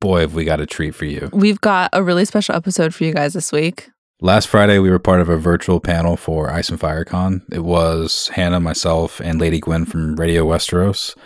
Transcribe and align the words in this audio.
boy, 0.00 0.20
have 0.20 0.34
we 0.34 0.44
got 0.44 0.60
a 0.60 0.66
treat 0.66 0.94
for 0.94 1.04
you. 1.04 1.30
We've 1.32 1.60
got 1.60 1.90
a 1.92 2.02
really 2.02 2.24
special 2.24 2.54
episode 2.54 2.94
for 2.94 3.04
you 3.04 3.12
guys 3.12 3.32
this 3.34 3.52
week. 3.52 3.90
Last 4.20 4.48
Friday, 4.48 4.80
we 4.80 4.90
were 4.90 4.98
part 4.98 5.20
of 5.20 5.28
a 5.28 5.38
virtual 5.38 5.78
panel 5.78 6.16
for 6.16 6.50
Ice 6.50 6.68
and 6.70 6.80
Fire 6.80 7.04
Con. 7.04 7.42
It 7.52 7.60
was 7.60 8.28
Hannah, 8.34 8.58
myself, 8.58 9.20
and 9.20 9.40
Lady 9.40 9.60
Gwyn 9.60 9.84
from 9.84 10.16
Radio 10.16 10.44
Westeros. 10.44 11.16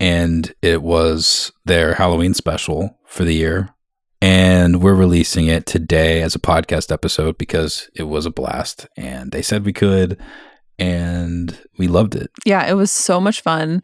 And 0.00 0.54
it 0.62 0.82
was 0.82 1.52
their 1.66 1.94
Halloween 1.94 2.32
special 2.32 2.98
for 3.06 3.24
the 3.24 3.34
year. 3.34 3.74
And 4.22 4.82
we're 4.82 4.94
releasing 4.94 5.46
it 5.46 5.66
today 5.66 6.22
as 6.22 6.34
a 6.34 6.38
podcast 6.38 6.90
episode 6.90 7.36
because 7.36 7.90
it 7.94 8.04
was 8.04 8.24
a 8.24 8.30
blast. 8.30 8.86
And 8.96 9.30
they 9.32 9.42
said 9.42 9.66
we 9.66 9.74
could. 9.74 10.18
And 10.78 11.60
we 11.76 11.86
loved 11.86 12.14
it. 12.14 12.30
Yeah, 12.46 12.66
it 12.66 12.74
was 12.74 12.90
so 12.90 13.20
much 13.20 13.42
fun. 13.42 13.82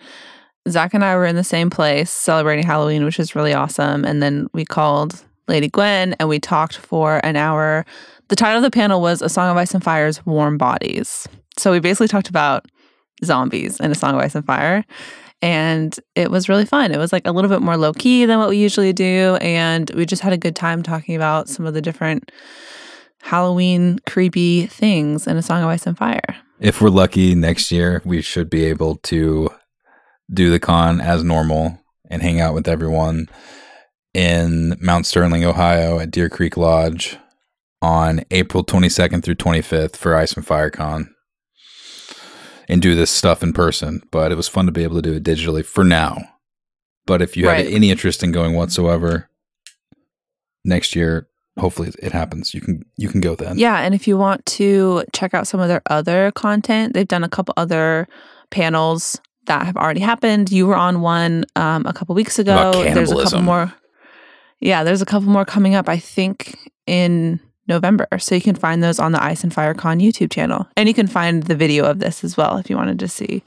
Zack 0.70 0.94
and 0.94 1.04
I 1.04 1.14
were 1.16 1.26
in 1.26 1.36
the 1.36 1.44
same 1.44 1.70
place 1.70 2.10
celebrating 2.10 2.64
Halloween, 2.64 3.04
which 3.04 3.18
is 3.18 3.34
really 3.34 3.54
awesome. 3.54 4.04
And 4.04 4.22
then 4.22 4.48
we 4.52 4.64
called 4.64 5.24
Lady 5.46 5.68
Gwyn 5.68 6.14
and 6.20 6.28
we 6.28 6.38
talked 6.38 6.76
for 6.76 7.20
an 7.24 7.36
hour. 7.36 7.84
The 8.28 8.36
title 8.36 8.58
of 8.58 8.62
the 8.62 8.70
panel 8.70 9.00
was 9.00 9.22
A 9.22 9.28
Song 9.28 9.50
of 9.50 9.56
Ice 9.56 9.74
and 9.74 9.82
Fire's 9.82 10.24
Warm 10.26 10.58
Bodies. 10.58 11.26
So 11.56 11.72
we 11.72 11.80
basically 11.80 12.08
talked 12.08 12.28
about 12.28 12.66
zombies 13.24 13.80
in 13.80 13.90
A 13.90 13.94
Song 13.94 14.14
of 14.14 14.20
Ice 14.20 14.34
and 14.34 14.46
Fire. 14.46 14.84
And 15.40 15.98
it 16.14 16.30
was 16.30 16.48
really 16.48 16.66
fun. 16.66 16.92
It 16.92 16.98
was 16.98 17.12
like 17.12 17.26
a 17.26 17.32
little 17.32 17.48
bit 17.48 17.62
more 17.62 17.76
low 17.76 17.92
key 17.92 18.26
than 18.26 18.38
what 18.38 18.48
we 18.48 18.58
usually 18.58 18.92
do. 18.92 19.38
And 19.40 19.90
we 19.94 20.04
just 20.04 20.22
had 20.22 20.32
a 20.32 20.38
good 20.38 20.56
time 20.56 20.82
talking 20.82 21.14
about 21.14 21.48
some 21.48 21.64
of 21.64 21.74
the 21.74 21.82
different 21.82 22.30
Halloween 23.22 23.98
creepy 24.06 24.66
things 24.66 25.26
in 25.26 25.36
A 25.36 25.42
Song 25.42 25.62
of 25.62 25.68
Ice 25.68 25.86
and 25.86 25.96
Fire. 25.96 26.36
If 26.60 26.80
we're 26.80 26.90
lucky 26.90 27.34
next 27.36 27.70
year, 27.70 28.02
we 28.04 28.20
should 28.20 28.50
be 28.50 28.64
able 28.64 28.96
to 29.04 29.48
do 30.32 30.50
the 30.50 30.60
con 30.60 31.00
as 31.00 31.24
normal 31.24 31.78
and 32.10 32.22
hang 32.22 32.40
out 32.40 32.54
with 32.54 32.68
everyone 32.68 33.28
in 34.14 34.76
Mount 34.80 35.06
Sterling, 35.06 35.44
Ohio 35.44 35.98
at 35.98 36.10
Deer 36.10 36.28
Creek 36.28 36.56
Lodge 36.56 37.16
on 37.80 38.24
April 38.30 38.64
22nd 38.64 39.22
through 39.22 39.36
25th 39.36 39.96
for 39.96 40.16
Ice 40.16 40.32
and 40.34 40.46
Fire 40.46 40.70
Con 40.70 41.14
and 42.68 42.82
do 42.82 42.94
this 42.94 43.10
stuff 43.10 43.42
in 43.42 43.52
person. 43.52 44.02
But 44.10 44.32
it 44.32 44.34
was 44.34 44.48
fun 44.48 44.66
to 44.66 44.72
be 44.72 44.82
able 44.82 44.96
to 44.96 45.02
do 45.02 45.14
it 45.14 45.22
digitally 45.24 45.64
for 45.64 45.84
now. 45.84 46.18
But 47.06 47.22
if 47.22 47.36
you 47.36 47.46
Right. 47.46 47.64
have 47.64 47.74
any 47.74 47.90
interest 47.90 48.22
in 48.22 48.32
going 48.32 48.54
whatsoever 48.54 49.30
next 50.64 50.94
year, 50.96 51.28
hopefully 51.58 51.92
it 52.02 52.12
happens. 52.12 52.52
You 52.52 52.60
can 52.60 52.82
you 52.96 53.08
can 53.08 53.20
go 53.20 53.34
then. 53.34 53.58
Yeah, 53.58 53.78
and 53.78 53.94
if 53.94 54.06
you 54.06 54.18
want 54.18 54.44
to 54.46 55.04
check 55.14 55.32
out 55.34 55.46
some 55.46 55.60
of 55.60 55.68
their 55.68 55.82
other 55.88 56.32
content, 56.32 56.92
they've 56.94 57.08
done 57.08 57.24
a 57.24 57.28
couple 57.28 57.54
other 57.56 58.08
panels 58.50 59.20
that 59.48 59.66
have 59.66 59.76
already 59.76 60.00
happened. 60.00 60.50
You 60.50 60.66
were 60.66 60.76
on 60.76 61.00
one 61.00 61.44
um, 61.56 61.84
a 61.86 61.92
couple 61.92 62.14
weeks 62.14 62.38
ago. 62.38 62.72
There's 62.72 63.10
a 63.10 63.24
couple 63.24 63.42
more. 63.42 63.74
Yeah, 64.60 64.84
there's 64.84 65.02
a 65.02 65.06
couple 65.06 65.28
more 65.28 65.44
coming 65.44 65.74
up. 65.74 65.88
I 65.88 65.98
think 65.98 66.56
in 66.86 67.40
November, 67.66 68.06
so 68.18 68.34
you 68.34 68.40
can 68.40 68.54
find 68.54 68.82
those 68.82 68.98
on 68.98 69.12
the 69.12 69.22
Ice 69.22 69.44
and 69.44 69.52
Fire 69.52 69.74
Con 69.74 69.98
YouTube 69.98 70.30
channel, 70.30 70.66
and 70.76 70.88
you 70.88 70.94
can 70.94 71.06
find 71.06 71.42
the 71.42 71.54
video 71.54 71.84
of 71.84 71.98
this 71.98 72.24
as 72.24 72.36
well 72.36 72.56
if 72.56 72.70
you 72.70 72.76
wanted 72.76 72.98
to 73.00 73.08
see 73.08 73.42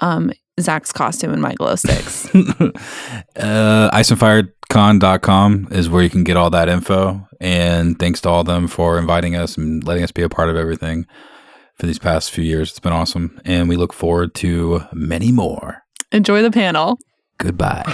um, 0.00 0.32
Zack's 0.60 0.92
costume 0.92 1.32
and 1.32 1.42
my 1.42 1.54
glow 1.54 1.74
sticks. 1.76 2.26
uh, 2.34 3.90
iceandfirecon.com 3.92 5.68
is 5.70 5.88
where 5.88 6.02
you 6.02 6.10
can 6.10 6.24
get 6.24 6.36
all 6.36 6.50
that 6.50 6.68
info. 6.68 7.26
And 7.40 7.98
thanks 7.98 8.20
to 8.22 8.28
all 8.28 8.40
of 8.40 8.46
them 8.46 8.68
for 8.68 8.98
inviting 8.98 9.34
us 9.34 9.56
and 9.56 9.82
letting 9.84 10.04
us 10.04 10.12
be 10.12 10.22
a 10.22 10.28
part 10.28 10.50
of 10.50 10.56
everything 10.56 11.06
for 11.80 11.86
these 11.86 11.98
past 11.98 12.30
few 12.30 12.44
years. 12.44 12.70
It's 12.70 12.78
been 12.78 12.92
awesome. 12.92 13.40
And 13.44 13.68
we 13.68 13.76
look 13.76 13.92
forward 13.92 14.34
to 14.36 14.82
many 14.92 15.32
more. 15.32 15.82
Enjoy 16.12 16.42
the 16.42 16.50
panel. 16.50 16.98
Goodbye. 17.38 17.84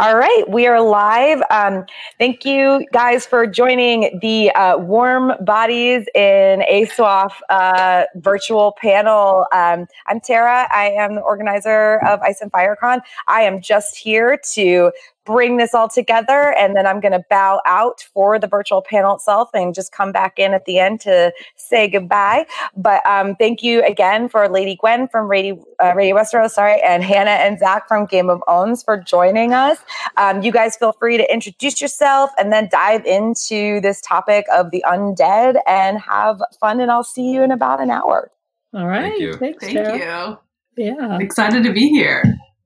All 0.00 0.16
right, 0.16 0.44
we 0.48 0.66
are 0.68 0.80
live. 0.80 1.42
Um, 1.50 1.84
thank 2.18 2.44
you 2.44 2.86
guys 2.92 3.26
for 3.26 3.48
joining 3.48 4.18
the 4.22 4.52
uh, 4.52 4.78
Warm 4.78 5.32
Bodies 5.40 6.06
in 6.14 6.60
ASWAF 6.70 7.32
uh, 7.50 8.04
virtual 8.14 8.76
panel. 8.80 9.46
Um, 9.52 9.86
I'm 10.06 10.20
Tara. 10.20 10.68
I 10.72 10.90
am 10.90 11.16
the 11.16 11.20
organizer 11.20 11.98
of 12.06 12.20
Ice 12.20 12.40
and 12.40 12.52
FireCon. 12.52 13.00
I 13.26 13.42
am 13.42 13.60
just 13.60 13.96
here 13.96 14.38
to 14.52 14.92
bring 15.28 15.58
this 15.58 15.74
all 15.74 15.90
together, 15.90 16.54
and 16.58 16.74
then 16.74 16.86
I'm 16.86 17.00
going 17.00 17.12
to 17.12 17.22
bow 17.28 17.60
out 17.66 18.08
for 18.14 18.38
the 18.38 18.46
virtual 18.46 18.80
panel 18.80 19.16
itself 19.16 19.50
and 19.52 19.74
just 19.74 19.92
come 19.92 20.10
back 20.10 20.38
in 20.38 20.54
at 20.54 20.64
the 20.64 20.78
end 20.78 21.02
to 21.02 21.32
say 21.54 21.86
goodbye. 21.86 22.46
But 22.74 23.04
um, 23.04 23.36
thank 23.36 23.62
you 23.62 23.84
again 23.84 24.30
for 24.30 24.48
Lady 24.48 24.74
Gwyn 24.74 25.06
from 25.06 25.28
Radio, 25.28 25.62
uh, 25.84 25.92
Radio 25.94 26.16
Westeros, 26.16 26.52
sorry, 26.52 26.80
and 26.80 27.04
Hannah 27.04 27.30
and 27.30 27.58
Zack 27.58 27.86
from 27.86 28.06
Game 28.06 28.30
of 28.30 28.42
Owns 28.48 28.82
for 28.82 28.96
joining 28.96 29.52
us. 29.52 29.76
Um, 30.16 30.40
you 30.40 30.50
guys 30.50 30.76
feel 30.76 30.92
free 30.92 31.18
to 31.18 31.30
introduce 31.30 31.82
yourself 31.82 32.30
and 32.38 32.50
then 32.50 32.70
dive 32.72 33.04
into 33.04 33.82
this 33.82 34.00
topic 34.00 34.46
of 34.50 34.70
the 34.70 34.82
undead 34.88 35.60
and 35.66 35.98
have 36.00 36.40
fun. 36.58 36.80
And 36.80 36.90
I'll 36.90 37.04
see 37.04 37.30
you 37.30 37.42
in 37.42 37.50
about 37.50 37.82
an 37.82 37.90
hour. 37.90 38.30
All 38.72 38.86
right. 38.86 39.10
Thank 39.10 39.20
you. 39.20 39.34
Thanks, 39.34 39.64
Thank 39.64 39.76
Tara. 39.76 40.40
you. 40.76 40.84
Yeah. 40.86 41.18
Excited 41.18 41.64
to 41.64 41.72
be 41.72 41.90
here. 41.90 42.22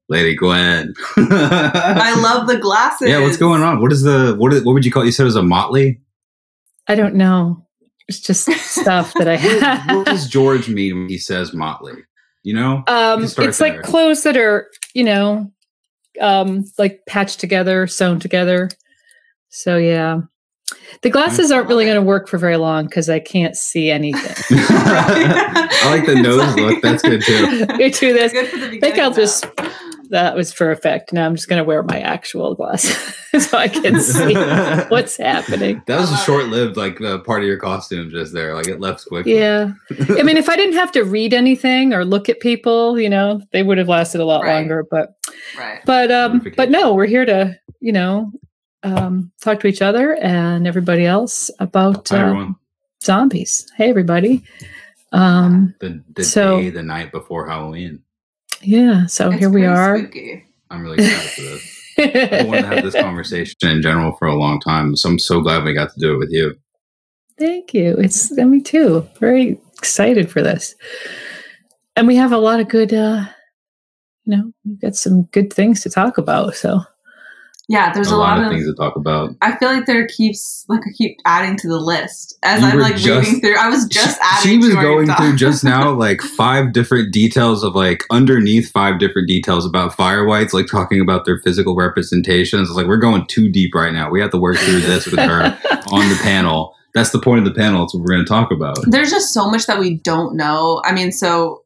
Lady 0.09 0.35
Gwyn. 0.37 0.95
I 1.17 2.19
love 2.21 2.47
the 2.49 2.59
glasses. 2.59 3.09
Yeah, 3.09 3.21
what's 3.21 3.37
going 3.37 3.63
on? 3.63 3.81
What 3.81 3.93
is 3.93 4.03
the 4.03 4.35
what? 4.39 4.53
Is, 4.53 4.65
what 4.65 4.73
would 4.75 4.85
you 4.85 4.91
call? 4.93 5.03
it? 5.03 5.07
You 5.07 5.13
said 5.13 5.23
it 5.23 5.27
was 5.27 5.37
a 5.37 5.43
motley. 5.43 6.01
I 6.89 6.95
don't 6.95 7.15
know. 7.15 7.67
It's 8.09 8.21
just 8.21 8.51
stuff 8.53 9.13
that 9.15 9.29
I 9.29 9.37
What, 9.37 9.63
have. 9.63 9.97
what 9.97 10.07
does 10.07 10.27
George 10.29 10.69
mean 10.69 10.97
when 10.99 11.09
he 11.09 11.19
says 11.19 11.55
motley? 11.55 11.95
You 12.43 12.55
know, 12.55 12.83
Um, 12.89 13.21
You 13.21 13.25
it's 13.27 13.35
there. 13.37 13.53
like 13.61 13.83
clothes 13.83 14.25
that 14.25 14.37
are, 14.37 14.69
you 14.95 15.05
know, 15.05 15.51
um, 16.21 16.65
like 16.79 17.01
patched 17.09 17.39
together, 17.39 17.87
sewn 17.87 18.19
together. 18.19 18.69
So 19.51 19.77
yeah, 19.77 20.23
the 21.03 21.11
glasses 21.11 21.51
aren't 21.51 21.69
really 21.69 21.85
going 21.85 21.97
to 21.97 22.03
work 22.03 22.29
for 22.29 22.39
very 22.39 22.57
long 22.57 22.87
because 22.87 23.09
I 23.11 23.19
can't 23.19 23.57
see 23.57 23.91
anything. 23.91 24.59
I 24.59 25.91
like 25.91 26.07
the 26.07 26.15
nose 26.23 26.39
like- 26.39 26.57
look. 26.57 26.83
That's 26.83 27.03
good 27.03 27.23
too. 27.23 27.67
you 27.79 27.91
do 27.91 28.13
this. 28.13 28.33
Good 28.33 28.49
for 28.49 28.59
the 28.59 28.77
I 28.77 28.81
think 28.81 28.99
I'll 28.99 29.13
just. 29.13 29.47
That 30.11 30.37
was 30.37 30.53
for 30.53 30.71
effect. 30.71 31.15
Now 31.15 31.25
I'm 31.25 31.35
just 31.35 31.49
going 31.49 31.59
to 31.59 31.65
wear 31.65 31.83
my 31.83 31.99
actual 31.99 32.55
glasses 32.55 32.95
so 33.49 33.57
I 33.57 33.67
can 33.67 33.99
see 33.99 34.35
what's 34.91 35.17
happening. 35.17 35.83
That 35.87 36.01
was 36.01 36.11
I 36.11 36.13
a 36.13 36.17
love 36.17 36.25
short-lived 36.27 36.77
like 36.77 37.01
uh, 37.01 37.19
part 37.21 37.41
of 37.41 37.47
your 37.49 37.57
costume 37.57 38.11
just 38.11 38.35
there. 38.35 38.55
Like 38.55 38.69
it 38.69 38.79
left 38.79 39.07
quickly. 39.07 39.39
Yeah. 39.39 39.73
I 40.11 40.23
mean, 40.23 40.37
if 40.37 40.51
I 40.51 40.57
didn't 40.57 40.75
have 40.75 40.93
to 40.93 41.03
read 41.05 41.33
anything 41.33 41.95
or 41.95 42.05
look 42.05 42.29
at 42.29 42.41
people, 42.41 43.01
you 43.01 43.09
know, 43.09 43.41
they 43.53 43.63
would 43.63 43.79
have 43.79 43.89
lasted 43.89 44.21
a 44.21 44.27
lot 44.27 44.43
Right. 44.43 44.57
longer. 44.57 44.85
But 44.91 45.15
right. 45.57 45.81
but 45.87 46.11
um 46.13 46.43
but 46.59 46.71
no, 46.71 46.93
we're 46.93 47.07
here 47.07 47.25
to, 47.25 47.59
you 47.81 47.93
know, 47.93 48.31
um 48.83 49.31
talk 49.41 49.61
to 49.61 49.67
each 49.67 49.83
other 49.83 50.15
and 50.17 50.67
everybody 50.67 51.07
else 51.07 51.51
about 51.59 52.09
Hi 52.09 52.23
uh, 52.31 52.49
zombies. 53.03 53.71
Hey 53.77 53.91
everybody. 53.91 54.43
Um 55.13 55.75
The 55.81 56.03
the 56.15 56.25
so- 56.25 56.61
day, 56.61 56.71
the 56.71 56.83
night 56.83 57.13
before 57.13 57.49
Halloween. 57.49 58.03
yeah, 58.61 59.07
so 59.07 59.31
It's 59.31 59.39
here 59.41 59.51
we 59.51 59.65
are. 59.67 59.99
spooky. 59.99 60.45
I'm 60.71 60.83
really 60.83 61.05
excited 61.05 61.31
for 61.33 61.41
this. 61.43 61.79
I 61.99 62.45
wanted 62.45 62.63
to 62.63 62.67
have 62.69 62.85
this 62.85 62.95
conversation 63.09 63.57
in 63.69 63.83
general 63.83 64.17
for 64.19 64.27
a 64.27 64.35
long 64.35 64.59
time, 64.61 64.97
so 64.97 65.11
I'm 65.11 65.19
so 65.19 65.41
glad 65.43 65.65
we 65.65 65.75
got 65.75 65.93
to 65.93 66.01
do 66.01 66.15
it 66.15 66.19
with 66.19 66.31
you. 66.31 66.55
Thank 67.39 67.75
you. 67.75 67.97
It's 67.99 68.31
me 68.33 68.61
too. 68.63 69.07
Very 69.21 69.61
excited 69.79 70.31
for 70.31 70.43
this. 70.43 70.75
And 71.97 72.07
we 72.07 72.17
have 72.17 72.33
a 72.33 72.39
lot 72.39 72.61
of 72.61 72.69
good 72.69 72.93
uh 72.95 73.27
you 74.25 74.37
know, 74.37 74.53
we've 74.65 74.81
got 74.81 74.95
some 74.95 75.25
good 75.33 75.53
things 75.53 75.81
to 75.83 75.91
talk 75.91 76.17
about. 76.17 76.55
So 76.55 76.81
Yeah, 77.69 77.93
there's 77.93 78.11
a 78.11 78.15
a, 78.15 78.17
lot, 78.17 78.39
lot, 78.39 78.47
of 78.47 78.53
things 78.53 78.67
to 78.67 78.75
talk 78.75 78.97
about. 78.97 79.37
I 79.41 79.57
feel 79.57 79.69
like 79.69 79.87
there 79.87 80.07
keeps 80.09 80.65
like 80.69 80.81
I 80.81 80.91
keep 80.97 81.19
adding 81.25 81.57
to 81.59 81.69
the 81.69 81.79
list 81.79 82.37
as 82.43 82.61
You 82.61 82.69
I'm 82.69 82.79
like 82.79 82.97
just- 82.97 83.27
reading 83.27 83.41
through. 83.41 83.57
I 83.57 83.69
was 83.69 83.87
just 83.87 84.19
adding. 84.21 84.51
she 84.51 84.59
was 84.59 84.75
going 84.75 85.07
through 85.07 85.37
just 85.37 85.63
now 85.65 85.93
like 85.93 86.21
five 86.21 86.73
different 86.73 87.13
details 87.13 87.63
of 87.63 87.75
like 87.75 88.05
underneath 88.11 88.71
five 88.73 88.99
different 88.99 89.29
details 89.29 89.65
about 89.65 89.95
fire 89.95 90.27
whites 90.27 90.53
like 90.53 90.67
talking 90.67 91.01
about 91.01 91.25
their 91.25 91.39
physical 91.39 91.77
representations 91.77 92.69
it's 92.69 92.77
like 92.77 92.87
we're 92.87 92.97
going 92.97 93.25
too 93.27 93.49
deep 93.49 93.75
right 93.75 93.93
now 93.93 94.11
we 94.11 94.21
have 94.21 94.31
to 94.33 94.39
work 94.39 94.57
through 94.57 94.81
this 94.81 95.07
with 95.07 95.21
her 95.21 95.43
on 95.93 96.09
the 96.09 96.19
panel 96.23 96.75
that's 96.95 97.11
the 97.11 97.21
point 97.21 97.39
of 97.39 97.45
the 97.45 97.59
panel 97.59 97.85
it's 97.85 97.95
what 97.95 98.03
we're 98.03 98.13
going 98.13 98.25
to 98.25 98.29
talk 98.29 98.51
about 98.51 98.77
There's 98.87 99.11
just 99.11 99.33
so 99.33 99.51
much 99.51 99.67
that 99.67 99.79
we 99.79 99.95
don't 99.95 100.37
know. 100.37 100.83
I 100.85 100.93
mean, 100.93 101.13
so 101.13 101.63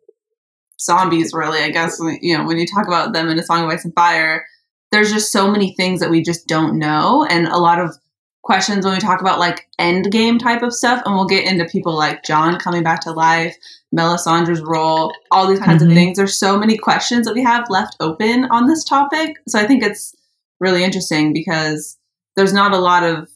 zombies 0.79 1.33
really, 1.33 1.61
I 1.61 1.71
guess, 1.71 1.99
you 2.21 2.37
know, 2.37 2.45
when 2.45 2.59
you 2.59 2.67
talk 2.67 2.87
about 2.87 3.13
them 3.13 3.29
in 3.29 3.39
a 3.39 3.43
Song 3.43 3.65
of 3.65 3.71
Ice 3.71 3.85
and 3.85 3.95
Fire, 3.95 4.47
there's 4.93 5.13
just 5.13 5.33
so 5.33 5.51
many 5.51 5.75
things 5.75 6.01
that 6.01 6.11
we 6.11 6.23
just 6.23 6.47
don't 6.47 6.79
know, 6.79 7.25
and 7.29 7.47
a 7.49 7.59
lot 7.59 7.79
of 7.81 7.97
questions 8.43 8.85
when 8.85 8.95
we 8.95 9.01
talk 9.01 9.21
about 9.21 9.41
like 9.41 9.67
end 9.79 10.11
game 10.13 10.39
type 10.39 10.63
of 10.63 10.73
stuff, 10.73 11.03
and 11.05 11.15
we'll 11.15 11.27
get 11.27 11.45
into 11.45 11.65
people 11.67 11.97
like 11.97 12.23
Jon 12.25 12.59
coming 12.61 12.83
back 12.85 13.01
to 13.01 13.11
life, 13.11 13.57
Melisandre's 13.95 14.61
role, 14.63 15.13
all 15.33 15.49
these 15.49 15.59
kinds 15.59 15.83
Mhm. 15.83 15.89
of 15.89 15.93
things. 15.95 16.17
There's 16.17 16.39
so 16.39 16.57
many 16.57 16.77
questions 16.79 17.27
that 17.27 17.35
we 17.35 17.43
have 17.43 17.65
left 17.71 17.97
open 18.01 18.45
on 18.47 18.67
this 18.69 18.85
topic, 18.85 19.37
so 19.49 19.59
I 19.59 19.67
think 19.67 19.83
it's 19.83 20.15
really 20.61 20.85
interesting 20.85 21.33
because 21.33 21.97
there's 22.37 22.53
not 22.53 22.73
a 22.73 22.79
lot 22.79 23.03
of 23.03 23.29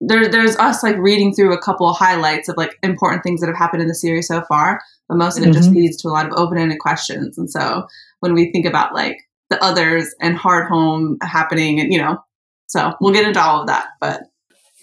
there, 0.00 0.28
there's 0.28 0.56
us 0.56 0.82
like 0.82 0.96
reading 0.98 1.32
through 1.32 1.54
a 1.54 1.60
couple 1.62 1.88
of 1.88 1.96
highlights 1.96 2.48
of 2.48 2.56
like 2.58 2.76
important 2.82 3.22
things 3.22 3.40
that 3.40 3.46
have 3.46 3.56
happened 3.56 3.80
in 3.80 3.88
the 3.88 3.94
series 3.94 4.28
so 4.28 4.42
far, 4.42 4.80
but 5.08 5.16
most 5.16 5.38
of 5.38 5.44
it 5.44 5.52
just 5.52 5.70
Mhm. 5.70 5.76
leads 5.76 5.96
to 5.98 6.08
a 6.08 6.10
lot 6.10 6.26
of 6.26 6.32
open-ended 6.36 6.78
questions. 6.78 7.38
And 7.38 7.50
so 7.50 7.86
when 8.20 8.34
we 8.34 8.50
think 8.52 8.66
about 8.66 8.92
like 8.94 9.16
the 9.54 9.64
others 9.64 10.14
and 10.20 10.36
Hardhome 10.36 11.16
happening 11.22 11.80
and 11.80 11.92
you 11.92 11.98
know 11.98 12.18
so 12.66 12.92
we'll 13.00 13.12
get 13.12 13.26
into 13.26 13.40
all 13.40 13.60
of 13.60 13.66
that 13.66 13.88
but 14.00 14.22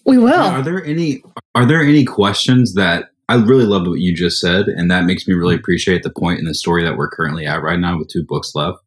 We 0.06 0.18
will. 0.18 0.30
Now, 0.30 0.60
are 0.60 0.64
there 0.64 0.84
any 0.84 1.24
are 1.56 1.66
there 1.66 1.82
any 1.82 2.06
questions 2.06 2.74
that 2.76 3.10
I 3.32 3.36
really 3.36 3.66
loved 3.66 3.88
what 3.88 4.00
you 4.00 4.14
just 4.14 4.42
said, 4.42 4.68
and 4.68 4.92
that 4.92 5.06
makes 5.06 5.26
me 5.26 5.34
really 5.34 5.56
appreciate 5.56 6.04
the 6.04 6.10
point 6.10 6.40
in 6.40 6.46
the 6.46 6.54
story 6.54 6.84
that 6.84 6.98
we're 6.98 7.10
currently 7.10 7.46
at 7.46 7.62
right 7.62 7.80
now 7.80 7.98
with 7.98 8.10
two 8.10 8.26
books 8.26 8.52
left. 8.56 8.80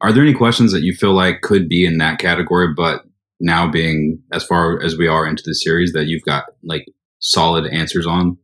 Are 0.00 0.12
there 0.12 0.22
any 0.22 0.32
questions 0.32 0.72
that 0.72 0.82
you 0.82 0.94
feel 0.94 1.12
like 1.12 1.42
could 1.42 1.68
be 1.68 1.84
in 1.84 1.98
that 1.98 2.18
category, 2.18 2.72
but 2.74 3.02
now 3.38 3.70
being 3.70 4.22
as 4.32 4.44
far 4.44 4.82
as 4.82 4.96
we 4.96 5.06
are 5.08 5.26
into 5.26 5.42
the 5.44 5.54
series 5.54 5.92
that 5.92 6.06
you've 6.06 6.24
got 6.24 6.44
like 6.62 6.86
solid 7.18 7.66
answers 7.70 8.06
on? 8.06 8.38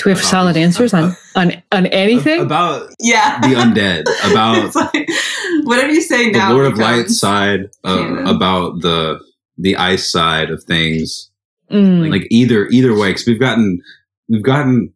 Do 0.00 0.08
we 0.08 0.14
have 0.14 0.24
solid 0.24 0.56
answers 0.56 0.94
on 0.94 1.14
on 1.36 1.62
on 1.72 1.86
anything? 1.86 2.40
about 2.40 2.88
yeah 2.98 3.38
the 3.40 3.48
undead, 3.48 4.00
about 4.30 4.74
like, 4.74 5.10
whatever 5.64 5.92
you 5.92 6.00
say 6.00 6.32
the 6.32 6.38
now 6.38 6.48
the 6.48 6.54
Lord 6.54 6.66
of 6.72 6.78
Light 6.78 7.08
side, 7.08 7.68
canon. 7.84 8.26
about 8.26 8.80
the 8.80 9.20
the 9.58 9.76
ice 9.76 10.10
side 10.10 10.50
of 10.50 10.64
things. 10.64 11.30
Mm. 11.70 12.10
like 12.10 12.26
either 12.30 12.66
either 12.68 12.98
way 12.98 13.10
because 13.10 13.26
we've 13.26 13.38
gotten 13.38 13.80
we've 14.28 14.42
gotten 14.42 14.92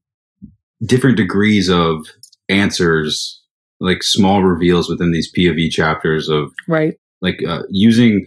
different 0.85 1.17
degrees 1.17 1.69
of 1.69 2.06
answers 2.49 3.41
like 3.79 4.03
small 4.03 4.43
reveals 4.43 4.89
within 4.89 5.12
these 5.12 5.33
pov 5.33 5.71
chapters 5.71 6.29
of 6.29 6.53
right. 6.67 6.95
like 7.21 7.41
uh, 7.47 7.62
using 7.71 8.27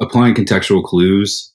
applying 0.00 0.34
contextual 0.34 0.84
clues 0.84 1.51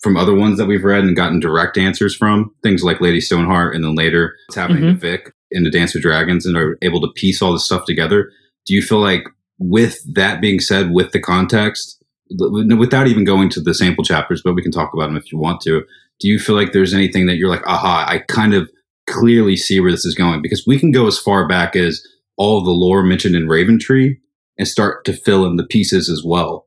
from 0.00 0.16
other 0.16 0.34
ones 0.34 0.58
that 0.58 0.66
we've 0.66 0.84
read 0.84 1.04
and 1.04 1.16
gotten 1.16 1.40
direct 1.40 1.76
answers 1.76 2.14
from 2.14 2.54
things 2.62 2.82
like 2.82 3.00
lady 3.00 3.20
stoneheart 3.20 3.74
and 3.74 3.84
then 3.84 3.94
later 3.94 4.36
what's 4.46 4.56
happening 4.56 4.82
to 4.82 4.92
vic 4.94 5.32
in 5.50 5.64
the 5.64 5.70
dance 5.70 5.94
with 5.94 6.02
dragons 6.02 6.46
and 6.46 6.56
are 6.56 6.78
able 6.82 7.00
to 7.00 7.12
piece 7.14 7.42
all 7.42 7.52
this 7.52 7.64
stuff 7.64 7.84
together. 7.84 8.30
Do 8.66 8.74
you 8.74 8.82
feel 8.82 9.00
like 9.00 9.24
with 9.58 10.00
that 10.14 10.40
being 10.40 10.60
said 10.60 10.92
with 10.92 11.12
the 11.12 11.20
context 11.20 12.02
without 12.30 13.08
even 13.08 13.24
going 13.24 13.48
to 13.48 13.60
the 13.60 13.74
sample 13.74 14.04
chapters 14.04 14.42
but 14.44 14.54
we 14.54 14.62
can 14.62 14.70
talk 14.70 14.92
about 14.92 15.06
them 15.06 15.16
if 15.16 15.32
you 15.32 15.38
want 15.38 15.62
to 15.62 15.82
do 16.20 16.28
you 16.28 16.38
feel 16.38 16.54
like 16.54 16.72
there's 16.72 16.92
anything 16.92 17.24
that 17.24 17.36
you're 17.36 17.48
like 17.48 17.66
aha 17.66 18.04
i 18.06 18.18
kind 18.28 18.52
of 18.52 18.70
clearly 19.08 19.56
see 19.56 19.80
where 19.80 19.90
this 19.90 20.04
is 20.04 20.14
going 20.14 20.42
because 20.42 20.64
we 20.66 20.78
can 20.78 20.92
go 20.92 21.06
as 21.06 21.18
far 21.18 21.48
back 21.48 21.74
as 21.74 22.06
all 22.36 22.62
the 22.62 22.70
lore 22.70 23.02
mentioned 23.02 23.34
in 23.34 23.48
raven 23.48 23.78
tree 23.78 24.20
and 24.58 24.68
start 24.68 25.04
to 25.04 25.12
fill 25.12 25.46
in 25.46 25.56
the 25.56 25.64
pieces 25.64 26.10
as 26.10 26.22
well. 26.24 26.66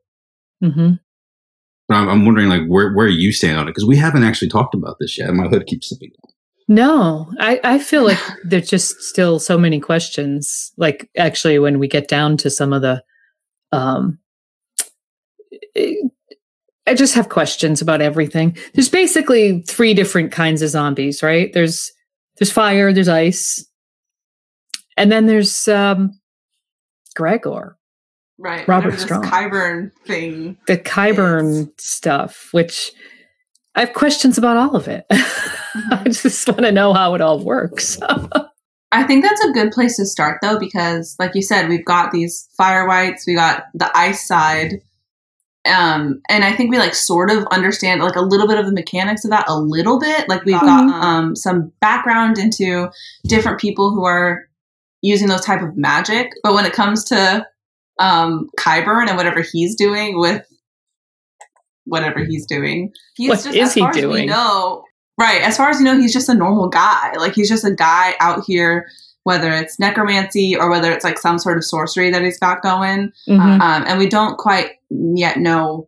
Hmm 0.62 0.94
but 1.92 1.98
I'm, 1.98 2.10
I'm 2.10 2.26
wondering, 2.26 2.48
like, 2.48 2.66
where 2.68 2.94
where 2.94 3.08
you 3.08 3.32
stand 3.32 3.58
on 3.58 3.68
it 3.68 3.72
because 3.72 3.86
we 3.86 3.98
haven't 3.98 4.24
actually 4.24 4.50
talked 4.50 4.74
about 4.74 4.98
this 5.00 5.18
yet. 5.18 5.30
and 5.30 5.38
My 5.38 5.48
hood 5.48 5.66
keeps 5.68 5.90
slipping. 5.90 6.12
No, 6.68 7.30
I, 7.40 7.60
I 7.64 7.80
feel 7.80 8.06
like 8.06 8.20
there's 8.46 8.70
just 8.70 9.02
still 9.02 9.40
so 9.40 9.58
many 9.58 9.80
questions. 9.80 10.72
Like 10.78 11.10
actually, 11.18 11.60
when 11.60 11.80
we 11.80 11.88
get 11.88 12.08
down 12.08 12.38
to 12.38 12.50
some 12.50 12.72
of 12.72 12.82
the, 12.82 13.04
um, 13.74 14.20
eh, 15.76 15.96
I 16.88 16.94
just 16.94 17.14
have 17.14 17.30
questions 17.30 17.82
about 17.82 18.02
everything. 18.02 18.58
There's 18.74 18.90
basically 18.90 19.62
three 19.64 19.94
different 19.94 20.32
kinds 20.32 20.62
of 20.62 20.70
zombies, 20.70 21.22
right? 21.22 21.52
There's 21.54 21.92
there's 22.38 22.52
fire, 22.52 22.94
there's 22.94 23.10
ice, 23.10 23.66
and 24.98 25.12
then 25.12 25.26
there's 25.26 25.68
um, 25.68 26.12
Gregor, 27.16 27.78
right 28.42 28.68
Robert 28.68 29.00
Strong. 29.00 29.24
Qyburn 29.24 29.92
thing 30.06 30.58
the 30.68 30.78
Qyburn 30.78 31.70
stuff, 31.80 32.50
which 32.52 32.92
I 33.76 33.82
have 33.82 33.94
questions 33.94 34.38
about 34.38 34.58
all 34.58 34.76
of 34.76 34.88
it. 34.88 35.06
I 35.12 36.04
just 36.06 36.48
want 36.48 36.62
to 36.62 36.72
know 36.72 36.94
how 36.94 37.16
it 37.16 37.22
all 37.22 37.40
works. 37.40 37.98
I 38.94 39.04
think 39.04 39.24
that's 39.24 39.40
a 39.46 39.52
good 39.54 39.72
place 39.72 39.96
to 39.96 40.06
start 40.06 40.40
though, 40.42 40.60
because 40.60 41.16
like 41.20 41.34
you 41.36 41.42
said, 41.42 41.70
we've 41.70 41.86
got 41.86 42.12
these 42.12 42.50
fire 42.58 42.86
whites, 42.86 43.24
we 43.26 43.36
got 43.36 43.64
the 43.74 43.90
ice 43.98 44.28
side. 44.28 44.82
Um, 45.66 46.22
and 46.28 46.44
I 46.44 46.54
think 46.54 46.72
we 46.72 46.80
like 46.80 46.96
sort 46.96 47.30
of 47.30 47.46
understand 47.52 48.02
like 48.02 48.16
a 48.16 48.22
little 48.22 48.48
bit 48.48 48.58
of 48.58 48.66
the 48.66 48.74
mechanics 48.74 49.24
of 49.24 49.30
that 49.32 49.48
a 49.48 49.56
little 49.58 50.00
bit. 50.00 50.28
Like 50.28 50.44
we've 50.44 50.60
got 50.60 50.90
Mhm. 50.90 50.92
um 51.04 51.36
some 51.36 51.72
background 51.80 52.38
into 52.40 52.90
different 53.28 53.60
people 53.60 53.92
who 53.92 54.04
are 54.04 54.48
using 55.02 55.28
those 55.30 55.46
type 55.46 55.62
of 55.62 55.78
magic. 55.78 56.32
But 56.44 56.54
when 56.56 56.66
it 56.66 56.74
comes 56.74 57.04
to 57.06 57.46
um 58.00 58.50
Qyburn 58.60 59.08
and 59.08 59.18
whatever 59.18 59.42
he's 59.52 59.76
doing 59.76 60.18
with 60.20 60.46
whatever 61.86 62.24
he's 62.24 62.46
doing, 62.46 62.92
he's 63.16 63.30
What 63.30 63.36
just 63.44 63.48
is 63.56 63.70
as 63.70 63.74
he 63.74 63.82
far 63.82 63.90
as 63.90 63.96
we 63.96 64.02
doing? 64.02 64.28
know, 64.28 64.84
right? 65.20 65.42
As 65.42 65.58
far 65.58 65.70
as 65.70 65.78
we 65.78 65.84
know, 65.84 65.98
he's 65.98 66.14
just 66.14 66.30
a 66.30 66.34
normal 66.34 66.70
guy. 66.70 67.14
Like 67.18 67.34
he's 67.34 67.50
just 67.50 67.66
a 67.66 67.74
guy 67.74 68.14
out 68.20 68.44
here, 68.46 68.88
whether 69.24 69.52
it's 69.52 69.80
necromancy 69.80 70.56
or 70.56 70.70
whether 70.70 70.92
it's 70.92 71.04
like 71.04 71.18
some 71.20 71.40
sort 71.40 71.58
of 71.58 71.66
sorcery 71.66 72.12
that 72.12 72.22
he's 72.24 72.40
got 72.40 72.62
going. 72.62 73.12
Mhm. 73.28 73.60
Um, 73.62 73.84
and 73.88 74.00
we 74.00 74.08
don't 74.08 74.38
quite 74.38 74.72
yet 74.90 75.38
know 75.38 75.88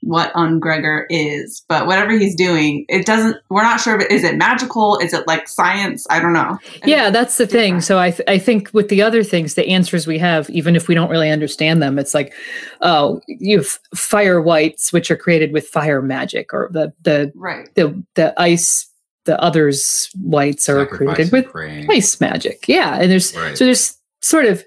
what 0.00 0.32
Ungregor 0.32 1.04
is, 1.10 1.62
but 1.68 1.86
whatever 1.86 2.12
he's 2.12 2.34
doing, 2.34 2.84
it 2.88 3.04
doesn't. 3.04 3.36
We're 3.50 3.62
not 3.62 3.80
sure 3.80 3.96
if 3.96 4.02
it 4.06 4.10
is 4.10 4.24
it 4.24 4.36
magical. 4.36 4.98
Is 4.98 5.12
it 5.12 5.26
like 5.26 5.46
science? 5.48 6.06
I 6.08 6.20
don't 6.20 6.32
know. 6.32 6.58
yeah, 6.86 7.10
that's 7.10 7.36
the 7.36 7.46
thing. 7.46 7.80
So 7.82 7.98
I, 7.98 8.10
th- 8.10 8.28
I 8.28 8.38
think 8.38 8.70
with 8.72 8.88
the 8.88 9.02
other 9.02 9.22
things, 9.22 9.54
the 9.54 9.68
answers 9.68 10.06
we 10.06 10.18
have, 10.18 10.48
even 10.50 10.74
if 10.76 10.88
we 10.88 10.94
don't 10.94 11.10
really 11.10 11.30
understand 11.30 11.82
them, 11.82 11.98
it's 11.98 12.14
like, 12.14 12.32
oh, 12.80 13.20
you 13.28 13.58
have 13.58 13.78
fire 13.94 14.40
whites, 14.40 14.92
which 14.92 15.10
are 15.10 15.16
created 15.16 15.52
with 15.52 15.66
fire 15.68 16.00
magic, 16.00 16.52
or 16.54 16.70
the 16.72 16.92
the 17.02 17.30
right. 17.34 17.68
the 17.74 18.02
the 18.14 18.32
ice, 18.40 18.90
the 19.26 19.38
others 19.40 20.08
whites 20.22 20.68
are 20.68 20.86
created 20.86 21.30
with 21.32 21.46
praying. 21.46 21.90
ice 21.90 22.20
magic. 22.20 22.66
Yeah, 22.68 22.98
and 23.00 23.10
there's 23.10 23.36
Right. 23.36 23.56
so 23.56 23.64
there's 23.66 23.98
sort 24.22 24.46
of 24.46 24.64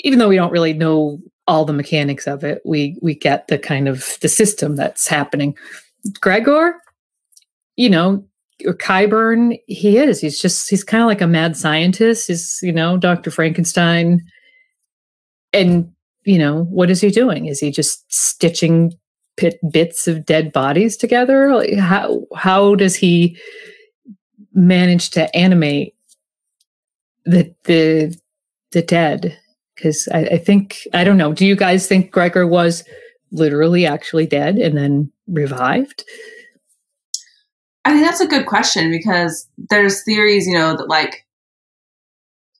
even 0.00 0.18
though 0.18 0.28
we 0.28 0.36
don't 0.36 0.52
really 0.52 0.72
know 0.72 1.20
all 1.46 1.64
the 1.64 1.72
mechanics 1.72 2.26
of 2.26 2.44
it, 2.44 2.62
we 2.64 2.96
we 3.02 3.14
get 3.14 3.48
the 3.48 3.58
kind 3.58 3.88
of 3.88 4.16
the 4.20 4.28
system 4.28 4.76
that's 4.76 5.08
happening. 5.08 5.56
Gregor, 6.20 6.76
you 7.76 7.90
know, 7.90 8.24
Qyburn, 8.64 9.58
he 9.66 9.98
is. 9.98 10.20
He's 10.20 10.40
just 10.40 10.70
he's 10.70 10.84
kind 10.84 11.02
of 11.02 11.08
like 11.08 11.20
a 11.20 11.26
mad 11.26 11.56
scientist. 11.56 12.28
He's 12.28 12.58
you 12.62 12.72
know 12.72 12.96
Dr. 12.96 13.30
Frankenstein, 13.30 14.20
and 15.52 15.90
you 16.24 16.38
know 16.38 16.64
what 16.64 16.90
is 16.90 17.00
he 17.00 17.10
doing? 17.10 17.46
Is 17.46 17.60
he 17.60 17.70
just 17.70 18.04
stitching 18.12 18.92
pit 19.36 19.58
bits 19.70 20.06
of 20.06 20.24
dead 20.24 20.52
bodies 20.52 20.96
together? 20.96 21.54
Like, 21.54 21.74
how 21.74 22.24
how 22.36 22.74
does 22.74 22.94
he 22.94 23.36
manage 24.54 25.10
to 25.10 25.34
animate 25.36 25.94
the 27.24 27.54
the 27.64 28.16
the 28.72 28.82
dead? 28.82 29.38
Because 29.74 30.08
I, 30.12 30.20
I 30.24 30.38
think 30.38 30.86
I 30.92 31.04
don't 31.04 31.16
know. 31.16 31.32
Do 31.32 31.46
you 31.46 31.56
guys 31.56 31.86
think 31.86 32.10
Gregor 32.10 32.46
was 32.46 32.84
literally 33.30 33.86
actually 33.86 34.26
dead 34.26 34.56
and 34.58 34.76
then 34.76 35.10
revived? 35.26 36.04
I 37.84 37.92
think 37.92 38.04
that's 38.04 38.20
a 38.20 38.26
good 38.28 38.46
question 38.46 38.90
because 38.90 39.48
there's 39.70 40.04
theories, 40.04 40.46
you 40.46 40.54
know, 40.54 40.76
that 40.76 40.88
like 40.88 41.26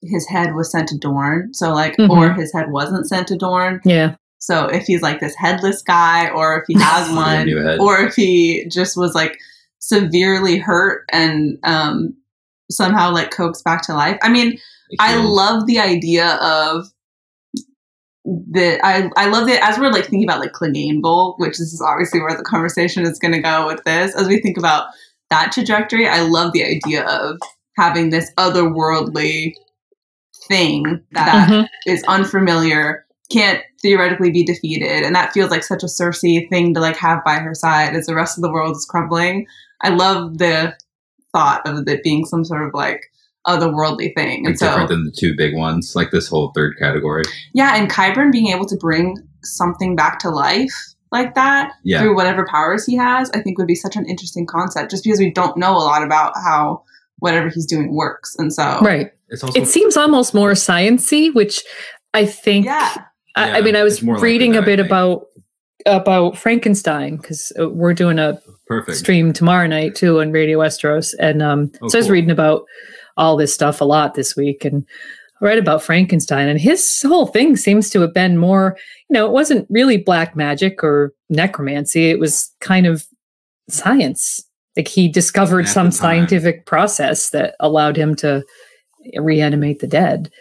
his 0.01 0.27
head 0.27 0.53
was 0.53 0.69
sent 0.71 0.89
to 0.89 0.97
Dorne, 0.97 1.53
so 1.53 1.71
like, 1.73 1.95
Mhm. 1.97 2.09
or 2.09 2.33
his 2.33 2.51
head 2.51 2.71
wasn't 2.71 3.07
sent 3.07 3.27
to 3.29 3.37
Dorne. 3.37 3.79
Yeah. 3.85 4.15
So 4.39 4.65
if 4.65 4.83
he's 4.83 5.01
like 5.01 5.21
this 5.21 5.35
headless 5.35 5.81
guy, 5.81 6.29
or 6.29 6.57
if 6.59 6.63
he 6.67 6.73
has 6.77 7.09
one, 7.15 7.79
or 7.79 8.01
if 8.01 8.15
he 8.15 8.65
just 8.69 8.97
was 8.97 9.15
like 9.15 9.37
severely 9.79 10.57
hurt 10.57 11.05
and 11.13 11.57
um, 11.63 12.15
somehow 12.69 13.13
like 13.13 13.31
coaxed 13.31 13.63
back 13.63 13.83
to 13.83 13.93
life. 13.93 14.17
I 14.21 14.29
mean, 14.29 14.57
I 14.99 15.15
love 15.23 15.65
the 15.67 15.79
idea 15.79 16.35
of 16.41 16.85
the 18.25 18.79
I 18.85 19.09
I 19.17 19.27
love 19.27 19.49
it 19.49 19.61
as 19.61 19.77
we're 19.77 19.91
like 19.91 20.05
thinking 20.05 20.23
about 20.23 20.39
like 20.39 20.53
Clegane 20.53 21.01
Bowl, 21.01 21.35
which 21.37 21.57
this 21.57 21.73
is 21.73 21.81
obviously 21.81 22.21
where 22.21 22.35
the 22.35 22.43
conversation 22.43 23.03
is 23.03 23.19
going 23.19 23.33
to 23.33 23.41
go 23.41 23.67
with 23.67 23.83
this. 23.83 24.15
As 24.15 24.27
we 24.27 24.41
think 24.41 24.57
about 24.57 24.87
that 25.29 25.51
trajectory, 25.51 26.07
I 26.07 26.21
love 26.21 26.53
the 26.53 26.63
idea 26.63 27.05
of 27.05 27.37
having 27.77 28.09
this 28.11 28.31
otherworldly 28.37 29.53
thing 30.47 31.01
that 31.11 31.49
Mhm. 31.49 31.67
is 31.87 32.03
unfamiliar, 32.07 33.05
can't 33.31 33.61
theoretically 33.81 34.31
be 34.31 34.43
defeated, 34.43 35.03
and 35.03 35.15
that 35.15 35.33
feels 35.33 35.51
like 35.51 35.63
such 35.63 35.83
a 35.83 35.87
Cersei 35.87 36.47
thing 36.49 36.73
to 36.73 36.79
like 36.79 36.97
have 36.97 37.23
by 37.23 37.35
her 37.35 37.53
side 37.53 37.95
as 37.95 38.05
the 38.05 38.15
rest 38.15 38.37
of 38.37 38.41
the 38.41 38.51
world 38.51 38.75
is 38.75 38.85
crumbling. 38.85 39.45
I 39.81 39.89
love 39.89 40.37
the 40.37 40.75
thought 41.33 41.61
of 41.65 41.87
it 41.87 42.03
being 42.03 42.25
some 42.25 42.45
sort 42.45 42.65
of 42.65 42.73
like 42.73 43.01
otherworldly 43.47 44.13
thing, 44.15 44.43
like 44.43 44.51
and 44.51 44.59
so 44.59 44.67
different 44.67 44.89
than 44.89 45.03
the 45.05 45.11
two 45.11 45.33
big 45.35 45.55
ones, 45.55 45.95
like 45.95 46.11
this 46.11 46.27
whole 46.27 46.51
third 46.55 46.75
category. 46.79 47.23
yeah, 47.53 47.75
and 47.75 47.89
Qyburn 47.89 48.31
being 48.31 48.47
able 48.47 48.65
to 48.67 48.75
bring 48.77 49.17
something 49.43 49.95
back 49.95 50.19
to 50.19 50.29
life 50.29 50.73
like 51.11 51.35
that 51.35 51.71
Yeah. 51.83 51.99
through 52.01 52.15
whatever 52.15 52.45
powers 52.49 52.85
he 52.85 52.95
has, 52.95 53.29
I 53.31 53.41
think 53.41 53.57
would 53.57 53.67
be 53.67 53.75
such 53.75 53.95
an 53.95 54.05
interesting 54.07 54.45
concept. 54.47 54.89
Just 54.91 55.03
because 55.03 55.19
we 55.19 55.31
don't 55.31 55.57
know 55.57 55.73
a 55.75 55.83
lot 55.83 56.03
about 56.03 56.33
how 56.35 56.83
whatever 57.19 57.49
he's 57.49 57.65
doing 57.65 57.93
works, 57.95 58.35
and 58.37 58.51
so 58.53 58.79
Right. 58.81 59.11
It's 59.29 59.43
also 59.43 59.59
It 59.59 59.67
seems 59.67 59.97
almost 59.97 60.33
more 60.33 60.51
sciency, 60.51 61.33
which 61.33 61.63
I 62.13 62.25
think. 62.25 62.65
yeah, 62.65 62.95
I, 63.35 63.57
I 63.57 63.61
mean, 63.61 63.75
I 63.75 63.83
was 63.83 63.95
it's 63.95 64.03
more 64.03 64.15
likely 64.15 64.29
reading 64.29 64.51
that, 64.53 64.59
a 64.59 64.61
I 64.61 64.65
bit 64.65 64.79
about 64.79 65.25
about 65.85 66.37
Frankenstein 66.37 67.17
because 67.17 67.51
we're 67.59 67.93
doing 67.93 68.17
a 68.19 68.39
perfect. 68.67 68.97
stream 68.97 69.33
tomorrow 69.33 69.67
night 69.67 69.95
too 69.95 70.19
on 70.21 70.31
Radio 70.31 70.59
Westeros, 70.59 71.13
and 71.19 71.41
um, 71.41 71.71
Oh, 71.81 71.87
so 71.89 71.97
I 71.97 71.99
was 71.99 72.05
cool. 72.07 72.13
reading 72.13 72.31
about 72.31 72.63
all 73.17 73.37
this 73.37 73.53
stuff 73.53 73.81
a 73.81 73.85
lot 73.85 74.13
this 74.15 74.35
week, 74.35 74.65
and 74.65 74.85
read 75.41 75.57
about 75.57 75.83
Frankenstein, 75.83 76.47
and 76.47 76.59
his 76.59 77.01
whole 77.01 77.25
thing 77.27 77.57
seems 77.57 77.89
to 77.89 77.99
have 78.01 78.13
been 78.13 78.37
more, 78.37 78.77
you 79.09 79.13
know, 79.13 79.25
it 79.25 79.31
wasn't 79.33 79.67
really 79.69 79.97
black 79.97 80.35
magic 80.35 80.83
or 80.83 81.13
necromancy. 81.29 82.09
It 82.09 82.19
was 82.19 82.51
kind 82.61 82.85
of 82.85 83.05
science. 83.69 84.41
Like 84.77 84.87
he 84.87 85.07
discovered 85.09 85.65
At 85.65 85.71
some 85.71 85.91
scientific 85.91 86.65
process 86.65 87.29
that 87.31 87.55
allowed 87.59 87.97
him 87.97 88.15
to 88.17 88.43
reanimate 89.17 89.79
the 89.79 89.87
dead. 89.87 90.31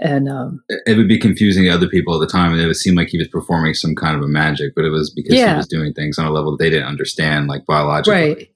And 0.00 0.28
um, 0.28 0.62
It 0.68 0.92
it 0.92 0.96
would 0.96 1.08
be 1.08 1.18
confusing 1.18 1.64
to 1.64 1.70
other 1.70 1.88
people 1.88 2.14
at 2.14 2.20
the 2.20 2.30
time, 2.30 2.52
and 2.52 2.60
it 2.60 2.66
would 2.66 2.76
seem 2.76 2.94
like 2.96 3.08
he 3.08 3.18
was 3.18 3.28
performing 3.28 3.74
some 3.74 3.94
kind 3.94 4.16
of 4.16 4.22
a 4.22 4.28
magic, 4.28 4.74
but 4.76 4.84
it 4.84 4.90
was 4.90 5.10
because 5.10 5.34
Yeah. 5.34 5.52
he 5.52 5.56
was 5.56 5.68
doing 5.68 5.92
things 5.94 6.18
on 6.18 6.26
a 6.26 6.30
level 6.32 6.50
that 6.52 6.62
they 6.62 6.70
didn't 6.70 6.88
understand, 6.88 7.46
like 7.48 7.64
biologically. 7.66 8.12
right. 8.34 8.50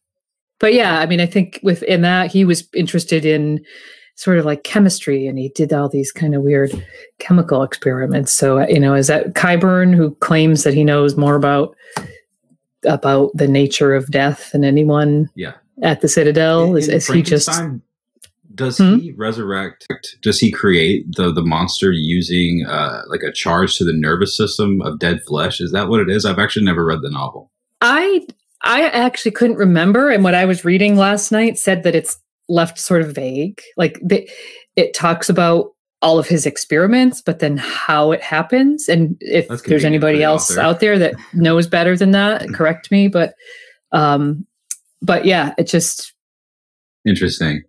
But 0.60 0.74
yeah, 0.74 0.98
I 1.00 1.06
mean, 1.06 1.20
I 1.20 1.26
think 1.26 1.60
within 1.62 2.02
that, 2.02 2.30
he 2.32 2.44
was 2.44 2.68
interested 2.74 3.24
in 3.24 3.64
sort 4.16 4.38
of 4.38 4.44
like 4.44 4.64
chemistry 4.64 5.28
and 5.28 5.38
he 5.38 5.50
did 5.50 5.72
all 5.72 5.88
these 5.88 6.10
kind 6.10 6.34
of 6.34 6.42
weird 6.42 6.72
chemical 7.20 7.62
experiments. 7.62 8.32
So, 8.32 8.66
you 8.68 8.80
know, 8.80 8.94
is 8.94 9.06
that 9.06 9.34
Qyburn 9.34 9.94
who 9.94 10.14
claims 10.16 10.64
that 10.64 10.74
he 10.74 10.82
knows 10.82 11.16
more 11.16 11.36
about 11.36 11.76
about 12.84 13.30
the 13.34 13.48
nature 13.48 13.94
of 13.94 14.10
death 14.10 14.50
than 14.52 14.64
anyone 14.64 15.28
Yeah. 15.34 15.54
at 15.82 16.00
the 16.00 16.08
Citadel? 16.08 16.76
Is, 16.76 16.88
In 16.88 16.94
is 16.96 17.06
he 17.06 17.22
just 17.22 17.48
does 18.54 18.78
Hmm? 18.78 18.96
he 18.96 19.12
resurrect? 19.12 19.86
Does 20.20 20.40
he 20.40 20.50
create 20.50 21.04
the 21.14 21.32
the 21.32 21.42
monster 21.42 21.92
using 21.92 22.66
uh, 22.66 23.02
like 23.08 23.22
a 23.22 23.30
charge 23.32 23.76
to 23.78 23.84
the 23.84 23.92
nervous 23.92 24.36
system 24.36 24.82
of 24.82 24.98
dead 24.98 25.20
flesh? 25.28 25.60
Is 25.60 25.70
that 25.70 25.88
what 25.88 26.00
it 26.00 26.10
is? 26.10 26.24
I've 26.24 26.40
actually 26.40 26.64
never 26.66 26.84
read 26.84 27.02
the 27.02 27.10
novel. 27.10 27.52
I 27.80 28.26
I 28.62 28.88
actually 28.88 29.30
couldn't 29.32 29.56
remember, 29.56 30.10
and 30.10 30.24
what 30.24 30.34
I 30.34 30.44
was 30.44 30.64
reading 30.64 30.96
last 30.96 31.30
night 31.30 31.58
said 31.58 31.82
that 31.84 31.94
it's 31.94 32.18
left 32.48 32.78
sort 32.78 33.02
of 33.02 33.14
vague. 33.14 33.60
Like 33.76 34.00
the, 34.02 34.28
it 34.76 34.94
talks 34.94 35.28
about 35.28 35.72
all 36.00 36.18
of 36.18 36.28
his 36.28 36.46
experiments, 36.46 37.20
but 37.20 37.40
then 37.40 37.56
how 37.56 38.12
it 38.12 38.22
happens, 38.22 38.88
and 38.88 39.16
if 39.20 39.48
there's 39.64 39.84
anybody 39.84 40.22
else 40.22 40.50
author. 40.50 40.60
out 40.60 40.80
there 40.80 40.98
that 40.98 41.14
knows 41.32 41.66
better 41.66 41.96
than 41.96 42.12
that, 42.12 42.48
correct 42.52 42.90
me. 42.90 43.08
But 43.08 43.34
um, 43.92 44.46
but 45.02 45.24
yeah, 45.24 45.54
it 45.58 45.64
just 45.64 46.12
Interesting. 47.06 47.62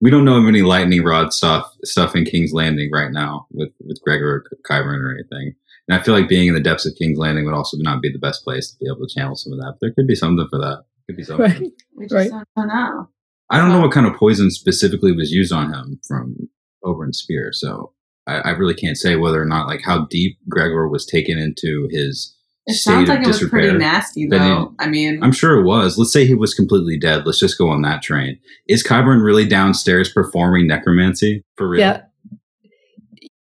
We 0.00 0.10
don't 0.10 0.24
know 0.24 0.36
of 0.36 0.46
any 0.46 0.62
lightning 0.62 1.02
rod 1.02 1.32
stuff 1.32 1.66
stuff 1.84 2.14
in 2.14 2.24
King's 2.24 2.52
Landing 2.52 2.90
right 2.92 3.10
now 3.10 3.46
with 3.50 3.70
with 3.80 4.00
Gregor 4.02 4.44
or 4.50 4.58
Qyburn 4.70 5.00
or 5.02 5.12
anything. 5.12 5.54
And 5.88 5.98
I 5.98 6.02
feel 6.02 6.14
like 6.14 6.28
being 6.28 6.48
in 6.48 6.54
the 6.54 6.60
depths 6.60 6.86
of 6.86 6.94
King's 6.98 7.18
Landing 7.18 7.44
would 7.44 7.54
also 7.54 7.76
not 7.80 8.02
be 8.02 8.10
the 8.12 8.18
best 8.18 8.42
place 8.44 8.70
to 8.70 8.76
be 8.80 8.86
able 8.90 9.06
to 9.06 9.14
channel 9.14 9.36
some 9.36 9.52
of 9.52 9.58
that. 9.60 9.74
But 9.74 9.78
there 9.80 9.94
could 9.94 10.06
be 10.08 10.14
something 10.16 10.46
for 10.50 10.58
that. 10.58 10.84
Could 11.06 11.16
be 11.16 11.22
something. 11.22 11.46
right. 11.46 11.72
We 11.96 12.06
just 12.06 12.14
Right. 12.32 12.44
don't 12.56 12.68
know. 12.68 13.08
I 13.50 13.58
don't 13.58 13.68
know 13.68 13.80
what 13.80 13.92
kind 13.92 14.06
of 14.06 14.14
poison 14.16 14.50
specifically 14.50 15.12
was 15.12 15.30
used 15.30 15.52
on 15.52 15.72
him 15.72 16.00
from 16.08 16.48
Oberyn 16.84 17.14
Spear, 17.14 17.50
so 17.52 17.92
I, 18.26 18.38
I 18.38 18.50
really 18.50 18.74
can't 18.74 18.96
say 18.96 19.14
whether 19.14 19.40
or 19.40 19.44
not 19.46 19.68
like 19.68 19.82
how 19.84 20.06
deep 20.06 20.36
Gregor 20.48 20.88
was 20.88 21.06
taken 21.06 21.38
into 21.38 21.86
his 21.92 22.34
It 22.66 22.72
state 22.74 22.90
sounds 22.92 23.08
of 23.08 23.14
like 23.14 23.24
it 23.24 23.28
was 23.28 23.38
disrepair. 23.38 23.60
pretty 23.70 23.78
nasty, 23.78 24.26
But 24.28 24.38
though. 24.40 24.74
I 24.80 24.88
mean, 24.88 25.22
I'm 25.22 25.30
sure 25.30 25.60
it 25.60 25.64
was. 25.64 25.96
Let's 25.96 26.12
say 26.12 26.26
he 26.26 26.34
was 26.34 26.54
completely 26.54 26.98
dead. 26.98 27.22
Let's 27.24 27.38
just 27.38 27.56
go 27.56 27.68
on 27.68 27.82
that 27.82 28.02
train. 28.02 28.40
Is 28.68 28.82
Qyburn 28.82 29.22
really 29.24 29.46
downstairs 29.46 30.12
performing 30.12 30.66
necromancy 30.66 31.44
for 31.56 31.68
real? 31.68 31.80
Yeah. 31.82 32.00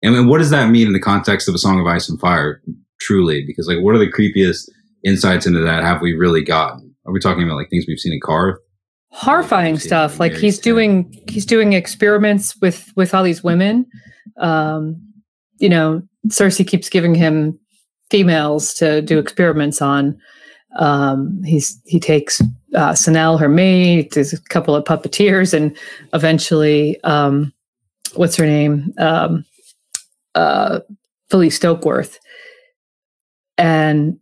And 0.04 0.28
what 0.28 0.38
does 0.38 0.50
that 0.50 0.70
mean 0.70 0.86
in 0.86 0.92
the 0.92 1.00
context 1.00 1.48
of 1.48 1.54
a 1.54 1.58
Song 1.58 1.80
of 1.80 1.86
Ice 1.86 2.08
and 2.08 2.20
Fire? 2.20 2.62
Truly, 3.00 3.44
because 3.46 3.66
like, 3.66 3.80
what 3.80 3.94
are 3.94 3.98
the 3.98 4.10
creepiest 4.10 4.68
insights 5.04 5.46
into 5.46 5.60
that 5.60 5.82
have 5.82 6.00
we 6.00 6.14
really 6.14 6.44
gotten? 6.44 6.94
Are 7.06 7.12
we 7.12 7.20
talking 7.20 7.42
about 7.42 7.56
like 7.56 7.68
things 7.70 7.84
we've 7.88 7.98
seen 7.98 8.12
in 8.12 8.20
Qarth? 8.20 8.56
horrifying 9.14 9.78
stuff. 9.78 10.18
Like 10.18 10.32
he's 10.32 10.58
doing 10.58 11.10
he's 11.28 11.46
doing 11.46 11.72
experiments 11.72 12.60
with 12.60 12.92
with 12.96 13.14
all 13.14 13.22
these 13.22 13.44
women. 13.44 13.86
Um, 14.38 15.00
you 15.58 15.68
know, 15.68 16.02
Cersei 16.28 16.66
keeps 16.66 16.88
giving 16.88 17.14
him 17.14 17.58
females 18.10 18.74
to 18.74 19.00
do 19.00 19.18
experiments 19.18 19.80
on. 19.80 20.18
Um, 20.78 21.40
he's 21.44 21.80
he 21.86 22.00
takes 22.00 22.40
uh, 22.74 22.90
Senelle, 22.90 23.38
her 23.38 23.48
maid, 23.48 24.12
there's 24.12 24.32
a 24.32 24.42
couple 24.42 24.74
of 24.74 24.84
puppeteers, 24.84 25.54
and 25.54 25.76
eventually, 26.12 27.00
um, 27.04 27.52
what's 28.14 28.34
her 28.34 28.46
name? 28.46 28.92
Um, 28.98 29.44
uh, 30.34 30.80
Falyse 31.30 31.58
Stokeworth. 31.58 32.18
And 33.58 34.18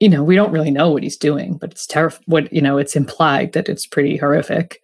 you 0.00 0.08
know, 0.08 0.24
we 0.24 0.34
don't 0.34 0.50
really 0.52 0.70
know 0.72 0.90
what 0.90 1.02
he's 1.04 1.16
doing, 1.16 1.56
but 1.58 1.70
it's 1.70 1.86
terrifying. 1.86 2.24
What 2.26 2.52
you 2.52 2.60
know, 2.60 2.76
it's 2.78 2.96
implied 2.96 3.52
that 3.52 3.68
it's 3.68 3.86
pretty 3.86 4.16
horrific. 4.16 4.80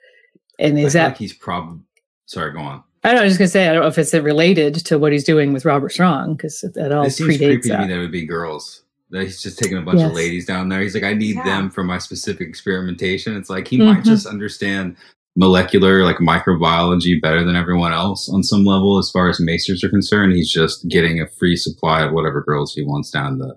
And 0.59 0.79
I 0.79 0.83
is 0.83 0.93
feel 0.93 1.03
that 1.03 1.09
like 1.09 1.19
he's 1.19 1.33
probably 1.35 1.81
sorry? 2.27 2.53
Go 2.53 2.61
on. 2.61 2.83
I 3.05 3.09
don't 3.09 3.17
know. 3.17 3.21
I 3.23 3.25
was 3.25 3.33
just 3.33 3.39
gonna 3.39 3.49
say 3.49 3.69
I 3.69 3.73
don't 3.73 3.83
know 3.83 3.89
if 3.89 3.99
it's 3.99 4.15
related 4.15 4.75
to 4.87 4.99
what 4.99 5.13
he's 5.13 5.25
doing 5.25 5.53
with 5.53 5.65
Robert 5.65 5.91
Strong 5.93 6.37
because 6.37 6.61
that 6.75 6.93
all 6.93 7.05
It 7.05 7.11
seems 7.11 7.31
predates 7.35 7.39
creepy 7.39 7.61
to 7.63 7.69
that. 7.69 7.81
me 7.83 7.87
that 7.89 7.95
it 7.97 8.01
would 8.01 8.13
be 8.13 8.27
girls. 8.27 8.83
That 9.11 9.23
he's 9.23 9.41
just 9.43 9.59
taking 9.59 9.79
a 9.79 9.83
bunch 9.83 10.01
Yes. 10.01 10.11
of 10.11 10.15
ladies 10.17 10.45
down 10.47 10.69
there. 10.69 10.81
He's 10.83 10.95
like, 10.95 11.05
I 11.05 11.15
need 11.15 11.37
Yeah. 11.37 11.45
them 11.45 11.71
for 11.71 11.83
my 11.83 11.99
specific 11.99 12.47
experimentation. 12.47 13.37
It's 13.37 13.49
like 13.51 13.67
he 13.67 13.79
might 13.79 13.99
Mhm. 14.03 14.05
just 14.05 14.27
understand 14.27 14.97
molecular, 15.39 16.05
like 16.05 16.17
microbiology, 16.17 17.21
better 17.23 17.45
than 17.45 17.55
everyone 17.57 17.93
else 17.93 18.29
on 18.29 18.43
some 18.43 18.65
level, 18.65 18.99
as 18.99 19.11
far 19.11 19.29
as 19.29 19.41
maesters 19.41 19.85
are 19.85 19.89
concerned. 19.89 20.33
He's 20.33 20.51
just 20.53 20.87
getting 20.89 21.21
a 21.21 21.29
free 21.29 21.57
supply 21.57 22.03
of 22.03 22.13
whatever 22.13 22.43
girls 22.43 22.75
he 22.75 22.83
wants 22.83 23.11
down 23.11 23.39
the 23.39 23.55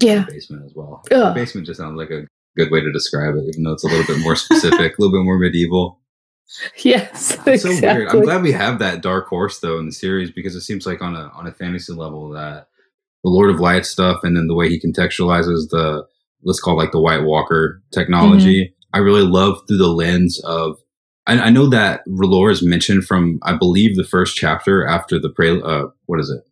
Yeah, 0.00 0.24
basement 0.26 0.64
as 0.66 0.72
well. 0.74 1.02
Ugh. 1.10 1.34
The 1.34 1.40
basement 1.40 1.66
just 1.66 1.80
sounds 1.80 1.96
like 1.96 2.10
a 2.10 2.26
good 2.56 2.70
way 2.70 2.80
to 2.82 2.92
describe 2.92 3.34
it, 3.36 3.44
even 3.48 3.64
though 3.64 3.72
it's 3.72 3.84
a 3.84 3.88
little 3.88 4.06
bit 4.06 4.22
more 4.22 4.36
specific, 4.36 4.98
a 4.98 5.00
little 5.00 5.18
bit 5.18 5.24
more 5.24 5.38
medieval. 5.38 6.00
yes, 6.84 7.38
It's 7.46 7.62
so 7.62 7.70
exactly. 7.70 8.04
weird. 8.04 8.08
I'm 8.14 8.22
glad 8.22 8.42
we 8.42 8.52
have 8.52 8.78
that 8.80 9.00
dark 9.00 9.28
horse 9.28 9.60
though 9.60 9.78
in 9.78 9.86
the 9.86 9.92
series 9.92 10.30
because 10.30 10.54
it 10.54 10.60
seems 10.60 10.86
like 10.86 11.00
on 11.00 11.16
a 11.16 11.30
on 11.34 11.46
a 11.46 11.52
fantasy 11.52 11.94
level 11.94 12.28
that 12.30 12.68
the 13.24 13.30
Lord 13.30 13.48
of 13.48 13.60
Light 13.60 13.86
stuff 13.86 14.20
and 14.24 14.36
then 14.36 14.46
the 14.46 14.54
way 14.54 14.68
he 14.68 14.78
contextualizes 14.78 15.70
the 15.70 16.04
let's 16.44 16.60
call 16.60 16.74
it 16.74 16.82
like 16.84 16.92
the 16.92 17.00
White 17.00 17.22
Walker 17.22 17.82
technology. 17.92 18.66
Mm-hmm. 18.66 18.96
I 18.96 18.98
really 18.98 19.22
love 19.26 19.58
through 19.66 19.78
the 19.78 19.88
lens 19.88 20.38
of 20.44 20.76
I, 21.26 21.38
I 21.38 21.50
know 21.50 21.68
that 21.68 22.06
R'hllor 22.06 22.50
is 22.50 22.62
mentioned 22.62 23.04
from 23.04 23.38
I 23.42 23.56
believe 23.56 23.96
the 23.96 24.04
first 24.04 24.36
chapter 24.36 24.86
after 24.86 25.18
the 25.18 25.30
pre 25.30 25.60
uh 25.60 25.86
what 26.06 26.20
is 26.20 26.30
it? 26.30 26.42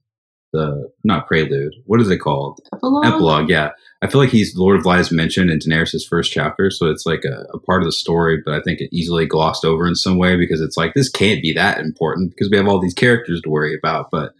The 0.52 0.90
not 1.04 1.26
prelude. 1.26 1.74
What 1.86 2.00
is 2.00 2.10
it 2.10 2.18
called? 2.18 2.60
Epilogue? 2.72 3.06
epilogue 3.06 3.48
yeah. 3.48 3.70
I 4.02 4.08
feel 4.08 4.20
like 4.20 4.30
he's 4.30 4.56
lord 4.56 4.78
of 4.78 4.86
light 4.86 5.00
is 5.00 5.12
mentioned 5.12 5.50
in 5.50 5.58
daenerys' 5.58 6.06
first 6.08 6.32
chapter 6.32 6.70
so 6.70 6.90
it's 6.90 7.06
like 7.06 7.24
a, 7.24 7.46
a 7.54 7.58
part 7.58 7.82
of 7.82 7.86
the 7.86 7.92
story 7.92 8.42
but 8.44 8.52
i 8.52 8.60
think 8.60 8.80
it 8.80 8.88
easily 8.92 9.26
glossed 9.26 9.64
over 9.64 9.86
in 9.86 9.94
some 9.94 10.18
way 10.18 10.36
because 10.36 10.60
it's 10.60 10.76
like 10.76 10.94
this 10.94 11.08
can't 11.08 11.40
be 11.40 11.52
that 11.52 11.78
important 11.78 12.30
because 12.30 12.50
we 12.50 12.56
have 12.56 12.66
all 12.66 12.80
these 12.80 12.94
characters 12.94 13.40
to 13.40 13.50
worry 13.50 13.76
about 13.76 14.10
but 14.10 14.34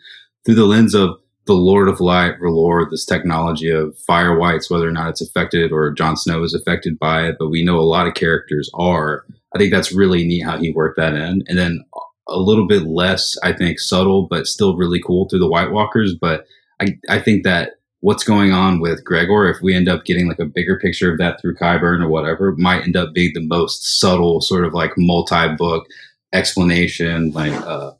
through 0.44 0.56
the 0.56 0.64
lens 0.64 0.94
of 0.94 1.10
the 1.46 1.52
lord 1.52 1.88
of 1.88 2.00
light 2.00 2.34
R'hllor, 2.40 2.90
this 2.90 3.04
technology 3.04 3.68
of 3.68 3.96
fire 3.98 4.36
whites 4.36 4.68
whether 4.68 4.88
or 4.88 4.92
not 4.92 5.10
it's 5.10 5.22
affected 5.22 5.70
or 5.70 5.92
Jon 5.92 6.16
snow 6.16 6.42
is 6.42 6.54
affected 6.54 6.98
by 6.98 7.28
it 7.28 7.36
but 7.38 7.48
we 7.48 7.64
know 7.64 7.78
a 7.78 7.82
lot 7.82 8.08
of 8.08 8.14
characters 8.14 8.68
are 8.74 9.24
i 9.54 9.59
think 9.59 9.73
that's 9.73 9.92
really 9.92 10.25
neat 10.25 10.40
how 10.44 10.59
he 10.59 10.73
worked 10.73 10.97
that 10.97 11.14
in 11.14 11.42
and 11.47 11.59
then 11.59 11.85
a 12.28 12.38
little 12.38 12.66
bit 12.66 12.82
less 12.82 13.37
i 13.42 13.52
think 13.52 13.78
subtle 13.78 14.26
but 14.28 14.47
still 14.47 14.76
really 14.76 15.00
cool 15.04 15.28
through 15.28 15.38
the 15.40 15.49
white 15.49 15.71
walkers 15.71 16.14
but 16.21 16.47
i, 16.80 16.87
I 17.09 17.18
think 17.21 17.44
that 17.44 17.75
what's 18.00 18.25
going 18.25 18.50
on 18.52 18.80
with 18.80 19.04
Gregor, 19.04 19.49
if 19.49 19.62
we 19.62 19.76
end 19.76 19.88
up 19.88 20.04
getting 20.04 20.26
like 20.26 20.40
a 20.40 20.44
bigger 20.44 20.76
picture 20.76 21.12
of 21.12 21.18
that 21.18 21.40
through 21.40 21.54
Qyburn 21.54 22.02
or 22.02 22.09
whatever, 22.09 22.52
might 22.59 22.82
end 22.82 22.97
up 22.97 23.14
being 23.14 23.30
the 23.32 23.47
most 23.47 24.00
subtle 24.00 24.40
sort 24.40 24.64
of 24.64 24.75
like 24.75 24.90
multi-book 24.97 25.87
explanation, 26.32 27.30
like 27.30 27.52
uh, 27.52 27.92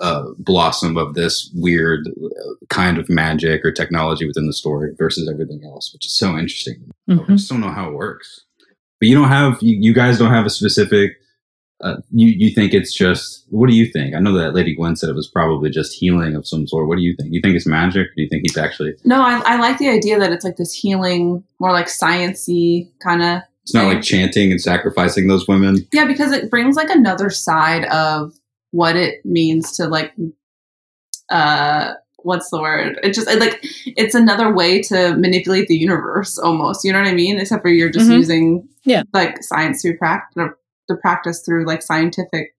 uh, 0.00 0.24
blossom 0.38 0.96
of 0.96 1.14
this 1.14 1.50
weird 1.52 2.06
uh, 2.06 2.54
kind 2.70 2.96
of 2.96 3.08
magic 3.08 3.64
or 3.64 3.72
technology 3.72 4.24
within 4.24 4.46
the 4.46 4.52
story 4.52 4.92
versus 4.96 5.28
everything 5.28 5.62
else, 5.64 5.92
which 5.92 6.06
is 6.06 6.16
so 6.16 6.38
interesting. 6.38 6.90
I 7.08 7.14
Mhm. 7.14 7.26
just 7.30 7.48
don't 7.50 7.60
know 7.60 7.70
how 7.72 7.88
it 7.88 7.94
works. 7.94 8.44
But 9.04 9.10
you 9.10 9.16
don't 9.16 9.28
have, 9.28 9.58
you, 9.60 9.76
you 9.78 9.92
guys 9.92 10.18
don't 10.18 10.32
have 10.32 10.46
a 10.46 10.50
specific. 10.50 11.18
Uh, 11.82 11.96
you 12.10 12.28
you 12.28 12.54
think 12.54 12.72
it's 12.72 12.94
just 12.94 13.44
what 13.50 13.68
do 13.68 13.76
you 13.76 13.84
think? 13.92 14.14
I 14.14 14.18
know 14.18 14.32
that 14.32 14.54
Lady 14.54 14.74
Gwyn 14.74 14.96
said 14.96 15.10
it 15.10 15.14
was 15.14 15.28
probably 15.28 15.68
just 15.68 15.92
healing 15.92 16.34
of 16.34 16.46
some 16.46 16.66
sort. 16.66 16.88
What 16.88 16.96
do 16.96 17.02
you 17.02 17.14
think? 17.14 17.28
You 17.30 17.42
think 17.42 17.54
it's 17.54 17.66
magic? 17.66 18.06
Do 18.16 18.22
you 18.22 18.28
think 18.30 18.44
he's 18.46 18.56
actually 18.56 18.94
No, 19.04 19.20
I, 19.20 19.42
I 19.44 19.56
like 19.60 19.76
the 19.76 19.90
idea 19.90 20.18
that 20.18 20.32
it's 20.32 20.42
like 20.42 20.56
this 20.56 20.72
healing, 20.72 21.44
more 21.60 21.70
like 21.70 21.88
sciency 21.88 22.92
kind 23.02 23.22
of. 23.22 23.42
It's 23.64 23.74
not 23.74 23.92
like 23.92 24.00
chanting 24.00 24.50
and 24.50 24.58
sacrificing 24.60 25.28
those 25.28 25.46
women. 25.46 25.86
Yeah, 25.92 26.06
because 26.06 26.32
it 26.32 26.48
brings 26.48 26.74
like 26.74 26.88
another 26.88 27.28
side 27.28 27.84
of 27.84 28.32
what 28.70 28.96
it 28.96 29.22
means 29.26 29.72
to 29.72 29.86
like, 29.86 30.14
uh, 31.28 31.92
what's 32.24 32.50
the 32.50 32.60
word? 32.60 32.98
It 33.02 33.12
just 33.14 33.28
it, 33.28 33.38
like 33.38 33.60
it's 33.86 34.14
another 34.14 34.52
way 34.52 34.82
to 34.82 35.16
manipulate 35.16 35.68
the 35.68 35.76
universe, 35.76 36.38
almost. 36.38 36.84
You 36.84 36.92
know 36.92 36.98
what 37.00 37.08
I 37.08 37.14
mean? 37.14 37.38
Except 37.38 37.62
for 37.62 37.68
you're 37.68 37.90
just 37.90 38.08
Mhm. 38.10 38.16
using 38.16 38.68
Yeah. 38.84 39.02
like 39.12 39.42
science 39.42 39.82
to 39.82 39.94
practice 39.94 40.50
the 40.88 40.96
practice 40.96 41.40
through 41.40 41.64
like 41.66 41.82
scientific. 41.82 42.54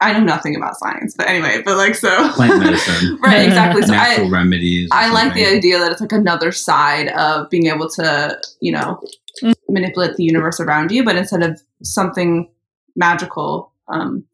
I 0.00 0.12
know 0.12 0.20
nothing 0.24 0.56
about 0.56 0.76
science, 0.76 1.14
but 1.16 1.26
anyway, 1.28 1.62
but 1.64 1.76
like 1.76 1.94
so 1.94 2.28
Plant 2.32 2.58
medicine. 2.58 3.18
right? 3.22 3.46
Exactly. 3.46 3.82
So 3.82 3.94
I, 3.94 3.96
Natural 4.08 4.30
remedies. 4.30 4.88
or 4.92 4.96
I 4.96 5.10
like 5.10 5.34
the 5.34 5.46
idea 5.46 5.78
that 5.78 5.92
it's 5.92 6.00
like 6.00 6.12
another 6.12 6.52
side 6.52 7.08
of 7.08 7.48
being 7.50 7.66
able 7.66 7.88
to, 7.90 8.38
you 8.60 8.72
know, 8.72 9.00
Mm. 9.42 9.52
manipulate 9.68 10.16
the 10.16 10.24
universe 10.24 10.60
around 10.60 10.90
you, 10.90 11.04
but 11.04 11.14
instead 11.14 11.42
of 11.42 11.60
something 11.82 12.48
magical, 12.96 13.70
um, 13.88 14.24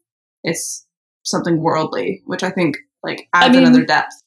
it's 0.45 0.85
something 1.23 1.61
worldly, 1.61 2.21
which 2.25 2.41
I 2.41 2.49
think 2.51 2.77
like 3.03 3.27
adds 3.33 3.53
mean- 3.53 3.67
another 3.67 3.85
depth. 3.85 4.22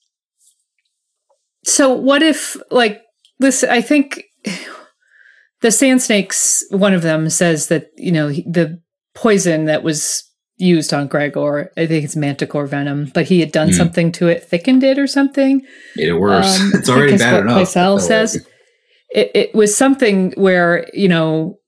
So 1.67 1.93
what 1.93 2.23
if 2.23 2.57
like 2.71 3.03
this 3.39 3.63
I 3.65 3.81
think 3.83 4.23
the 5.61 5.71
sand 5.71 6.01
snakes 6.03 6.65
one 6.71 6.95
of 6.95 7.03
them 7.03 7.29
says 7.31 7.69
that 7.69 7.89
you 7.97 8.13
know 8.13 8.29
the 8.31 8.81
poison 9.15 9.65
that 9.67 9.83
was 9.83 10.23
used 10.59 10.95
on 10.95 11.07
Gregor 11.07 11.71
I 11.77 11.87
think 11.87 12.05
it's 12.05 12.17
manticore 12.17 12.67
venom 12.67 13.11
but 13.15 13.27
he 13.27 13.41
had 13.41 13.53
done 13.53 13.69
Hmm. 13.69 13.75
something 13.75 14.13
to 14.13 14.29
it 14.29 14.43
thickened 14.45 14.83
it 14.85 14.99
or 14.99 15.07
something 15.07 15.61
Made 15.97 16.09
it 16.09 16.15
worse. 16.15 16.61
Um, 16.61 16.71
it's 16.75 16.89
already 16.89 17.19
bad 17.19 17.41
enough. 17.43 17.59
Clisel 17.59 17.69
I 17.69 17.85
feel 17.85 17.95
like. 17.95 18.03
says. 18.03 18.47
it, 19.11 19.31
it 19.35 19.55
was 19.55 19.77
something 19.77 20.33
where 20.37 20.89
you 20.95 21.09
know 21.09 21.59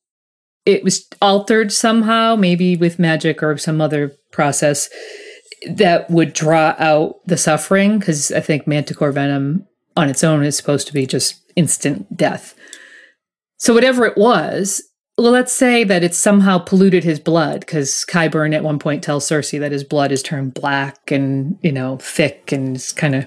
it 0.65 0.85
was 0.85 1.07
altered 1.23 1.73
somehow 1.73 2.37
maybe 2.37 2.77
with 2.77 2.99
magic 2.99 3.43
or 3.43 3.57
some 3.59 3.81
other 3.81 4.13
process 4.33 4.89
that 5.71 6.09
would 6.11 6.33
draw 6.35 6.75
out 6.79 7.17
the 7.27 7.37
suffering 7.37 7.99
because 7.99 8.31
i 8.33 8.41
think 8.41 8.67
manticore 8.67 9.11
venom 9.13 9.67
on 9.99 10.09
its 10.09 10.23
own 10.25 10.45
is 10.45 10.57
supposed 10.57 10.87
to 10.87 10.93
be 10.93 11.07
just 11.07 11.41
instant 11.57 12.17
death 12.17 12.55
so 13.59 13.75
whatever 13.75 14.07
it 14.07 14.17
was 14.17 14.83
well 15.19 15.33
let's 15.33 15.53
say 15.53 15.83
that 15.85 16.05
it's 16.05 16.17
somehow 16.17 16.57
polluted 16.59 17.03
his 17.05 17.19
blood 17.19 17.61
because 17.61 18.05
Qyburn 18.09 18.55
at 18.55 18.63
one 18.63 18.79
point 18.79 19.03
tells 19.03 19.29
cersei 19.29 19.59
that 19.61 19.73
his 19.73 19.83
blood 19.85 20.13
is 20.13 20.23
turned 20.23 20.55
black 20.55 21.11
and 21.11 21.59
you 21.63 21.73
know 21.73 21.99
thick 22.01 22.53
and 22.53 22.77
it's 22.77 22.93
kind 22.93 23.15
of 23.15 23.27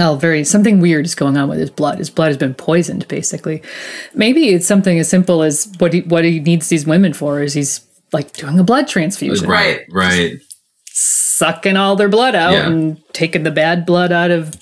Oh, 0.00 0.14
very 0.14 0.44
something 0.44 0.78
weird 0.80 1.06
is 1.06 1.16
going 1.16 1.36
on 1.36 1.48
with 1.48 1.58
his 1.58 1.70
blood. 1.70 1.98
His 1.98 2.10
blood 2.10 2.28
has 2.28 2.36
been 2.36 2.54
poisoned, 2.54 3.08
basically. 3.08 3.62
Maybe 4.14 4.50
it's 4.50 4.66
something 4.66 4.96
as 4.96 5.08
simple 5.08 5.42
as 5.42 5.72
what 5.78 5.92
he 5.92 6.02
what 6.02 6.24
he 6.24 6.38
needs 6.38 6.68
these 6.68 6.86
women 6.86 7.12
for 7.12 7.42
is 7.42 7.54
he's 7.54 7.80
like 8.12 8.32
doing 8.34 8.60
a 8.60 8.62
blood 8.62 8.86
transfusion, 8.86 9.48
Right, 9.48 9.80
right. 9.90 10.38
sucking 10.92 11.76
all 11.76 11.96
their 11.96 12.08
blood 12.08 12.36
out 12.36 12.52
Yeah. 12.52 12.68
and 12.68 13.00
taking 13.12 13.42
the 13.42 13.50
bad 13.50 13.84
blood 13.86 14.12
out 14.12 14.30
of 14.30 14.54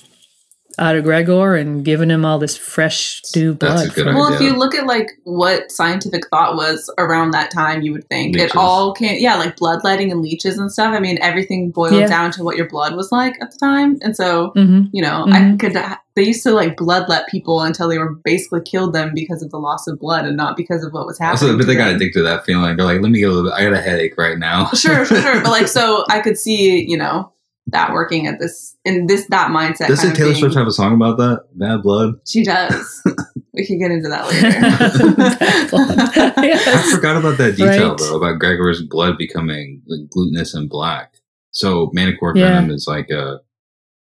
out 0.79 0.95
of 0.95 1.03
Gregor 1.03 1.55
and 1.55 1.83
giving 1.83 2.09
him 2.09 2.23
all 2.25 2.37
this 2.39 2.55
fresh 2.55 3.21
new 3.35 3.53
That's 3.53 3.81
a 3.81 3.85
blood. 3.85 3.95
good 3.95 4.05
from- 4.05 4.15
Well, 4.15 4.33
if 4.33 4.41
you 4.41 4.53
look 4.55 4.75
at 4.75 4.85
like 4.85 5.09
what 5.23 5.71
scientific 5.71 6.27
thought 6.29 6.55
was 6.55 6.91
around 6.97 7.31
that 7.31 7.49
time, 7.51 7.81
you 7.81 7.91
would 7.93 8.07
think 8.09 8.35
Leeches. 8.35 8.51
it 8.51 8.55
all 8.55 8.93
came, 8.93 9.17
yeah, 9.19 9.35
like 9.35 9.55
bloodletting 9.57 10.11
and 10.11 10.21
leeches 10.21 10.57
and 10.57 10.71
stuff. 10.71 10.93
I 10.93 10.99
mean, 10.99 11.17
everything 11.21 11.71
boiled 11.71 11.93
Yeah. 11.93 12.07
down 12.07 12.31
to 12.33 12.43
what 12.43 12.57
your 12.57 12.67
blood 12.67 12.95
was 12.95 13.11
like 13.11 13.35
at 13.41 13.51
the 13.51 13.57
time, 13.57 13.97
and 14.01 14.15
so 14.15 14.51
Mhm. 14.55 14.89
you 14.93 15.01
know, 15.01 15.25
I 15.31 15.39
Mhm. 15.39 15.59
could. 15.59 15.77
They 16.15 16.23
used 16.23 16.41
to 16.43 16.51
like 16.51 16.75
bloodlet 16.77 17.27
people 17.27 17.61
until 17.61 17.87
they 17.87 17.99
were 17.99 18.15
basically 18.23 18.61
killed 18.61 18.93
them 18.93 19.11
because 19.13 19.43
of 19.43 19.51
the 19.51 19.57
loss 19.57 19.85
of 19.87 19.99
blood 19.99 20.25
and 20.25 20.35
not 20.35 20.57
because 20.57 20.83
of 20.83 20.91
what 20.91 21.05
was 21.05 21.19
happening. 21.19 21.49
Also, 21.51 21.57
but 21.59 21.67
they 21.67 21.75
got 21.75 21.89
addicted 21.89 22.13
to 22.19 22.23
that 22.23 22.43
feeling. 22.43 22.75
They're 22.75 22.85
like, 22.87 23.01
let 23.01 23.11
me 23.11 23.19
get 23.19 23.29
a 23.29 23.33
little 23.33 23.43
bit. 23.51 23.53
I 23.53 23.63
got 23.63 23.73
a 23.73 23.81
headache 23.81 24.15
right 24.17 24.37
now. 24.39 24.65
Sure, 24.73 25.05
sure, 25.05 25.21
sure. 25.21 25.41
But 25.43 25.51
like, 25.51 25.67
so 25.67 26.05
I 26.09 26.19
could 26.19 26.37
see, 26.39 26.83
you 26.89 26.97
know, 26.97 27.31
that 27.67 27.91
working 27.91 28.27
at 28.27 28.39
this 28.39 28.75
in 28.85 29.07
this 29.07 29.25
that 29.27 29.51
mindset. 29.51 29.87
Doesn't 29.89 30.09
kind 30.09 30.11
of 30.11 30.17
Taylor 30.17 30.35
Swift 30.35 30.55
have 30.55 30.67
a 30.67 30.71
song 30.71 30.93
about 30.95 31.17
that? 31.17 31.43
Bad 31.55 31.81
blood? 31.83 32.15
She 32.27 32.43
does. 32.43 33.01
we 33.53 33.65
can 33.65 33.77
get 33.79 33.91
into 33.91 34.07
that 34.09 34.27
later. 34.27 34.47
I 35.71 36.91
forgot 36.93 37.17
about 37.17 37.37
that 37.37 37.55
detail 37.57 37.89
Right. 37.89 37.97
though 37.97 38.17
about 38.17 38.39
Gregor's 38.39 38.81
blood 38.83 39.17
becoming 39.17 39.81
like, 39.87 40.09
glutinous 40.09 40.53
and 40.53 40.69
black. 40.69 41.15
So 41.51 41.89
manticore 41.93 42.33
Yeah. 42.35 42.49
venom 42.59 42.71
is 42.71 42.85
like 42.87 43.09
a 43.09 43.39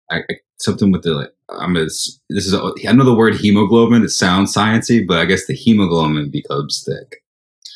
I, 0.09 0.17
I- 0.29 0.39
something 0.59 0.91
with 0.91 1.03
the 1.03 1.13
like. 1.13 1.29
I'm 1.49 1.75
a, 1.75 1.83
this 1.83 2.19
is 2.29 2.53
a, 2.53 2.71
I 2.87 2.93
know 2.93 3.03
the 3.03 3.13
word 3.13 3.35
hemoglobin. 3.35 4.03
It 4.03 4.09
sounds 4.09 4.53
sciency, 4.55 5.05
but 5.05 5.19
I 5.19 5.25
guess 5.25 5.47
the 5.47 5.53
hemoglobin 5.53 6.31
becomes 6.31 6.85
thick. 6.87 7.21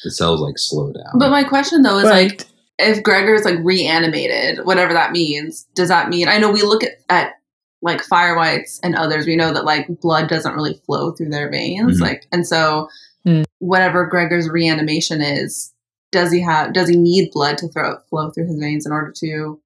The 0.06 0.12
cells 0.12 0.39
like 0.39 0.58
slow 0.58 0.94
down. 0.94 1.20
but 1.20 1.30
my 1.30 1.44
question 1.44 1.82
though 1.82 1.98
is 1.98 2.06
Right. 2.06 2.30
like, 2.32 2.48
if 2.79 3.03
Gregor's 3.03 3.46
like 3.46 3.60
reanimated, 3.63 4.65
whatever 4.65 4.94
that 4.94 5.12
means, 5.12 5.65
does 5.75 5.89
that 5.89 6.10
mean? 6.10 6.27
I 6.27 6.38
know 6.38 6.51
we 6.51 6.62
look 6.62 6.84
at, 6.84 6.94
at 7.10 7.34
like 7.82 8.01
fire 8.01 8.36
whites 8.36 8.79
and 8.84 8.96
others. 8.96 9.25
We 9.25 9.36
know 9.36 9.53
that 9.53 9.65
like 9.65 9.88
blood 10.01 10.27
doesn't 10.27 10.55
really 10.55 10.74
flow 10.86 11.12
through 11.12 11.29
their 11.29 11.50
veins, 11.50 12.00
Mhm. 12.00 12.01
like, 12.01 12.27
and 12.31 12.46
so 12.48 12.90
Mm. 13.25 13.44
whatever 13.59 14.05
Gregor's 14.05 14.48
reanimation 14.50 15.20
is, 15.22 15.74
does 16.11 16.31
he 16.31 16.42
have? 16.42 16.74
Does 16.74 16.88
he 16.88 16.96
need 16.96 17.31
blood 17.31 17.57
to 17.59 17.68
throw, 17.70 17.98
flow 18.09 18.29
through 18.29 18.48
his 18.48 18.59
veins 18.59 18.85
in 18.85 18.92
order 18.92 19.11
to 19.18 19.59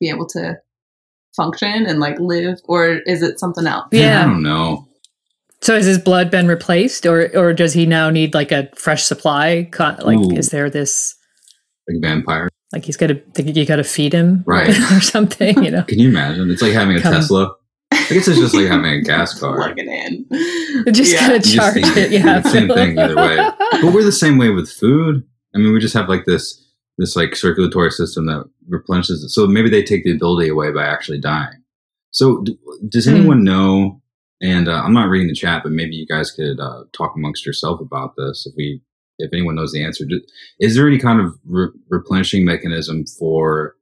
be 0.00 0.08
able 0.08 0.26
to 0.28 0.58
function 1.36 1.84
and 1.86 2.00
like 2.00 2.18
live, 2.18 2.58
or 2.64 2.86
is 3.06 3.22
it 3.22 3.38
something 3.38 3.66
else? 3.66 3.86
Man, 3.92 4.00
Yeah. 4.02 4.22
I 4.22 4.24
don't 4.24 4.42
know. 4.42 4.86
So 5.60 5.74
has 5.74 5.84
his 5.86 5.98
blood 5.98 6.30
been 6.30 6.46
replaced, 6.48 7.04
or 7.06 7.30
or 7.36 7.52
does 7.52 7.72
he 7.74 7.84
now 7.86 8.10
need 8.10 8.34
like 8.34 8.52
a 8.52 8.68
fresh 8.74 9.04
supply? 9.04 9.68
Like, 9.78 10.18
Ooh. 10.18 10.30
is 10.36 10.48
there 10.50 10.68
this 10.70 11.14
Like 11.88 12.00
vampire, 12.00 12.48
like 12.72 12.84
he's 12.84 12.96
got 12.96 13.08
to 13.08 13.42
you 13.42 13.66
got 13.66 13.76
to 13.76 13.84
feed 13.84 14.12
him, 14.14 14.42
Right. 14.46 14.70
or 14.92 15.00
something? 15.00 15.62
You 15.62 15.70
know, 15.70 15.82
can 15.82 15.98
you 15.98 16.08
imagine? 16.08 16.50
It's 16.50 16.62
like 16.62 16.72
having 16.72 16.96
a 16.96 17.00
Come- 17.02 17.12
Tesla. 17.14 17.54
I 17.92 17.96
guess 18.10 18.26
it's 18.26 18.38
just 18.38 18.54
like 18.54 18.66
having 18.66 18.86
a 18.92 19.00
gas 19.02 19.38
car. 19.38 19.54
Plug 19.56 19.78
it 19.78 19.86
in. 19.86 20.92
just 20.92 21.12
Yeah. 21.12 21.20
gotta 21.20 21.34
You 21.36 21.40
just 21.42 21.54
charge 21.56 21.76
it. 21.96 22.10
Yeah, 22.10 22.40
same 22.42 22.68
thing 22.68 22.98
either 22.98 23.14
way. 23.16 23.36
but 23.82 23.92
we're 23.92 24.02
the 24.02 24.10
same 24.12 24.36
way 24.38 24.50
with 24.50 24.68
food. 24.70 25.22
I 25.54 25.58
mean, 25.58 25.72
we 25.72 25.78
just 25.78 25.94
have 25.94 26.08
like 26.08 26.24
this 26.24 26.60
this 26.98 27.16
like 27.16 27.36
circulatory 27.36 27.90
system 27.90 28.26
that 28.26 28.44
replenishes 28.68 29.22
it. 29.24 29.28
So 29.30 29.46
maybe 29.46 29.68
they 29.68 29.82
take 29.82 30.04
the 30.04 30.12
ability 30.14 30.48
away 30.48 30.70
by 30.72 30.84
actually 30.84 31.18
dying. 31.20 31.62
So 32.12 32.42
d- 32.42 32.58
does 32.88 33.04
Hmm. 33.06 33.14
anyone 33.16 33.44
know? 33.44 34.00
And 34.40 34.68
uh, 34.68 34.82
I'm 34.82 34.92
not 34.94 35.08
reading 35.08 35.28
the 35.28 35.34
chat, 35.34 35.62
but 35.62 35.72
maybe 35.72 35.94
you 35.96 36.06
guys 36.06 36.30
could 36.30 36.58
uh, 36.60 36.84
talk 36.92 37.12
amongst 37.16 37.46
yourself 37.46 37.80
about 37.80 38.14
this. 38.16 38.46
If 38.46 38.54
we, 38.56 38.80
if 39.18 39.30
anyone 39.32 39.54
knows 39.54 39.72
the 39.72 39.84
answer, 39.84 40.04
is 40.60 40.74
there 40.74 40.86
any 40.86 40.98
kind 40.98 41.20
of 41.20 41.38
re- 41.44 41.68
replenishing 41.88 42.44
mechanism 42.44 43.04
for 43.18 43.76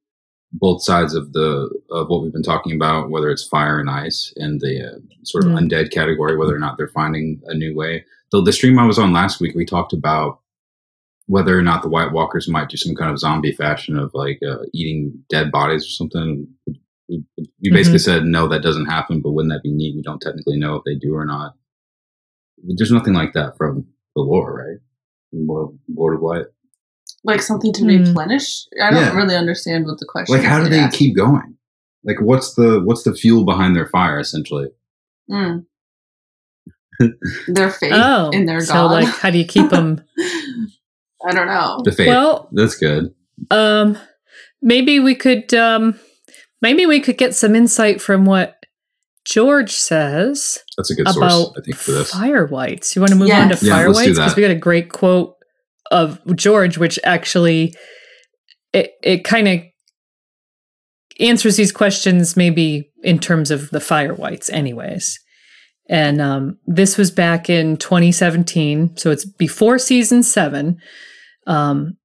both 0.53 0.83
sides 0.85 1.15
of 1.15 1.33
the 1.33 1.71
of 1.91 2.09
what 2.09 2.23
we've 2.23 2.33
been 2.33 2.43
talking 2.43 2.75
about, 2.75 3.09
whether 3.11 3.31
it's 3.31 3.47
fire 3.49 3.81
and 3.81 3.89
ice 3.89 4.33
and 4.37 4.61
the 4.61 4.93
uh, 4.95 4.99
sort 5.25 5.45
of 5.45 5.51
Hmm. 5.53 5.57
undead 5.59 5.91
category, 5.91 6.37
whether 6.37 6.55
or 6.55 6.59
not 6.59 6.77
they're 6.77 6.89
finding 6.89 7.41
a 7.47 7.55
new 7.55 7.75
way? 7.75 8.05
The, 8.33 8.43
the 8.43 8.53
stream 8.53 8.79
I 8.79 8.87
was 8.87 8.99
on 8.99 9.13
last 9.13 9.41
week, 9.41 9.55
we 9.55 9.65
talked 9.65 9.93
about 9.95 10.41
whether 11.27 11.57
or 11.59 11.63
not 11.63 11.83
the 11.83 11.89
White 11.89 12.13
Walkers 12.13 12.49
might 12.49 12.69
do 12.69 12.77
some 12.77 12.95
kind 12.95 13.11
of 13.11 13.19
zombie 13.19 13.53
fashion 13.53 13.97
of 13.99 14.11
like 14.13 14.41
uh, 14.47 14.59
eating 14.75 15.23
dead 15.31 15.51
bodies 15.51 15.85
or 15.85 15.89
something. 15.91 16.47
We, 17.09 17.25
we 17.63 17.71
basically 17.71 17.99
said 18.01 18.25
no, 18.25 18.49
that 18.49 18.63
doesn't 18.63 18.87
happen. 18.87 19.21
But 19.23 19.33
wouldn't 19.33 19.53
that 19.55 19.63
be 19.63 19.73
neat? 19.73 19.97
We 19.97 20.03
don't 20.03 20.21
technically 20.21 20.59
know 20.59 20.75
if 20.77 20.85
they 20.85 20.95
do 20.97 21.15
or 21.15 21.25
not. 21.25 21.55
There's 22.63 22.91
nothing 22.93 23.15
like 23.15 23.33
that 23.33 23.57
from 23.57 23.87
the 24.15 24.23
lore, 24.23 24.55
right? 24.55 24.79
From 25.33 25.47
Lord 25.49 25.79
Lord 25.93 26.15
of 26.17 26.23
Light. 26.23 26.45
like 27.25 27.41
something 27.43 27.73
to 27.73 27.83
Hmm. 27.83 28.05
replenish. 28.05 28.67
I 28.81 28.91
don't 28.91 29.01
Yeah. 29.01 29.17
really 29.17 29.35
understand 29.37 29.87
what 29.87 29.99
the 29.99 30.07
question. 30.07 30.37
Like, 30.37 30.45
how 30.45 30.63
do 30.63 30.69
they 30.69 30.79
asking. 30.81 30.99
keep 31.09 31.17
going? 31.17 31.57
Like, 32.05 32.21
what's 32.21 32.55
the 32.55 32.81
what's 32.85 33.03
the 33.05 33.15
fuel 33.15 33.45
behind 33.45 33.75
their 33.77 33.87
fire? 33.89 34.19
Essentially, 34.21 34.69
Mm. 35.31 35.65
their 37.49 37.71
faith 37.71 37.93
Oh, 37.95 38.31
in 38.31 38.47
their 38.47 38.61
so 38.61 38.75
god? 38.75 38.91
like, 38.93 39.09
how 39.09 39.31
do 39.31 39.39
you 39.39 39.45
keep 39.45 39.71
them? 39.71 40.03
I 41.25 41.33
don't 41.33 41.47
know. 41.47 41.81
the 41.85 41.93
faith. 41.93 42.09
well, 42.09 42.49
That's 42.53 42.77
good. 42.77 43.15
um, 43.51 43.97
maybe 44.61 44.99
we 44.99 45.15
could, 45.15 45.55
um, 45.55 45.99
maybe 46.61 46.85
we 46.87 47.01
could 47.01 47.17
get 47.17 47.35
some 47.37 47.55
insight 47.55 48.01
from 48.03 48.25
what 48.25 48.67
George 49.25 49.73
says 49.73 50.59
That's 50.83 50.91
a 50.91 50.95
good 50.95 51.09
about 51.09 51.31
source, 51.31 51.59
I 51.59 51.61
think, 51.63 51.77
for 51.77 51.93
this. 51.93 52.11
fire 52.11 52.47
whites. 52.47 52.97
You 52.97 53.03
want 53.03 53.11
to 53.11 53.17
move 53.17 53.31
on 53.31 53.49
to 53.49 53.55
Yes. 53.55 53.63
Yeah, 53.63 53.75
fire 53.75 53.93
whites 53.93 54.19
because 54.19 54.37
we 54.37 54.43
got 54.43 54.51
a 54.51 54.57
great 54.57 54.91
quote 54.91 55.37
of 55.91 56.21
George, 56.37 56.79
which 56.79 56.99
actually 57.05 57.75
it 58.73 58.93
it 59.03 59.25
kind 59.25 59.49
of 59.49 59.61
answers 61.21 61.57
these 61.57 61.73
questions 61.73 62.37
maybe 62.37 62.91
in 63.03 63.19
terms 63.19 63.51
of 63.51 63.71
the 63.71 63.81
fire 63.81 64.15
whites, 64.15 64.51
anyways. 64.51 65.19
And 65.89 66.21
um, 66.21 66.59
this 66.67 66.97
was 66.97 67.11
back 67.11 67.51
in 67.51 67.77
2017, 67.77 68.97
so 68.97 69.11
it's 69.11 69.25
before 69.25 69.79
season 69.79 70.23
seven, 70.23 70.79
um, 71.47 71.97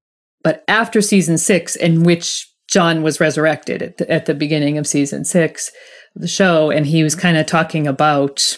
but 0.43 0.63
after 0.67 1.01
season 1.01 1.37
six, 1.37 1.75
in 1.75 2.03
which 2.03 2.47
Jon 2.69 3.01
was 3.01 3.19
resurrected 3.19 3.81
at 3.81 3.97
the, 3.97 4.11
at 4.11 4.25
the 4.25 4.33
beginning 4.33 4.77
of 4.77 4.87
season 4.87 5.23
six 5.23 5.71
of 6.15 6.21
the 6.21 6.27
show, 6.27 6.69
and 6.69 6.85
he 6.85 7.03
was 7.03 7.15
kind 7.15 7.37
of 7.37 7.45
talking 7.45 7.87
about 7.87 8.57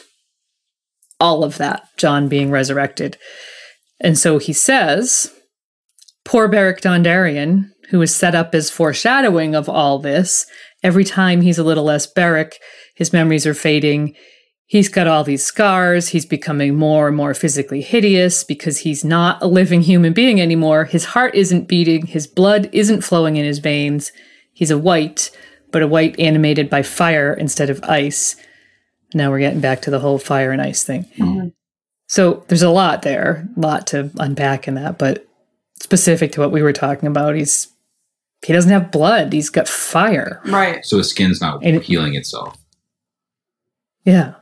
all 1.19 1.43
of 1.43 1.57
that, 1.57 1.87
Jon 1.97 2.27
being 2.27 2.51
resurrected. 2.51 3.17
And 3.99 4.17
so 4.17 4.37
he 4.37 4.53
says, 4.53 5.33
Poor 6.23 6.47
Beric 6.47 6.81
Dondarrion, 6.81 7.71
who 7.89 8.01
is 8.01 8.15
set 8.15 8.35
up 8.35 8.53
as 8.53 8.69
foreshadowing 8.69 9.55
of 9.55 9.67
all 9.67 9.99
this, 9.99 10.45
every 10.83 11.03
time 11.03 11.41
he's 11.41 11.57
a 11.57 11.63
little 11.63 11.83
less 11.83 12.07
Beric, 12.07 12.59
his 12.95 13.11
memories 13.11 13.45
are 13.45 13.53
fading. 13.53 14.15
He's 14.65 14.89
got 14.89 15.07
all 15.07 15.23
these 15.23 15.43
scars. 15.43 16.09
He's 16.09 16.27
becoming 16.27 16.75
more 16.75 17.07
and 17.07 17.17
more 17.17 17.33
physically 17.33 17.81
hideous 17.81 18.43
because 18.43 18.79
he's 18.79 19.03
not 19.03 19.41
a 19.41 19.47
living 19.47 19.81
human 19.81 20.13
being 20.13 20.39
anymore. 20.39 20.85
His 20.85 21.05
heart 21.05 21.33
isn't 21.33 21.67
beating. 21.67 22.05
His 22.05 22.27
blood 22.27 22.69
isn't 22.71 23.01
flowing 23.01 23.37
in 23.37 23.45
his 23.45 23.59
veins. 23.59 24.11
He's 24.53 24.69
a 24.69 24.77
white, 24.77 25.31
but 25.71 25.81
a 25.81 25.87
white 25.87 26.19
animated 26.19 26.69
by 26.69 26.83
fire 26.83 27.33
instead 27.33 27.71
of 27.71 27.83
ice. 27.83 28.35
Now 29.13 29.29
we're 29.31 29.39
getting 29.39 29.59
back 29.61 29.81
to 29.83 29.91
the 29.91 29.99
whole 29.99 30.19
fire 30.19 30.51
and 30.51 30.61
ice 30.61 30.83
thing. 30.83 31.05
Mhm. 31.17 31.53
So 32.07 32.43
there's 32.47 32.61
a 32.63 32.69
lot 32.69 33.01
there, 33.03 33.47
a 33.55 33.59
lot 33.59 33.87
to 33.87 34.09
unpack 34.17 34.67
in 34.67 34.75
that, 34.75 34.97
but 34.97 35.27
specific 35.81 36.31
to 36.33 36.41
what 36.41 36.51
we 36.51 36.61
were 36.61 36.73
talking 36.73 37.07
about, 37.07 37.35
he's 37.35 37.67
he 38.45 38.53
doesn't 38.53 38.71
have 38.71 38.89
blood. 38.91 39.33
He's 39.33 39.49
got 39.49 39.67
fire. 39.67 40.41
Right. 40.45 40.85
So 40.85 40.97
his 40.97 41.09
skin's 41.09 41.41
not 41.41 41.63
And 41.63 41.75
it- 41.75 41.83
healing 41.83 42.15
itself. 42.15 42.57
Yeah. 44.05 44.35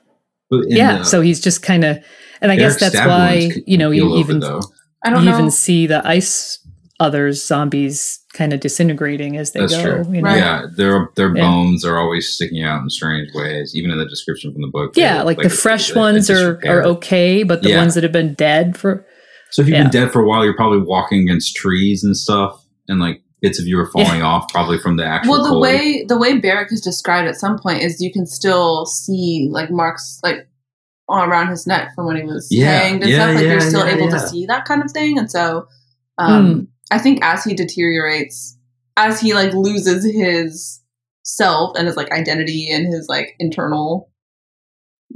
But 0.50 0.66
yeah. 0.70 1.00
the- 1.00 1.04
so 1.06 1.22
he's 1.22 1.40
just 1.42 1.64
kind 1.64 1.84
of, 1.84 1.98
and 2.42 2.52
I 2.52 2.56
guess 2.58 2.80
that's 2.80 2.96
why, 2.96 3.52
you 3.66 3.78
know, 3.78 3.90
you 3.92 4.18
even, 4.18 4.40
though. 4.40 4.62
I 5.04 5.10
don't 5.10 5.24
you 5.24 5.30
know. 5.32 5.38
even 5.38 5.52
see 5.52 5.88
the 5.88 6.08
ice 6.08 6.60
others 7.00 7.46
zombies 7.46 8.20
kind 8.34 8.54
of 8.54 8.60
disintegrating 8.60 9.38
as 9.38 9.52
they 9.52 9.60
That's 9.62 9.76
go. 9.76 10.04
true. 10.04 10.14
You 10.16 10.22
know? 10.22 10.30
Right. 10.30 10.38
Yeah, 10.38 10.66
their 10.76 11.10
their 11.16 11.36
Yeah. 11.36 11.44
bones 11.44 11.86
are 11.86 11.98
always 12.00 12.28
sticking 12.34 12.64
out 12.64 12.82
in 12.82 12.90
strange 12.90 13.30
ways. 13.36 13.74
Even 13.76 13.92
in 13.92 13.98
the 14.00 14.06
description 14.08 14.52
from 14.52 14.62
the 14.64 14.68
book. 14.68 14.94
Yeah, 14.96 15.18
look 15.24 15.38
like, 15.38 15.42
the 15.44 15.50
fresh 15.50 15.90
it's 15.90 15.96
ones 15.96 16.30
are, 16.30 16.60
are 16.66 16.84
okay, 16.84 17.44
but 17.44 17.62
the 17.62 17.70
Yeah. 17.70 17.78
ones 17.78 17.94
that 17.96 18.04
have 18.04 18.12
been 18.12 18.34
dead 18.34 18.78
for 18.78 19.06
So 19.52 19.62
if 19.62 19.68
you've 19.68 19.78
yeah. 19.78 19.84
been 19.84 19.92
dead 19.92 20.12
for 20.12 20.22
a 20.22 20.28
while, 20.28 20.44
you're 20.44 20.56
probably 20.56 20.80
walking 20.82 21.22
against 21.22 21.56
trees 21.56 22.04
and 22.04 22.18
stuff, 22.18 22.66
and 22.88 23.00
like 23.00 23.22
bits 23.42 23.60
of 23.60 23.68
you 23.68 23.80
are 23.80 23.86
falling 23.92 24.24
off, 24.24 24.50
probably 24.50 24.80
from 24.80 24.98
the 24.98 25.06
actual. 25.06 25.34
well, 25.34 25.44
the 25.44 25.50
cold. 25.50 25.62
way 25.62 26.04
the 26.08 26.18
way 26.18 26.40
Beric 26.40 26.72
is 26.72 26.82
described 26.82 27.28
at 27.28 27.36
some 27.36 27.60
point 27.60 27.84
is 27.84 28.02
you 28.02 28.12
can 28.12 28.26
still 28.26 28.86
see 28.88 29.48
like 29.52 29.70
marks 29.70 30.20
like 30.24 30.48
all 31.08 31.24
around 31.24 31.48
his 31.50 31.66
neck 31.68 31.92
from 31.96 32.08
when 32.08 32.18
he 32.18 32.24
was 32.24 32.48
Yeah, 32.50 32.72
hanged 32.80 33.04
and 33.04 33.12
yeah, 33.12 33.18
stuff. 33.26 33.36
Like 33.36 33.44
yeah, 33.46 33.52
you're 33.52 33.62
still 33.62 33.88
yeah, 33.88 33.94
able 33.96 34.06
yeah. 34.10 34.12
to 34.18 34.20
see 34.28 34.46
that 34.48 34.66
kind 34.66 34.84
of 34.84 34.92
thing, 34.92 35.18
and 35.20 35.30
so 35.30 35.68
um, 36.18 36.54
Hmm. 36.54 36.64
I 36.92 37.00
think 37.00 37.20
as 37.24 37.44
he 37.44 37.54
deteriorates, 37.54 38.58
as 38.96 39.20
he 39.20 39.34
like 39.34 39.54
loses 39.54 40.06
his 40.06 40.82
self 41.24 41.78
and 41.78 41.88
his 41.88 41.98
like 41.98 42.12
identity 42.12 42.70
and 42.72 42.88
his 42.88 43.08
like 43.10 43.36
internal 43.40 44.10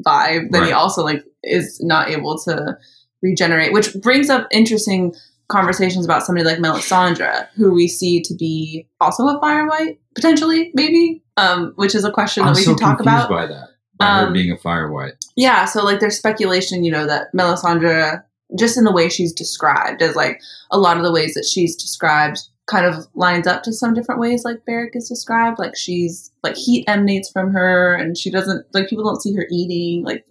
vibe, 0.05 0.51
then 0.51 0.65
he 0.65 0.71
also 0.71 1.03
like 1.03 1.23
is 1.43 1.79
not 1.81 2.09
able 2.09 2.37
to 2.39 2.77
regenerate, 3.21 3.73
which 3.73 3.93
brings 4.01 4.29
up 4.29 4.47
interesting 4.51 5.13
conversations 5.47 6.05
about 6.05 6.23
somebody 6.23 6.45
like 6.45 6.57
Melisandre, 6.59 7.47
who 7.55 7.73
we 7.73 7.87
see 7.87 8.21
to 8.21 8.33
be 8.33 8.87
also 8.99 9.27
a 9.27 9.39
fire 9.39 9.67
white, 9.67 9.99
potentially, 10.15 10.71
maybe, 10.73 11.21
um, 11.37 11.73
which 11.75 11.93
is 11.93 12.03
a 12.05 12.11
question 12.11 12.43
I'm 12.43 12.53
that 12.53 12.59
we 12.59 12.63
so 12.63 12.75
can 12.75 12.87
talk 12.87 13.01
about. 13.01 13.29
by 13.29 13.45
that. 13.45 13.67
By 13.97 14.05
her 14.05 14.27
Um, 14.27 14.33
being 14.33 14.51
a 14.51 14.57
fire 14.57 14.91
white. 14.91 15.13
Yeah, 15.35 15.65
so 15.65 15.83
like 15.83 15.99
there's 15.99 16.17
speculation, 16.17 16.83
you 16.83 16.91
know, 16.91 17.05
that 17.05 17.33
Melisandre, 17.35 18.23
just 18.57 18.77
in 18.77 18.83
the 18.83 18.91
way 18.91 19.09
she's 19.09 19.33
described, 19.33 20.01
as 20.01 20.15
like 20.15 20.41
a 20.71 20.77
lot 20.79 20.97
of 20.97 21.03
the 21.03 21.11
ways 21.11 21.33
that 21.35 21.45
she's 21.45 21.75
described 21.75 22.39
kind 22.67 22.85
of 22.85 23.05
lines 23.15 23.47
up 23.47 23.63
to 23.63 23.73
some 23.73 23.93
different 23.93 24.21
ways 24.21 24.45
like 24.45 24.65
Beric 24.65 24.95
is 24.95 25.09
described. 25.09 25.59
Like 25.59 25.75
she's 25.75 26.31
like 26.43 26.55
heat 26.55 26.85
emanates 26.87 27.29
from 27.31 27.51
her 27.51 27.93
and 27.93 28.17
she 28.17 28.29
doesn't 28.31 28.65
like 28.73 28.87
people 28.87 29.03
don't 29.03 29.21
see 29.21 29.33
her 29.35 29.45
eating, 29.51 30.03
like 30.05 30.25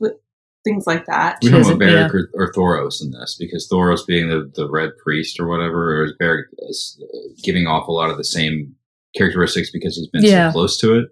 things 0.64 0.86
like 0.86 1.06
that. 1.06 1.38
We 1.42 1.50
don't 1.50 1.62
know 1.62 1.68
about 1.70 1.80
doesn't- 1.80 2.12
Beric 2.12 2.14
or, 2.34 2.46
or 2.46 2.52
Thoros 2.52 3.02
in 3.02 3.10
this 3.10 3.36
because 3.38 3.68
Thoros 3.70 4.06
being 4.06 4.28
the, 4.28 4.50
the 4.54 4.70
red 4.70 4.90
priest 5.02 5.38
or 5.40 5.46
whatever, 5.48 6.00
or 6.00 6.04
is 6.04 6.12
Beric 6.18 6.46
is, 6.68 7.02
uh, 7.02 7.18
giving 7.42 7.66
off 7.66 7.88
a 7.88 7.92
lot 7.92 8.10
of 8.10 8.16
the 8.16 8.24
same 8.24 8.74
characteristics 9.16 9.70
because 9.70 9.96
he's 9.96 10.08
been 10.08 10.22
Yeah. 10.24 10.50
so 10.50 10.52
close 10.52 10.78
to 10.80 10.98
it. 10.98 11.06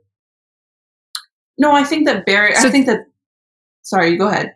No, 1.59 1.73
I 1.73 1.83
think 1.85 2.07
that 2.07 2.25
Beric 2.27 2.57
I 2.57 2.71
think 2.71 2.87
that 2.87 3.01
sorry, 3.83 4.11
you 4.11 4.19
go 4.19 4.29
ahead. 4.29 4.55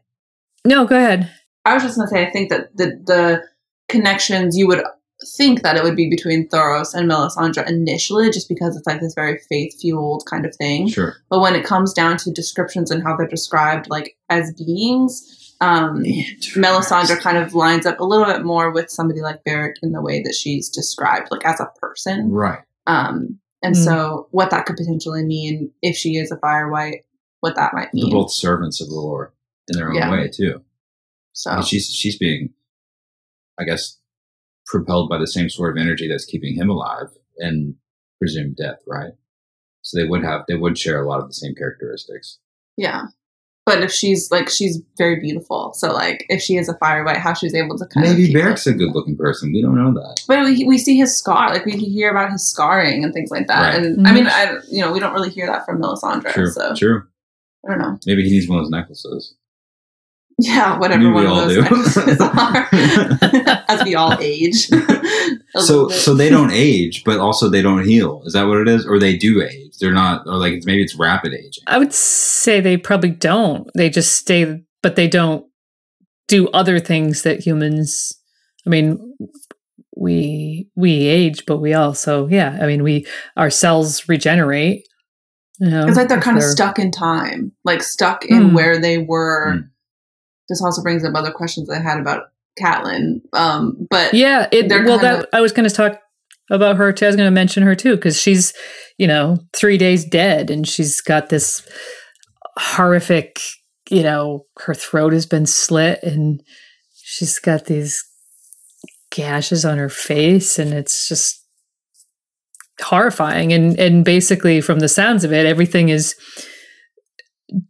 no, 0.64 0.84
go 0.86 0.96
ahead. 0.96 1.28
I 1.64 1.74
was 1.74 1.82
just 1.82 1.96
gonna 1.96 2.08
say 2.08 2.26
I 2.26 2.30
think 2.30 2.50
that 2.50 2.76
the 2.76 2.86
the 3.06 3.42
connections 3.88 4.56
you 4.56 4.66
would 4.68 4.82
think 5.36 5.62
that 5.62 5.76
it 5.76 5.84
would 5.84 5.94
be 5.94 6.10
between 6.10 6.48
Thoros 6.48 6.94
and 6.94 7.08
Melisandre 7.08 7.68
initially, 7.68 8.30
just 8.30 8.48
because 8.48 8.76
it's 8.76 8.86
like 8.86 9.00
this 9.00 9.14
very 9.14 9.38
faith 9.48 9.80
fueled 9.80 10.24
kind 10.28 10.44
of 10.44 10.54
thing. 10.56 10.88
Sure. 10.88 11.14
But 11.30 11.40
when 11.40 11.54
it 11.54 11.64
comes 11.64 11.92
down 11.92 12.16
to 12.18 12.32
descriptions 12.32 12.90
and 12.90 13.04
how 13.04 13.16
they're 13.16 13.28
described, 13.28 13.88
like 13.88 14.16
as 14.30 14.52
beings, 14.54 15.54
um, 15.60 16.02
Melisandre 16.56 17.20
kind 17.20 17.36
of 17.38 17.54
lines 17.54 17.86
up 17.86 18.00
a 18.00 18.04
little 18.04 18.26
bit 18.26 18.44
more 18.44 18.72
with 18.72 18.90
somebody 18.90 19.20
like 19.20 19.44
Beric 19.44 19.76
in 19.82 19.92
the 19.92 20.02
way 20.02 20.20
that 20.22 20.34
she's 20.34 20.68
described, 20.68 21.28
like 21.30 21.44
as 21.46 21.60
a 21.60 21.70
person. 21.80 22.30
Right. 22.32 22.60
Um, 22.88 23.38
and 23.62 23.76
Mm. 23.76 23.84
so, 23.84 24.26
what 24.32 24.50
that 24.50 24.66
could 24.66 24.76
potentially 24.76 25.24
mean 25.24 25.70
if 25.82 25.94
she 25.96 26.16
is 26.16 26.32
a 26.32 26.36
fire 26.38 26.68
white, 26.68 27.04
what 27.40 27.54
that 27.54 27.74
might 27.74 27.90
They're 27.92 28.04
mean. 28.06 28.12
both 28.12 28.32
servants 28.32 28.80
of 28.80 28.88
the 28.88 28.94
Lord 28.96 29.30
in 29.68 29.76
their 29.78 29.90
own 29.90 29.94
Yeah. 29.94 30.10
way 30.10 30.26
too. 30.28 30.62
So, 31.32 31.50
And 31.50 31.64
she's 31.64 31.86
she's 31.86 32.18
being, 32.18 32.50
I 33.58 33.64
guess, 33.64 33.98
propelled 34.66 35.08
by 35.08 35.18
the 35.18 35.26
same 35.26 35.48
sort 35.48 35.76
of 35.76 35.80
energy 35.80 36.08
that's 36.08 36.24
keeping 36.24 36.54
him 36.54 36.68
alive 36.70 37.08
and 37.38 37.74
presumed 38.18 38.56
death, 38.56 38.78
right? 38.86 39.12
So 39.82 39.98
they 39.98 40.06
would 40.06 40.22
have 40.22 40.42
they 40.48 40.56
would 40.56 40.78
share 40.78 41.02
a 41.02 41.08
lot 41.08 41.20
of 41.20 41.28
the 41.28 41.34
same 41.34 41.54
characteristics. 41.54 42.38
yeah. 42.76 43.06
But 43.64 43.80
if 43.84 43.92
she's 43.92 44.28
like 44.32 44.48
she's 44.48 44.80
very 44.98 45.20
beautiful, 45.20 45.72
so 45.74 45.92
like 45.92 46.26
if 46.28 46.42
she 46.42 46.56
is 46.56 46.68
a 46.68 46.76
fire 46.78 47.04
white, 47.04 47.18
how 47.18 47.32
she's 47.32 47.54
able 47.54 47.78
to 47.78 47.86
kind 47.86 48.04
of 48.04 48.12
Maybe 48.12 48.26
keep 48.26 48.36
Beric's 48.36 48.66
a 48.66 48.72
good 48.72 48.92
looking 48.92 49.16
person. 49.16 49.52
We 49.52 49.62
don't 49.62 49.76
know 49.76 49.94
that. 49.94 50.20
But 50.26 50.44
we, 50.44 50.64
we 50.64 50.78
see 50.78 50.96
his 50.96 51.16
scar, 51.16 51.48
like 51.50 51.64
we 51.64 51.72
hear 51.72 52.10
about 52.10 52.32
his 52.32 52.44
scarring 52.44 53.04
and 53.04 53.14
things 53.14 53.30
like 53.30 53.46
that. 53.46 53.60
Right. 53.60 53.76
And 53.76 54.04
I 54.04 54.10
mm-hmm. 54.10 54.14
mean, 54.16 54.26
I 54.26 54.58
you 54.68 54.80
know 54.80 54.90
we 54.90 54.98
don't 54.98 55.12
really 55.12 55.30
hear 55.30 55.46
that 55.46 55.64
from 55.64 55.80
Melisandre. 55.80 56.32
True. 56.32 56.50
So 56.50 56.74
True. 56.74 57.04
I 57.64 57.70
don't 57.70 57.78
know. 57.78 57.98
Maybe 58.04 58.24
he 58.24 58.30
needs 58.30 58.48
one 58.48 58.58
of 58.58 58.64
those 58.64 58.70
necklaces. 58.70 59.36
Yeah, 60.38 60.78
whatever 60.78 61.02
Maybe 61.02 61.12
one 61.12 61.26
of 61.26 61.36
those 61.48 61.54
do. 61.54 62.24
are, 62.24 62.68
as 63.68 63.84
we 63.84 63.94
all 63.94 64.16
age. 64.20 64.66
So 65.56 65.88
so 65.88 66.14
they 66.14 66.30
don't 66.30 66.50
age, 66.50 67.04
but 67.04 67.20
also 67.20 67.48
they 67.48 67.62
don't 67.62 67.84
heal. 67.84 68.22
Is 68.24 68.32
that 68.32 68.44
what 68.44 68.58
it 68.58 68.66
is? 68.68 68.86
Or 68.86 68.98
they 68.98 69.16
do 69.16 69.42
age? 69.42 69.76
They're 69.78 69.92
not. 69.92 70.26
Or 70.26 70.36
like 70.36 70.62
maybe 70.64 70.82
it's 70.82 70.96
rapid 70.96 71.34
aging. 71.34 71.62
I 71.66 71.78
would 71.78 71.92
say 71.92 72.60
they 72.60 72.76
probably 72.76 73.10
don't. 73.10 73.68
They 73.76 73.90
just 73.90 74.14
stay, 74.14 74.62
but 74.82 74.96
they 74.96 75.06
don't 75.06 75.46
do 76.28 76.48
other 76.48 76.80
things 76.80 77.22
that 77.22 77.40
humans. 77.40 78.12
I 78.66 78.70
mean, 78.70 79.14
we 79.96 80.66
we 80.74 81.06
age, 81.06 81.44
but 81.46 81.58
we 81.58 81.74
also, 81.74 82.26
yeah. 82.28 82.58
I 82.60 82.66
mean, 82.66 82.82
we 82.82 83.06
our 83.36 83.50
cells 83.50 84.08
regenerate. 84.08 84.88
You 85.58 85.70
know, 85.70 85.86
it's 85.86 85.96
like 85.96 86.08
they're 86.08 86.18
if 86.18 86.24
kind 86.24 86.38
of 86.38 86.42
stuck 86.42 86.78
in 86.78 86.90
time, 86.90 87.52
like 87.64 87.82
stuck 87.82 88.24
in 88.24 88.48
Hmm. 88.48 88.54
where 88.54 88.80
they 88.80 88.98
were. 88.98 89.52
Hmm. 89.52 89.60
This 90.52 90.62
also 90.62 90.82
brings 90.82 91.02
up 91.02 91.14
other 91.14 91.30
questions 91.30 91.70
I 91.70 91.80
had 91.80 91.98
about 91.98 92.24
Catelyn. 92.60 93.22
Um, 93.32 93.86
but 93.88 94.12
Yeah, 94.12 94.48
it. 94.52 94.68
Well, 94.68 94.98
that 94.98 95.30
I 95.32 95.40
was 95.40 95.50
going 95.50 95.66
to 95.66 95.74
talk 95.74 95.98
about 96.50 96.76
her 96.76 96.92
too. 96.92 97.06
I 97.06 97.08
was 97.08 97.16
going 97.16 97.26
to 97.26 97.34
mention 97.34 97.62
her 97.62 97.74
too 97.74 97.96
because 97.96 98.20
she's, 98.20 98.52
you 98.98 99.06
know, 99.06 99.38
three 99.56 99.78
days 99.78 100.04
dead, 100.04 100.50
and 100.50 100.68
she's 100.68 101.00
got 101.00 101.30
this 101.30 101.66
horrific. 102.58 103.40
You 103.88 104.02
know, 104.02 104.44
her 104.58 104.74
throat 104.74 105.14
has 105.14 105.24
been 105.24 105.46
slit, 105.46 106.00
and 106.02 106.42
she's 106.94 107.38
got 107.38 107.64
these 107.64 108.04
gashes 109.10 109.64
on 109.64 109.78
her 109.78 109.88
face, 109.88 110.58
and 110.58 110.74
it's 110.74 111.08
just 111.08 111.42
horrifying. 112.78 113.54
And 113.54 113.78
and 113.78 114.04
basically, 114.04 114.60
from 114.60 114.80
the 114.80 114.88
sounds 114.88 115.24
of 115.24 115.32
it, 115.32 115.46
everything 115.46 115.88
is 115.88 116.14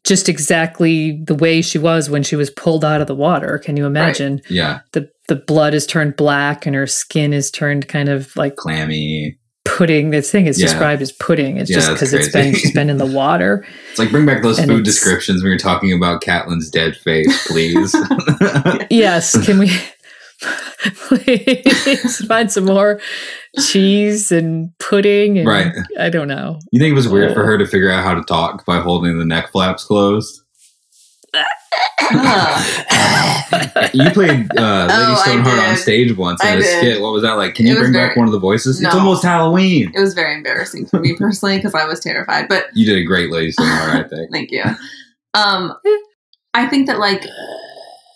just 0.05 0.29
exactly 0.29 1.23
the 1.25 1.35
way 1.35 1.63
she 1.63 1.79
was 1.79 2.09
when 2.11 2.23
she 2.23 2.37
was 2.37 2.51
pulled 2.51 2.85
out 2.85 3.01
of 3.01 3.07
the 3.07 3.15
water. 3.15 3.59
Can 3.59 3.77
you 3.77 3.87
imagine? 3.87 4.41
Yeah, 4.49 4.81
the 4.93 5.09
the 5.29 5.37
blood 5.37 5.75
is 5.75 5.87
turned 5.87 6.17
black 6.17 6.67
and 6.67 6.75
her 6.75 6.87
skin 6.87 7.33
is 7.33 7.51
turned 7.51 7.89
kind 7.89 8.09
of 8.09 8.35
like 8.37 8.57
clammy. 8.57 9.39
pudding. 9.65 10.11
This 10.11 10.31
thing 10.31 10.47
is 10.47 10.61
Yeah. 10.61 10.67
described 10.67 11.01
as 11.03 11.13
pudding. 11.13 11.57
It's 11.57 11.71
Yeah, 11.71 11.77
just 11.77 11.93
because 11.93 12.13
it's 12.13 12.29
been 12.33 12.53
she's 12.55 12.73
been 12.73 12.91
in 12.91 12.99
the 12.99 13.07
water. 13.21 13.65
It's 13.91 13.99
like 13.99 14.11
bring 14.11 14.27
back 14.27 14.43
those 14.43 14.59
And 14.59 14.69
food 14.71 14.85
descriptions 14.85 15.43
when 15.43 15.51
you're 15.51 15.59
talking 15.59 15.93
about 15.93 16.21
Catelyn's 16.23 16.69
dead 16.69 16.97
face, 16.97 17.47
please. 17.47 17.95
yes, 18.91 19.43
can 19.45 19.59
we 19.59 19.71
please 20.95 22.25
find 22.27 22.51
some 22.51 22.65
more 22.65 23.01
cheese 23.61 24.33
and 24.33 24.77
pudding? 24.79 25.39
And, 25.39 25.47
Right. 25.49 25.73
I 25.99 26.09
don't 26.09 26.29
know. 26.29 26.59
you 26.73 26.81
think 26.81 26.93
it 26.93 26.97
was 26.97 27.09
weird 27.09 27.35
for 27.35 27.45
her 27.45 27.59
to 27.59 27.67
figure 27.67 27.91
out 27.91 28.05
how 28.05 28.15
to 28.15 28.23
talk 28.23 28.65
by 28.67 28.79
holding 28.81 29.19
the 29.19 29.25
neck 29.25 29.51
flaps 29.53 29.85
closed? 29.85 30.41
Ugh. 31.35 31.45
You 33.95 34.11
played 34.11 34.51
uh, 34.59 34.87
Lady 34.87 35.13
Oh, 35.13 35.23
Stoneheart 35.23 35.59
on 35.69 35.77
stage 35.77 36.17
once 36.17 36.43
in 36.43 36.49
I 36.49 36.53
a 36.53 36.57
did. 36.59 36.79
skit. 36.79 37.01
What 37.03 37.13
was 37.13 37.23
that 37.23 37.33
like? 37.33 37.55
Can 37.55 37.67
you 37.67 37.73
It 37.73 37.75
was 37.79 37.83
bring 37.85 37.93
very- 37.93 38.09
back 38.09 38.17
one 38.17 38.27
of 38.27 38.33
the 38.33 38.39
voices? 38.39 38.81
It's 38.83 38.95
almost 38.95 39.23
Halloween. 39.23 39.93
it 39.95 40.01
was 40.01 40.15
very 40.15 40.35
embarrassing 40.35 40.87
for 40.87 40.99
me 41.01 41.15
personally 41.19 41.57
because 41.59 41.75
I 41.75 41.85
was 41.85 42.01
terrified. 42.01 42.49
But 42.49 42.67
You 42.75 42.87
did 42.87 42.99
a 42.99 43.05
great 43.05 43.31
Lady 43.31 43.53
Stoneheart, 43.53 44.07
I 44.07 44.09
think. 44.09 44.31
Thank 44.33 44.51
you. 44.51 44.63
Um, 45.35 45.75
I 46.55 46.67
think 46.67 46.87
that 46.87 46.99
like, 46.99 47.25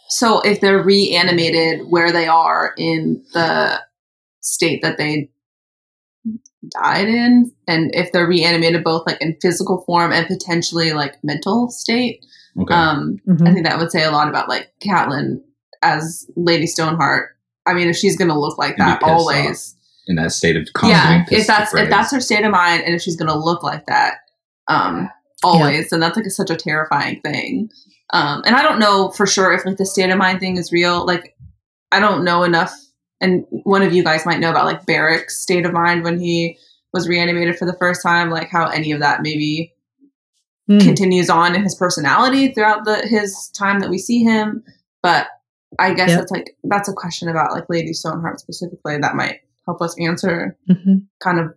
so 0.08 0.40
if 0.40 0.60
they're 0.60 0.82
reanimated 0.82 1.86
where 1.88 2.12
they 2.12 2.26
are 2.26 2.74
in 2.78 3.24
the 3.34 3.80
state 4.40 4.82
that 4.82 4.98
they 4.98 5.30
died 6.82 7.08
in, 7.08 7.52
and 7.68 7.94
if 7.94 8.12
they're 8.12 8.26
reanimated 8.26 8.82
both 8.84 9.06
like 9.06 9.20
in 9.20 9.36
physical 9.40 9.82
form 9.86 10.12
and 10.12 10.26
potentially 10.26 10.92
like 10.92 11.14
mental 11.22 11.70
state, 11.70 12.24
Okay. 12.60 12.74
um, 12.74 13.20
Mhm. 13.28 13.48
I 13.48 13.52
think 13.52 13.66
that 13.66 13.78
would 13.78 13.92
say 13.92 14.04
a 14.04 14.10
lot 14.10 14.28
about 14.28 14.48
like 14.48 14.70
Catelyn 14.80 15.40
as 15.82 16.26
Lady 16.36 16.66
Stoneheart. 16.66 17.36
I 17.66 17.74
mean, 17.74 17.88
if 17.88 17.96
she's 17.96 18.16
going 18.16 18.30
to 18.30 18.38
look 18.38 18.58
like 18.58 18.76
that 18.78 19.02
always, 19.02 19.74
in 20.06 20.16
that 20.16 20.32
state 20.32 20.56
of 20.56 20.68
yeah. 20.84 21.24
If 21.30 21.46
that's 21.46 21.74
if 21.74 21.90
that's 21.90 22.12
her 22.12 22.20
state 22.20 22.44
of 22.44 22.52
mind, 22.52 22.84
and 22.84 22.94
if 22.94 23.02
she's 23.02 23.16
going 23.16 23.30
to 23.30 23.38
look 23.38 23.62
like 23.62 23.86
that, 23.86 24.18
um, 24.68 25.10
always, 25.42 25.90
then 25.90 26.00
that's 26.00 26.16
like 26.16 26.26
a, 26.26 26.30
such 26.30 26.50
a 26.50 26.56
terrifying 26.56 27.20
thing. 27.22 27.68
Um, 28.12 28.42
and 28.46 28.54
I 28.56 28.62
don't 28.62 28.78
know 28.78 29.10
for 29.10 29.26
sure 29.26 29.52
if 29.52 29.64
like 29.66 29.76
the 29.78 29.86
state 29.86 30.10
of 30.10 30.18
mind 30.18 30.40
thing 30.40 30.56
is 30.56 30.72
real. 30.72 31.04
Like, 31.04 31.36
I 31.92 32.00
don't 32.00 32.24
know 32.24 32.42
enough. 32.44 32.72
And 33.20 33.44
one 33.50 33.82
of 33.82 33.92
you 33.92 34.04
guys 34.04 34.26
might 34.26 34.40
know 34.40 34.50
about 34.50 34.66
like 34.66 34.86
Beric's 34.86 35.38
state 35.40 35.64
of 35.66 35.72
mind 35.72 36.04
when 36.04 36.18
he 36.20 36.58
was 36.92 37.08
reanimated 37.08 37.56
for 37.58 37.64
the 37.64 37.76
first 37.78 38.02
time, 38.02 38.30
like 38.30 38.48
how 38.48 38.66
any 38.66 38.92
of 38.92 39.00
that 39.00 39.22
maybe 39.22 39.72
Mm. 40.68 40.80
continues 40.82 41.30
on 41.30 41.54
in 41.54 41.62
his 41.62 41.76
personality 41.76 42.52
throughout 42.52 42.84
the 42.84 42.96
his 43.06 43.50
time 43.50 43.78
that 43.78 43.88
we 43.88 43.98
see 43.98 44.24
him. 44.24 44.64
But 45.00 45.28
I 45.78 45.94
guess 45.94 46.08
Yep. 46.10 46.18
that's 46.18 46.30
like 46.32 46.56
that's 46.64 46.88
a 46.88 46.92
question 46.92 47.28
about 47.28 47.52
like 47.52 47.66
Lady 47.68 47.92
Stoneheart 47.92 48.40
specifically 48.40 48.98
that 48.98 49.14
might 49.14 49.42
help 49.64 49.80
us 49.80 49.94
answer 50.00 50.56
Mhm. 50.68 51.06
kind 51.22 51.38
of 51.38 51.54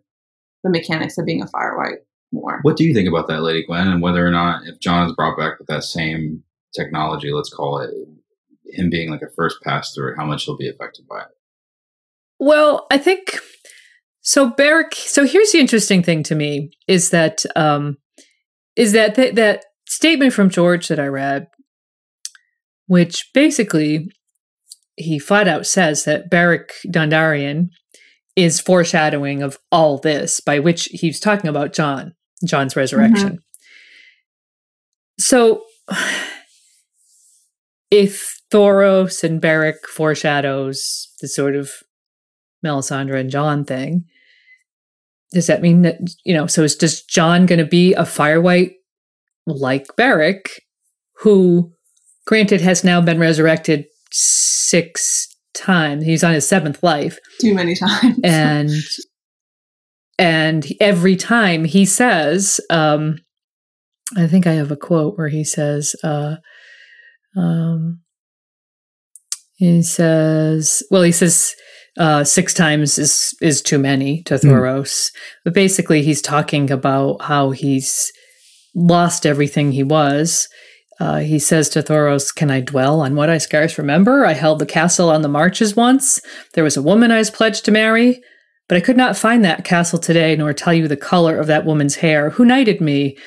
the 0.64 0.70
mechanics 0.70 1.18
of 1.18 1.26
being 1.26 1.42
a 1.42 1.48
fire 1.48 1.76
white 1.76 2.04
more. 2.32 2.60
What 2.62 2.78
do 2.78 2.84
you 2.84 2.94
think 2.94 3.08
about 3.08 3.28
that, 3.28 3.42
Lady 3.42 3.66
Gwyn, 3.66 3.88
and 3.88 4.02
whether 4.02 4.26
or 4.26 4.32
not 4.32 4.68
if 4.68 4.80
Jon 4.80 5.08
is 5.08 5.16
brought 5.16 5.38
back 5.38 5.60
with 5.60 5.68
that 5.68 5.84
same 5.84 6.44
technology, 6.76 7.32
let's 7.32 7.54
call 7.54 7.80
it 7.80 7.92
him 8.72 8.90
being 8.90 9.10
like 9.10 9.22
a 9.22 9.30
first 9.36 9.58
pass 9.64 9.94
through, 9.94 10.16
how 10.16 10.26
much 10.26 10.46
he'll 10.46 10.58
be 10.58 10.70
affected 10.70 11.08
by 11.08 11.22
it? 11.22 11.28
Well, 12.40 12.88
I 12.92 12.98
think 12.98 13.40
so. 14.22 14.50
Beric. 14.50 14.94
So 14.94 15.26
here's 15.26 15.52
the 15.52 15.60
interesting 15.60 16.04
thing 16.04 16.24
to 16.24 16.36
me 16.36 16.72
is 16.88 17.10
that 17.10 17.44
um, 17.56 17.98
is 18.76 18.94
that 18.94 19.16
th- 19.16 19.36
that 19.36 19.66
statement 19.88 20.34
from 20.34 20.50
George 20.50 20.88
that 20.88 21.00
I 21.00 21.08
read, 21.08 21.48
which 22.86 23.30
basically 23.34 24.10
he 24.96 25.20
flat 25.20 25.48
out 25.48 25.66
says 25.66 26.06
that 26.06 26.30
Beric 26.30 26.74
Dondarrion 26.88 27.70
is 28.36 28.62
foreshadowing 28.62 29.42
of 29.42 29.58
all 29.72 29.98
this, 29.98 30.40
by 30.40 30.60
which 30.60 30.86
he's 30.92 31.20
talking 31.20 31.50
about 31.50 31.74
Jon, 31.74 32.14
Jon's 32.46 32.74
mm-hmm. 32.74 32.80
resurrection. 32.80 33.40
So 35.18 35.64
if 37.92 38.42
Thoros 38.52 39.24
and 39.24 39.42
Beric 39.42 39.88
foreshadows 39.88 41.14
the 41.22 41.28
sort 41.28 41.56
of 41.56 41.72
Melisandre 42.66 43.20
and 43.20 43.30
Jon 43.30 43.66
thing, 43.66 44.06
does 45.32 45.48
that 45.48 45.62
mean 45.62 45.84
that 45.84 46.00
you 46.24 46.34
know? 46.34 46.48
So 46.48 46.64
is 46.64 46.76
just 46.76 47.10
Jon 47.10 47.46
going 47.46 47.60
to 47.60 47.66
be 47.66 47.94
a 47.94 48.04
firewhite 48.04 48.74
like 49.46 49.88
Beric, 49.96 50.62
who, 51.20 51.72
granted, 52.26 52.62
has 52.62 52.84
now 52.84 53.02
been 53.02 53.20
resurrected 53.20 53.86
six 54.12 55.28
times? 55.54 56.06
He's 56.06 56.24
on 56.24 56.34
his 56.34 56.48
seventh 56.48 56.82
life, 56.82 57.20
Too 57.40 57.54
many 57.54 57.76
times. 57.76 58.20
and 58.24 58.70
and 60.20 60.68
every 60.82 61.16
time 61.16 61.64
he 61.64 61.86
says, 61.86 62.60
um, 62.70 63.20
I 64.18 64.28
think 64.28 64.46
I 64.46 64.52
have 64.52 64.70
a 64.70 64.76
quote 64.76 65.18
where 65.18 65.30
he 65.30 65.46
says, 65.46 65.96
uh, 66.04 66.36
um, 67.38 68.02
he 69.56 69.82
says, 69.82 70.84
well, 70.92 71.04
he 71.04 71.14
says 71.14 71.56
uh, 71.98 72.26
six 72.26 72.54
times 72.54 72.98
is 72.98 73.34
is 73.42 73.62
too 73.62 73.80
many 73.80 74.22
to 74.24 74.36
Thoros, 74.36 75.10
but 75.44 75.54
basically 75.54 76.02
he's 76.02 76.22
talking 76.22 76.70
about 76.70 77.22
how 77.24 77.52
he's 77.52 78.12
lost 78.76 79.26
everything 79.26 79.72
he 79.72 79.84
was. 79.84 80.48
Uh, 81.00 81.20
he 81.20 81.40
says 81.40 81.70
to 81.70 81.82
Thoros, 81.82 82.34
Can 82.34 82.52
I 82.52 82.60
dwell 82.60 83.02
on 83.02 83.16
what 83.16 83.30
I 83.30 83.38
scarce 83.38 83.78
remember? 83.78 84.26
I 84.26 84.34
held 84.34 84.60
the 84.60 84.66
castle 84.66 85.10
on 85.10 85.22
the 85.22 85.30
marches 85.30 85.76
once. 85.76 86.20
There 86.54 86.64
was 86.64 86.76
a 86.76 86.82
woman 86.82 87.12
I 87.12 87.18
was 87.18 87.32
pledged 87.32 87.64
to 87.66 87.72
marry, 87.72 88.22
but 88.70 88.78
I 88.78 88.82
could 88.82 88.96
not 88.96 89.18
find 89.18 89.44
that 89.44 89.66
castle 89.66 90.00
today, 90.00 90.38
nor 90.38 90.54
tell 90.54 90.74
you 90.74 90.88
the 90.88 90.96
color 90.96 91.38
of 91.38 91.48
that 91.48 91.66
woman's 91.66 91.96
hair. 91.96 92.30
Who 92.30 92.46
knighted 92.46 92.80
me? 92.80 93.18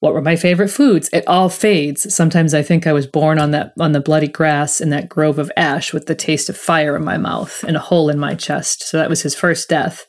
What 0.00 0.12
were 0.12 0.20
my 0.20 0.34
favorite 0.36 0.68
foods? 0.70 1.08
It 1.12 1.22
all 1.28 1.48
fades. 1.48 2.12
Sometimes 2.14 2.52
I 2.52 2.62
think 2.62 2.86
I 2.86 2.92
was 2.92 3.06
born 3.06 3.38
on 3.38 3.52
that 3.52 3.72
on 3.78 3.92
the 3.92 4.00
bloody 4.00 4.26
grass 4.28 4.80
in 4.80 4.90
that 4.90 5.08
grove 5.08 5.38
of 5.38 5.50
ash 5.56 5.92
with 5.94 6.06
the 6.06 6.16
taste 6.16 6.48
of 6.50 6.56
fire 6.56 6.96
in 6.96 7.04
my 7.04 7.16
mouth 7.16 7.62
and 7.62 7.76
a 7.76 7.80
hole 7.80 8.10
in 8.10 8.18
my 8.18 8.34
chest. 8.34 8.82
So 8.82 8.96
that 8.98 9.08
was 9.08 9.22
his 9.22 9.34
first 9.36 9.68
death. 9.68 10.04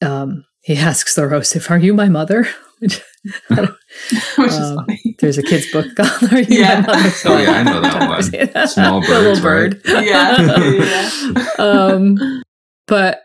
Um, 0.00 0.44
he 0.62 0.76
asks 0.76 1.16
Thoros 1.16 1.56
if 1.56 1.70
are 1.70 1.78
you 1.78 1.92
my 1.94 2.08
mother? 2.08 2.46
Which 2.78 3.02
I 3.50 3.54
don't- 3.56 3.74
is 4.38 4.54
um, 4.60 4.76
funny. 4.76 5.16
there's 5.18 5.38
a 5.38 5.42
kid's 5.42 5.70
book 5.72 5.86
called 5.96 6.32
Are 6.32 6.40
You 6.40 6.58
Yeah. 6.60 6.80
My 6.86 6.96
Mother? 6.96 7.12
Oh, 7.26 7.38
yeah, 7.38 7.50
I 7.50 7.62
know 7.64 7.80
that 7.80 8.08
one. 8.54 8.68
Small 8.68 9.00
The 9.00 9.06
birds, 9.08 9.24
little 9.26 9.42
bird. 9.42 9.80
Yeah, 9.84 11.10
yeah. 11.34 11.48
um, 11.58 12.42
but 12.86 13.22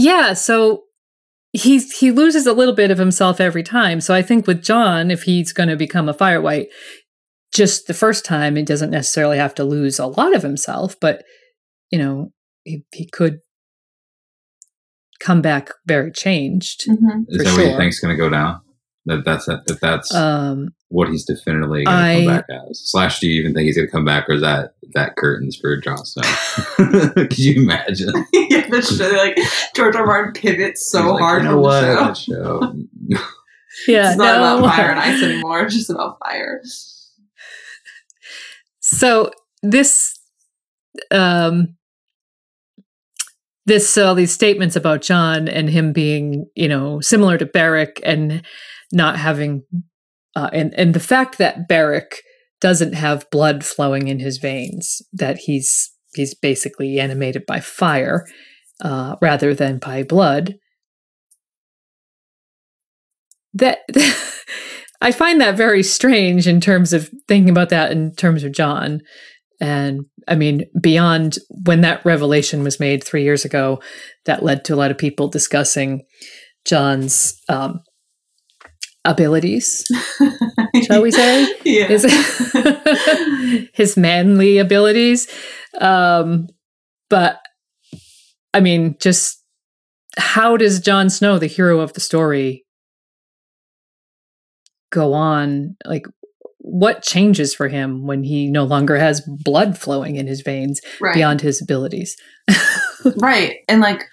yeah, 0.00 0.32
so 0.34 0.84
he's 1.52 1.98
he 1.98 2.12
loses 2.12 2.46
a 2.46 2.52
little 2.52 2.74
bit 2.74 2.90
of 2.92 2.98
himself 2.98 3.40
every 3.40 3.64
time. 3.64 4.00
So 4.00 4.14
I 4.14 4.22
think 4.22 4.46
with 4.46 4.62
Jon, 4.62 5.10
if 5.10 5.24
he's 5.24 5.52
going 5.52 5.68
to 5.68 5.76
become 5.76 6.08
a 6.08 6.14
fire 6.14 6.40
white, 6.40 6.68
just 7.52 7.86
the 7.88 7.94
first 7.94 8.24
time, 8.24 8.54
he 8.56 8.62
doesn't 8.62 8.90
necessarily 8.90 9.38
have 9.38 9.54
to 9.56 9.64
lose 9.64 9.98
a 9.98 10.06
lot 10.06 10.34
of 10.36 10.42
himself, 10.42 10.94
but 11.00 11.24
you 11.90 11.98
know, 11.98 12.32
he 12.64 12.84
he 12.92 13.06
could 13.06 13.40
come 15.20 15.42
back 15.42 15.70
very 15.86 16.12
changed. 16.12 16.86
Mhm. 16.88 17.24
Is 17.28 17.38
For 17.38 17.42
that 17.44 17.52
what 17.54 17.64
you 17.64 17.68
sure. 17.70 17.78
think's 17.78 17.98
going 18.00 18.16
to 18.16 18.22
go 18.22 18.30
down? 18.30 18.60
That 19.06 19.24
that's 19.24 19.46
that 19.46 19.78
that's 19.80 20.14
Um, 20.14 20.68
what 20.88 21.08
he's 21.08 21.24
definitively 21.24 21.84
going 21.84 21.96
to 21.96 22.02
I- 22.02 22.16
come 22.16 22.26
back 22.26 22.46
as. 22.68 22.80
Slash, 22.82 23.20
do 23.20 23.28
you 23.28 23.40
even 23.40 23.54
think 23.54 23.66
he's 23.66 23.76
going 23.76 23.86
to 23.86 23.92
come 23.92 24.04
back, 24.04 24.28
or 24.28 24.34
is 24.34 24.42
that 24.42 24.74
that 24.94 25.16
curtains 25.16 25.56
for 25.56 25.76
Jon 25.76 26.04
Snow? 26.04 26.22
Could 27.14 27.38
you 27.38 27.62
imagine? 27.62 28.12
yeah, 28.32 28.66
that's 28.68 28.96
true. 28.96 29.16
Like 29.16 29.38
George 29.74 29.94
R. 29.94 30.02
R. 30.02 30.06
Martin 30.06 30.32
pivots 30.32 30.90
so 30.90 31.12
like, 31.12 31.20
hard 31.20 31.42
"You 31.42 31.48
on 31.48 31.54
know 31.54 31.60
the 31.60 32.04
what? 32.04 32.16
show. 32.16 32.60
Show. 32.60 33.22
yeah, 33.86 34.08
it's 34.10 34.18
not 34.18 34.40
no. 34.40 34.58
about 34.58 34.74
fire 34.74 34.90
and 34.90 35.00
ice 35.00 35.22
anymore. 35.22 35.62
It's 35.62 35.74
just 35.74 35.90
about 35.90 36.18
fire. 36.24 36.62
So 38.80 39.30
this 39.62 40.18
um 41.10 41.76
this 43.66 43.98
all 43.98 44.14
these 44.14 44.32
statements 44.32 44.76
about 44.76 45.02
Jon 45.02 45.46
and 45.46 45.68
him 45.68 45.92
being, 45.92 46.46
you 46.54 46.68
know, 46.68 47.00
similar 47.00 47.36
to 47.36 47.44
Beric 47.44 48.00
and 48.02 48.42
not 48.92 49.18
having 49.18 49.62
uh, 50.38 50.48
and 50.52 50.72
and 50.74 50.94
the 50.94 51.00
fact 51.00 51.36
that 51.38 51.66
Beric 51.66 52.22
doesn't 52.60 52.92
have 52.92 53.28
blood 53.30 53.64
flowing 53.64 54.06
in 54.06 54.20
his 54.20 54.38
veins, 54.38 55.02
that 55.12 55.36
he's 55.38 55.90
he's 56.14 56.32
basically 56.32 57.00
animated 57.00 57.44
by 57.44 57.58
fire 57.58 58.24
uh, 58.80 59.16
rather 59.20 59.52
than 59.52 59.78
by 59.78 60.04
blood. 60.04 60.54
That 63.52 63.80
I 65.00 65.10
find 65.10 65.40
that 65.40 65.56
very 65.56 65.82
strange 65.82 66.46
in 66.46 66.60
terms 66.60 66.92
of 66.92 67.10
thinking 67.26 67.50
about 67.50 67.70
that 67.70 67.90
in 67.90 68.14
terms 68.14 68.44
of 68.44 68.52
Jon. 68.52 69.00
And 69.60 70.06
I 70.28 70.36
mean, 70.36 70.66
beyond 70.80 71.38
when 71.64 71.80
that 71.80 72.04
revelation 72.04 72.62
was 72.62 72.78
made 72.78 73.02
three 73.02 73.24
years 73.24 73.44
ago, 73.44 73.80
that 74.24 74.44
led 74.44 74.64
to 74.66 74.74
a 74.74 74.76
lot 74.76 74.92
of 74.92 74.98
people 74.98 75.26
discussing 75.26 76.04
Jon's 76.64 77.42
um, 77.48 77.80
abilities, 79.08 79.84
shall 80.84 81.02
we 81.02 81.10
say? 81.10 81.52
Yeah. 81.64 81.86
his, 81.86 82.04
his 83.72 83.96
manly 83.96 84.58
abilities. 84.58 85.26
Um, 85.80 86.48
but 87.08 87.40
I 88.52 88.60
mean, 88.60 88.96
just 89.00 89.42
how 90.18 90.56
does 90.56 90.80
Jon 90.80 91.10
Snow, 91.10 91.38
the 91.38 91.46
hero 91.46 91.80
of 91.80 91.94
the 91.94 92.00
story, 92.00 92.66
go 94.90 95.14
on? 95.14 95.76
Like, 95.86 96.06
what 96.58 97.02
changes 97.02 97.54
for 97.54 97.68
him 97.68 98.06
when 98.06 98.24
he 98.24 98.46
no 98.46 98.64
longer 98.64 98.96
has 98.96 99.22
blood 99.26 99.78
flowing 99.78 100.16
in 100.16 100.26
his 100.26 100.42
veins 100.42 100.82
right. 101.00 101.14
beyond 101.14 101.40
his 101.40 101.62
abilities? 101.62 102.16
right. 103.16 103.56
And 103.68 103.80
like, 103.80 104.04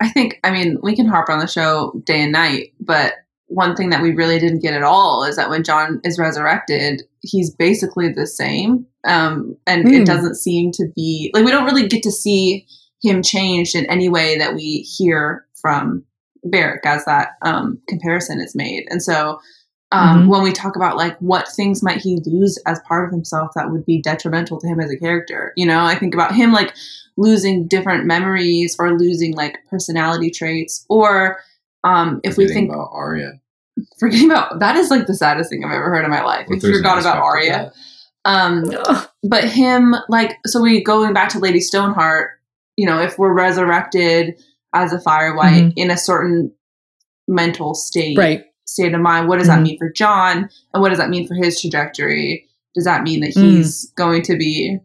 I 0.00 0.08
think, 0.08 0.40
I 0.42 0.50
mean, 0.50 0.78
we 0.82 0.96
can 0.96 1.06
harp 1.06 1.28
on 1.28 1.38
the 1.38 1.46
show 1.46 1.92
day 2.04 2.22
and 2.22 2.32
night, 2.32 2.72
but 2.80 3.14
one 3.54 3.76
thing 3.76 3.90
that 3.90 4.02
we 4.02 4.12
really 4.12 4.38
didn't 4.38 4.62
get 4.62 4.74
at 4.74 4.82
all 4.82 5.24
is 5.24 5.36
that 5.36 5.50
when 5.50 5.62
Jon 5.64 6.00
is 6.04 6.18
resurrected, 6.18 7.02
he's 7.20 7.50
basically 7.54 8.08
the 8.12 8.26
same. 8.26 8.86
Um, 9.04 9.56
and 9.66 9.82
Hmm. 9.86 9.94
it 9.94 10.06
doesn't 10.06 10.36
seem 10.36 10.70
to 10.72 10.86
be 10.94 11.30
like 11.34 11.44
we 11.44 11.50
don't 11.50 11.64
really 11.64 11.88
get 11.88 12.02
to 12.04 12.10
see 12.12 12.66
him 13.02 13.22
changed 13.22 13.74
in 13.74 13.84
any 13.86 14.08
way 14.08 14.38
that 14.38 14.54
we 14.54 14.82
hear 14.82 15.44
from 15.60 16.04
Beric 16.44 16.84
as 16.86 17.04
that 17.04 17.30
um, 17.42 17.80
comparison 17.88 18.40
is 18.40 18.54
made. 18.54 18.84
And 18.90 19.02
so 19.02 19.40
um, 19.94 20.22
Mhm. 20.22 20.28
when 20.28 20.42
we 20.42 20.52
talk 20.52 20.74
about 20.74 20.96
like 20.96 21.18
what 21.18 21.46
things 21.48 21.82
might 21.82 21.98
he 22.00 22.18
lose 22.24 22.58
as 22.64 22.80
part 22.88 23.04
of 23.04 23.10
himself 23.12 23.50
that 23.54 23.70
would 23.70 23.84
be 23.84 24.00
detrimental 24.00 24.58
to 24.58 24.66
him 24.66 24.80
as 24.80 24.90
a 24.90 24.96
character, 24.96 25.52
you 25.54 25.66
know, 25.66 25.84
I 25.84 25.96
think 25.96 26.14
about 26.14 26.34
him 26.34 26.50
like 26.50 26.72
losing 27.18 27.68
different 27.68 28.06
memories 28.06 28.74
or 28.78 28.98
losing 28.98 29.34
like 29.34 29.58
personality 29.68 30.30
traits 30.30 30.86
or 30.88 31.40
um, 31.84 32.20
if 32.24 32.38
we 32.38 32.48
think 32.48 32.70
about 32.70 32.88
Arya, 32.92 33.40
forgetting 33.98 34.30
about 34.30 34.58
that 34.60 34.76
is 34.76 34.90
like 34.90 35.06
the 35.06 35.14
saddest 35.14 35.50
thing 35.50 35.64
I've 35.64 35.72
ever 35.72 35.90
heard 35.94 36.04
in 36.04 36.10
my 36.10 36.22
life. 36.22 36.46
What 36.48 36.56
If 36.56 36.62
there's 36.62 36.72
you 36.72 36.78
an 36.78 36.82
forgot 36.82 36.98
about 37.00 37.16
aspect 37.18 37.24
Arya. 37.24 37.72
Um, 38.24 38.64
Ugh. 38.86 39.08
but 39.24 39.44
him 39.44 39.94
like 40.08 40.36
so 40.46 40.60
we 40.62 40.82
going 40.82 41.12
back 41.12 41.28
to 41.30 41.38
Lady 41.38 41.60
Stoneheart, 41.60 42.30
you 42.76 42.86
know, 42.86 43.00
if 43.00 43.18
we're 43.18 43.32
resurrected 43.32 44.34
as 44.74 44.92
a 44.92 45.00
fire 45.00 45.34
white 45.36 45.64
Mhm. 45.64 45.72
in 45.76 45.90
a 45.90 45.96
certain 45.98 46.52
mental 47.28 47.74
state 47.74 48.16
right. 48.18 48.44
state 48.66 48.94
of 48.94 49.00
mind, 49.00 49.28
what 49.28 49.38
does 49.38 49.48
that 49.48 49.58
Mhm. 49.58 49.62
mean 49.64 49.78
for 49.78 49.90
Jon? 49.90 50.48
And 50.72 50.80
what 50.82 50.90
does 50.90 50.98
that 50.98 51.10
mean 51.10 51.26
for 51.26 51.34
his 51.34 51.60
trajectory? 51.60 52.46
Does 52.74 52.84
that 52.84 53.02
mean 53.02 53.20
that 53.20 53.34
Mm. 53.34 53.42
he's 53.42 53.90
going 53.96 54.22
to 54.22 54.36
be 54.36 54.78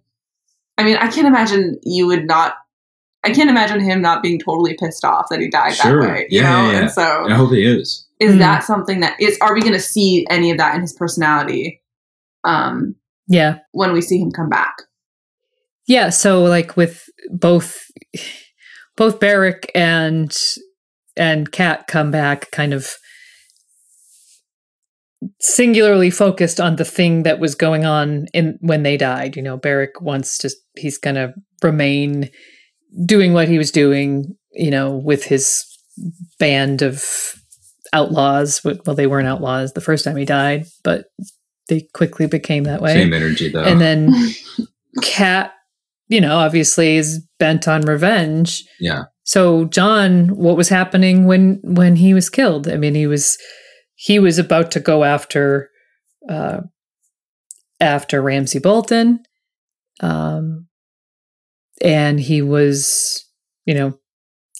I 0.80 0.84
mean, 0.84 0.98
I 0.98 1.08
can't 1.08 1.26
imagine 1.28 1.80
you 1.84 2.08
would 2.08 2.26
not 2.28 2.56
I 3.24 3.32
can't 3.32 3.50
imagine 3.50 3.80
him 3.82 4.02
not 4.02 4.22
being 4.24 4.40
totally 4.40 4.76
pissed 4.76 5.04
off 5.04 5.28
that 5.30 5.40
he 5.42 5.50
died 5.50 5.74
Sure. 5.76 6.02
that 6.02 6.08
way. 6.10 6.28
You 6.30 6.42
Yeah, 6.42 6.50
know? 6.50 6.66
yeah, 6.68 6.72
yeah. 6.72 6.80
And 6.80 6.92
so 6.92 7.26
I 7.30 7.34
hope 7.34 7.52
he 7.52 7.64
is. 7.66 8.07
Is 8.20 8.36
Mm. 8.36 8.40
that 8.40 8.64
something 8.64 9.00
that 9.02 9.20
is 9.20 9.38
are 9.42 9.54
we 9.54 9.62
gonna 9.62 9.80
see 9.80 10.26
any 10.30 10.52
of 10.52 10.58
that 10.58 10.76
in 10.76 10.82
his 10.82 10.94
personality 10.94 11.82
um 12.44 12.96
Yeah. 13.28 13.60
when 13.72 13.94
we 13.94 14.02
see 14.02 14.18
him 14.20 14.32
come 14.32 14.50
back? 14.50 14.76
Yeah, 15.88 16.10
so 16.10 16.44
like 16.44 16.76
with 16.76 17.04
both 17.32 17.78
both 18.96 19.20
Beric 19.20 19.72
and 19.76 20.36
and 21.16 21.52
Kat 21.52 21.88
come 21.88 22.12
back 22.12 22.50
kind 22.52 22.74
of 22.74 22.98
singularly 25.40 26.10
focused 26.12 26.60
on 26.60 26.76
the 26.76 26.86
thing 26.86 27.24
that 27.24 27.40
was 27.40 27.56
going 27.56 27.86
on 27.86 28.28
in 28.34 28.58
when 28.62 28.84
they 28.84 28.98
died. 28.98 29.36
You 29.36 29.42
know, 29.42 29.58
Beric 29.58 30.02
wants 30.02 30.38
to 30.40 30.50
he's 30.76 30.98
gonna 30.98 31.34
remain 31.64 32.30
doing 33.06 33.34
what 33.34 33.48
he 33.48 33.58
was 33.58 33.72
doing, 33.72 34.36
you 34.54 34.72
know, 34.72 34.96
with 34.96 35.24
his 35.26 35.64
band 36.40 36.82
of 36.82 37.04
outlaws. 37.94 38.62
Well, 38.64 38.96
they 38.96 39.08
weren't 39.08 39.28
outlaws 39.28 39.74
the 39.74 39.82
first 39.82 40.04
time 40.04 40.18
he 40.18 40.26
died, 40.26 40.66
but 40.84 41.06
they 41.70 41.88
quickly 41.94 42.28
became 42.28 42.64
that 42.64 42.82
way 42.82 42.94
Same 42.94 43.14
energy 43.14 43.50
though. 43.50 43.64
and 43.64 43.82
then 43.82 44.14
Cat, 45.04 45.52
you 46.08 46.22
know, 46.22 46.38
obviously 46.38 46.98
is 46.98 47.22
bent 47.40 47.68
on 47.68 47.82
revenge. 47.82 48.64
yeah. 48.80 49.04
So 49.24 49.66
Jon, 49.66 50.30
what 50.38 50.56
was 50.56 50.70
happening 50.70 51.26
when 51.26 51.60
when 51.64 51.98
he 51.98 52.14
was 52.14 52.30
killed? 52.30 52.68
I 52.70 52.78
mean, 52.78 52.96
he 52.96 53.08
was 53.08 53.38
he 53.96 54.20
was 54.20 54.40
about 54.40 54.72
to 54.72 54.80
go 54.80 55.04
after 55.04 55.70
uh, 56.30 56.62
after 57.82 58.22
Ramsay 58.22 58.60
Bolton, 58.60 59.20
um, 60.00 60.68
and 61.82 62.20
he 62.22 62.42
was, 62.42 63.26
you 63.66 63.74
know, 63.74 64.00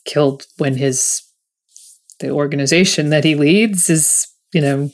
killed 0.06 0.46
when 0.58 0.76
his 0.76 1.22
the 2.20 2.30
organization 2.32 3.10
that 3.10 3.24
he 3.24 3.36
leads 3.36 3.90
is, 3.90 4.28
you 4.54 4.62
know, 4.62 4.90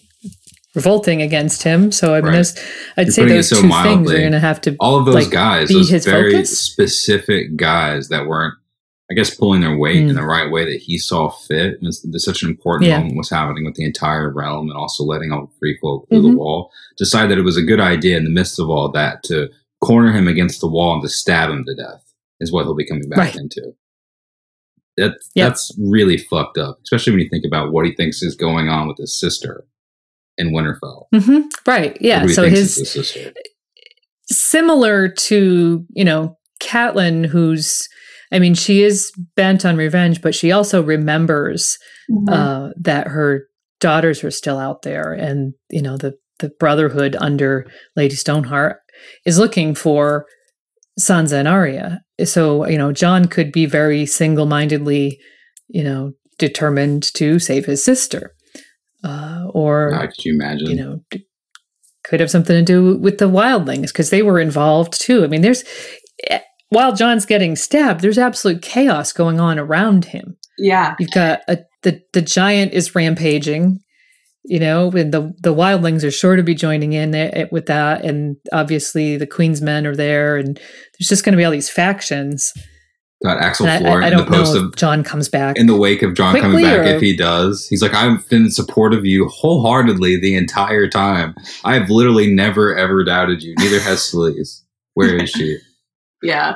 revolting 0.76 1.22
against 1.22 1.64
him. 1.64 1.92
So 1.92 2.14
I 2.14 2.18
mean, 2.18 2.26
Right. 2.26 2.32
there's, 2.34 2.56
I'd 2.98 3.08
You're 3.08 3.12
say 3.14 3.26
those 3.28 3.50
so 3.50 3.56
two 3.58 3.62
things 3.62 3.70
mildly. 3.72 4.16
are 4.16 4.20
going 4.20 4.32
to 4.32 4.40
have 4.40 4.60
to. 4.62 4.76
All 4.80 4.98
of 4.98 5.06
those 5.06 5.16
like, 5.16 5.30
guys, 5.30 5.68
be 5.68 5.76
those 5.76 5.90
his 5.90 6.06
very 6.06 6.32
focus? 6.34 6.60
specific 6.60 7.56
guys 7.56 8.10
that 8.10 8.26
weren't, 8.28 8.56
I 9.12 9.14
guess, 9.14 9.34
pulling 9.36 9.62
their 9.62 9.78
weight 9.78 9.98
in 9.98 10.10
Mm. 10.10 10.16
the 10.16 10.24
right 10.26 10.50
way 10.52 10.66
that 10.66 10.82
he 10.82 10.98
saw 10.98 11.30
fit. 11.30 11.76
And 11.80 11.88
it's, 11.88 12.04
it's 12.04 12.26
such 12.26 12.42
an 12.42 12.50
important 12.50 12.88
Yeah. 12.90 12.98
moment 13.00 13.18
was 13.18 13.30
happening 13.30 13.66
with 13.66 13.76
the 13.76 13.84
entire 13.86 14.32
realm 14.34 14.70
and 14.70 14.78
also 14.78 15.04
letting 15.04 15.32
all 15.32 15.52
free 15.60 15.78
folk 15.80 16.08
through 16.10 16.20
Mhm. 16.24 16.32
the 16.32 16.38
wall. 16.38 16.72
Decide 16.98 17.28
that 17.28 17.38
it 17.38 17.44
was 17.44 17.58
a 17.58 17.62
good 17.62 17.80
idea 17.80 18.18
in 18.18 18.24
the 18.24 18.30
midst 18.32 18.60
of 18.60 18.70
all 18.70 18.90
that 18.94 19.22
to 19.26 19.50
corner 19.82 20.12
him 20.12 20.28
against 20.28 20.60
the 20.62 20.68
wall 20.68 20.94
and 20.94 21.04
to 21.04 21.10
stab 21.10 21.50
him 21.52 21.64
to 21.66 21.76
death 21.76 22.04
is 22.40 22.52
what 22.52 22.64
he'll 22.64 22.74
be 22.76 22.86
coming 22.86 23.08
back 23.10 23.20
Right. 23.20 23.36
into. 23.36 23.74
That, 24.98 25.14
Yep. 25.36 25.48
That's 25.50 25.76
really 25.80 26.18
fucked 26.18 26.58
up, 26.58 26.78
especially 26.84 27.14
when 27.14 27.22
you 27.22 27.30
think 27.30 27.46
about 27.48 27.72
what 27.72 27.86
he 27.86 27.96
thinks 27.96 28.22
is 28.22 28.36
going 28.36 28.70
on 28.70 28.88
with 28.88 28.98
his 28.98 29.20
sister 29.20 29.66
in 30.38 30.52
Winterfell. 30.54 31.06
Mhm. 31.14 31.44
Right. 31.66 31.98
Yeah. 32.02 32.28
So 32.28 32.44
his 32.44 32.76
his 32.78 32.92
sister. 32.92 33.34
similar 34.30 35.10
to 35.10 35.86
you 35.90 36.06
know 36.06 36.38
Catelyn, 36.62 37.26
who's 37.26 37.88
I 38.32 38.40
mean, 38.40 38.56
she 38.56 38.82
is 38.82 39.12
bent 39.36 39.64
on 39.64 39.78
revenge, 39.78 40.22
but 40.22 40.34
she 40.36 40.52
also 40.52 40.82
remembers 40.82 41.78
Mm-hmm. 42.12 42.34
uh, 42.34 42.70
that 42.82 43.08
her 43.08 43.48
daughters 43.80 44.26
are 44.26 44.32
still 44.32 44.58
out 44.60 44.82
there, 44.82 45.14
and 45.14 45.54
you 45.70 45.82
know 45.82 45.96
the 45.98 46.16
the 46.40 46.50
Brotherhood 46.60 47.16
under 47.20 47.66
Lady 47.96 48.16
Stoneheart 48.16 48.78
is 49.26 49.38
looking 49.40 49.74
for 49.74 50.26
Sansa 51.00 51.34
and 51.34 51.48
Arya. 51.48 52.02
So 52.26 52.68
you 52.68 52.78
know, 52.78 52.92
Jon 52.92 53.26
could 53.26 53.52
be 53.52 53.66
very 53.66 54.06
single 54.06 54.46
mindedly, 54.46 55.20
you 55.68 55.84
know, 55.84 56.14
determined 56.38 57.04
to 57.16 57.40
save 57.40 57.66
his 57.66 57.84
sister, 57.84 58.34
uh, 59.04 59.48
or 59.54 59.92
God, 59.92 60.10
could 60.10 60.26
you 60.26 60.34
imagine? 60.34 60.68
you 60.68 60.76
know 60.76 61.00
d- 61.10 61.26
could 62.04 62.20
have 62.20 62.32
something 62.32 62.56
to 62.56 62.64
do 62.64 62.98
with 62.98 63.18
the 63.18 63.30
wildlings 63.30 63.88
because 63.88 64.10
they 64.10 64.22
were 64.22 64.40
involved 64.40 65.00
too 65.00 65.24
i 65.24 65.28
mean 65.28 65.42
there's 65.42 65.64
eh, 66.30 66.42
while 66.70 66.94
jon's 66.94 67.26
getting 67.26 67.56
stabbed 67.56 68.02
there's 68.02 68.18
absolute 68.18 68.62
chaos 68.62 69.14
going 69.14 69.40
on 69.40 69.58
around 69.58 70.06
him 70.06 70.36
yeah. 70.58 70.96
you've 71.00 71.12
got 71.12 71.40
a, 71.48 71.60
the 71.84 72.02
the 72.12 72.22
giant 72.22 72.74
is 72.74 72.94
rampaging 72.94 73.80
you 74.46 74.60
know 74.60 74.90
and 74.92 75.14
the 75.14 75.34
the 75.42 75.54
wildlings 75.54 76.04
are 76.04 76.12
sure 76.12 76.36
to 76.36 76.44
be 76.44 76.54
joining 76.54 76.94
in 76.94 77.16
eh, 77.16 77.46
with 77.52 77.66
that 77.68 78.04
and 78.04 78.36
obviously 78.52 79.16
the 79.18 79.28
queen's 79.28 79.62
men 79.62 79.86
are 79.88 79.96
there 79.96 80.38
and 80.38 80.58
there's 80.58 81.08
just 81.08 81.24
going 81.24 81.32
to 81.32 81.38
be 81.38 81.46
all 81.46 81.52
these 81.52 81.70
factions 81.70 82.54
Got 83.24 83.38
Axel 83.42 83.68
And 83.68 83.76
I, 83.76 83.80
Floor 83.80 84.04
I, 84.04 84.06
I 84.06 84.08
in 84.10 84.18
the 84.18 84.24
don't 84.24 84.32
know 84.32 84.38
post 84.40 84.56
if 84.58 84.64
of 84.64 84.76
jon 84.76 85.02
comes 85.02 85.30
back 85.30 85.58
in 85.58 85.68
the 85.68 85.78
wake 85.78 86.02
of 86.02 86.14
Jon 86.14 86.38
coming 86.38 86.62
back, 86.62 86.80
or- 86.80 86.84
if 86.84 87.02
he 87.02 87.16
does, 87.16 87.66
he's 87.70 87.82
like, 87.82 87.94
I've 87.94 88.28
been 88.28 88.44
in 88.44 88.52
support 88.52 88.94
of 88.94 89.06
you 89.06 89.30
wholeheartedly 89.30 90.20
the 90.20 90.36
entire 90.36 90.90
time. 90.90 91.34
I 91.64 91.76
have 91.76 91.90
literally 91.90 92.34
never 92.34 92.76
ever 92.76 93.02
doubted 93.06 93.42
you. 93.42 93.56
Neither 93.60 93.80
has 93.80 94.00
Sleaze. 94.00 94.62
Where 94.96 95.16
is 95.16 95.30
she? 95.30 95.58
Yeah. 96.22 96.56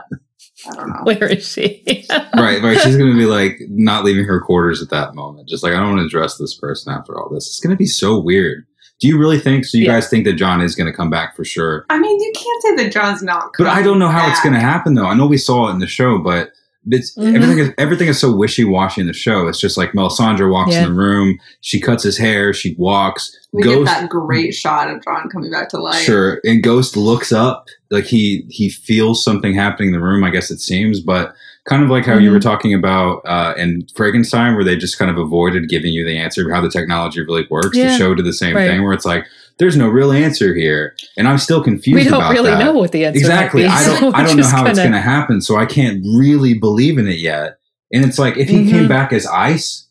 I 0.71 0.75
don't 0.75 0.89
know. 0.89 1.01
where 1.03 1.27
is 1.31 1.47
she 1.47 2.05
right, 2.35 2.61
right. 2.61 2.79
She's 2.81 2.97
gonna 2.97 3.15
be 3.15 3.25
like 3.25 3.57
not 3.69 4.03
leaving 4.03 4.25
her 4.25 4.39
quarters 4.41 4.81
at 4.81 4.89
that 4.89 5.15
moment. 5.15 5.47
Just 5.49 5.63
like 5.63 5.73
I 5.73 5.77
don't 5.79 5.89
want 5.95 5.99
to 6.01 6.05
address 6.05 6.37
this 6.37 6.57
person 6.57 6.93
after 6.93 7.17
all 7.19 7.29
this. 7.33 7.47
It's 7.47 7.59
gonna 7.59 7.75
be 7.75 7.85
so 7.85 8.19
weird. 8.19 8.65
Do 8.99 9.07
you 9.07 9.17
really 9.19 9.39
think? 9.39 9.65
So 9.65 9.77
you 9.77 9.85
Yeah. 9.85 9.93
guys 9.93 10.09
think 10.09 10.25
that 10.25 10.33
Jon 10.33 10.59
is 10.61 10.73
gonna 10.75 10.93
come 10.93 11.09
back 11.09 11.35
for 11.35 11.43
sure? 11.45 11.85
I 11.89 11.99
mean, 11.99 12.19
you 12.19 12.31
can't 12.35 12.63
say 12.63 12.83
that 12.83 12.91
Jon's 12.91 13.21
not. 13.21 13.51
But 13.57 13.67
I 13.67 13.81
don't 13.83 13.99
know 13.99 14.09
how 14.09 14.27
it's 14.29 14.41
going 14.41 14.53
to 14.55 14.59
happen, 14.59 14.95
though. 14.95 15.05
I 15.05 15.13
know 15.13 15.27
we 15.27 15.37
saw 15.37 15.67
it 15.67 15.71
in 15.73 15.79
the 15.79 15.85
show, 15.87 16.17
but 16.17 16.49
it's 16.89 17.15
Mhm. 17.15 17.35
everything. 17.35 17.57
Is, 17.59 17.69
everything 17.77 18.07
is 18.07 18.17
so 18.19 18.35
wishy 18.35 18.63
washy 18.63 19.01
in 19.01 19.07
the 19.07 19.13
show. 19.13 19.47
It's 19.47 19.59
just 19.59 19.77
like 19.77 19.91
Melisandre 19.91 20.49
walks 20.49 20.71
Yeah. 20.71 20.83
in 20.83 20.89
the 20.89 20.93
room, 20.95 21.37
she 21.61 21.79
cuts 21.79 22.01
his 22.03 22.17
hair, 22.17 22.53
she 22.53 22.75
walks. 22.79 23.31
We 23.53 23.61
Ghost, 23.61 23.85
get 23.85 24.01
that 24.01 24.09
great 24.09 24.53
shot 24.55 24.89
of 24.89 25.03
Jon 25.03 25.29
coming 25.31 25.51
back 25.51 25.69
to 25.69 25.77
life. 25.79 26.01
sure, 26.01 26.39
and 26.43 26.63
Ghost 26.63 26.97
looks 26.97 27.31
up, 27.31 27.65
like 27.91 28.05
he 28.05 28.45
he 28.49 28.69
feels 28.69 29.23
something 29.23 29.53
happening 29.53 29.89
in 29.89 29.93
the 29.93 30.01
room. 30.05 30.23
I 30.23 30.29
guess 30.29 30.51
it 30.51 30.59
seems, 30.59 30.99
but 30.99 31.33
kind 31.65 31.83
of 31.83 31.89
like 31.89 32.05
how 32.05 32.17
you 32.17 32.29
Mhm. 32.29 32.33
were 32.33 32.39
talking 32.39 32.73
about 32.73 33.21
uh, 33.25 33.53
in 33.57 33.85
Frankenstein, 33.95 34.55
where 34.55 34.63
they 34.63 34.75
just 34.77 34.97
kind 34.97 35.11
of 35.11 35.17
avoided 35.17 35.69
giving 35.69 35.91
you 35.91 36.05
the 36.05 36.17
answer 36.17 36.45
of 36.47 36.53
how 36.53 36.61
the 36.61 36.69
technology 36.69 37.21
really 37.21 37.45
works 37.49 37.77
Yeah. 37.77 37.89
to 37.91 37.97
show 37.97 38.15
did 38.15 38.25
the 38.25 38.33
same 38.33 38.55
Right. 38.55 38.67
thing, 38.69 38.83
where 38.83 38.93
it's 38.93 39.05
like. 39.05 39.25
There's 39.59 39.75
no 39.75 39.87
real 39.87 40.11
answer 40.11 40.53
here, 40.53 40.95
and 41.17 41.27
I'm 41.27 41.39
still 41.39 41.63
confused. 41.63 41.95
we 42.05 42.07
don't 42.07 42.31
really 42.31 42.51
that. 42.51 42.59
know 42.63 42.73
what 42.73 42.91
the 42.91 43.05
answer 43.05 43.15
is. 43.17 43.21
exactly 43.23 43.63
be, 43.63 43.67
i 43.67 43.83
don't 43.99 44.13
i 44.15 44.23
don't 44.23 44.37
know 44.37 44.45
how 44.45 44.63
it's 44.67 44.77
going 44.77 44.91
to 44.91 45.01
happen 45.01 45.41
so 45.41 45.57
i 45.57 45.65
can't 45.65 45.99
really 46.15 46.53
believe 46.53 46.99
in 46.99 47.07
it 47.07 47.17
yet 47.17 47.57
and 47.91 48.05
it's 48.05 48.19
like 48.19 48.37
if 48.37 48.49
he 48.49 48.57
Mhm. 48.65 48.69
came 48.69 48.87
back 48.87 49.11
as 49.11 49.25
ice 49.25 49.87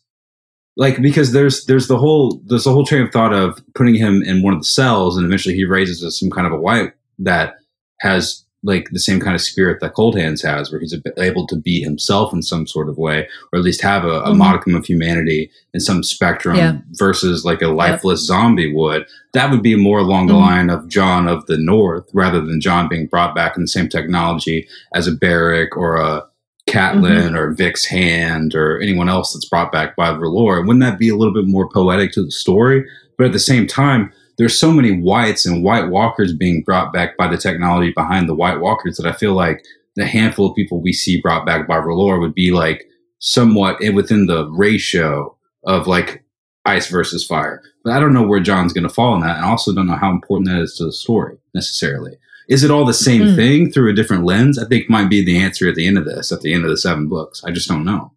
like 0.77 1.01
because 1.01 1.33
there's 1.33 1.65
there's 1.65 1.87
the 1.89 1.97
whole 1.97 2.41
there's 2.45 2.63
the 2.63 2.71
whole 2.71 2.85
train 2.85 3.01
of 3.01 3.11
thought 3.11 3.33
of 3.33 3.59
putting 3.75 3.95
him 3.95 4.23
in 4.23 4.41
one 4.41 4.53
of 4.53 4.61
the 4.61 4.65
cells 4.65 5.17
and 5.17 5.25
eventually 5.25 5.55
he 5.55 5.65
raises 5.65 6.01
as 6.01 6.17
some 6.17 6.29
kind 6.29 6.47
of 6.47 6.53
a 6.53 6.57
white 6.57 6.93
that 7.19 7.55
has 7.99 8.43
like 8.63 8.89
the 8.91 8.99
same 8.99 9.19
kind 9.19 9.35
of 9.35 9.39
spirit 9.41 9.79
that 9.79 9.93
cold 9.93 10.17
hands 10.17 10.41
has 10.41 10.71
where 10.71 10.81
he's 10.81 10.95
able 11.19 11.45
to 11.45 11.55
be 11.55 11.79
himself 11.81 12.33
in 12.33 12.41
some 12.41 12.65
sort 12.65 12.89
of 12.89 12.97
way 12.97 13.27
or 13.53 13.59
at 13.59 13.63
least 13.63 13.81
have 13.81 14.03
a, 14.03 14.21
a 14.23 14.31
Mhm. 14.31 14.37
modicum 14.37 14.75
of 14.75 14.83
humanity 14.85 15.51
in 15.75 15.79
some 15.79 16.01
spectrum 16.03 16.57
Yeah. 16.57 16.77
versus 16.93 17.45
like 17.45 17.61
a 17.61 17.67
lifeless 17.67 18.25
zombie 18.25 18.73
would 18.73 19.05
that 19.33 19.51
would 19.51 19.61
be 19.61 19.75
more 19.75 19.99
along 19.99 20.25
the 20.27 20.33
Mhm. 20.33 20.41
line 20.41 20.69
of 20.71 20.87
Jon 20.87 21.27
of 21.27 21.45
the 21.45 21.57
North 21.57 22.09
rather 22.13 22.41
than 22.41 22.59
Jon 22.59 22.89
being 22.89 23.05
brought 23.05 23.35
back 23.35 23.55
in 23.55 23.61
the 23.61 23.67
same 23.67 23.87
technology 23.89 24.67
as 24.95 25.07
a 25.07 25.11
Beric 25.11 25.77
or 25.77 25.97
a 25.97 26.23
Catelyn 26.67 27.37
or 27.37 27.51
Vic's 27.53 27.85
Hand 27.85 28.53
or 28.55 28.79
anyone 28.81 29.07
else 29.07 29.33
that's 29.33 29.45
brought 29.47 29.71
back 29.71 29.95
by 29.95 30.11
the 30.11 30.17
Valor. 30.19 30.61
Wouldn't 30.61 30.81
that 30.83 30.99
be 30.99 31.09
a 31.09 31.15
little 31.15 31.33
bit 31.33 31.47
more 31.47 31.69
poetic 31.69 32.11
to 32.13 32.23
the 32.23 32.31
story? 32.31 32.83
But 33.17 33.27
at 33.27 33.31
the 33.33 33.39
same 33.39 33.67
time, 33.67 34.11
there's 34.37 34.59
so 34.59 34.71
many 34.71 34.91
whites 34.99 35.45
and 35.45 35.63
white 35.63 35.89
walkers 35.89 36.33
being 36.33 36.61
brought 36.63 36.93
back 36.93 37.17
by 37.17 37.27
the 37.27 37.37
technology 37.37 37.91
behind 37.91 38.27
the 38.29 38.35
white 38.35 38.59
walkers 38.59 38.97
that 38.97 39.07
I 39.07 39.11
feel 39.13 39.33
like 39.33 39.63
the 39.95 40.05
handful 40.05 40.49
of 40.49 40.55
people 40.55 40.81
we 40.81 40.93
see 40.93 41.19
brought 41.21 41.45
back 41.45 41.67
by 41.67 41.79
Valor 41.79 42.19
would 42.19 42.35
be 42.35 42.51
like 42.51 42.85
somewhat 43.19 43.79
within 43.93 44.27
the 44.27 44.47
ratio 44.51 45.35
of 45.65 45.87
like 45.87 46.23
ice 46.65 46.87
versus 46.89 47.25
fire. 47.25 47.63
But 47.83 47.93
I 47.93 47.99
don't 47.99 48.13
know 48.13 48.27
where 48.27 48.39
Jon's 48.39 48.73
going 48.73 48.87
to 48.87 48.93
fall 48.93 49.15
in 49.15 49.21
that, 49.21 49.37
and 49.37 49.45
I 49.45 49.49
also 49.49 49.73
don't 49.73 49.87
know 49.87 49.95
how 49.95 50.11
important 50.11 50.49
that 50.49 50.61
is 50.61 50.75
to 50.75 50.85
the 50.85 50.91
story 50.93 51.37
necessarily. 51.55 52.17
Is 52.47 52.63
it 52.63 52.71
all 52.71 52.85
the 52.85 52.93
same 52.93 53.21
Mm. 53.23 53.35
thing 53.35 53.71
through 53.71 53.89
a 53.91 53.95
different 53.95 54.23
lens? 54.23 54.57
I 54.59 54.65
think 54.65 54.89
might 54.89 55.09
be 55.09 55.23
the 55.23 55.37
answer 55.37 55.67
at 55.67 55.75
the 55.75 55.85
end 55.87 55.97
of 55.97 56.05
this, 56.05 56.31
at 56.31 56.41
the 56.41 56.53
end 56.53 56.63
of 56.63 56.69
the 56.69 56.77
seven 56.77 57.07
books. 57.09 57.43
I 57.43 57.51
just 57.51 57.67
don't 57.67 57.83
know. 57.83 58.13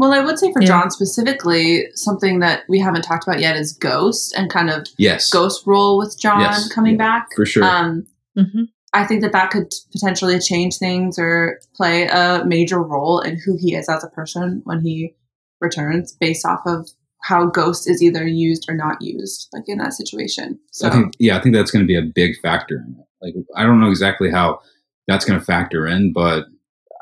Well, 0.00 0.14
I 0.14 0.20
would 0.20 0.38
say 0.38 0.50
for 0.50 0.62
Yeah. 0.62 0.68
Jon 0.68 0.90
specifically, 0.90 1.84
something 1.94 2.38
that 2.38 2.62
we 2.70 2.78
haven't 2.78 3.02
talked 3.02 3.28
about 3.28 3.38
yet 3.38 3.54
is 3.54 3.72
Ghost 3.74 4.34
and 4.34 4.48
kind 4.50 4.70
of 4.70 4.86
Yes, 4.96 5.28
Ghost 5.30 5.66
role 5.66 5.98
with 5.98 6.18
Jon 6.18 6.40
Yes. 6.40 6.72
coming 6.72 6.92
Yeah. 6.94 6.98
back. 7.18 7.28
for 7.36 7.44
sure. 7.44 7.62
Um, 7.64 8.06
Mhm. 8.34 8.68
I 8.94 9.04
think 9.04 9.20
that 9.20 9.32
that 9.32 9.50
could 9.50 9.70
potentially 9.92 10.38
change 10.40 10.78
things 10.78 11.18
or 11.18 11.60
play 11.76 12.06
a 12.06 12.42
major 12.46 12.82
role 12.82 13.20
in 13.20 13.36
who 13.44 13.58
he 13.58 13.74
is 13.74 13.90
as 13.90 14.02
a 14.02 14.08
person 14.08 14.62
when 14.64 14.80
he 14.80 15.14
returns, 15.60 16.16
based 16.18 16.46
off 16.46 16.62
of 16.64 16.88
how 17.24 17.44
Ghost 17.44 17.86
is 17.88 18.02
either 18.02 18.26
used 18.26 18.64
or 18.70 18.74
not 18.74 19.02
used, 19.02 19.48
like 19.52 19.64
in 19.66 19.76
that 19.78 19.92
situation. 19.92 20.58
So 20.70 20.88
I 20.88 20.90
think, 20.92 21.12
yeah, 21.18 21.36
I 21.36 21.42
think 21.42 21.54
that's 21.54 21.70
going 21.70 21.84
to 21.84 21.86
be 21.86 21.94
a 21.98 22.02
big 22.02 22.40
factor 22.40 22.76
in 22.76 22.96
it. 22.98 23.06
Like, 23.20 23.34
I 23.54 23.64
don't 23.64 23.80
know 23.80 23.90
exactly 23.90 24.30
how 24.30 24.60
that's 25.06 25.26
going 25.26 25.38
to 25.38 25.44
factor 25.44 25.86
in, 25.86 26.14
but 26.14 26.46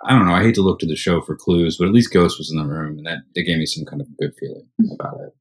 I 0.07 0.13
don't 0.13 0.27
know. 0.27 0.35
I 0.35 0.43
hate 0.43 0.55
to 0.57 0.63
look 0.63 0.79
to 0.81 0.87
the 0.87 0.97
show 0.97 1.21
for 1.21 1.37
clues, 1.37 1.77
but 1.79 1.89
at 1.89 1.93
least 1.95 2.13
Ghost 2.13 2.39
was 2.39 2.51
in 2.51 2.59
the 2.59 2.65
room, 2.67 2.99
and 2.99 3.07
that 3.07 3.19
they 3.35 3.43
gave 3.43 3.59
me 3.59 3.67
some 3.67 3.85
kind 3.85 4.01
of 4.01 4.09
good 4.19 4.33
feeling 4.39 4.67
about 4.93 5.19
it. 5.21 5.35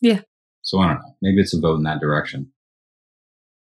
Yeah. 0.00 0.20
So 0.62 0.78
I 0.80 0.88
don't 0.88 0.96
know. 0.98 1.16
Maybe 1.22 1.40
it's 1.40 1.54
a 1.54 1.60
vote 1.60 1.76
in 1.76 1.82
that 1.84 2.00
direction. 2.00 2.52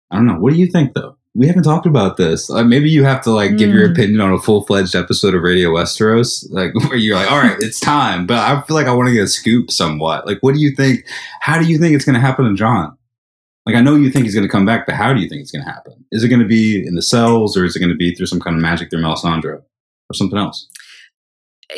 I 0.10 0.18
don't 0.18 0.26
know. 0.28 0.40
What 0.40 0.52
do 0.54 0.60
you 0.60 0.68
think, 0.68 0.94
though? 0.94 1.18
We 1.34 1.48
haven't 1.48 1.64
talked 1.64 1.86
about 1.86 2.18
this. 2.18 2.50
Uh, 2.50 2.64
maybe 2.66 2.90
you 2.90 3.06
have 3.06 3.22
to 3.22 3.32
like 3.32 3.56
give 3.56 3.70
your 3.74 3.86
Hmm. 3.88 3.94
opinion 3.94 4.20
on 4.20 4.34
a 4.34 4.38
full 4.40 4.66
fledged 4.66 4.96
episode 4.96 5.34
of 5.34 5.44
Radio 5.44 5.70
Westeros, 5.70 6.46
like 6.50 6.74
where 6.90 6.96
you're 6.98 7.16
like, 7.16 7.32
all 7.32 7.40
right, 7.40 7.56
it's 7.60 7.80
time. 7.80 8.26
But 8.28 8.40
I 8.40 8.60
feel 8.64 8.76
like 8.76 8.88
I 8.88 8.94
want 8.94 9.08
to 9.08 9.14
get 9.14 9.24
a 9.24 9.28
scoop 9.28 9.72
somewhat. 9.72 10.26
Like, 10.28 10.40
what 10.42 10.54
do 10.56 10.60
you 10.60 10.76
think? 10.76 11.06
How 11.40 11.58
do 11.62 11.66
you 11.66 11.78
think 11.78 11.96
it's 11.96 12.04
going 12.04 12.16
to 12.16 12.20
happen 12.20 12.46
to 12.46 12.54
Jon? 12.56 12.98
Like, 13.66 13.76
I 13.76 13.82
know 13.82 13.96
you 13.96 14.10
think 14.10 14.26
he's 14.26 14.34
going 14.36 14.46
to 14.46 14.52
come 14.52 14.66
back, 14.66 14.86
but 14.88 14.96
how 14.96 15.14
do 15.14 15.22
you 15.22 15.30
think 15.30 15.42
it's 15.42 15.52
going 15.52 15.64
to 15.64 15.72
happen? 15.72 16.04
Is 16.12 16.24
it 16.24 16.30
going 16.30 16.42
to 16.42 16.48
be 16.48 16.86
in 16.86 16.96
the 16.96 17.02
cells, 17.02 17.56
or 17.56 17.64
is 17.64 17.76
it 17.76 17.80
going 17.80 17.92
to 17.92 17.96
be 17.96 18.14
through 18.14 18.26
some 18.26 18.40
kind 18.42 18.56
of 18.58 18.62
magic 18.62 18.90
through 18.90 19.02
Melisandre, 19.04 19.62
or 20.12 20.14
something 20.14 20.38
else? 20.40 20.68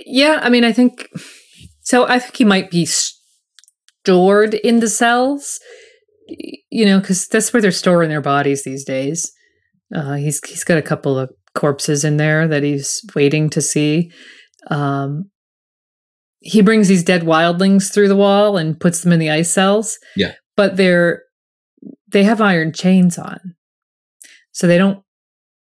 Yeah, 0.05 0.39
I 0.41 0.49
mean, 0.49 0.63
I 0.63 0.71
think 0.71 1.07
so. 1.81 2.07
I 2.07 2.19
think 2.19 2.35
he 2.35 2.45
might 2.45 2.71
be 2.71 2.85
stored 2.85 4.55
in 4.55 4.79
the 4.79 4.89
cells, 4.89 5.59
you 6.69 6.85
know, 6.85 6.99
because 6.99 7.27
that's 7.27 7.53
where 7.53 7.61
they're 7.61 7.71
storing 7.71 8.09
their 8.09 8.21
bodies 8.21 8.63
these 8.63 8.83
days. 8.83 9.31
Uh, 9.95 10.15
he's 10.15 10.39
he's 10.47 10.63
got 10.63 10.77
a 10.77 10.81
couple 10.83 11.17
of 11.17 11.29
corpses 11.53 12.03
in 12.03 12.17
there 12.17 12.47
that 12.47 12.63
he's 12.63 13.01
waiting 13.15 13.49
to 13.51 13.61
see. 13.61 14.11
Um, 14.71 15.29
he 16.39 16.61
brings 16.61 16.87
these 16.87 17.03
dead 17.03 17.21
wildlings 17.21 17.93
through 17.93 18.07
the 18.07 18.15
wall 18.15 18.57
and 18.57 18.79
puts 18.79 19.01
them 19.01 19.13
in 19.13 19.19
the 19.19 19.29
ice 19.29 19.51
cells. 19.51 19.97
Yeah. 20.15 20.33
but 20.57 20.77
they're 20.77 21.23
they 22.07 22.23
have 22.23 22.41
iron 22.41 22.73
chains 22.73 23.17
on, 23.17 23.55
so 24.51 24.67
they 24.67 24.77
don't 24.77 25.03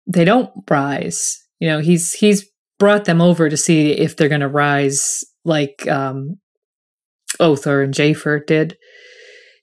they 0.07 0.25
don't 0.25 0.51
rise. 0.69 1.39
You 1.59 1.69
know, 1.69 1.79
he's 1.81 2.13
he's 2.13 2.50
brought 2.81 3.05
them 3.05 3.21
over 3.21 3.49
to 3.49 3.57
see 3.57 3.93
if 3.93 4.17
they're 4.17 4.29
going 4.29 4.41
to 4.41 4.49
rise 4.49 5.23
like 5.45 5.87
um, 5.87 6.41
Othor 7.39 7.85
and 7.85 7.95
Jafer 7.95 8.45
did, 8.45 8.77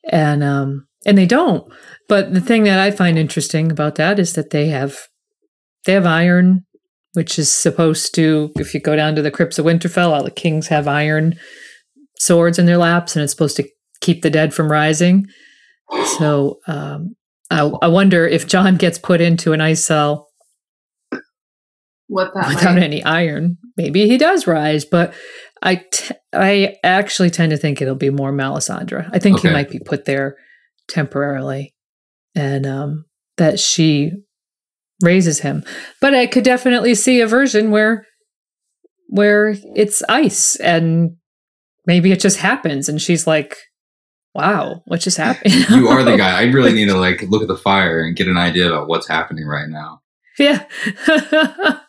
and 0.10 0.44
um, 0.44 0.88
and 1.06 1.18
they 1.18 1.26
don't. 1.26 1.70
But 2.08 2.34
the 2.34 2.40
thing 2.40 2.64
that 2.64 2.80
I 2.80 2.92
find 2.92 3.18
interesting 3.18 3.72
about 3.72 3.96
that 3.96 4.20
is 4.20 4.34
that 4.34 4.52
they 4.52 4.68
have 4.68 4.98
they 5.86 5.94
have 5.94 6.06
iron, 6.06 6.66
which 7.14 7.38
is 7.38 7.52
supposed 7.52 8.16
to. 8.16 8.52
If 8.56 8.74
you 8.74 8.80
go 8.80 8.96
down 8.96 9.16
to 9.16 9.22
the 9.22 9.32
crypts 9.32 9.60
of 9.60 9.66
Winterfell, 9.66 10.12
all 10.12 10.24
the 10.24 10.32
kings 10.32 10.68
have 10.68 10.88
iron 10.88 11.36
swords 12.20 12.58
in 12.58 12.68
their 12.68 12.78
laps, 12.78 13.16
and 13.16 13.24
it's 13.24 13.34
supposed 13.34 13.58
to 13.58 13.68
keep 14.00 14.22
the 14.22 14.30
dead 14.30 14.54
from 14.54 14.72
rising. 14.72 15.26
So 16.18 16.60
um, 16.68 17.16
I, 17.50 17.62
I 17.82 17.88
wonder 17.88 18.28
if 18.28 18.48
Jon 18.48 18.76
gets 18.76 19.00
put 19.00 19.22
into 19.22 19.54
an 19.54 19.62
ice 19.62 19.84
cell 19.84 20.27
without 22.10 22.64
might, 22.64 22.84
any 22.84 23.04
iron, 23.04 23.58
maybe 23.76 24.08
he 24.08 24.18
does 24.18 24.48
rise. 24.48 24.86
But 24.86 25.14
I, 25.62 25.84
t- 25.92 26.16
I 26.34 26.76
actually 26.84 27.30
tend 27.30 27.52
to 27.52 27.58
think 27.58 27.82
it'll 27.82 27.96
be 27.96 28.10
more 28.10 28.32
Melisandre. 28.32 29.10
I 29.12 29.20
think 29.20 29.42
he 29.42 29.50
might 29.50 29.70
be 29.70 29.80
put 29.80 30.06
there 30.06 30.38
temporarily, 30.88 31.74
and 32.36 32.66
um, 32.66 33.06
that 33.38 33.60
she 33.60 34.12
raises 35.02 35.40
him. 35.40 35.64
But 36.02 36.14
I 36.14 36.28
could 36.28 36.44
definitely 36.44 36.96
see 36.96 37.22
a 37.22 37.28
version 37.28 37.72
where, 37.72 38.06
where 39.08 39.56
it's 39.76 40.04
ice, 40.10 40.56
and 40.58 41.18
maybe 41.86 42.12
it 42.12 42.20
just 42.20 42.38
happens, 42.38 42.88
and 42.88 43.02
she's 43.02 43.28
like, 43.28 43.56
"Wow, 44.34 44.82
what 44.86 45.02
just 45.02 45.18
happened?" 45.18 45.54
You 45.70 45.88
are 45.90 46.04
the 46.04 46.18
guy. 46.18 46.40
I 46.40 46.44
really 46.44 46.74
need 46.74 46.88
to 46.88 46.98
like 46.98 47.24
look 47.24 47.42
at 47.42 47.48
the 47.48 47.58
fire 47.58 48.02
and 48.04 48.16
get 48.16 48.28
an 48.28 48.38
idea 48.38 48.68
about 48.68 48.88
what's 48.88 49.08
happening 49.08 49.46
right 49.46 49.70
now. 49.70 50.02
Yeah. 50.38 50.66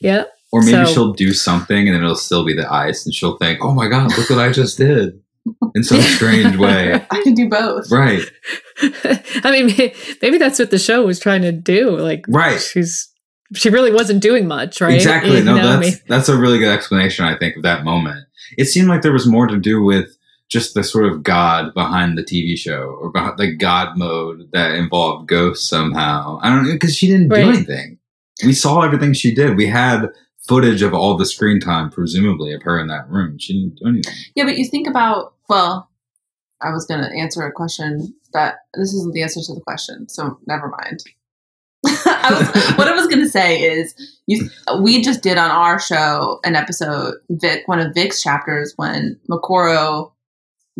yeah. 0.00 0.24
Or 0.52 0.62
maybe 0.62 0.72
So- 0.86 0.92
she'll 0.92 1.12
do 1.12 1.32
something 1.34 1.86
and 1.88 1.94
then 1.94 2.02
it'll 2.02 2.16
still 2.16 2.44
be 2.44 2.54
the 2.54 2.72
ice, 2.72 3.04
and 3.04 3.14
she'll 3.14 3.36
think, 3.36 3.58
"Oh 3.62 3.74
my 3.74 3.88
god, 3.88 4.16
look 4.16 4.30
what 4.30 4.38
I 4.38 4.50
just 4.50 4.78
did!" 4.78 5.20
In 5.74 5.82
some 5.84 6.00
strange 6.16 6.56
way, 6.56 6.94
I 7.10 7.22
can 7.22 7.34
do 7.34 7.48
both. 7.48 7.90
right? 7.90 8.22
I 9.44 9.50
mean, 9.50 9.92
maybe 10.22 10.38
that's 10.38 10.58
what 10.58 10.70
the 10.70 10.78
show 10.78 11.04
was 11.06 11.18
trying 11.20 11.42
to 11.42 11.52
do. 11.52 11.90
Like, 11.98 12.24
Right. 12.28 12.60
She's 12.60 13.08
she 13.54 13.70
really 13.70 13.92
wasn't 13.92 14.20
doing 14.22 14.46
much, 14.46 14.80
right? 14.80 14.94
Exactly. 14.94 15.38
You 15.38 15.44
No, 15.44 15.56
know, 15.56 15.80
that's 15.80 15.80
may- 15.96 16.02
that's 16.06 16.28
a 16.28 16.36
really 16.36 16.58
good 16.58 16.68
explanation. 16.72 17.24
I 17.24 17.36
think 17.38 17.56
of 17.56 17.62
that 17.62 17.82
moment. 17.84 18.24
It 18.58 18.66
seemed 18.66 18.88
like 18.88 19.02
there 19.02 19.12
was 19.12 19.26
more 19.26 19.46
to 19.46 19.58
do 19.58 19.82
with 19.82 20.16
just 20.50 20.72
the 20.74 20.82
sort 20.82 21.04
of 21.06 21.22
god 21.22 21.74
behind 21.74 22.16
the 22.16 22.22
TV 22.22 22.56
show, 22.56 22.96
or 23.00 23.10
behind 23.10 23.38
the 23.38 23.54
god 23.54 23.96
mode 23.98 24.48
that 24.52 24.72
involved 24.74 25.28
ghosts 25.28 25.68
somehow. 25.68 26.38
I 26.42 26.48
don't 26.50 26.66
know 26.66 26.72
because 26.72 26.96
she 26.96 27.06
didn't 27.06 27.28
Right. 27.28 27.44
do 27.44 27.50
anything. 27.50 27.97
We 28.44 28.52
saw 28.52 28.82
everything 28.82 29.12
she 29.14 29.34
did. 29.34 29.56
We 29.56 29.66
had 29.66 30.06
footage 30.46 30.82
of 30.82 30.94
all 30.94 31.16
the 31.16 31.26
screen 31.26 31.60
time, 31.60 31.90
presumably, 31.90 32.52
of 32.54 32.62
her 32.62 32.78
in 32.80 32.86
that 32.88 33.08
room. 33.10 33.38
She 33.38 33.52
didn't 33.60 33.78
do 33.82 33.88
anything. 33.88 34.14
Yeah, 34.34 34.44
but 34.44 34.56
you 34.58 34.64
think 34.68 34.86
about 34.86 35.34
well, 35.48 35.90
I 36.62 36.70
was 36.70 36.84
going 36.86 37.00
to 37.02 37.16
answer 37.16 37.42
a 37.42 37.52
question 37.52 38.14
that 38.32 38.56
this 38.74 38.92
isn't 38.92 39.14
the 39.14 39.22
answer 39.22 39.40
to 39.40 39.54
the 39.54 39.60
question, 39.60 40.08
so 40.08 40.38
never 40.46 40.68
mind. 40.68 41.02
I 41.86 42.30
was, 42.32 42.76
what 42.76 42.88
I 42.88 42.92
was 42.94 43.06
going 43.06 43.20
to 43.22 43.28
say 43.28 43.62
is, 43.62 43.94
you, 44.26 44.48
we 44.82 45.00
just 45.00 45.22
did 45.22 45.38
on 45.38 45.50
our 45.50 45.78
show 45.80 46.40
an 46.44 46.56
episode, 46.56 47.14
Vic, 47.30 47.62
one 47.66 47.78
of 47.78 47.94
Vic's 47.94 48.20
chapters 48.22 48.72
when 48.76 49.18
Moqorro 49.30 50.10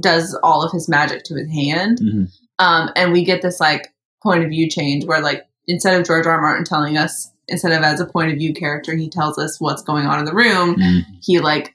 does 0.01 0.37
all 0.43 0.63
of 0.65 0.73
his 0.73 0.89
magic 0.89 1.23
to 1.25 1.35
his 1.37 1.49
hand, 1.51 1.99
Mhm. 1.99 2.29
um, 2.59 2.91
and 2.97 3.13
we 3.13 3.25
get 3.25 3.43
this 3.43 3.61
like 3.61 3.95
point 4.23 4.43
of 4.45 4.51
view 4.51 4.69
change 4.69 5.05
where 5.07 5.21
like 5.23 5.47
instead 5.69 5.99
of 5.99 6.07
George 6.07 6.27
R. 6.27 6.33
R. 6.33 6.41
Martin 6.43 6.65
telling 6.65 6.97
us, 6.99 7.31
instead 7.49 7.73
of 7.73 7.83
as 7.83 8.01
a 8.01 8.07
point 8.07 8.31
of 8.31 8.39
view 8.39 8.53
character, 8.55 8.95
he 8.95 9.09
tells 9.09 9.39
us 9.39 9.61
what's 9.61 9.83
going 9.83 10.07
on 10.07 10.19
in 10.19 10.25
the 10.25 10.35
room 10.35 10.77
Mhm. 10.77 11.03
he 11.23 11.39
like 11.41 11.75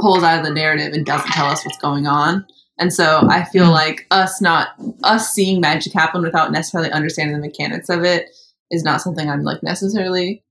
pulls 0.00 0.22
out 0.22 0.38
of 0.38 0.44
the 0.46 0.52
narrative 0.52 0.92
and 0.94 1.04
doesn't 1.04 1.30
tell 1.32 1.46
us 1.46 1.64
what's 1.64 1.76
going 1.78 2.06
on. 2.06 2.46
And 2.78 2.92
so 2.92 3.26
I 3.28 3.44
feel 3.44 3.66
Mm. 3.66 3.72
like 3.72 4.06
us 4.10 4.40
not 4.40 4.68
us 5.04 5.30
seeing 5.30 5.60
magic 5.60 5.92
happen 5.92 6.22
without 6.22 6.50
necessarily 6.52 6.90
understanding 6.90 7.36
the 7.36 7.46
mechanics 7.46 7.88
of 7.90 8.02
it 8.04 8.30
is 8.70 8.82
not 8.82 9.02
something 9.02 9.28
I'm 9.28 9.42
like 9.42 9.62
necessarily 9.62 10.42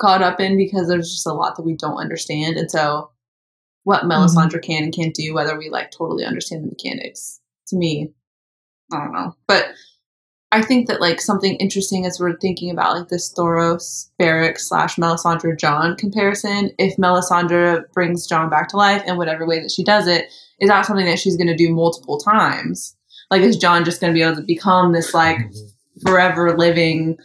caught 0.00 0.22
up 0.22 0.40
in 0.40 0.56
because 0.56 0.86
there's 0.88 1.10
just 1.12 1.26
a 1.26 1.32
lot 1.32 1.56
that 1.56 1.62
we 1.64 1.74
don't 1.74 1.96
understand. 1.96 2.56
And 2.56 2.70
so 2.70 3.10
what 3.84 4.04
Melisandre 4.04 4.62
can 4.62 4.84
and 4.84 4.94
can't 4.94 5.14
do, 5.14 5.34
whether 5.34 5.58
we 5.58 5.68
like 5.70 5.90
totally 5.90 6.24
understand 6.24 6.62
the 6.62 6.68
mechanics, 6.68 7.40
to 7.68 7.76
me, 7.76 8.12
I 8.92 8.98
don't 8.98 9.12
know. 9.12 9.34
But 9.48 9.66
I 10.52 10.60
think 10.62 10.86
that 10.88 11.00
like 11.00 11.20
something 11.20 11.56
interesting 11.56 12.04
as 12.06 12.20
we're 12.20 12.36
thinking 12.36 12.70
about 12.70 12.96
like 12.96 13.08
this 13.08 13.32
Thoros 13.32 14.10
Beric 14.18 14.58
slash 14.58 14.96
Melisandre 14.96 15.58
Jon 15.58 15.96
comparison. 15.96 16.70
If 16.78 16.96
Melisandre 16.98 17.90
brings 17.92 18.26
Jon 18.26 18.50
back 18.50 18.68
to 18.68 18.76
life 18.76 19.02
in 19.06 19.16
whatever 19.16 19.46
way 19.46 19.60
that 19.60 19.70
she 19.70 19.82
does 19.82 20.06
it, 20.06 20.26
is 20.60 20.68
that 20.68 20.84
something 20.86 21.06
that 21.06 21.18
she's 21.18 21.36
going 21.36 21.48
to 21.48 21.56
do 21.56 21.72
multiple 21.74 22.18
times? 22.18 22.94
Like, 23.30 23.40
is 23.40 23.56
Jon 23.56 23.84
just 23.84 24.00
going 24.00 24.12
to 24.12 24.14
be 24.14 24.22
able 24.22 24.36
to 24.36 24.42
become 24.42 24.92
this 24.92 25.14
like 25.14 25.38
forever 26.02 26.56
living 26.56 27.16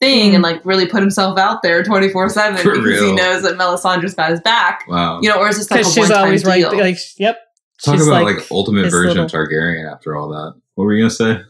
thing 0.00 0.34
and 0.34 0.42
like 0.42 0.60
really 0.66 0.86
put 0.86 1.00
himself 1.00 1.38
out 1.38 1.62
there 1.62 1.82
twenty 1.82 2.10
four 2.10 2.28
seven 2.28 2.58
For 2.58 2.74
because 2.74 3.00
he 3.00 3.12
knows 3.12 3.42
that 3.44 3.56
Melisandre's 3.56 4.14
got 4.14 4.30
his 4.30 4.40
back? 4.40 4.84
Wow. 4.88 5.20
You 5.22 5.30
know, 5.30 5.38
or 5.38 5.48
is 5.48 5.56
this 5.56 5.70
like 5.70 5.80
a 5.80 5.82
because 5.84 5.96
one 5.96 6.06
she's 6.06 6.14
time 6.14 6.24
always 6.24 6.42
deal? 6.42 6.70
right. 6.70 6.78
Like, 6.80 6.98
yep. 7.16 7.38
Talk 7.82 7.94
she's 7.94 8.06
about 8.06 8.24
like, 8.24 8.50
ultimate 8.50 8.90
version 8.90 9.16
little- 9.16 9.24
of 9.24 9.30
Targaryen 9.30 9.90
after 9.90 10.14
all 10.16 10.28
that. 10.28 10.54
What 10.74 10.84
were 10.84 10.92
you 10.92 11.04
gonna 11.04 11.10
say? 11.10 11.40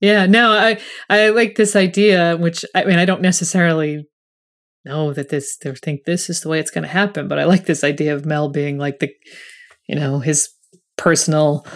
Yeah, 0.00 0.26
no, 0.26 0.52
I 0.52 0.78
I 1.08 1.28
like 1.30 1.56
this 1.56 1.76
idea, 1.76 2.36
which 2.36 2.64
I 2.74 2.84
mean 2.84 2.98
I 2.98 3.04
don't 3.04 3.22
necessarily 3.22 4.06
know 4.84 5.12
that 5.12 5.28
this 5.28 5.58
or 5.66 5.74
think 5.74 6.04
this 6.06 6.30
is 6.30 6.40
the 6.40 6.48
way 6.48 6.58
it's 6.58 6.70
going 6.70 6.84
to 6.84 6.88
happen, 6.88 7.28
but 7.28 7.38
I 7.38 7.44
like 7.44 7.66
this 7.66 7.84
idea 7.84 8.14
of 8.14 8.24
Mel 8.24 8.48
being 8.48 8.78
like 8.78 8.98
the, 9.00 9.10
you 9.86 9.94
know, 9.94 10.20
his 10.20 10.48
personal 10.96 11.66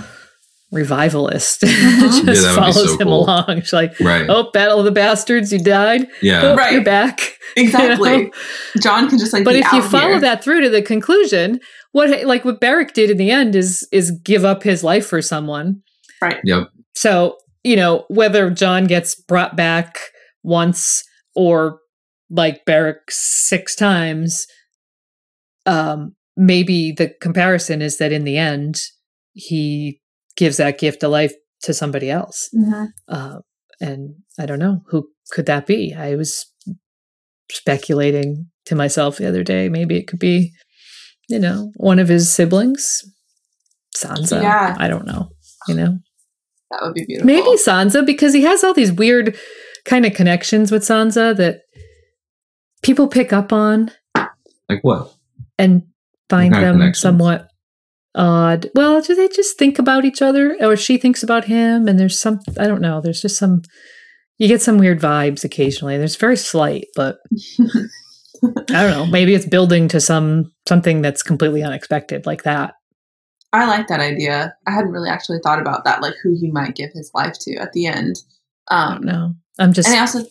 revivalist. 0.72 1.60
Mhm. 1.64 1.70
Yeah, 1.70 2.00
Just 2.08 2.24
that 2.24 2.56
would 2.56 2.66
be 2.66 2.72
follows 2.72 2.90
so 2.92 2.98
him 2.98 3.08
cool. 3.08 3.24
along. 3.24 3.60
She's 3.60 3.72
like, 3.72 3.98
Right. 4.00 4.26
oh, 4.28 4.50
Battle 4.52 4.78
of 4.78 4.84
the 4.84 4.90
Bastards, 4.90 5.52
you 5.52 5.58
died. 5.62 6.06
yeah. 6.22 6.42
Oh, 6.42 6.56
Right. 6.56 6.72
you're 6.72 6.84
back. 6.84 7.20
Exactly. 7.56 8.10
You 8.16 8.24
know? 8.24 8.30
Jon 8.82 9.08
can 9.08 9.18
just 9.18 9.32
like 9.32 9.44
But 9.44 9.52
be 9.52 9.58
if 9.60 9.72
you 9.72 9.82
follow 9.82 10.08
here. 10.12 10.20
that 10.20 10.42
through 10.42 10.62
to 10.62 10.70
the 10.70 10.82
conclusion, 10.82 11.60
what 11.92 12.24
like 12.24 12.44
what 12.44 12.60
Beric 12.60 12.94
did 12.94 13.10
in 13.10 13.16
the 13.18 13.30
end 13.30 13.54
is 13.54 13.86
is 13.92 14.10
give 14.24 14.44
up 14.44 14.62
his 14.62 14.82
life 14.82 15.06
for 15.06 15.20
someone. 15.22 15.82
Right. 16.22 16.38
Yep. 16.42 16.68
So, 16.96 17.36
you 17.64 17.76
know, 17.76 18.04
whether 18.08 18.50
Jon 18.50 18.84
gets 18.84 19.14
brought 19.14 19.56
back 19.56 19.98
once 20.42 21.02
or 21.34 21.80
like 22.30 22.64
Beric 22.64 23.10
six 23.10 23.74
times, 23.74 24.46
um, 25.66 26.14
maybe 26.36 26.92
the 26.92 27.12
comparison 27.20 27.82
is 27.82 27.98
that 27.98 28.12
in 28.12 28.24
the 28.24 28.36
end, 28.36 28.80
he 29.32 30.00
gives 30.36 30.58
that 30.58 30.78
gift 30.78 31.02
of 31.02 31.10
life 31.10 31.32
to 31.62 31.72
somebody 31.72 32.10
else. 32.10 32.48
Mhm. 32.54 32.88
Uh, 33.08 33.38
and 33.80 34.14
I 34.38 34.46
don't 34.46 34.58
know 34.58 34.82
who 34.88 35.08
could 35.30 35.46
that 35.46 35.66
be. 35.66 35.94
I 35.94 36.14
was 36.16 36.46
speculating 37.50 38.50
to 38.66 38.74
myself 38.74 39.16
the 39.16 39.28
other 39.28 39.42
day. 39.42 39.68
Maybe 39.68 39.96
it 39.96 40.06
could 40.06 40.18
be, 40.18 40.52
you 41.28 41.38
know, 41.38 41.72
one 41.76 41.98
of 41.98 42.08
his 42.08 42.32
siblings, 42.32 43.02
Sansa. 43.96 44.42
Yeah. 44.42 44.76
I 44.78 44.88
don't 44.88 45.06
know. 45.06 45.30
You 45.68 45.74
know, 45.74 45.98
That 46.80 46.86
would 46.86 46.94
be 46.94 47.04
beautiful. 47.04 47.26
maybe 47.26 47.56
Sansa 47.56 48.04
because 48.04 48.34
he 48.34 48.42
has 48.42 48.64
all 48.64 48.74
these 48.74 48.92
weird 48.92 49.36
kind 49.84 50.04
of 50.06 50.14
connections 50.14 50.72
with 50.72 50.82
Sansa 50.82 51.36
that 51.36 51.62
people 52.82 53.08
pick 53.08 53.32
up 53.32 53.52
on. 53.52 53.90
Like 54.68 54.82
what? 54.82 55.14
and 55.58 55.82
find 56.28 56.52
kind 56.52 56.80
them 56.80 56.94
somewhat 56.94 57.48
odd. 58.14 58.70
Well, 58.74 59.00
do 59.00 59.14
they 59.14 59.28
just 59.28 59.58
think 59.58 59.78
about 59.78 60.04
each 60.04 60.22
other, 60.22 60.56
or 60.60 60.76
she 60.76 60.96
thinks 60.98 61.22
about 61.22 61.44
him? 61.44 61.88
And 61.88 61.98
there's 61.98 62.20
some 62.20 62.40
I 62.58 62.66
don't 62.66 62.80
know. 62.80 63.00
There's 63.00 63.20
just 63.20 63.38
some 63.38 63.62
you 64.38 64.48
get 64.48 64.62
some 64.62 64.78
weird 64.78 65.00
vibes 65.00 65.44
occasionally. 65.44 65.96
There's 65.96 66.16
very 66.16 66.36
slight, 66.36 66.86
but 66.96 67.18
I 68.42 68.82
don't 68.82 68.90
know. 68.90 69.06
Maybe 69.06 69.34
it's 69.34 69.46
building 69.46 69.88
to 69.88 70.00
some 70.00 70.52
something 70.68 71.02
that's 71.02 71.22
completely 71.22 71.62
unexpected, 71.62 72.26
like 72.26 72.42
that. 72.44 72.74
I 73.54 73.66
like 73.66 73.86
that 73.88 74.00
idea. 74.00 74.54
I 74.66 74.72
hadn't 74.72 74.90
really 74.90 75.08
actually 75.08 75.38
thought 75.42 75.60
about 75.60 75.84
that, 75.84 76.02
like 76.02 76.14
who 76.22 76.34
he 76.38 76.50
might 76.50 76.74
give 76.74 76.90
his 76.92 77.10
life 77.14 77.34
to 77.40 77.54
at 77.56 77.72
the 77.72 77.86
end. 77.86 78.16
I 78.68 78.94
don't 78.94 78.98
Um, 78.98 79.04
know. 79.04 79.34
I'm 79.58 79.72
just 79.72 79.88
and 79.88 79.96
I 79.96 80.00
also, 80.00 80.24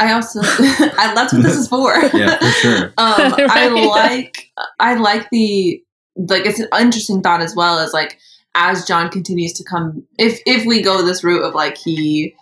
I 0.00 0.12
also, 0.12 0.40
I, 0.42 1.12
that's 1.14 1.32
what 1.32 1.42
this 1.42 1.56
is 1.56 1.68
for. 1.68 1.92
Yeah, 2.14 2.36
for 2.38 2.44
sure. 2.46 2.84
um, 2.98 3.34
I 3.50 3.68
like, 3.68 4.50
I 4.78 4.94
like 4.94 5.28
the, 5.30 5.82
like, 6.16 6.46
it's 6.46 6.60
an 6.60 6.68
interesting 6.80 7.22
thought 7.22 7.42
as 7.42 7.56
well 7.56 7.78
as 7.78 7.92
like, 7.92 8.18
as 8.54 8.84
Jon 8.84 9.10
continues 9.10 9.52
to 9.54 9.64
come, 9.64 10.04
if 10.18 10.40
if 10.46 10.66
we 10.66 10.82
go 10.82 11.02
this 11.04 11.22
route 11.22 11.42
of 11.44 11.54
like 11.54 11.76
he, 11.76 12.34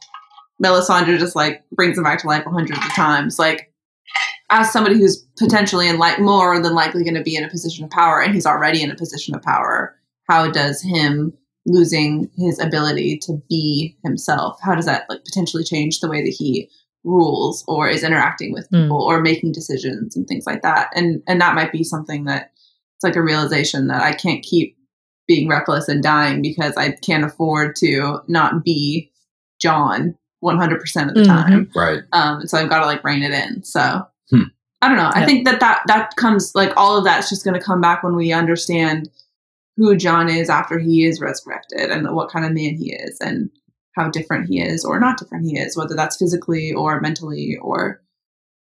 Melisandre 0.63 1.19
just 1.19 1.37
like 1.37 1.63
brings 1.73 1.97
him 1.99 2.05
back 2.05 2.19
to 2.21 2.27
life 2.27 2.45
hundreds 2.45 2.79
of 2.85 2.93
times, 2.95 3.39
like 3.39 3.73
as 4.51 4.73
somebody 4.73 4.97
who's 4.99 5.19
potentially 5.39 5.87
in 5.87 5.99
like 5.99 6.19
more 6.19 6.61
than 6.63 6.75
likely 6.75 7.05
going 7.05 7.15
to 7.15 7.23
be 7.23 7.37
in 7.37 7.45
a 7.45 7.49
position 7.51 7.85
of 7.85 7.91
power, 7.91 8.23
and 8.23 8.35
he's 8.35 8.47
already 8.47 8.83
in 8.83 8.91
a 8.91 8.95
position 8.97 9.35
of 9.35 9.43
power, 9.43 9.95
how 10.29 10.51
does 10.51 10.83
him 10.83 11.33
losing 11.67 12.31
his 12.37 12.59
ability 12.59 13.19
to 13.19 13.43
be 13.49 13.97
himself, 14.05 14.59
how 14.63 14.75
does 14.75 14.87
that 14.87 15.05
like 15.09 15.25
potentially 15.25 15.65
change 15.65 16.01
the 16.01 16.09
way 16.09 16.23
that 16.23 16.35
he 16.39 16.69
rules 17.05 17.65
or 17.69 17.89
is 17.89 18.03
interacting 18.03 18.53
with 18.53 18.69
Mm. 18.71 18.85
people 18.85 19.03
or 19.03 19.21
making 19.21 19.53
decisions 19.53 20.17
and 20.17 20.27
things 20.27 20.47
like 20.47 20.63
that? 20.63 20.89
And 20.95 21.23
and 21.27 21.41
that 21.41 21.55
might 21.55 21.73
be 21.73 21.85
something 21.85 22.25
that 22.25 22.53
it's 22.97 23.05
like 23.05 23.17
a 23.17 23.23
realization 23.23 23.87
that 23.89 24.03
I 24.03 24.13
can't 24.13 24.43
keep 24.43 24.77
being 25.27 25.49
reckless 25.49 25.89
and 25.89 26.03
dying 26.03 26.41
because 26.43 26.75
I 26.77 26.93
can't 26.93 27.25
afford 27.25 27.77
to 27.77 28.21
not 28.29 28.65
be 28.65 29.11
Jon 29.61 30.15
100% 30.43 31.09
of 31.09 31.15
the 31.15 31.23
Mhm. 31.23 31.27
time. 31.27 31.71
Right. 31.77 32.01
Um, 32.13 32.47
so 32.47 32.57
I've 32.59 32.71
got 32.71 32.81
to 32.81 32.87
like 32.87 33.05
rein 33.05 33.23
it 33.23 33.33
in. 33.33 33.63
So 33.63 34.07
Hmm. 34.31 34.43
I 34.81 34.89
don't 34.89 34.97
know. 34.97 35.11
I 35.13 35.21
Yeah. 35.21 35.27
think 35.27 35.45
that, 35.47 35.61
that 35.61 35.81
that 35.87 36.17
comes 36.17 36.53
like 36.55 36.73
all 36.77 36.97
of 36.97 37.05
that's 37.05 37.29
just 37.29 37.45
going 37.45 37.59
to 37.59 37.65
come 37.65 37.81
back 37.81 38.03
when 38.03 38.15
we 38.17 38.33
understand 38.33 39.11
who 39.79 39.97
Jon 39.97 40.29
is 40.29 40.51
after 40.51 40.79
he 40.79 41.07
is 41.07 41.21
resurrected 41.21 41.91
and 41.91 42.15
what 42.15 42.31
kind 42.31 42.45
of 42.45 42.53
man 42.53 42.77
he 42.77 42.93
is 42.93 43.17
and 43.21 43.49
how 43.97 44.11
different 44.11 44.49
he 44.49 44.61
is 44.61 44.85
or 44.85 44.99
not 44.99 45.19
different 45.19 45.47
he 45.47 45.57
is, 45.57 45.77
whether 45.77 45.95
that's 45.95 46.17
physically 46.17 46.73
or 46.73 47.01
mentally 47.01 47.57
or 47.63 48.03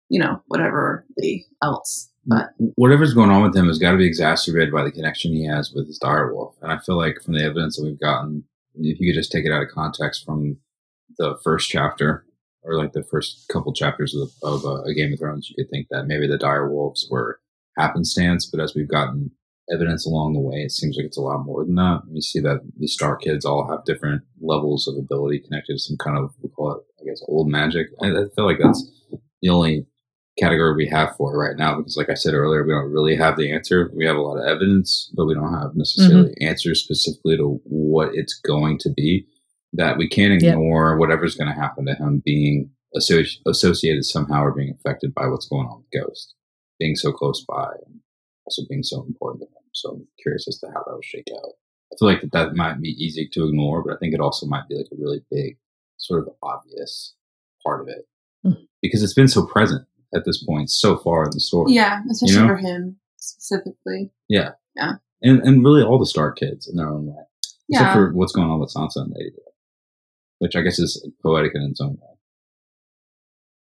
you 0.10 0.20
know 0.20 0.42
whatever 0.48 1.06
the 1.18 1.44
else. 1.62 2.10
But 2.26 2.52
whatever's 2.76 3.14
going 3.14 3.32
on 3.32 3.44
with 3.44 3.56
him 3.56 3.68
has 3.68 3.80
got 3.80 3.92
to 3.92 3.98
be 3.98 4.08
exacerbated 4.08 4.74
by 4.74 4.84
the 4.84 4.92
connection 4.94 5.34
he 5.34 5.46
has 5.46 5.74
with 5.74 5.88
his 5.88 6.00
direwolf. 6.00 6.54
And 6.62 6.72
I 6.72 6.80
feel 6.80 6.96
like 6.96 7.22
from 7.22 7.34
the 7.34 7.44
evidence 7.44 7.76
that 7.76 7.84
we've 7.84 8.00
gotten, 8.00 8.46
if 8.76 8.98
you 9.02 9.12
could 9.12 9.20
just 9.20 9.32
take 9.32 9.46
it 9.46 9.52
out 9.52 9.62
of 9.62 9.68
context 9.68 10.26
from 10.26 10.58
the 11.18 11.38
first 11.44 11.70
chapter 11.70 12.26
or 12.62 12.78
like 12.78 12.94
the 12.94 13.04
first 13.04 13.46
couple 13.52 13.74
chapters 13.74 14.16
of, 14.16 14.32
of 14.42 14.66
uh, 14.66 14.84
a 14.84 14.94
Game 14.94 15.12
of 15.12 15.20
Thrones, 15.20 15.50
you 15.50 15.56
could 15.62 15.70
think 15.70 15.88
that 15.90 16.08
maybe 16.08 16.26
the 16.26 16.38
direwolves 16.38 17.12
were 17.12 17.42
happenstance. 17.78 18.46
But 18.46 18.62
as 18.62 18.74
we've 18.74 18.88
gotten 18.88 19.32
evidence 19.72 20.06
along 20.06 20.34
the 20.34 20.40
way, 20.40 20.58
it 20.58 20.72
seems 20.72 20.98
like 20.98 21.06
it's 21.06 21.18
a 21.18 21.22
lot 21.22 21.46
more 21.46 21.64
than 21.64 21.76
that. 21.76 22.02
You 22.12 22.22
see 22.22 22.40
that 22.42 22.62
these 22.78 22.94
Stark 22.94 23.22
kids 23.22 23.46
all 23.46 23.70
have 23.70 23.86
different 23.86 24.24
levels 24.42 24.88
of 24.88 24.98
ability 24.98 25.40
connected 25.40 25.74
to 25.74 25.80
some 25.80 25.98
kind 25.98 26.18
of, 26.18 26.32
we 26.42 26.50
call 26.50 26.74
it, 26.74 26.84
I 27.02 27.06
guess, 27.06 27.24
old 27.28 27.50
magic. 27.50 27.88
I, 28.02 28.08
I 28.08 28.26
feel 28.36 28.46
like 28.46 28.60
that's 28.62 28.86
the 29.42 29.50
only 29.50 29.86
category 30.40 30.74
we 30.76 30.88
have 30.88 31.16
for 31.16 31.34
it 31.34 31.38
right 31.38 31.58
now 31.58 31.78
because 31.78 31.96
like 31.96 32.10
i 32.10 32.16
said 32.16 32.34
earlier 32.34 32.66
we 32.66 32.74
don't 32.74 32.92
really 32.92 33.16
have 33.16 33.38
the 33.38 33.52
answer. 33.52 33.92
We 33.96 34.06
have 34.06 34.16
a 34.16 34.22
lot 34.22 34.38
of 34.38 34.48
evidence 34.48 35.12
but 35.16 35.28
we 35.28 35.36
don't 35.36 35.54
have 35.54 35.76
necessarily 35.76 36.30
mm-hmm. 36.30 36.48
answers 36.48 36.82
specifically 36.82 37.38
to 37.38 37.62
what 37.66 38.10
it's 38.14 38.40
going 38.40 38.80
to 38.80 38.90
be 38.90 39.28
that 39.74 39.98
we 39.98 40.10
can't 40.10 40.34
ignore 40.34 40.98
whatever's 40.98 41.36
going 41.36 41.54
to 41.54 41.60
happen 41.60 41.86
to 41.86 41.94
him 41.94 42.22
being 42.26 42.72
associ- 42.96 43.38
associated 43.46 44.06
somehow 44.06 44.44
or 44.44 44.52
being 44.52 44.74
affected 44.74 45.14
by 45.14 45.28
what's 45.28 45.48
going 45.48 45.68
on 45.68 45.84
with 45.84 46.04
ghost 46.04 46.34
being 46.80 46.96
so 46.96 47.12
close 47.12 47.46
by 47.48 47.70
also 48.46 48.64
being 48.70 48.84
so 48.84 49.04
important 49.04 49.42
to 49.42 49.48
him 49.48 49.64
so 49.74 49.92
i'm 49.92 50.08
curious 50.22 50.48
as 50.48 50.58
to 50.60 50.68
how 50.68 50.84
that 50.86 50.94
will 50.94 51.02
shake 51.02 51.28
out 51.36 51.52
i 51.92 51.96
feel 51.98 52.08
like 52.08 52.22
that, 52.22 52.32
that 52.32 52.56
might 52.56 52.82
be 52.82 52.90
easy 52.90 53.28
to 53.32 53.48
ignore 53.48 53.84
but 53.84 53.94
i 53.94 53.98
think 53.98 54.14
it 54.14 54.20
also 54.20 54.46
might 54.46 54.68
be 54.68 54.76
like 54.76 54.88
a 54.92 54.96
really 54.98 55.22
big 55.32 55.58
sort 55.98 56.20
of 56.28 56.34
obvious 56.44 57.16
part 57.66 57.82
of 57.82 57.88
it 57.88 58.08
Hmm. 58.46 58.64
because 58.82 59.02
it's 59.02 59.14
been 59.14 59.30
so 59.30 59.46
present 59.46 59.88
at 60.14 60.26
this 60.26 60.44
point 60.44 60.70
so 60.70 60.98
far 60.98 61.24
in 61.24 61.30
the 61.32 61.40
story. 61.40 61.72
yeah, 61.74 62.02
especially 62.12 62.42
know? 62.42 62.48
for 62.48 62.58
him 62.58 62.98
specifically. 63.16 64.12
Yeah. 64.28 64.50
Yeah. 64.76 64.96
And 65.22 65.40
and 65.44 65.64
really 65.64 65.82
all 65.82 65.98
the 65.98 66.06
Stark 66.06 66.38
kids 66.38 66.68
in 66.68 66.76
their 66.76 66.90
own 66.90 67.06
way. 67.08 67.24
Except 67.70 67.88
Yeah. 67.88 67.94
for 67.94 68.12
what's 68.14 68.34
going 68.34 68.50
on 68.50 68.60
with 68.60 68.74
Sansa 68.74 68.98
and 68.98 69.14
Lady 69.16 69.32
Which 70.40 70.58
I 70.58 70.62
guess 70.62 70.78
is 70.78 71.08
poetic 71.24 71.54
in 71.56 71.62
its 71.64 71.80
own 71.80 71.92
way. 72.02 72.18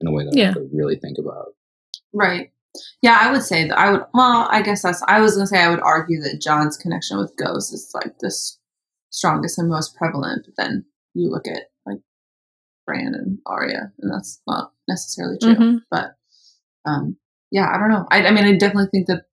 In 0.01 0.07
a 0.07 0.11
way 0.11 0.25
that 0.25 0.33
I 0.35 0.37
Yeah. 0.39 0.45
have 0.47 0.55
to 0.55 0.69
really 0.73 0.97
think 0.97 1.17
about. 1.17 1.55
Right. 2.11 2.51
Yeah, 3.01 3.17
I 3.19 3.31
would 3.31 3.43
say 3.43 3.67
that 3.67 3.77
I 3.77 3.91
would. 3.91 4.01
Well, 4.13 4.47
I 4.51 4.61
guess 4.61 4.81
that's. 4.81 5.01
I 5.07 5.19
was 5.19 5.35
gonna 5.35 5.47
say 5.47 5.59
I 5.61 5.69
would 5.69 5.81
argue 5.81 6.21
that 6.21 6.41
Jon's 6.41 6.77
connection 6.77 7.17
with 7.17 7.35
ghosts 7.37 7.71
is 7.73 7.91
like 7.93 8.17
the 8.19 8.33
strongest 9.09 9.57
and 9.59 9.69
most 9.69 9.95
prevalent. 9.95 10.45
But 10.45 10.55
then 10.63 10.85
you 11.13 11.29
look 11.29 11.47
at 11.47 11.63
like 11.85 11.99
Bran 12.85 13.13
and 13.15 13.39
Arya, 13.45 13.91
and 13.99 14.11
that's 14.13 14.41
not 14.47 14.71
necessarily 14.87 15.37
true. 15.39 15.55
Mhm. 15.55 15.79
But 15.89 16.15
um, 16.85 17.17
yeah, 17.51 17.71
I 17.73 17.77
don't 17.77 17.89
know. 17.89 18.05
I, 18.11 18.25
I 18.27 18.31
mean, 18.31 18.45
I 18.45 18.57
definitely 18.57 18.89
think 18.91 19.07
that 19.07 19.23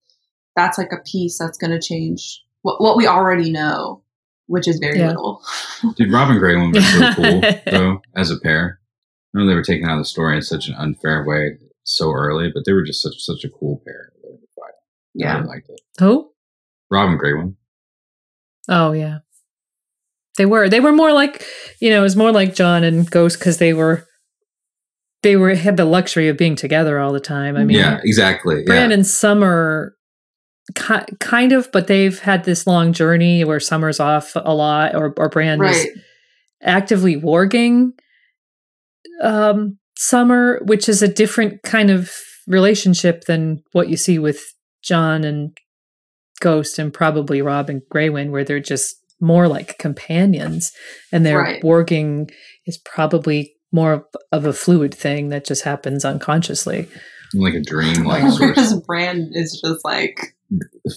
that's 0.56 0.78
like 0.78 0.92
a 0.92 1.02
piece 1.04 1.38
that's 1.38 1.58
going 1.58 1.70
to 1.70 1.80
change 1.80 2.42
what 2.62 2.80
what 2.80 2.96
we 2.96 3.06
already 3.06 3.50
know, 3.50 4.02
which 4.46 4.68
is 4.68 4.78
very 4.78 4.98
Yeah. 4.98 5.08
little. 5.08 5.42
Dude, 5.96 6.12
Robb 6.12 6.30
and 6.30 6.40
Greywind 6.40 6.74
was 6.74 6.86
so 6.92 7.14
cool, 7.14 7.40
though, 7.72 8.02
as 8.16 8.30
a 8.30 8.38
pair. 8.38 8.78
I 9.34 9.38
know 9.38 9.46
they 9.46 9.54
were 9.54 9.62
taking 9.62 9.86
out 9.86 9.94
of 9.96 10.00
the 10.00 10.04
story 10.04 10.36
in 10.36 10.42
such 10.42 10.68
an 10.68 10.74
unfair 10.74 11.24
way 11.26 11.58
so 11.84 12.12
early, 12.12 12.50
but 12.52 12.64
they 12.64 12.72
were 12.72 12.84
just 12.84 13.02
such 13.02 13.18
such 13.18 13.44
a 13.44 13.48
cool 13.48 13.82
pair. 13.84 14.12
I 14.24 14.70
yeah. 15.14 15.36
really 15.36 15.48
liked 15.48 15.68
it. 15.68 15.80
Who? 15.98 16.30
Robb 16.90 17.10
and 17.10 17.20
Greywind. 17.20 17.54
Oh 18.68 18.92
yeah, 18.92 19.18
they 20.38 20.46
were. 20.46 20.68
They 20.68 20.80
were 20.80 20.92
more 20.92 21.12
like 21.12 21.44
you 21.80 21.90
know, 21.90 22.00
it 22.00 22.02
was 22.02 22.16
more 22.16 22.32
like 22.32 22.54
Jon 22.54 22.84
and 22.84 23.10
Ghost 23.10 23.38
because 23.38 23.58
they 23.58 23.72
were 23.72 24.06
they 25.22 25.36
were 25.36 25.54
had 25.54 25.76
the 25.76 25.84
luxury 25.84 26.28
of 26.28 26.36
being 26.36 26.56
together 26.56 26.98
all 26.98 27.12
the 27.12 27.20
time. 27.20 27.56
I 27.56 27.64
mean, 27.64 27.78
yeah, 27.78 28.00
exactly. 28.04 28.62
Bran 28.64 28.90
yeah. 28.90 28.94
and 28.94 29.06
Summer, 29.06 29.96
ki- 30.74 31.16
kind 31.20 31.52
of, 31.52 31.70
but 31.72 31.86
they've 31.86 32.18
had 32.18 32.44
this 32.44 32.66
long 32.66 32.92
journey 32.92 33.44
where 33.44 33.60
Summer's 33.60 34.00
off 34.00 34.32
a 34.36 34.54
lot, 34.54 34.94
or 34.94 35.14
or 35.16 35.28
Bran 35.28 35.62
is 35.64 35.86
actively 36.62 37.16
warging 37.16 37.92
um, 39.22 39.78
Summer, 40.02 40.60
which 40.64 40.88
is 40.88 41.00
a 41.00 41.06
different 41.08 41.62
kind 41.62 41.88
of 41.90 42.10
relationship 42.48 43.24
than 43.26 43.62
what 43.72 43.88
you 43.88 43.96
see 43.96 44.18
with 44.18 44.40
Jon 44.82 45.22
and 45.22 45.56
Ghost 46.40 46.78
and 46.78 46.92
probably 46.92 47.40
Robb 47.40 47.70
and 47.70 47.82
Greywind, 47.92 48.30
where 48.30 48.42
they're 48.42 48.58
just 48.58 48.96
more 49.20 49.46
like 49.46 49.78
companions, 49.78 50.72
and 51.12 51.24
their 51.24 51.38
Right. 51.38 51.62
warging 51.62 52.30
is 52.66 52.78
probably 52.78 53.54
more 53.70 53.92
of- 53.92 54.04
of 54.32 54.44
a 54.44 54.52
fluid 54.52 54.92
thing 54.92 55.28
that 55.28 55.46
just 55.46 55.62
happens 55.62 56.04
unconsciously. 56.04 56.88
like 57.34 57.54
a 57.54 57.60
dream, 57.60 58.04
like 58.04 58.22
sort 58.32 58.50
of 58.50 58.56
Whereas 58.56 58.80
Bran 58.86 59.30
is 59.32 59.58
just 59.64 59.84
like 59.84 60.34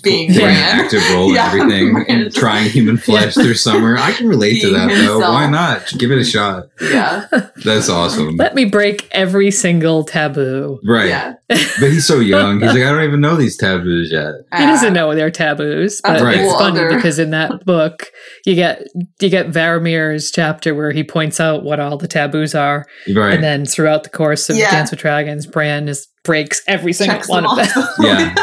being 0.03 0.33
playing 0.33 0.57
an 0.57 0.79
active 0.81 1.01
role 1.11 1.29
in 1.31 1.37
everything 1.37 2.05
and 2.09 2.33
trying 2.33 2.69
human 2.69 2.97
flesh 2.97 3.33
through 3.35 3.53
summer. 3.53 3.97
I 3.97 4.11
can 4.13 4.27
relate 4.27 4.61
to 4.61 4.67
being 4.67 4.73
that 4.73 4.89
though. 5.05 5.19
Why 5.19 5.47
not? 5.49 5.91
Give 5.97 6.11
it 6.11 6.17
a 6.17 6.25
shot. 6.25 6.65
yeah, 6.81 7.25
That's 7.63 7.87
awesome. 7.89 8.35
Let 8.37 8.55
me 8.55 8.65
break 8.65 9.07
every 9.11 9.51
single 9.51 10.03
taboo. 10.03 10.79
Right. 10.85 11.07
yeah. 11.09 11.33
But 11.47 11.91
he's 11.91 12.07
so 12.07 12.19
young. 12.19 12.59
He's 12.59 12.73
like, 12.73 12.81
I 12.83 12.91
don't 12.91 13.03
even 13.03 13.21
know 13.21 13.35
these 13.35 13.55
taboos 13.57 14.11
yet. 14.11 14.33
He 14.57 14.65
doesn't 14.65 14.89
Uh, 14.97 15.07
know 15.09 15.15
they're 15.15 15.29
taboos, 15.31 16.01
That's 16.01 16.21
but 16.21 16.35
a 16.35 16.39
it's 16.43 16.53
funny 16.53 16.79
other- 16.79 16.95
because 16.95 17.19
in 17.19 17.29
that 17.31 17.63
book 17.65 18.07
you 18.45 18.55
get 18.55 18.83
you 19.21 19.29
get 19.29 19.51
Varamir's 19.51 20.31
chapter 20.31 20.73
where 20.73 20.91
he 20.91 21.03
points 21.03 21.39
out 21.39 21.63
what 21.63 21.79
all 21.79 21.97
the 21.97 22.07
taboos 22.07 22.55
are, 22.55 22.85
Right. 23.13 23.33
and 23.35 23.43
then 23.43 23.65
throughout 23.65 24.03
the 24.03 24.09
course 24.09 24.49
of 24.49 24.55
Yeah. 24.57 24.71
Dance 24.71 24.91
with 24.91 24.99
Dragons, 25.01 25.45
Bran 25.45 25.87
is 25.87 26.07
breaks 26.23 26.63
every 26.67 26.91
single 26.93 27.17
checks 27.17 27.29
one 27.29 27.43
them 27.43 27.51
of 27.51 27.57
them. 27.57 27.87
Yeah. 27.99 28.33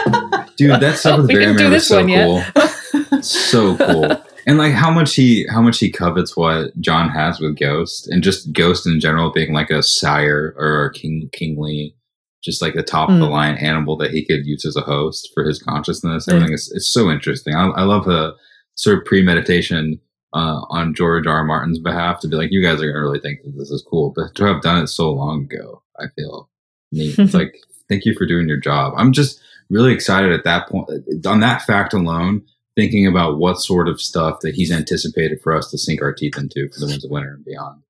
Dude, 0.57 0.71
that 0.81 0.99
stuff 0.99 1.21
with 1.21 1.29
didn't 1.31 1.71
was 1.71 1.87
so 1.87 2.07
cool. 2.07 3.23
so 3.23 3.77
cool. 3.87 4.23
And 4.47 4.59
like 4.59 4.73
how 4.73 4.91
much 4.91 5.15
he 5.15 5.47
how 5.49 5.63
much 5.63 5.79
he 5.79 5.91
covets 5.91 6.37
what 6.37 6.79
Jon 6.81 7.09
has 7.11 7.39
with 7.41 7.59
Ghost 7.59 8.09
and 8.09 8.23
just 8.23 8.53
Ghost 8.53 8.87
in 8.87 8.99
general 9.01 9.31
being 9.31 9.53
like 9.53 9.71
a 9.71 9.83
sire 9.83 10.55
or 10.57 10.87
a 10.87 10.93
king 10.93 11.29
kingly 11.33 11.95
just 12.43 12.61
like 12.61 12.75
the 12.75 12.83
top 12.83 13.09
of 13.09 13.21
the 13.21 13.27
Mm. 13.27 13.31
line 13.31 13.55
animal 13.59 13.97
that 13.99 14.11
he 14.11 14.25
could 14.27 14.45
use 14.45 14.65
as 14.65 14.75
a 14.75 14.81
host 14.81 15.31
for 15.33 15.45
his 15.45 15.63
consciousness. 15.63 16.25
Yeah. 16.27 16.35
Everything 16.35 16.55
is 16.55 16.73
it's 16.75 16.93
so 16.93 17.09
interesting. 17.09 17.55
I, 17.55 17.69
I 17.69 17.83
love 17.85 18.05
the 18.05 18.35
sort 18.75 18.99
of 18.99 19.05
premeditation 19.05 20.01
uh, 20.35 20.63
on 20.71 20.93
George 20.95 21.27
R. 21.27 21.37
R. 21.37 21.45
Martin's 21.45 21.79
behalf 21.79 22.19
to 22.21 22.27
be 22.29 22.35
like, 22.35 22.51
you 22.51 22.61
guys 22.63 22.83
are 22.83 22.91
gonna 22.91 23.01
really 23.05 23.21
think 23.21 23.43
that 23.45 23.53
this 23.57 23.71
is 23.71 23.85
cool, 23.89 24.13
but 24.17 24.35
to 24.35 24.45
have 24.45 24.61
done 24.63 24.83
it 24.83 24.89
so 24.89 25.13
long 25.13 25.45
ago, 25.45 25.83
I 26.01 26.07
feel 26.17 26.49
neat. 26.91 27.17
It's 27.17 27.35
like, 27.41 27.55
thank 27.89 28.05
you 28.07 28.15
for 28.19 28.27
doing 28.27 28.49
your 28.49 28.59
job. 28.59 28.95
I'm 28.97 29.13
just 29.13 29.39
really 29.73 29.93
excited 29.93 30.33
at 30.33 30.45
that 30.45 30.69
point 30.69 30.89
on 31.27 31.41
that 31.41 31.63
fact 31.63 31.93
alone, 31.93 32.43
thinking 32.77 33.07
about 33.07 33.39
what 33.39 33.59
sort 33.61 33.89
of 33.89 34.01
stuff 34.01 34.39
that 34.43 34.55
he's 34.55 34.71
anticipated 34.71 35.41
for 35.43 35.53
us 35.57 35.71
to 35.71 35.79
sink 35.79 36.01
our 36.03 36.13
teeth 36.13 36.37
into 36.39 36.69
for 36.73 36.81
the 36.81 36.87
Winds 36.87 37.05
of 37.05 37.11
Winter 37.11 37.35
and 37.35 37.45
beyond 37.45 37.83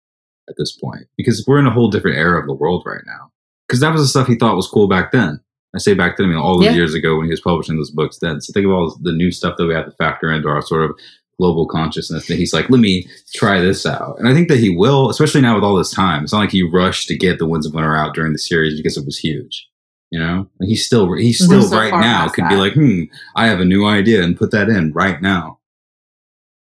at 0.48 0.54
this 0.56 0.72
point. 0.72 1.06
Because 1.16 1.44
we're 1.46 1.58
in 1.58 1.66
a 1.66 1.70
whole 1.72 1.90
different 1.90 2.16
era 2.18 2.40
of 2.40 2.46
the 2.46 2.54
world 2.54 2.82
right 2.86 3.02
now. 3.06 3.30
Because 3.68 3.80
that 3.80 3.92
was 3.92 4.02
the 4.02 4.08
stuff 4.08 4.26
he 4.26 4.36
thought 4.36 4.56
was 4.56 4.66
cool 4.66 4.88
back 4.88 5.12
then. 5.12 5.40
I 5.74 5.78
say 5.78 5.94
back 5.94 6.16
then, 6.16 6.26
I 6.26 6.28
mean 6.30 6.38
all 6.38 6.58
those 6.58 6.66
Yeah. 6.66 6.74
years 6.74 6.94
ago 6.94 7.16
when 7.16 7.26
he 7.26 7.30
was 7.30 7.40
publishing 7.40 7.76
those 7.76 7.90
books 7.90 8.18
then. 8.18 8.40
So 8.40 8.52
think 8.52 8.66
of 8.66 8.72
all 8.72 8.98
the 9.00 9.12
new 9.12 9.30
stuff 9.30 9.56
that 9.56 9.66
we 9.66 9.74
have 9.74 9.86
to 9.86 9.92
factor 9.92 10.30
into 10.30 10.48
our 10.48 10.60
sort 10.62 10.84
of 10.88 10.96
global 11.38 11.66
consciousness 11.66 12.26
that 12.26 12.36
he's 12.36 12.52
like, 12.52 12.68
let 12.68 12.80
me 12.80 13.06
try 13.34 13.60
this 13.60 13.86
out. 13.86 14.18
And 14.18 14.28
I 14.28 14.34
think 14.34 14.48
that 14.48 14.58
he 14.60 14.68
will, 14.68 15.08
especially 15.08 15.40
now 15.40 15.54
with 15.54 15.64
all 15.64 15.76
this 15.76 15.90
time. 15.90 16.24
It's 16.24 16.32
not 16.32 16.40
like 16.40 16.50
he 16.52 16.62
rushed 16.62 17.08
to 17.08 17.16
get 17.16 17.38
the 17.38 17.46
Winds 17.48 17.66
of 17.66 17.72
Winter 17.74 17.96
out 17.96 18.14
during 18.14 18.32
the 18.32 18.38
series 18.38 18.76
because 18.76 18.96
it 18.98 19.06
was 19.06 19.16
huge. 19.18 19.66
You 20.12 20.18
know, 20.18 20.46
Like, 20.60 20.68
he's 20.68 20.84
still 20.84 21.10
he's 21.14 21.42
still 21.42 21.62
so 21.62 21.74
right 21.74 21.90
now 21.90 22.24
past 22.24 22.34
could 22.34 22.46
be 22.50 22.56
like, 22.56 22.74
hmm, 22.74 23.04
I 23.34 23.46
have 23.46 23.60
a 23.60 23.64
new 23.64 23.86
idea 23.86 24.22
and 24.22 24.36
put 24.36 24.50
that 24.50 24.68
in 24.68 24.92
right 24.92 25.20
now. 25.22 25.58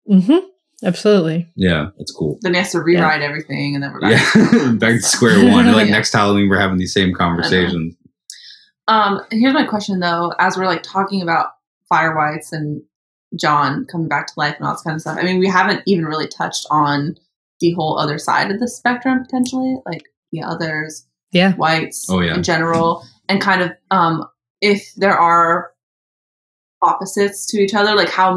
Mm-hmm. 0.09 0.45
Absolutely. 0.85 1.47
Yeah, 1.55 1.91
that's 1.97 2.11
cool. 2.11 2.37
Then 2.41 2.53
he 2.53 2.59
has 2.59 2.71
to 2.73 2.81
rewrite 2.81 3.21
everything, 3.21 3.75
and 3.75 3.83
then 3.83 3.93
we're 3.93 4.01
back. 4.01 4.35
Yeah, 4.35 4.71
back 4.79 4.95
to 4.95 5.01
square 5.01 5.37
one. 5.51 5.71
Like 5.71 5.87
Yeah. 5.87 5.91
next 5.97 6.11
Halloween, 6.11 6.49
we're 6.49 6.59
having 6.59 6.77
these 6.79 6.93
same 6.93 7.13
conversations. 7.13 7.95
Um, 8.89 9.21
here's 9.31 9.53
my 9.53 9.65
question 9.65 9.99
though, 10.01 10.33
as 10.39 10.57
we're 10.57 10.65
like 10.65 10.83
talking 10.83 11.21
about 11.21 11.47
fire 11.87 12.15
whites 12.15 12.51
and 12.51 12.81
Jon 13.39 13.85
coming 13.91 14.07
back 14.09 14.27
to 14.27 14.33
life 14.35 14.55
and 14.57 14.65
all 14.67 14.73
this 14.73 14.81
kind 14.81 14.95
of 14.95 15.01
stuff. 15.01 15.17
I 15.19 15.23
mean, 15.23 15.39
we 15.39 15.47
haven't 15.47 15.81
even 15.85 16.05
really 16.05 16.27
touched 16.27 16.65
on 16.71 17.15
the 17.61 17.71
whole 17.73 17.97
other 17.99 18.17
side 18.17 18.51
of 18.51 18.59
the 18.59 18.67
spectrum 18.67 19.21
potentially, 19.23 19.77
like 19.85 20.03
the 20.31 20.41
others, 20.41 21.05
Yeah. 21.31 21.53
whites 21.53 22.07
Oh, 22.09 22.19
yeah. 22.21 22.35
in 22.35 22.41
general, 22.43 23.05
and 23.29 23.39
kind 23.39 23.61
of 23.61 23.71
um 23.91 24.25
if 24.61 24.93
there 24.95 25.17
are 25.17 25.71
opposites 26.81 27.45
to 27.47 27.57
each 27.59 27.73
other, 27.73 27.95
like 27.95 28.09
how 28.09 28.33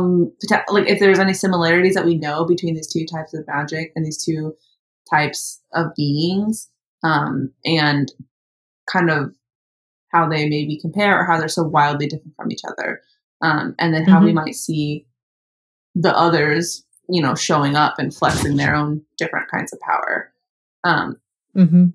like 0.68 0.88
if 0.88 1.01
there's 1.01 1.18
any 1.18 1.34
similarities 1.34 1.95
that 1.95 2.05
we 2.05 2.16
know 2.16 2.45
between 2.45 2.74
these 2.74 2.93
two 2.93 3.07
types 3.07 3.34
of 3.34 3.47
magic 3.47 3.93
and 3.97 4.05
these 4.05 4.22
two 4.22 4.55
types 5.11 5.61
of 5.74 5.95
beings, 5.97 6.68
um, 7.03 7.53
and 7.64 8.12
kind 8.90 9.11
of 9.11 9.34
how 10.09 10.28
they 10.28 10.49
maybe 10.49 10.78
compare 10.78 11.18
or 11.18 11.24
how 11.24 11.38
they're 11.38 11.49
so 11.49 11.62
wildly 11.62 12.07
different 12.07 12.36
from 12.36 12.51
each 12.53 12.62
other, 12.68 13.01
um, 13.40 13.74
and 13.78 13.95
then 13.95 14.05
how 14.05 14.22
we 14.22 14.32
might 14.32 14.55
see 14.55 15.07
the 15.95 16.16
others, 16.16 16.84
you 17.09 17.22
know, 17.22 17.34
showing 17.34 17.76
up 17.76 17.99
and 17.99 18.14
flexing 18.14 18.57
their 18.57 18.74
own 18.74 19.03
different 19.18 19.51
kinds 19.51 19.72
of 19.72 19.80
power. 19.80 20.32
Um, 20.84 21.16
Mm-hmm. 21.57 21.86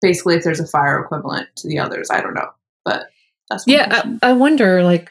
Basically, 0.00 0.36
if 0.36 0.44
there's 0.44 0.60
a 0.60 0.66
fire 0.66 1.00
equivalent 1.00 1.48
to 1.56 1.68
the 1.68 1.78
others, 1.78 2.08
I 2.10 2.20
don't 2.20 2.34
know, 2.34 2.50
but 2.84 3.06
that's 3.48 3.64
Yeah. 3.66 4.02
I, 4.22 4.30
I 4.30 4.32
wonder, 4.32 4.82
like, 4.82 5.10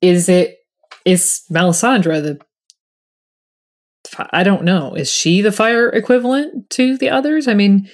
is 0.00 0.28
it 0.28 0.58
is 1.04 1.42
Melisandre 1.50 2.22
the? 2.22 2.40
I 4.32 4.42
don't 4.42 4.64
know. 4.64 4.94
Is 4.94 5.10
she 5.10 5.40
the 5.40 5.52
fire 5.52 5.88
equivalent 5.88 6.70
to 6.70 6.96
the 6.96 7.10
others? 7.10 7.46
I 7.46 7.54
mean, 7.54 7.88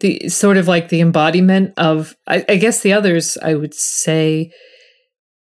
the 0.00 0.28
sort 0.28 0.56
of 0.56 0.66
like 0.68 0.88
the 0.88 1.00
embodiment 1.00 1.74
of. 1.76 2.16
I, 2.26 2.44
I 2.48 2.56
guess 2.56 2.80
the 2.80 2.92
others. 2.92 3.38
I 3.42 3.54
would 3.54 3.74
say, 3.74 4.50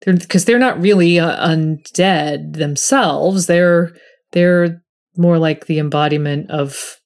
they're 0.02 0.14
because 0.14 0.44
they're 0.44 0.58
not 0.58 0.80
really 0.80 1.18
uh, 1.18 1.48
undead 1.48 2.56
themselves. 2.56 3.46
They're 3.46 3.96
they're 4.32 4.82
more 5.16 5.38
like 5.38 5.66
the 5.66 5.78
embodiment 5.78 6.50
of 6.50 7.00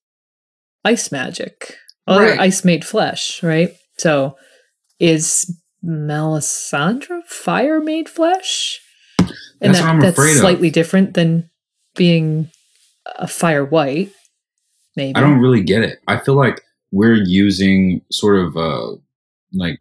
ice 0.85 1.13
magic, 1.13 1.77
other 2.07 2.23
Right. 2.31 2.41
ice 2.41 2.65
made 2.65 2.85
flesh, 2.85 3.43
right? 3.43 3.75
So, 3.99 4.37
is 4.99 5.55
Melisandre 5.85 7.25
fire 7.27 7.81
made 7.81 8.09
flesh? 8.09 8.81
That's 9.61 9.81
what 9.81 9.89
I'm 9.89 10.01
that's 10.01 10.19
afraid 10.19 10.33
of. 10.33 10.39
slightly 10.39 10.71
different 10.71 11.15
than 11.15 11.51
being 11.97 12.51
a 13.17 13.27
fire 13.29 13.65
white. 13.65 14.11
Maybe 14.97 15.17
I 15.17 15.21
don't 15.21 15.39
really 15.41 15.63
get 15.63 15.83
it. 15.83 15.99
I 16.09 16.19
feel 16.19 16.35
like 16.35 16.63
we're 16.91 17.15
using 17.15 18.03
sort 18.11 18.37
of 18.39 18.57
uh 18.57 18.97
like 19.53 19.79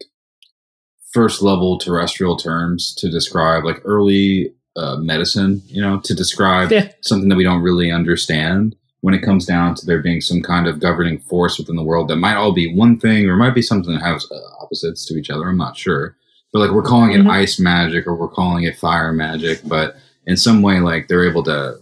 first 1.12 1.42
level 1.42 1.78
terrestrial 1.78 2.36
terms 2.36 2.94
to 2.98 3.10
describe 3.10 3.64
like 3.64 3.80
early 3.84 4.52
uh, 4.76 4.96
medicine, 4.96 5.60
you 5.66 5.82
know, 5.82 6.00
to 6.00 6.14
describe 6.14 6.72
Yeah. 6.72 6.90
something 7.02 7.28
that 7.28 7.36
we 7.36 7.44
don't 7.44 7.60
really 7.62 7.90
understand 7.90 8.74
when 9.02 9.14
it 9.14 9.22
comes 9.22 9.44
down 9.44 9.74
to 9.74 9.84
there 9.86 10.00
being 10.00 10.20
some 10.20 10.40
kind 10.42 10.66
of 10.66 10.80
governing 10.80 11.18
force 11.18 11.58
within 11.58 11.76
the 11.76 11.82
world 11.82 12.08
that 12.08 12.16
might 12.16 12.36
all 12.36 12.52
be 12.52 12.72
one 12.74 12.98
thing 12.98 13.28
or 13.28 13.36
might 13.36 13.54
be 13.54 13.62
something 13.62 13.92
that 13.92 14.02
has 14.02 14.26
uh, 14.30 14.36
opposites 14.62 15.04
to 15.06 15.14
each 15.16 15.28
other. 15.30 15.48
I'm 15.48 15.56
not 15.58 15.76
sure. 15.76 16.16
But 16.52 16.60
like 16.60 16.70
we're 16.70 16.82
calling 16.82 17.12
it 17.12 17.20
Mhm. 17.22 17.30
ice 17.30 17.58
magic 17.58 18.06
or 18.06 18.14
we're 18.14 18.28
calling 18.28 18.64
it 18.64 18.76
fire 18.78 19.12
magic, 19.12 19.60
but 19.66 19.96
in 20.26 20.36
some 20.36 20.62
way 20.62 20.80
like 20.80 21.08
they're 21.08 21.28
able 21.28 21.42
to 21.44 21.78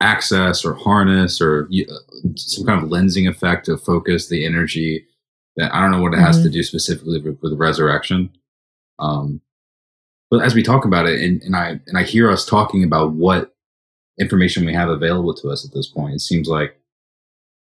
access 0.00 0.64
or 0.64 0.74
harness 0.74 1.40
or 1.40 1.68
uh, 1.72 1.94
some 2.36 2.64
kind 2.66 2.82
of 2.82 2.88
lensing 2.90 3.28
effect 3.28 3.66
to 3.66 3.76
focus 3.76 4.28
the 4.28 4.44
energy 4.44 5.06
that 5.56 5.74
I 5.74 5.80
don't 5.82 5.90
know 5.90 6.00
what 6.02 6.14
it 6.14 6.20
has 6.20 6.42
to 6.42 6.48
do 6.50 6.62
specifically 6.62 7.20
with, 7.20 7.38
with 7.42 7.52
resurrection. 7.58 8.30
Um, 8.98 9.40
but 10.30 10.42
as 10.42 10.54
we 10.54 10.62
talk 10.62 10.84
about 10.84 11.06
it, 11.06 11.20
and, 11.20 11.42
and 11.42 11.56
I 11.56 11.80
and 11.86 11.96
I 11.96 12.02
hear 12.02 12.30
us 12.30 12.44
talking 12.46 12.84
about 12.84 13.12
what 13.12 13.54
information 14.18 14.64
we 14.66 14.74
have 14.74 14.88
available 14.88 15.34
to 15.34 15.48
us 15.50 15.64
at 15.64 15.72
this 15.72 15.86
point, 15.86 16.14
it 16.14 16.20
seems 16.20 16.48
like 16.48 16.76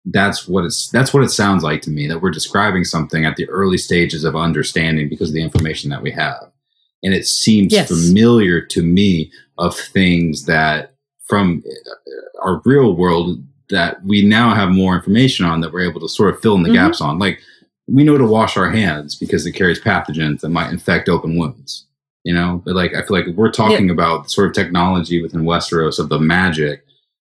that's 0.04 0.48
what 0.48 0.64
it's 0.64 0.88
that's 0.88 1.12
what 1.12 1.22
it 1.22 1.28
sounds 1.30 1.62
like 1.62 1.82
to 1.82 1.90
me 1.90 2.06
that 2.06 2.22
we're 2.22 2.30
describing 2.30 2.84
something 2.84 3.24
at 3.26 3.36
the 3.36 3.48
early 3.50 3.76
stages 3.78 4.24
of 4.24 4.34
understanding 4.36 5.08
because 5.08 5.28
of 5.30 5.34
the 5.34 5.42
information 5.42 5.90
that 5.90 6.02
we 6.02 6.10
have, 6.10 6.50
and 7.02 7.12
it 7.14 7.26
seems 7.26 7.72
Yes. 7.72 7.88
familiar 7.88 8.60
to 8.60 8.82
me 8.82 9.30
of 9.58 9.76
things 9.76 10.44
that 10.46 10.94
from 11.26 11.62
uh, 11.66 12.40
our 12.42 12.62
real 12.64 12.94
world 12.96 13.42
that 13.70 14.02
we 14.04 14.22
now 14.22 14.54
have 14.54 14.70
more 14.70 14.94
information 14.94 15.44
on 15.44 15.60
that 15.60 15.72
we're 15.72 15.88
able 15.90 16.00
to 16.00 16.08
sort 16.08 16.32
of 16.34 16.40
fill 16.40 16.54
in 16.54 16.62
the 16.62 16.70
Mhm. 16.70 16.74
gaps 16.74 17.00
on. 17.02 17.18
Like 17.18 17.40
we 17.86 18.02
know 18.04 18.16
to 18.16 18.24
wash 18.24 18.56
our 18.56 18.70
hands 18.70 19.14
because 19.14 19.44
it 19.44 19.52
carries 19.52 19.78
pathogens 19.80 20.40
that 20.40 20.48
might 20.48 20.70
infect 20.72 21.08
open 21.10 21.36
wounds. 21.36 21.84
You 22.28 22.34
know, 22.34 22.60
but 22.62 22.74
like 22.74 22.92
I 22.94 23.00
feel 23.06 23.16
like 23.16 23.26
we're 23.38 23.50
talking 23.50 23.88
about 23.88 24.30
sort 24.30 24.48
of 24.48 24.52
technology 24.52 25.22
within 25.22 25.44
Westeros 25.44 25.98
of 25.98 26.10
the 26.10 26.18
magic 26.20 26.84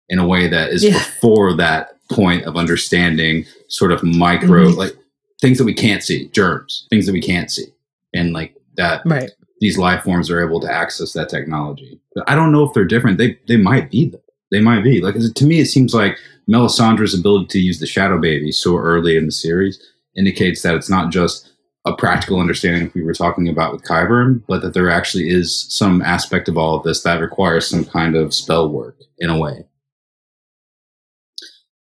in 0.10 0.20
a 0.20 0.28
way 0.28 0.48
that 0.48 0.70
is 0.70 0.84
Yeah. 0.84 0.92
before 0.94 1.56
that 1.56 1.98
point 2.12 2.44
of 2.46 2.56
understanding 2.56 3.46
sort 3.68 3.92
of 3.92 4.04
micro 4.04 4.68
Mhm. 4.68 4.78
like 4.78 4.96
things 5.42 5.58
that 5.58 5.64
we 5.64 5.74
can't 5.74 6.04
see, 6.04 6.28
germs, 6.34 6.86
things 6.92 7.08
that 7.08 7.14
we 7.14 7.22
can't 7.22 7.50
see. 7.50 7.66
And 8.14 8.32
like 8.32 8.54
that 8.78 9.02
right. 9.06 9.32
these 9.60 9.76
life 9.80 10.04
forms 10.04 10.30
are 10.30 10.46
able 10.46 10.60
to 10.62 10.72
access 10.72 11.14
that 11.14 11.30
technology. 11.30 12.00
But 12.14 12.30
I 12.30 12.36
don't 12.36 12.52
know 12.52 12.64
if 12.64 12.74
they're 12.76 12.86
different. 12.94 13.18
They 13.18 13.40
they 13.48 13.58
might 13.58 13.90
be 13.90 14.10
though. 14.10 14.22
They 14.52 14.60
might 14.62 14.84
be. 14.84 15.02
Like 15.02 15.16
to 15.40 15.46
me, 15.46 15.62
it 15.62 15.66
seems 15.76 15.96
like 15.96 16.16
Melisandre's 16.48 17.16
ability 17.16 17.48
to 17.48 17.60
use 17.60 17.80
the 17.80 17.88
Shadow 17.88 18.20
Baby 18.20 18.52
so 18.52 18.78
early 18.78 19.18
in 19.18 19.26
the 19.26 19.32
series 19.32 19.80
indicates 20.16 20.62
that 20.62 20.76
it's 20.76 20.92
not 20.92 21.12
just 21.12 21.48
a 21.86 21.96
practical 21.96 22.40
understanding 22.40 22.84
like 22.84 22.96
we 22.96 23.04
were 23.04 23.14
talking 23.14 23.50
about 23.50 23.74
with 23.74 23.84
Qyburn, 23.84 24.44
but 24.48 24.62
that 24.62 24.74
there 24.74 24.90
actually 24.90 25.30
is 25.30 25.66
some 25.70 26.02
aspect 26.02 26.48
of 26.48 26.58
all 26.58 26.76
of 26.78 26.84
this 26.84 27.02
that 27.04 27.22
requires 27.22 27.68
some 27.68 27.86
kind 27.86 28.16
of 28.16 28.34
spell 28.34 28.70
work 28.70 28.98
in 29.18 29.30
a 29.30 29.40
way. 29.40 29.66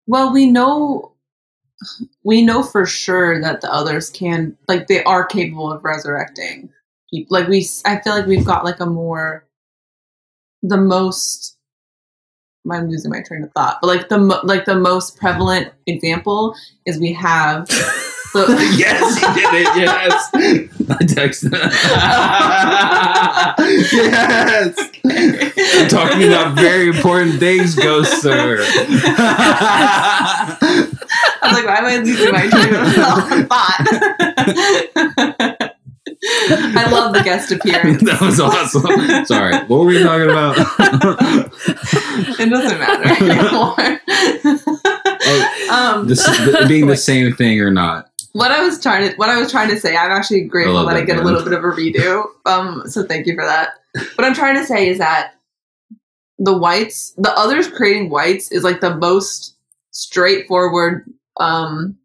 Well, 0.06 0.32
we 0.32 0.50
know 0.50 1.12
we 2.24 2.42
know 2.42 2.62
for 2.62 2.84
sure 2.84 3.40
that 3.40 3.60
the 3.60 3.72
others 3.72 4.10
can 4.10 4.56
like 4.68 4.86
they 4.86 5.02
are 5.04 5.24
capable 5.24 5.72
of 5.72 5.84
resurrecting 5.84 6.70
people. 7.10 7.38
Like 7.38 7.48
we 7.48 7.66
I 7.84 8.00
feel 8.00 8.14
like 8.14 8.26
we've 8.26 8.44
got 8.44 8.64
like 8.64 8.80
a 8.80 8.86
more 8.86 9.46
the 10.62 10.76
most 10.76 11.56
I'm 12.70 12.88
losing 12.88 13.10
my 13.10 13.22
train 13.22 13.42
of 13.42 13.52
thought, 13.52 13.78
but 13.80 13.88
like 13.88 14.08
the 14.08 14.18
like 14.18 14.64
the 14.64 14.78
most 14.78 15.16
prevalent 15.16 15.72
example 15.86 16.54
is 16.86 16.98
we 16.98 17.12
have 17.14 17.68
yes, 18.34 19.18
he 19.18 19.26
did 19.34 19.54
it. 19.54 19.66
Yes, 19.76 20.30
I 20.34 21.02
texted. 21.02 21.50
yes, 23.92 24.78
I'm 25.82 25.88
talking 25.88 26.28
about 26.28 26.54
very 26.54 26.88
important 26.88 27.40
things, 27.40 27.74
Ghost 27.74 28.22
Sir. 28.22 28.58
I 28.62 30.58
was 31.42 31.52
like, 31.54 31.66
why 31.66 31.78
am 31.78 31.86
I 31.86 31.96
losing 31.96 32.30
my 32.30 32.46
train 32.48 32.74
of 32.74 33.48
thought? 33.48 33.86
I 36.22 36.88
love 36.88 37.12
the 37.14 37.22
guest 37.24 37.50
appearance. 37.50 38.02
that 38.04 38.20
was 38.20 38.38
awesome. 38.38 39.24
Sorry, 39.24 39.56
what 39.64 39.80
were 39.80 39.86
we 39.86 40.02
talking 40.04 40.30
about? 40.30 40.56
it 42.38 42.48
doesn't 42.48 42.78
matter 42.78 43.08
anymore. 43.24 44.00
um, 45.72 46.06
this, 46.06 46.24
the, 46.24 46.66
being 46.68 46.86
the 46.86 46.96
same 46.96 47.32
thing 47.34 47.60
or 47.60 47.72
not? 47.72 48.09
What 48.32 48.50
I 48.50 48.62
was 48.62 48.80
trying 48.80 49.10
to 49.10 49.16
what 49.16 49.28
I 49.28 49.36
was 49.38 49.50
trying 49.50 49.68
to 49.70 49.78
say, 49.80 49.96
I'm 49.96 50.10
actually 50.10 50.42
grateful 50.42 50.74
love 50.74 50.86
that 50.86 50.96
I 50.96 51.00
that, 51.00 51.06
get 51.06 51.18
a 51.18 51.22
little 51.22 51.42
bit 51.42 51.52
of 51.52 51.64
a 51.64 51.68
redo. 51.68 52.24
Um, 52.46 52.82
so 52.86 53.04
thank 53.04 53.26
you 53.26 53.34
for 53.36 53.44
that. 53.44 53.70
What 54.16 54.24
I'm 54.24 54.34
trying 54.34 54.56
to 54.56 54.64
say 54.64 54.88
is 54.88 54.98
that 54.98 55.34
the 56.38 56.56
whites, 56.56 57.12
the 57.18 57.30
others 57.38 57.68
creating 57.68 58.10
whites, 58.10 58.50
is 58.50 58.64
like 58.64 58.80
the 58.80 58.96
most 58.96 59.56
straightforward 59.92 61.04
um 61.38 61.96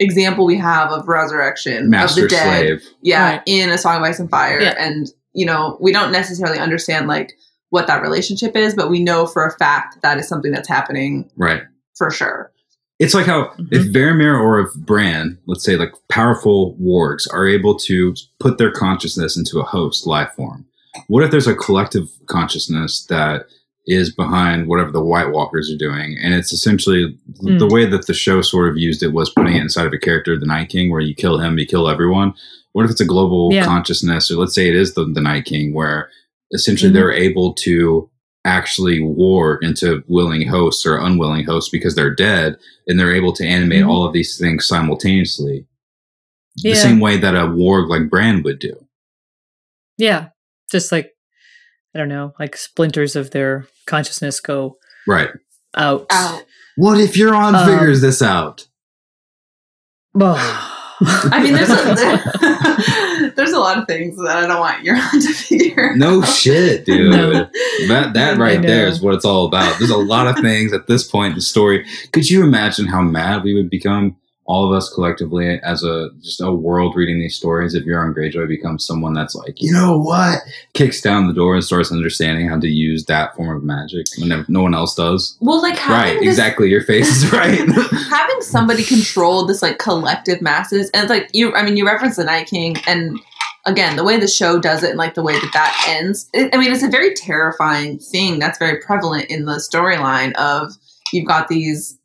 example 0.00 0.44
we 0.44 0.56
have 0.56 0.90
of 0.90 1.06
resurrection 1.08 1.88
Master 1.88 2.24
of 2.24 2.30
the 2.30 2.36
dead. 2.36 2.66
slave. 2.80 2.82
Yeah, 3.02 3.30
Right. 3.36 3.42
in 3.46 3.70
a 3.70 3.78
song 3.78 3.96
of 3.96 4.02
ice 4.02 4.18
and 4.18 4.28
fire. 4.28 4.60
Yeah. 4.60 4.74
And, 4.78 5.08
you 5.32 5.46
know, 5.46 5.78
we 5.80 5.92
don't 5.92 6.10
necessarily 6.12 6.58
understand 6.58 7.06
like 7.06 7.32
what 7.70 7.86
that 7.86 8.02
relationship 8.02 8.56
is, 8.56 8.74
but 8.74 8.90
we 8.90 9.02
know 9.02 9.26
for 9.26 9.46
a 9.46 9.52
fact 9.56 9.98
that 10.02 10.18
is 10.18 10.28
something 10.28 10.50
that's 10.52 10.68
happening 10.68 11.30
Right. 11.36 11.62
for 11.96 12.10
sure. 12.10 12.50
It's 12.98 13.14
like 13.14 13.26
how 13.26 13.50
Mhm. 13.58 13.68
if 13.72 13.82
Varamir 13.92 14.38
or 14.38 14.60
if 14.60 14.74
Bran, 14.74 15.38
let's 15.46 15.64
say 15.64 15.76
like 15.76 15.92
powerful 16.08 16.76
wargs, 16.80 17.26
are 17.32 17.46
able 17.46 17.74
to 17.80 18.14
put 18.38 18.58
their 18.58 18.70
consciousness 18.70 19.36
into 19.36 19.58
a 19.58 19.64
host 19.64 20.06
life 20.06 20.30
form. 20.36 20.64
What 21.08 21.24
if 21.24 21.30
there's 21.32 21.48
a 21.48 21.56
collective 21.56 22.08
consciousness 22.26 23.04
that 23.08 23.46
is 23.86 24.14
behind 24.14 24.68
whatever 24.68 24.92
the 24.92 25.02
White 25.04 25.32
Walkers 25.32 25.70
are 25.72 25.76
doing? 25.76 26.16
And 26.22 26.34
it's 26.34 26.52
essentially 26.52 27.18
Mm. 27.42 27.58
the 27.58 27.66
way 27.66 27.84
that 27.84 28.06
the 28.06 28.14
show 28.14 28.40
sort 28.42 28.68
of 28.68 28.78
used 28.78 29.02
it 29.02 29.12
was 29.12 29.28
putting 29.30 29.56
it 29.56 29.60
inside 29.62 29.86
of 29.86 29.92
a 29.92 29.98
character, 29.98 30.38
the 30.38 30.46
Night 30.46 30.68
King, 30.68 30.90
where 30.90 31.00
you 31.00 31.14
kill 31.16 31.38
him, 31.38 31.58
you 31.58 31.66
kill 31.66 31.88
everyone. 31.88 32.32
What 32.72 32.84
if 32.84 32.90
it's 32.92 33.00
a 33.00 33.04
global 33.04 33.50
Yeah. 33.52 33.64
consciousness, 33.64 34.30
or 34.30 34.36
let's 34.36 34.54
say 34.54 34.68
it 34.68 34.76
is 34.76 34.94
the, 34.94 35.04
the 35.04 35.20
Night 35.20 35.44
King, 35.46 35.74
where 35.74 36.10
essentially 36.52 36.90
Mhm. 36.90 36.94
they're 36.94 37.12
able 37.12 37.52
to 37.54 38.08
actually 38.44 39.00
war 39.02 39.58
into 39.62 40.02
willing 40.06 40.46
hosts 40.48 40.84
or 40.84 40.98
unwilling 40.98 41.44
hosts 41.44 41.70
because 41.70 41.94
they're 41.94 42.14
dead 42.14 42.56
and 42.86 42.98
they're 43.00 43.14
able 43.14 43.32
to 43.32 43.46
animate 43.46 43.82
Mhm. 43.84 43.88
all 43.88 44.04
of 44.06 44.12
these 44.12 44.36
things 44.38 44.66
simultaneously 44.66 45.66
Yeah. 46.56 46.74
the 46.74 46.76
same 46.80 47.00
way 47.00 47.16
that 47.16 47.34
a 47.34 47.46
warg 47.48 47.88
like 47.88 48.10
Bran 48.10 48.42
would 48.42 48.58
do 48.58 48.86
Yeah. 49.96 50.28
Just 50.70 50.90
like, 50.92 51.12
I 51.94 51.98
don't 51.98 52.08
know, 52.08 52.34
like 52.38 52.56
splinters 52.56 53.16
of 53.16 53.30
their 53.30 53.66
consciousness 53.86 54.40
go 54.40 54.78
right 55.06 55.30
out. 55.76 56.06
Out. 56.10 56.44
what 56.76 56.98
if 57.00 57.14
Euron 57.14 57.54
Um, 57.54 57.66
figures 57.66 58.00
this 58.00 58.20
out 58.20 58.66
I 61.00 61.42
mean, 61.42 61.54
there's 61.54 61.70
a, 61.70 63.32
there's 63.36 63.52
a 63.52 63.58
lot 63.58 63.78
of 63.78 63.86
things 63.86 64.16
that 64.16 64.36
I 64.36 64.46
don't 64.46 64.60
want 64.60 64.84
Euron 64.84 65.10
to 65.26 65.32
figure. 65.32 65.94
no 65.96 66.22
out. 66.22 66.28
shit 66.28 66.84
dude 66.86 67.10
No. 67.10 67.32
that 67.88 68.12
that 68.14 68.34
I 68.34 68.36
right 68.38 68.62
there 68.62 68.84
know. 68.86 68.92
is 68.92 69.00
what 69.00 69.14
it's 69.14 69.24
all 69.24 69.46
about 69.46 69.78
there's 69.78 69.90
a 69.90 69.96
lot 69.96 70.26
of 70.28 70.36
things 70.42 70.72
at 70.72 70.86
this 70.86 71.06
point 71.08 71.30
in 71.32 71.34
the 71.36 71.40
story 71.42 71.84
could 72.12 72.30
you 72.30 72.42
imagine 72.44 72.86
how 72.86 73.02
mad 73.02 73.42
we 73.42 73.54
would 73.54 73.70
become 73.70 74.16
all 74.46 74.66
of 74.66 74.76
us 74.76 74.92
collectively 74.92 75.58
as 75.62 75.82
a 75.82 76.10
just 76.20 76.40
a 76.40 76.52
world 76.52 76.94
reading 76.96 77.18
these 77.18 77.36
stories 77.36 77.74
if 77.74 77.84
Euron 77.84 78.14
Greyjoy 78.14 78.46
becomes 78.46 78.86
someone 78.86 79.14
that's 79.14 79.34
like 79.34 79.60
you 79.62 79.72
know 79.72 79.98
what 79.98 80.40
kicks 80.74 81.00
down 81.00 81.26
the 81.26 81.34
door 81.34 81.54
and 81.54 81.64
starts 81.64 81.90
understanding 81.90 82.48
how 82.48 82.58
to 82.60 82.68
use 82.68 83.04
that 83.06 83.34
form 83.36 83.56
of 83.56 83.62
magic 83.64 84.06
when 84.18 84.44
no- 84.48 84.62
one 84.62 84.74
else 84.74 84.94
does 84.94 85.36
Well, 85.40 85.62
like 85.62 85.86
right 85.88 86.18
this, 86.20 86.28
exactly 86.28 86.68
your 86.68 86.82
face 86.82 87.08
is 87.08 87.32
right 87.32 87.58
having 88.14 88.40
somebody 88.40 88.84
control 88.84 89.46
this 89.46 89.62
like 89.62 89.78
collective 89.78 90.40
masses, 90.40 90.90
and 90.94 91.02
it's 91.02 91.10
like 91.10 91.30
you. 91.32 91.54
I 91.54 91.62
mean, 91.64 91.76
you 91.76 91.86
reference 91.86 92.16
the 92.16 92.24
Night 92.24 92.46
King, 92.46 92.76
and 92.86 93.18
again, 93.66 93.96
the 93.96 94.04
way 94.04 94.18
the 94.18 94.28
show 94.28 94.58
does 94.58 94.82
it, 94.82 94.90
and 94.90 94.98
like 94.98 95.14
the 95.14 95.22
way 95.22 95.34
that 95.34 95.50
that 95.52 95.84
ends. 95.88 96.28
It, 96.32 96.54
I 96.54 96.58
mean, 96.58 96.72
it's 96.72 96.82
a 96.82 96.88
very 96.88 97.14
terrifying 97.14 97.98
thing 97.98 98.38
that's 98.38 98.58
very 98.58 98.80
prevalent 98.80 99.26
in 99.26 99.44
the 99.44 99.56
storyline 99.56 100.32
of 100.34 100.72
you've 101.12 101.26
got 101.26 101.48
these 101.48 101.98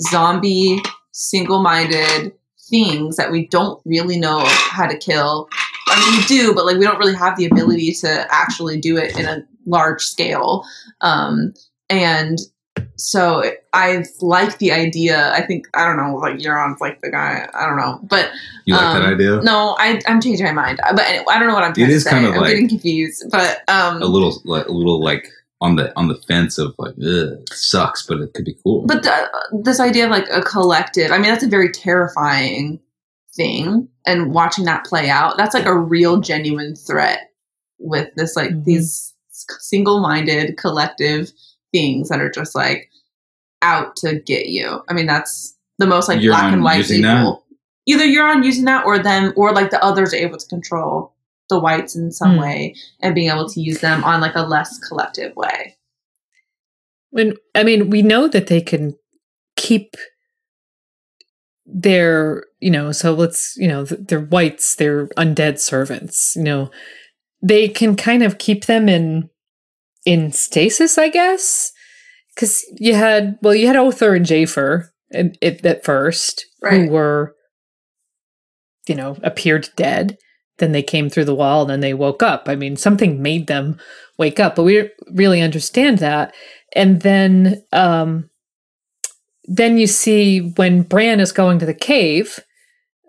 zombie 0.00 0.80
single-minded 1.18 2.32
things 2.70 3.16
that 3.16 3.30
we 3.32 3.46
don't 3.48 3.80
really 3.84 4.18
know 4.18 4.42
how 4.46 4.86
to 4.86 4.96
kill. 4.96 5.48
I 5.88 5.98
mean, 6.10 6.20
we 6.20 6.24
do, 6.26 6.54
but 6.54 6.64
like 6.66 6.76
we 6.76 6.84
don't 6.84 6.98
really 6.98 7.14
have 7.16 7.36
the 7.36 7.46
ability 7.46 7.92
to 8.00 8.26
actually 8.30 8.78
do 8.80 8.96
it 8.96 9.18
in 9.18 9.24
a 9.26 9.42
large 9.66 10.02
scale. 10.02 10.64
Um, 11.00 11.54
and 11.88 12.38
so 12.96 13.42
I 13.72 14.04
like 14.20 14.58
the 14.58 14.70
idea. 14.72 15.32
I 15.32 15.42
think 15.42 15.66
I 15.74 15.84
don't 15.86 15.96
know, 15.96 16.14
like 16.16 16.36
Euron's 16.36 16.80
like 16.80 17.00
the 17.00 17.10
guy. 17.10 17.48
I 17.54 17.66
don't 17.66 17.76
know, 17.78 18.00
but 18.04 18.30
you 18.66 18.74
like 18.74 18.82
that 18.94 19.02
Um, 19.02 19.14
idea 19.14 19.40
no, 19.42 19.76
I, 19.78 20.00
I'm 20.06 20.20
changing 20.20 20.44
my 20.46 20.52
mind. 20.52 20.78
But 20.94 21.00
anyway, 21.06 21.24
I 21.30 21.38
don't 21.38 21.48
know 21.48 21.54
what 21.54 21.64
I'm 21.64 21.72
trying 21.74 21.88
It 21.90 21.94
to 21.94 22.00
say. 22.00 22.10
kind 22.10 22.26
of 22.26 22.34
I'm 22.34 22.40
like- 22.42 22.50
getting 22.50 22.68
confused. 22.68 23.24
But 23.30 23.62
um, 23.68 24.02
a 24.02 24.06
little 24.06 24.40
like 24.44 24.66
a 24.66 24.72
little 24.72 25.02
like 25.02 25.28
on 25.60 25.76
the 25.76 25.96
on 25.98 26.08
the 26.08 26.14
fence 26.28 26.56
of 26.58 26.74
like 26.78 26.94
it 26.98 27.48
sucks 27.52 28.06
but 28.06 28.20
it 28.20 28.32
could 28.34 28.44
be 28.44 28.56
cool 28.62 28.86
But 28.86 29.02
the, 29.02 29.28
this 29.64 29.80
idea 29.80 30.04
of 30.04 30.10
like 30.10 30.28
a 30.30 30.40
collective, 30.42 31.10
I 31.10 31.18
mean, 31.18 31.30
that's 31.30 31.42
a 31.44 31.48
very 31.48 31.70
terrifying 31.72 32.80
thing. 33.34 33.88
And 34.06 34.32
watching 34.32 34.64
that 34.66 34.84
play 34.84 35.10
out, 35.10 35.36
that's 35.36 35.54
like 35.54 35.66
a 35.66 35.76
real, 35.76 36.20
genuine 36.20 36.74
threat 36.76 37.32
with 37.78 38.08
this, 38.16 38.36
like 38.36 38.50
Mhm. 38.50 38.64
these 38.64 39.14
single 39.30 40.00
minded 40.00 40.56
collective 40.56 41.32
things 41.72 42.08
that 42.08 42.20
are 42.20 42.30
just 42.30 42.54
like 42.54 42.88
out 43.62 43.96
to 43.96 44.20
get 44.20 44.46
you. 44.46 44.80
I 44.88 44.92
mean, 44.92 45.06
that's 45.06 45.56
the 45.78 45.86
most 45.86 46.08
like 46.08 46.20
You're 46.20 46.32
black 46.34 46.52
and 46.52 46.62
white 46.62 46.78
using 46.78 47.02
people. 47.02 47.44
Either 47.86 48.04
you're 48.04 48.26
on 48.26 48.42
using 48.42 48.64
that 48.66 48.84
or 48.84 48.98
them, 48.98 49.32
or 49.36 49.52
like 49.52 49.70
the 49.70 49.82
others 49.84 50.12
are 50.12 50.18
able 50.18 50.38
to 50.38 50.46
control 50.46 51.14
the 51.48 51.58
whites 51.58 51.96
in 51.96 52.10
some 52.12 52.34
Hmm. 52.34 52.40
way 52.40 52.74
and 53.00 53.14
being 53.14 53.30
able 53.30 53.48
to 53.48 53.60
use 53.60 53.80
them 53.80 54.04
on 54.04 54.20
like 54.20 54.34
a 54.34 54.42
less 54.42 54.78
collective 54.78 55.34
way. 55.36 55.76
When 57.10 57.34
I 57.54 57.62
mean, 57.64 57.90
we 57.90 58.02
know 58.02 58.28
that 58.28 58.48
they 58.48 58.60
can 58.60 58.94
keep 59.56 59.96
their, 61.66 62.44
you 62.60 62.70
know, 62.70 62.92
so 62.92 63.12
let's, 63.14 63.54
you 63.56 63.68
know, 63.68 63.84
they're 63.84 64.20
whites, 64.20 64.74
they're 64.76 65.08
undead 65.08 65.58
servants, 65.58 66.34
you 66.36 66.42
know, 66.42 66.70
they 67.42 67.68
can 67.68 67.94
kind 67.94 68.22
of 68.22 68.38
keep 68.38 68.64
them 68.66 68.88
in 68.88 69.28
in 70.06 70.32
stasis, 70.32 70.96
I 70.96 71.08
guess, 71.10 71.72
because 72.34 72.64
you 72.78 72.94
had, 72.94 73.36
well, 73.42 73.54
you 73.54 73.66
had 73.66 73.76
Othor 73.76 74.16
and 74.16 74.24
Jafer 74.24 74.88
at, 75.12 75.36
at, 75.42 75.64
at 75.66 75.84
first, 75.84 76.46
Right. 76.62 76.86
who 76.86 76.90
were, 76.90 77.34
you 78.86 78.94
know, 78.94 79.16
appeared 79.22 79.68
dead. 79.76 80.16
Then 80.58 80.72
they 80.72 80.82
came 80.82 81.08
through 81.08 81.24
the 81.26 81.34
wall, 81.34 81.62
and 81.62 81.70
then 81.70 81.80
they 81.80 81.94
woke 81.94 82.22
up. 82.22 82.48
I 82.48 82.54
mean, 82.56 82.76
something 82.76 83.22
made 83.22 83.46
them 83.46 83.78
wake 84.18 84.40
up, 84.40 84.56
but 84.56 84.64
we 84.64 84.74
don't 84.76 84.90
really 85.12 85.40
understand 85.40 85.98
that 85.98 86.34
and 86.76 87.00
then 87.00 87.62
um 87.72 88.28
then 89.44 89.78
you 89.78 89.86
see 89.86 90.52
when 90.56 90.82
Bran 90.82 91.20
is 91.20 91.32
going 91.32 91.58
to 91.60 91.66
the 91.66 91.72
cave 91.72 92.38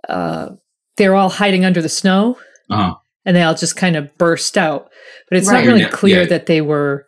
uh 0.07 0.49
they're 0.97 1.15
all 1.15 1.29
hiding 1.29 1.65
under 1.65 1.81
the 1.81 1.89
snow 1.89 2.37
uh-huh. 2.69 2.95
and 3.25 3.35
they 3.35 3.41
all 3.41 3.55
just 3.55 3.75
kind 3.75 3.95
of 3.97 4.17
burst 4.17 4.57
out 4.57 4.89
but 5.29 5.37
it's 5.37 5.49
Right. 5.49 5.65
not 5.65 5.73
really 5.73 5.85
clear 5.85 6.21
yeah. 6.21 6.27
that 6.27 6.45
they 6.45 6.61
were 6.61 7.05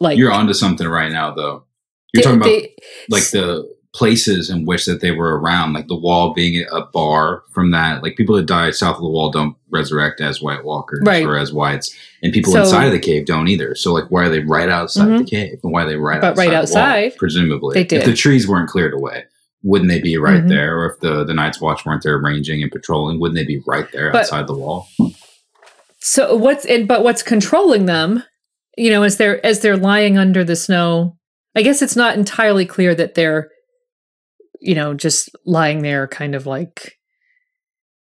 like 0.00 0.18
you're 0.18 0.32
onto 0.32 0.52
something 0.52 0.86
right 0.86 1.10
now 1.10 1.34
though 1.34 1.64
you're 2.12 2.20
they- 2.20 2.22
talking 2.22 2.36
about 2.40 2.44
they- 2.46 2.74
like 3.08 3.30
the 3.30 3.75
places 3.96 4.50
in 4.50 4.66
which 4.66 4.84
that 4.84 5.00
they 5.00 5.10
were 5.10 5.38
around 5.40 5.72
like 5.72 5.88
the 5.88 5.96
wall 5.96 6.34
being 6.34 6.66
a 6.70 6.82
bar 6.82 7.42
from 7.54 7.70
that 7.70 8.02
like 8.02 8.14
people 8.14 8.36
that 8.36 8.44
died 8.44 8.74
south 8.74 8.96
of 8.96 9.00
the 9.02 9.08
wall 9.08 9.30
don't 9.30 9.56
resurrect 9.70 10.20
as 10.20 10.42
white 10.42 10.62
walkers 10.64 11.00
Right. 11.02 11.24
or 11.24 11.38
as 11.38 11.50
whites 11.50 11.96
and 12.22 12.30
people 12.30 12.52
So- 12.52 12.60
inside 12.60 12.84
of 12.84 12.92
the 12.92 12.98
cave 12.98 13.24
don't 13.24 13.48
either 13.48 13.74
so 13.74 13.94
like 13.94 14.10
why 14.10 14.24
are 14.26 14.28
they 14.28 14.40
right 14.40 14.68
outside 14.68 15.08
Mhm. 15.08 15.18
the 15.20 15.24
cave 15.24 15.60
and 15.62 15.72
why 15.72 15.84
are 15.84 15.88
they 15.88 15.96
right 15.96 16.20
But 16.20 16.36
right 16.36 16.52
outside 16.52 17.02
wall? 17.12 17.18
presumably 17.18 17.82
they 17.84 17.96
if 17.96 18.04
the 18.04 18.12
trees 18.12 18.46
weren't 18.46 18.68
cleared 18.68 18.92
away 18.92 19.24
wouldn't 19.62 19.88
they 19.90 20.00
be 20.00 20.18
right 20.18 20.44
Mhm. 20.44 20.48
there 20.50 20.78
or 20.78 20.90
if 20.92 21.00
the 21.00 21.24
the 21.24 21.32
night's 21.32 21.58
watch 21.58 21.86
weren't 21.86 22.02
there 22.02 22.18
ranging 22.18 22.62
and 22.62 22.70
patrolling 22.70 23.18
wouldn't 23.18 23.36
they 23.38 23.46
be 23.46 23.62
right 23.66 23.90
there 23.92 24.10
But- 24.12 24.24
outside 24.24 24.46
the 24.46 24.54
wall 24.54 24.88
so 26.00 26.36
what's 26.36 26.64
and 26.66 26.86
but 26.86 27.02
what's 27.02 27.22
controlling 27.22 27.86
them 27.86 28.22
you 28.76 28.90
know 28.90 29.02
as 29.04 29.16
they're 29.16 29.44
as 29.44 29.60
they're 29.60 29.76
lying 29.78 30.18
under 30.18 30.44
the 30.44 30.54
snow 30.56 31.16
i 31.56 31.62
guess 31.62 31.80
it's 31.80 31.96
not 31.96 32.16
entirely 32.16 32.66
clear 32.66 32.94
that 32.94 33.14
they're 33.14 33.48
you 34.60 34.74
know 34.74 34.94
just 34.94 35.28
lying 35.44 35.82
there 35.82 36.06
kind 36.08 36.34
of 36.34 36.46
like 36.46 36.98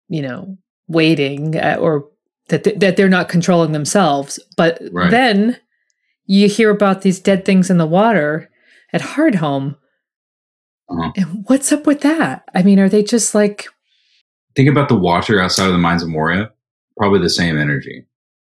you 0.07 0.21
know 0.21 0.57
waiting 0.87 1.55
uh, 1.57 1.77
or 1.79 2.07
that 2.49 2.63
th- 2.63 2.79
that 2.79 2.95
they're 2.97 3.09
not 3.09 3.29
controlling 3.29 3.71
themselves 3.73 4.39
but 4.55 4.79
Right. 4.91 5.11
then 5.11 5.57
you 6.25 6.47
hear 6.47 6.69
about 6.69 7.01
these 7.01 7.19
dead 7.19 7.45
things 7.45 7.69
in 7.69 7.77
the 7.77 7.85
water 7.85 8.49
at 8.93 9.01
hardhome 9.01 9.75
Uh-huh. 10.89 11.11
and 11.15 11.43
what's 11.47 11.71
up 11.71 11.85
with 11.85 12.01
that 12.01 12.43
i 12.55 12.63
mean 12.63 12.79
are 12.79 12.89
they 12.89 13.03
just 13.03 13.35
like 13.35 13.67
think 14.55 14.69
about 14.69 14.87
the 14.89 14.95
watcher 14.95 15.41
outside 15.41 15.65
of 15.67 15.73
the 15.73 15.77
mines 15.79 16.03
of 16.03 16.09
moria 16.09 16.49
probably 16.97 17.19
the 17.19 17.29
same 17.29 17.57
energy 17.57 18.05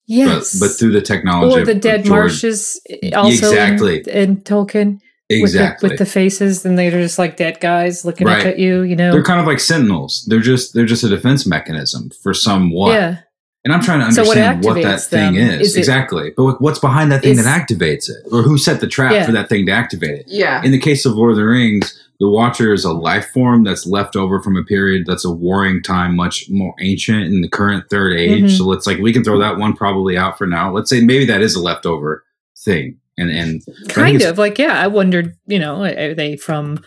yes 0.06 0.58
but, 0.58 0.66
but 0.68 0.76
through 0.76 0.92
the 0.92 1.00
technology 1.00 1.60
or 1.60 1.64
the 1.64 1.72
of 1.72 1.80
dead 1.80 2.04
George- 2.04 2.08
marshes 2.18 2.80
eh, 2.90 3.12
also 3.14 3.46
Exactly. 3.48 3.98
in, 4.00 4.08
in 4.30 4.36
Tolkien 4.42 5.00
exactly 5.30 5.88
with 5.88 5.98
the, 5.98 6.02
with 6.04 6.06
the 6.08 6.12
faces 6.12 6.64
and 6.66 6.78
they're 6.78 6.90
just 6.90 7.18
like 7.18 7.36
dead 7.36 7.58
guys 7.60 8.04
looking 8.04 8.28
up 8.28 8.44
at 8.44 8.58
you 8.58 8.82
you 8.82 8.94
know? 8.96 9.10
They're 9.12 9.22
kind 9.24 9.40
of 9.40 9.46
like 9.46 9.60
sentinels. 9.60 10.24
They're 10.28 10.40
just 10.40 10.74
they're 10.74 10.84
just 10.86 11.04
a 11.04 11.08
defense 11.08 11.46
mechanism 11.46 12.10
for 12.22 12.34
somewhat 12.34 12.92
yeah. 12.92 13.18
And 13.66 13.72
i'm 13.72 13.80
trying 13.80 14.00
to 14.00 14.12
So 14.12 14.22
what 14.24 14.36
understand 14.36 14.64
what, 14.64 14.74
that 14.82 14.98
activates 15.00 15.08
thing 15.08 15.34
them? 15.34 15.60
is, 15.60 15.68
Is 15.70 15.76
it- 15.76 15.78
exactly. 15.78 16.32
But 16.36 16.60
what's 16.60 16.78
behind 16.78 17.10
that 17.12 17.22
thing 17.22 17.32
Is- 17.38 17.44
that 17.44 17.68
activates 17.68 18.10
it? 18.10 18.16
Or 18.30 18.42
who 18.42 18.58
set 18.58 18.80
the 18.80 18.86
trap 18.86 19.12
Yeah. 19.12 19.24
for 19.24 19.32
that 19.32 19.48
thing 19.48 19.64
to 19.66 19.72
activate 19.72 20.10
it? 20.20 20.24
Yeah. 20.28 20.62
in 20.62 20.70
the 20.72 20.78
case 20.78 21.06
of 21.06 21.14
lord 21.14 21.30
of 21.30 21.36
the 21.36 21.44
rings 21.46 21.98
the 22.20 22.28
watcher 22.28 22.72
is 22.72 22.84
a 22.84 22.92
life 22.92 23.26
form 23.32 23.64
that's 23.64 23.86
left 23.86 24.14
over 24.14 24.40
from 24.40 24.56
a 24.56 24.62
period 24.62 25.04
that's 25.06 25.24
a 25.24 25.30
warring 25.32 25.82
time 25.82 26.14
much 26.14 26.48
more 26.48 26.72
ancient 26.80 27.24
in 27.24 27.40
the 27.40 27.48
current 27.48 27.84
third 27.90 28.16
age. 28.16 28.44
Mhm. 28.44 28.56
so 28.58 28.64
let's 28.64 28.86
like 28.86 28.98
we 28.98 29.12
can 29.12 29.24
throw 29.24 29.38
that 29.40 29.56
one 29.58 29.72
probably 29.74 30.16
out 30.16 30.36
for 30.38 30.46
now. 30.46 30.70
Let's 30.72 30.88
say 30.90 31.00
maybe 31.00 31.24
that 31.24 31.40
is 31.40 31.56
a 31.56 31.60
leftover 31.62 32.22
thing 32.64 32.98
and 33.18 33.30
and 33.30 33.62
I 33.88 33.92
kind 33.92 34.22
of 34.22 34.38
like 34.38 34.58
yeah 34.58 34.80
i 34.80 34.86
wondered 34.86 35.34
you 35.46 35.58
know 35.58 35.84
are 35.84 36.14
they 36.14 36.36
from 36.36 36.82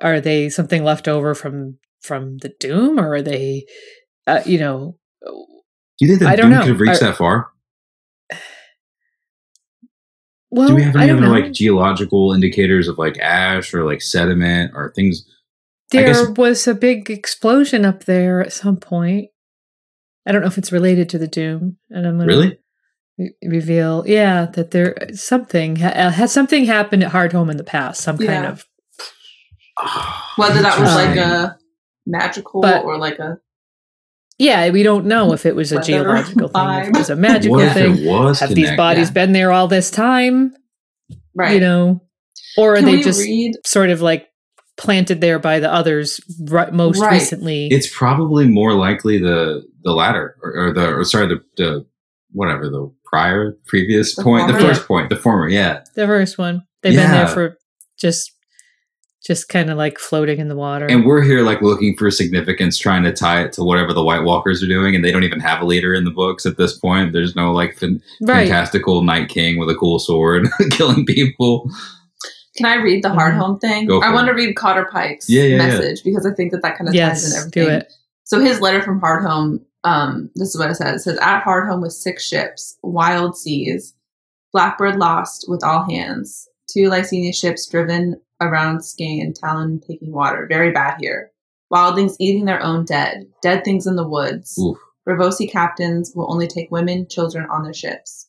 are 0.00 0.20
they 0.20 0.48
something 0.48 0.82
left 0.84 1.06
over 1.08 1.34
from 1.34 1.78
from 2.02 2.38
the 2.38 2.52
Doom, 2.58 2.98
or 2.98 3.14
are 3.14 3.22
they, 3.22 3.64
uh, 4.26 4.40
you 4.44 4.58
know, 4.58 4.98
Do 5.24 5.30
you 6.00 6.08
think 6.08 6.22
I 6.22 6.30
that 6.34 6.36
don't 6.42 6.50
Doom 6.50 6.58
know. 6.58 6.60
could 6.62 6.68
have 6.70 6.80
reached 6.80 7.00
Are- 7.02 7.06
that 7.10 7.16
far? 7.16 7.52
well, 10.50 10.68
Do 10.68 10.74
we 10.74 10.82
have 10.82 10.96
any 10.96 11.10
other 11.10 11.20
know. 11.20 11.30
like 11.30 11.52
geological 11.52 12.32
indicators 12.32 12.88
of 12.88 12.98
like 12.98 13.18
ash 13.20 13.72
or 13.72 13.84
like 13.84 14.02
sediment 14.02 14.72
or 14.74 14.92
things? 14.94 15.24
There 15.90 16.06
guess- 16.06 16.26
was 16.36 16.66
a 16.66 16.74
big 16.74 17.10
explosion 17.10 17.84
up 17.84 18.04
there 18.04 18.40
at 18.40 18.52
some 18.52 18.76
point. 18.78 19.28
I 20.26 20.32
don't 20.32 20.40
know 20.42 20.48
if 20.48 20.58
it's 20.58 20.72
related 20.72 21.08
to 21.10 21.18
the 21.18 21.28
Doom, 21.28 21.78
and 21.90 22.06
I'm 22.06 22.14
gonna 22.16 22.26
Really? 22.26 22.58
Re- 23.22 23.34
reveal, 23.48 24.04
yeah, 24.06 24.46
that 24.54 24.70
there 24.70 24.94
something 25.14 25.76
ha- 25.76 25.88
uh, 25.88 26.10
has 26.10 26.32
something 26.32 26.64
happened 26.64 27.02
at 27.04 27.12
Hardhome 27.12 27.50
in 27.50 27.56
the 27.56 27.64
past. 27.64 28.00
Some 28.02 28.18
kind 28.18 28.46
of 28.46 28.64
Whether 30.36 30.62
that 30.62 30.78
was 30.78 30.94
like 30.94 31.16
a 31.16 31.56
magical 32.06 32.60
But- 32.60 32.84
or 32.84 32.98
like 32.98 33.18
a 33.18 33.38
yeah. 34.38 34.70
We 34.70 34.82
don't 34.82 35.06
know 35.06 35.32
if 35.32 35.46
it 35.46 35.54
was 35.54 35.70
a 35.72 35.76
Weather 35.76 35.86
geological 35.86 36.48
thing, 36.48 36.68
if 36.68 36.88
it 36.88 36.96
was 36.96 37.10
a 37.10 37.16
magical 37.16 37.56
What 37.58 37.66
if 37.68 37.74
thing. 37.74 37.98
it 37.98 38.08
was? 38.10 38.40
Have 38.40 38.54
these 38.54 38.74
bodies 38.76 39.08
Yeah. 39.08 39.12
been 39.14 39.32
there 39.32 39.52
all 39.52 39.68
this 39.68 39.90
time? 39.90 40.54
right. 41.34 41.54
You 41.54 41.60
know, 41.60 42.02
or 42.58 42.72
are 42.74 42.76
Can 42.76 42.84
they 42.86 43.00
just 43.02 43.20
read? 43.20 43.52
sort 43.64 43.90
of 43.90 44.00
like 44.02 44.26
planted 44.76 45.20
there 45.20 45.38
by 45.38 45.60
the 45.60 45.72
others 45.72 46.20
ri- 46.50 46.70
most 46.72 47.00
Right. 47.00 47.12
recently? 47.12 47.68
It's 47.70 47.94
probably 47.94 48.46
more 48.48 48.74
likely 48.74 49.18
the 49.18 49.62
the 49.84 49.92
latter, 49.92 50.36
or, 50.42 50.68
or 50.68 50.72
the 50.72 50.88
or 50.92 51.04
sorry, 51.04 51.28
the 51.28 51.40
the 51.56 51.86
whatever 52.32 52.68
the 52.68 52.90
prior 53.16 53.56
previous 53.66 54.14
The 54.16 54.22
point, 54.22 54.50
the 54.50 54.58
first 54.58 54.88
point, 54.88 55.10
the 55.10 55.16
former. 55.16 55.48
Yeah, 55.48 55.82
the 55.94 56.06
first 56.06 56.38
one. 56.38 56.62
They've 56.82 56.94
been 56.96 57.10
there 57.10 57.28
for 57.28 57.58
just 57.98 58.32
just 59.24 59.48
kind 59.48 59.70
of 59.70 59.78
like 59.78 60.00
floating 60.00 60.40
in 60.40 60.48
the 60.48 60.56
water. 60.56 60.86
and 60.86 61.04
we're 61.06 61.22
here 61.22 61.42
like 61.42 61.62
looking 61.62 61.94
for 61.96 62.10
significance, 62.10 62.76
trying 62.76 63.04
to 63.04 63.12
tie 63.12 63.40
it 63.44 63.52
to 63.52 63.62
whatever 63.62 63.92
the 63.92 64.02
White 64.02 64.24
Walkers 64.24 64.64
are 64.64 64.66
doing, 64.66 64.96
and 64.96 65.04
they 65.04 65.12
don't 65.12 65.22
even 65.22 65.38
have 65.38 65.62
a 65.62 65.64
leader 65.64 65.94
in 65.94 66.02
the 66.04 66.10
books 66.10 66.44
at 66.44 66.56
this 66.56 66.76
point. 66.76 67.12
There's 67.12 67.36
no 67.36 67.52
like 67.52 67.76
fin- 67.76 68.02
right. 68.22 68.48
fantastical 68.48 69.02
Night 69.04 69.28
King 69.28 69.58
with 69.60 69.68
a 69.70 69.76
cool 69.76 70.00
sword 70.00 70.48
killing 70.72 71.06
people. 71.06 71.70
Can 72.56 72.66
I 72.66 72.74
read 72.82 73.04
the 73.04 73.10
hard 73.10 73.34
Mhm. 73.34 73.38
home 73.38 73.58
thing? 73.60 73.86
Go 73.86 74.00
for 74.00 74.06
I 74.06 74.12
want 74.12 74.26
it. 74.28 74.32
to 74.32 74.36
read 74.36 74.56
Cotter 74.56 74.88
Pyke's 74.92 75.28
Yeah, 75.30 75.42
yeah, 75.44 75.48
yeah. 75.56 75.56
message 75.68 76.02
because 76.04 76.26
I 76.26 76.34
think 76.34 76.50
that 76.52 76.62
that 76.62 76.76
kind 76.76 76.88
of 76.88 76.94
ties 76.94 77.30
in 77.32 77.38
everything. 77.38 77.64
do 77.64 77.70
it. 77.70 77.92
So 78.24 78.40
his 78.40 78.60
letter 78.60 78.82
from 78.82 79.00
Hardhome, 79.00 79.60
um, 79.84 80.30
this 80.34 80.54
is 80.54 80.58
what 80.58 80.70
it 80.70 80.76
says. 80.76 81.00
It 81.00 81.04
says, 81.04 81.18
At 81.20 81.44
Hardhome 81.44 81.82
with 81.82 81.92
six 81.92 82.26
ships, 82.26 82.78
wild 82.82 83.36
seas, 83.36 83.94
Blackbird 84.52 84.96
lost 84.96 85.46
with 85.48 85.64
all 85.64 85.88
hands, 85.88 86.48
two 86.70 86.88
Lysene 86.88 87.34
ships 87.34 87.66
driven 87.66 88.20
around 88.40 88.78
Skagos, 88.78 89.34
Talon 89.38 89.80
taking 89.80 90.12
water. 90.12 90.46
Very 90.46 90.72
bad 90.72 90.98
here. 91.00 91.30
Wildlings 91.72 92.16
eating 92.18 92.44
their 92.44 92.62
own 92.62 92.84
dead, 92.84 93.26
dead 93.40 93.64
things 93.64 93.86
in 93.86 93.96
the 93.96 94.06
woods. 94.06 94.58
Oof. 94.58 94.78
Braavosi 95.08 95.50
captains 95.50 96.12
will 96.14 96.30
only 96.30 96.46
take 96.46 96.70
women, 96.70 97.08
children 97.08 97.46
on 97.50 97.64
their 97.64 97.72
ships. 97.72 98.28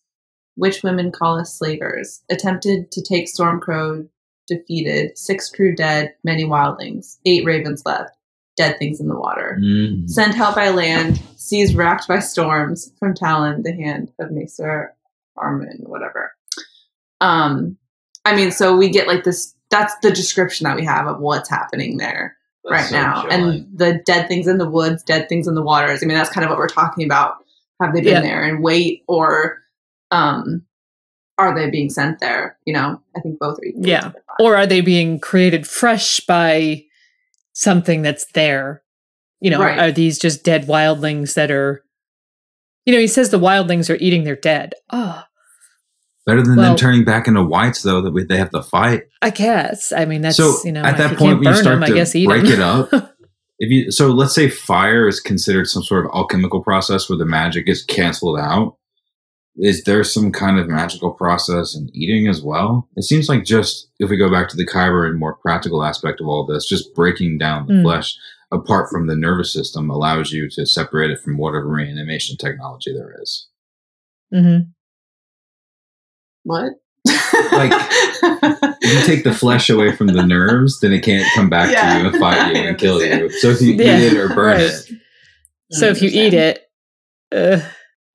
Which 0.55 0.81
women 0.83 1.11
call 1.11 1.39
us 1.39 1.53
slavers. 1.53 2.23
Attempted 2.31 2.91
to 2.91 3.01
take 3.01 3.27
Stormcrow, 3.27 4.07
defeated. 4.47 5.17
Six 5.17 5.49
crew 5.49 5.75
dead, 5.75 6.13
many 6.23 6.45
wildlings. 6.45 7.17
Eight 7.25 7.43
ravens 7.43 7.83
left. 7.85 8.15
Dead 8.55 8.77
things 8.77 8.99
in 8.99 9.07
the 9.07 9.17
water. 9.17 9.57
Mm. 9.61 10.07
Sent 10.09 10.35
help 10.35 10.55
by 10.55 10.69
land, 10.69 11.21
seas 11.37 11.73
racked 11.75 12.07
by 12.07 12.19
storms, 12.19 12.91
from 12.99 13.13
Talon, 13.15 13.63
the 13.63 13.73
hand 13.73 14.11
of 14.19 14.31
Maester 14.31 14.93
Harmune, 15.35 15.79
whatever. 15.87 16.33
Um, 17.21 17.77
I 18.25 18.35
mean, 18.35 18.51
so 18.51 18.75
we 18.75 18.89
get 18.89 19.07
like 19.07 19.23
this. 19.23 19.55
That's 19.71 19.93
the 20.03 20.11
description 20.11 20.65
that 20.65 20.75
we 20.75 20.85
have 20.85 21.07
of 21.07 21.19
what's 21.19 21.49
happening 21.49 21.97
there 21.97 22.37
right 22.69 22.91
now, 22.91 23.25
and 23.27 23.67
the 23.75 24.01
dead 24.05 24.27
things 24.27 24.47
in 24.47 24.57
the 24.57 24.69
woods, 24.69 25.03
dead 25.03 25.27
things 25.27 25.47
in 25.47 25.55
the 25.55 25.63
waters. 25.63 26.01
I 26.01 26.05
mean, 26.05 26.15
that's 26.15 26.29
kind 26.29 26.45
of 26.45 26.49
what 26.49 26.59
we're 26.59 26.67
talking 26.67 27.05
about. 27.05 27.37
Have 27.81 27.93
they 27.93 28.01
been 28.01 28.13
Yeah. 28.13 28.21
there 28.21 28.43
and 28.43 28.63
wait, 28.63 29.03
or 29.07 29.57
um, 30.11 30.63
are 31.37 31.55
they 31.55 31.69
being 31.71 31.89
sent 31.89 32.19
there? 32.19 32.57
You 32.65 32.73
know, 32.73 33.01
I 33.17 33.19
think 33.21 33.39
both 33.39 33.57
are. 33.57 33.65
Yeah. 33.75 34.11
or 34.39 34.55
are 34.55 34.67
they 34.67 34.81
being 34.81 35.19
created 35.19 35.67
fresh 35.67 36.19
by 36.21 36.85
something 37.53 38.01
that's 38.01 38.25
there? 38.33 38.83
You 39.39 39.49
know, 39.51 39.59
Right. 39.59 39.79
are 39.79 39.91
these 39.91 40.19
just 40.19 40.43
dead 40.43 40.67
wildlings 40.67 41.33
that 41.35 41.51
are? 41.51 41.83
You 42.85 42.93
know, 42.93 42.99
he 42.99 43.07
says 43.07 43.29
the 43.29 43.39
wildlings 43.39 43.89
are 43.89 43.97
eating 43.99 44.23
their 44.25 44.35
dead. 44.35 44.73
Oh, 44.91 45.23
Better 46.25 46.41
than 46.41 46.55
Well- 46.55 46.67
them 46.69 46.77
turning 46.77 47.03
back 47.03 47.27
into 47.27 47.43
whites, 47.43 47.81
though, 47.83 48.01
that 48.01 48.13
we, 48.13 48.23
they 48.23 48.37
have 48.37 48.51
to 48.51 48.63
fight. 48.63 49.03
I 49.21 49.29
guess. 49.29 49.91
I 49.91 50.05
mean, 50.05 50.21
that's 50.21 50.37
so 50.37 50.55
you 50.63 50.71
know, 50.71 50.81
at 50.81 50.95
that 50.97 51.17
point, 51.17 51.39
when 51.39 51.43
you 51.43 51.43
burn 51.49 51.55
start 51.55 51.75
them, 51.75 51.83
I 51.83 51.87
to 51.87 51.93
guess 51.93 52.15
eat 52.15 52.27
break 52.27 52.45
'em. 52.45 52.51
it 52.53 52.59
up, 52.61 52.93
if 53.59 53.69
you 53.69 53.91
so 53.91 54.07
let's 54.07 54.33
say 54.33 54.47
fire 54.49 55.05
is 55.09 55.19
considered 55.19 55.67
some 55.67 55.83
sort 55.83 56.05
of 56.05 56.11
alchemical 56.15 56.63
process 56.63 57.09
where 57.09 57.17
the 57.17 57.25
magic 57.25 57.67
is 57.67 57.83
canceled 57.83 58.39
out. 58.39 58.77
Is 59.57 59.83
there 59.83 60.03
some 60.03 60.31
kind 60.31 60.57
of 60.59 60.67
magical 60.67 61.11
process 61.11 61.75
in 61.75 61.89
eating 61.93 62.27
as 62.27 62.41
well? 62.41 62.89
It 62.95 63.03
seems 63.03 63.29
like 63.29 63.45
just 63.45 63.87
if 63.99 64.09
we 64.09 64.17
go 64.17 64.31
back 64.31 64.49
to 64.49 64.57
the 64.57 64.65
Qyburn 64.65 65.09
and 65.11 65.19
more 65.19 65.35
practical 65.35 65.83
aspect 65.83 66.19
of 66.19 66.27
all 66.27 66.45
this, 66.45 66.65
just 66.67 66.93
breaking 66.95 67.37
down 67.37 67.67
the 67.67 67.73
Mm. 67.73 67.83
flesh 67.83 68.15
apart 68.51 68.89
from 68.89 69.07
the 69.07 69.15
nervous 69.15 69.51
system 69.53 69.89
allows 69.89 70.31
you 70.31 70.49
to 70.51 70.65
separate 70.65 71.11
it 71.11 71.19
from 71.19 71.37
whatever 71.37 71.67
reanimation 71.67 72.35
technology 72.37 72.93
there 72.93 73.15
is. 73.21 73.47
Mm-hmm. 74.33 74.69
What? 76.43 76.73
Like, 77.51 77.71
If 78.81 78.93
you 78.93 79.01
take 79.15 79.23
the 79.23 79.33
flesh 79.33 79.69
away 79.69 79.95
from 79.95 80.07
the 80.07 80.25
nerves, 80.25 80.79
then 80.79 80.93
it 80.93 81.01
can't 81.03 81.25
come 81.35 81.49
back 81.49 81.71
Yeah. 81.71 81.93
to 81.93 81.99
you 81.99 82.07
and 82.09 82.17
fight 82.19 82.55
you 82.55 82.61
and 82.63 82.77
kill 82.77 83.03
you. 83.03 83.29
So 83.29 83.49
if 83.49 83.61
you 83.61 83.73
Yeah, 83.73 83.99
eat 83.99 84.13
it 84.13 84.17
or 84.17 84.29
burn 84.29 84.57
right. 84.57 84.61
it, 84.61 84.89
So 85.71 85.87
if 85.87 86.01
you 86.01 86.09
eat 86.09 86.33
it, 86.33 86.61
uh, 87.31 87.59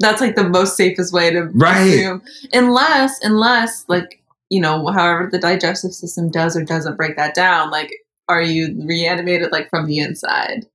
that's 0.01 0.21
like 0.21 0.37
the 0.37 0.49
most 0.49 0.77
safest 0.77 1.13
way 1.13 1.31
to 1.31 1.49
Right. 1.55 1.81
assume. 1.83 2.23
Unless, 2.53 3.19
unless, 3.23 3.85
like 3.89 4.23
you 4.51 4.61
know, 4.61 4.87
however 4.89 5.29
the 5.31 5.39
digestive 5.39 5.93
system 5.93 6.31
does 6.31 6.57
or 6.57 6.65
doesn't 6.65 6.97
break 6.97 7.17
that 7.17 7.35
down, 7.35 7.71
like 7.71 7.91
are 8.29 8.43
you 8.43 8.77
reanimated 8.87 9.53
like 9.53 9.69
from 9.71 9.87
the 9.87 9.99
inside? 9.99 10.67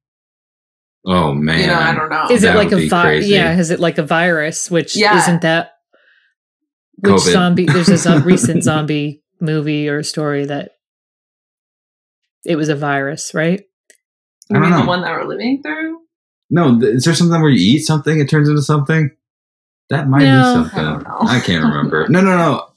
oh 1.06 1.34
man, 1.34 1.60
You 1.60 1.68
know, 1.68 1.74
I 1.80 1.94
don't 1.94 2.10
know. 2.10 2.28
is 2.32 2.42
That 2.44 2.56
it 2.56 2.58
like 2.58 2.72
a 2.72 2.88
virus? 2.88 3.28
Yeah, 3.28 3.58
is 3.58 3.72
it 3.72 3.80
like 3.80 3.98
a 3.98 4.04
virus? 4.04 4.72
Which 4.72 4.96
Yeah. 4.96 5.18
isn't 5.22 5.42
that? 5.42 5.72
Which 7.00 7.14
COVID. 7.16 7.32
zombie? 7.34 7.66
There's 7.66 7.90
a 7.90 7.98
zo- 7.98 8.20
recent 8.24 8.64
zombie 8.64 9.22
movie 9.42 9.90
or 9.90 10.02
story 10.04 10.46
that 10.46 10.72
it 12.46 12.56
was 12.56 12.70
a 12.70 12.76
virus, 12.76 13.34
right? 13.34 13.62
you 14.50 14.56
I 14.58 14.60
don't 14.60 14.70
mean 14.72 14.80
the 14.80 14.86
one 14.86 15.02
that 15.02 15.12
we're 15.12 15.26
living 15.26 15.62
through? 15.64 16.00
No, 16.54 16.80
is 16.82 17.04
there 17.04 17.16
something 17.16 17.42
where 17.42 17.50
you 17.50 17.76
eat 17.78 17.80
something, 17.80 18.20
it 18.20 18.30
turns 18.30 18.48
into 18.48 18.62
something? 18.62 19.10
That 19.90 20.08
might 20.08 20.24
No. 20.26 20.38
be 20.38 20.44
something. 20.54 20.80
I 20.80 20.92
don't 20.94 21.04
know. 21.04 21.18
I 21.22 21.40
can't 21.40 21.64
remember. 21.66 22.08
no, 22.10 22.22
no, 22.22 22.38
no. 22.38 22.68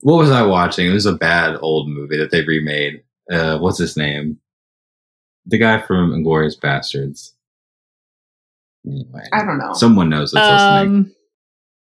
What 0.00 0.16
was 0.16 0.30
I 0.30 0.42
watching? 0.42 0.86
It 0.88 0.92
was 0.94 1.04
a 1.06 1.12
bad 1.12 1.56
old 1.60 1.88
movie 1.90 2.16
that 2.16 2.30
they 2.30 2.42
remade. 2.42 3.02
Uh, 3.30 3.58
what's 3.58 3.78
his 3.78 3.96
name? 3.96 4.38
The 5.46 5.58
guy 5.58 5.80
from 5.82 6.14
Inglorious 6.14 6.56
Bastards. 6.56 7.34
Anyway, 8.86 9.24
I 9.32 9.44
don't 9.44 9.58
know. 9.58 9.74
someone 9.74 10.08
knows 10.08 10.32
that's 10.32 10.48
listening. 10.48 10.94
Um, 10.96 11.14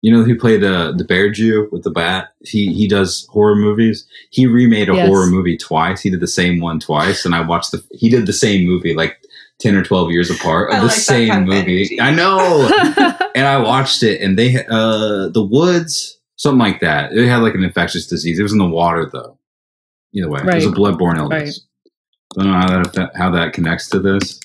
You 0.02 0.12
know 0.12 0.24
who 0.24 0.36
played 0.38 0.62
uh, 0.64 0.92
the 0.92 1.04
Bear 1.04 1.30
Jew 1.30 1.68
with 1.72 1.84
the 1.84 1.90
bat? 1.90 2.34
He 2.40 2.72
he 2.74 2.86
does 2.88 3.26
horror 3.30 3.54
movies. 3.56 4.06
He 4.30 4.46
remade 4.46 4.88
a 4.90 4.94
Yes. 4.94 5.08
horror 5.08 5.26
movie 5.28 5.56
twice. 5.56 6.02
He 6.02 6.10
did 6.10 6.20
the 6.20 6.26
same 6.26 6.60
one 6.60 6.80
twice, 6.80 7.24
and 7.24 7.34
I 7.34 7.40
watched 7.40 7.70
the. 7.72 7.82
He 7.92 8.10
did 8.10 8.26
the 8.26 8.32
same 8.32 8.66
movie 8.66 8.94
like 8.94 9.16
ten 9.60 9.74
or 9.76 9.82
twelve 9.84 10.10
years 10.10 10.30
apart 10.30 10.70
of 10.70 10.76
I 10.76 10.80
the 10.80 10.86
like 10.86 10.94
same 10.96 11.28
kind 11.30 11.42
of 11.42 11.48
movie. 11.54 11.76
energy. 11.96 12.00
I 12.00 12.10
know, 12.14 12.70
and 13.34 13.46
I 13.46 13.58
watched 13.58 14.02
it, 14.02 14.20
and 14.20 14.38
they 14.38 14.56
uh 14.68 15.28
the 15.28 15.46
woods 15.48 16.18
something 16.36 16.58
like 16.58 16.80
that. 16.80 17.12
It 17.12 17.28
had 17.28 17.42
like 17.42 17.54
an 17.54 17.62
infectious 17.62 18.06
disease. 18.06 18.38
It 18.38 18.42
was 18.42 18.52
in 18.52 18.58
the 18.58 18.66
water 18.66 19.08
though. 19.12 19.38
Either 20.14 20.28
way, 20.28 20.40
it 20.40 20.54
was 20.54 20.66
a 20.66 20.70
bloodborne 20.70 21.16
illness. 21.18 21.66
I 22.38 22.42
don't 22.42 22.52
know 22.52 22.58
how 22.58 22.82
that 22.82 23.10
how 23.16 23.30
that 23.30 23.52
connects 23.52 23.88
to 23.90 24.00
this. 24.00 24.40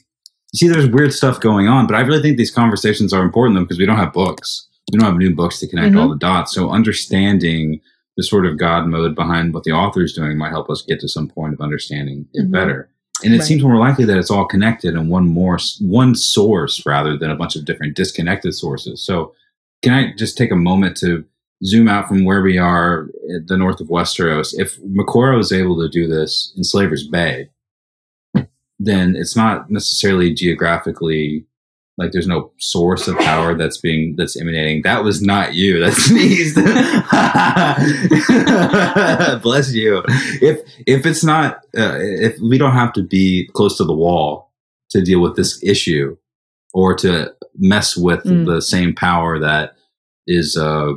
You 0.53 0.57
see, 0.59 0.67
there's 0.69 0.87
weird 0.89 1.13
stuff 1.13 1.39
going 1.41 1.67
on, 1.67 1.87
but 1.87 1.95
I 1.95 2.01
really 2.01 2.21
think 2.21 2.37
these 2.37 2.51
conversations 2.51 3.11
are 3.13 3.21
important 3.23 3.55
though 3.57 3.63
because 3.63 3.77
we 3.79 3.85
don't 3.85 3.97
have 3.97 4.13
books. 4.13 4.67
We 4.91 4.97
don't 4.99 5.07
have 5.09 5.17
new 5.17 5.35
books 5.35 5.59
to 5.59 5.67
connect 5.67 5.93
Mhm. 5.93 5.99
all 5.99 6.07
the 6.09 6.15
dots. 6.17 6.53
So 6.53 6.69
understanding 6.69 7.81
the 8.15 8.23
sort 8.23 8.45
of 8.45 8.57
God 8.57 8.87
mode 8.87 9.13
behind 9.15 9.53
what 9.53 9.63
the 9.63 9.71
author 9.71 10.01
is 10.01 10.13
doing 10.13 10.37
might 10.37 10.49
help 10.51 10.69
us 10.69 10.81
get 10.87 10.99
to 11.01 11.09
some 11.09 11.27
point 11.27 11.53
of 11.53 11.59
understanding 11.61 12.25
it 12.33 12.47
Mhm. 12.47 12.51
better. 12.51 12.89
And 13.23 13.33
it 13.33 13.39
Right. 13.39 13.47
seems 13.47 13.63
more 13.63 13.77
likely 13.77 14.05
that 14.05 14.17
it's 14.17 14.29
all 14.29 14.45
connected 14.45 14.93
in 14.93 15.09
one 15.09 15.27
more 15.27 15.57
one 15.81 16.13
source 16.13 16.85
rather 16.85 17.17
than 17.17 17.31
a 17.31 17.35
bunch 17.35 17.55
of 17.55 17.65
different 17.65 17.95
disconnected 17.95 18.53
sources. 18.53 19.01
So, 19.01 19.33
can 19.81 19.93
I 19.93 20.13
just 20.15 20.37
take 20.37 20.51
a 20.51 20.55
moment 20.55 20.97
to 20.97 21.23
zoom 21.63 21.87
out 21.87 22.07
from 22.07 22.25
where 22.25 22.41
we 22.43 22.57
are 22.59 23.09
at 23.35 23.47
the 23.47 23.57
north 23.57 23.79
of 23.81 23.87
Westeros? 23.87 24.53
If 24.57 24.79
Moqorro 24.83 25.39
is 25.39 25.51
able 25.51 25.79
to 25.81 25.89
do 25.89 26.07
this 26.07 26.53
in 26.55 26.63
Slaver's 26.63 27.07
Bay, 27.07 27.49
then 28.79 29.15
it's 29.15 29.35
not 29.35 29.71
necessarily 29.71 30.33
geographically 30.33 31.46
like 31.97 32.11
there's 32.11 32.27
no 32.27 32.51
source 32.59 33.07
of 33.07 33.17
power 33.17 33.55
that's 33.55 33.77
being 33.79 34.15
that's 34.17 34.39
emanating. 34.39 34.81
That 34.83 35.03
was 35.03 35.21
not 35.21 35.55
you. 35.55 35.79
That 35.83 35.93
sneezed. 35.93 36.57
Bless 39.41 39.73
you. 39.73 40.03
If 40.41 40.61
if 40.85 41.05
it's 41.05 41.23
not 41.23 41.55
uh, 41.77 41.97
if 41.99 42.37
we 42.39 42.57
don't 42.57 42.73
have 42.73 42.93
to 42.93 43.03
be 43.03 43.49
close 43.53 43.77
to 43.77 43.83
the 43.83 43.93
wall 43.95 44.51
to 44.91 45.01
deal 45.01 45.21
with 45.21 45.35
this 45.35 45.61
issue 45.63 46.15
or 46.73 46.93
to 46.95 47.33
mess 47.57 47.97
with 47.97 48.23
Mm. 48.23 48.45
the 48.45 48.61
same 48.61 48.93
power 48.93 49.39
that 49.39 49.75
is 50.27 50.55
uh 50.57 50.93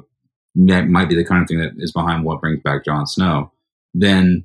might 0.54 0.88
might 0.88 1.08
be 1.08 1.14
the 1.14 1.24
kind 1.24 1.42
of 1.42 1.48
thing 1.48 1.60
that 1.60 1.72
is 1.78 1.92
behind 1.92 2.24
what 2.24 2.40
brings 2.40 2.60
back 2.62 2.84
Jon 2.84 3.06
Snow, 3.06 3.50
then 3.94 4.44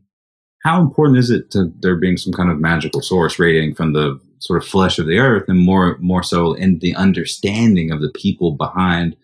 how 0.64 0.80
important 0.82 1.18
is 1.20 1.30
it 1.30 1.52
to 1.52 1.72
there 1.82 1.96
being 1.96 2.18
some 2.18 2.34
kind 2.34 2.50
of 2.50 2.60
magical 2.60 3.02
source 3.02 3.38
radiating 3.40 3.76
from 3.76 3.94
the 3.94 4.20
sort 4.40 4.62
of 4.62 4.68
flesh 4.68 5.00
of 5.00 5.08
the 5.08 5.18
earth 5.18 5.46
and 5.48 5.60
more 5.60 5.98
more 6.00 6.24
so 6.24 6.54
in 6.54 6.80
the 6.80 6.96
understanding 6.96 7.92
of 7.92 8.02
the 8.02 8.12
people 8.14 8.52
behind 8.52 9.16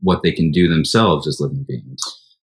what 0.00 0.22
they 0.22 0.32
can 0.32 0.50
do 0.50 0.68
themselves 0.68 1.26
as 1.26 1.40
living 1.40 1.64
beings? 1.66 2.00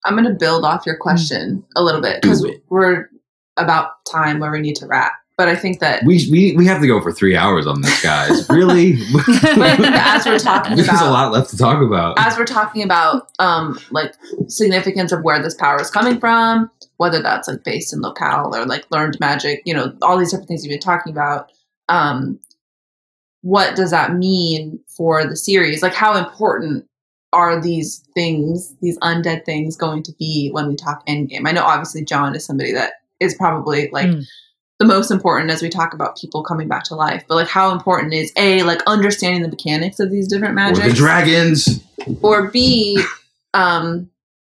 I'm 0.06 0.14
going 0.14 0.26
to 0.26 0.34
build 0.34 0.64
off 0.66 0.86
your 0.86 0.98
question 0.98 1.64
a 1.76 1.84
little 1.84 2.02
bit 2.02 2.22
because 2.22 2.46
we're 2.70 3.10
about 3.58 3.91
time 4.10 4.39
where 4.39 4.52
we 4.52 4.60
need 4.60 4.76
to 4.78 4.88
wrap. 4.88 5.12
But 5.38 5.50
I 5.50 5.56
think 5.56 5.80
that 5.82 6.04
We, 6.06 6.26
we 6.32 6.56
we 6.56 6.66
have 6.66 6.80
to 6.80 6.88
go 6.88 7.02
for 7.02 7.12
three 7.12 7.36
hours 7.36 7.68
on 7.68 7.82
this, 7.82 8.02
guys. 8.02 8.48
Really? 8.50 8.93
But 9.12 9.80
as 9.84 10.26
we're 10.26 10.39
talking 10.39 10.74
about, 10.74 10.86
There's 10.88 11.02
a 11.02 11.12
lot 11.12 11.32
left 11.34 11.50
to 11.50 11.58
talk 11.58 11.82
about. 11.82 12.18
as 12.18 12.38
we're 12.38 12.46
talking 12.46 12.84
about 12.84 13.28
um 13.39 13.78
like 13.91 14.14
significance 14.48 15.12
of 15.12 15.24
where 15.24 15.41
this 15.41 15.54
power 15.56 15.82
is 15.82 15.89
coming 15.91 16.20
from, 16.22 16.72
whether 16.98 17.22
that's 17.22 17.48
like 17.50 17.64
based 17.66 17.91
in 17.93 18.02
locale 18.02 18.56
or 18.56 18.66
like 18.66 18.86
learned 18.91 19.20
magic, 19.20 19.62
you 19.66 19.74
know, 19.74 19.93
all 20.02 20.18
these 20.18 20.32
different 20.32 20.48
things 20.48 20.64
you've 20.64 20.72
been 20.72 20.80
talking 20.80 21.12
about. 21.12 21.52
Um, 21.90 22.40
what 23.42 23.76
does 23.76 23.92
that 23.92 24.14
mean 24.16 24.80
for 24.88 25.26
the 25.26 25.36
series? 25.36 25.84
Like, 25.84 25.94
how 25.94 26.16
important 26.18 26.86
are 27.32 27.62
these 27.62 28.04
things, 28.16 28.74
these 28.82 28.98
undead 29.00 29.46
things, 29.46 29.76
going 29.76 30.02
to 30.04 30.14
be 30.18 30.50
when 30.52 30.68
we 30.68 30.76
talk 30.76 31.06
Endgame? 31.06 31.48
I 31.48 31.52
know 31.52 31.64
obviously 31.64 32.04
Jon 32.04 32.36
is 32.36 32.46
somebody 32.46 32.72
that 32.74 32.94
is 33.20 33.36
probably 33.36 33.90
like 33.92 34.08
Mm. 34.08 34.24
the 34.80 34.86
most 34.86 35.12
important 35.12 35.52
as 35.52 35.62
we 35.62 35.70
talk 35.70 35.94
about 35.94 36.18
people 36.18 36.44
coming 36.44 36.68
back 36.68 36.84
to 36.86 36.96
life. 36.96 37.24
But 37.28 37.36
like, 37.36 37.48
how 37.48 37.72
important 37.72 38.14
is 38.14 38.32
a 38.38 38.64
like 38.64 38.82
understanding 38.88 39.42
the 39.44 39.50
mechanics 39.50 40.00
of 40.00 40.10
these 40.12 40.28
different 40.28 40.54
or 40.54 40.56
magics? 40.56 40.88
the 40.88 40.94
dragons. 40.94 41.84
or 42.22 42.50
B, 42.50 43.02
um, 43.54 44.10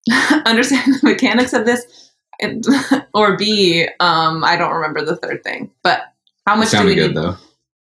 understand 0.45 0.93
the 0.93 0.99
mechanics 1.03 1.51
of 1.53 1.65
this, 1.65 2.11
and, 2.39 2.63
or 3.13 3.35
B, 3.37 3.87
um, 3.99 4.43
I 4.45 4.55
don't 4.55 4.73
remember 4.73 5.03
the 5.03 5.17
third 5.17 5.43
thing. 5.43 5.71
But 5.83 6.01
how 6.47 6.55
much 6.55 6.71
do 6.71 6.85
we 6.85 6.95
good 6.95 7.07
need? 7.09 7.17
though. 7.17 7.35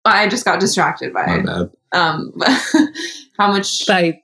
I 0.04 0.28
just 0.28 0.44
got 0.44 0.60
distracted 0.60 1.12
by 1.12 1.26
My 1.26 1.36
it. 1.38 1.46
bad. 1.46 1.70
Um, 1.98 2.32
how 3.38 3.48
much? 3.52 3.86
By 3.86 4.20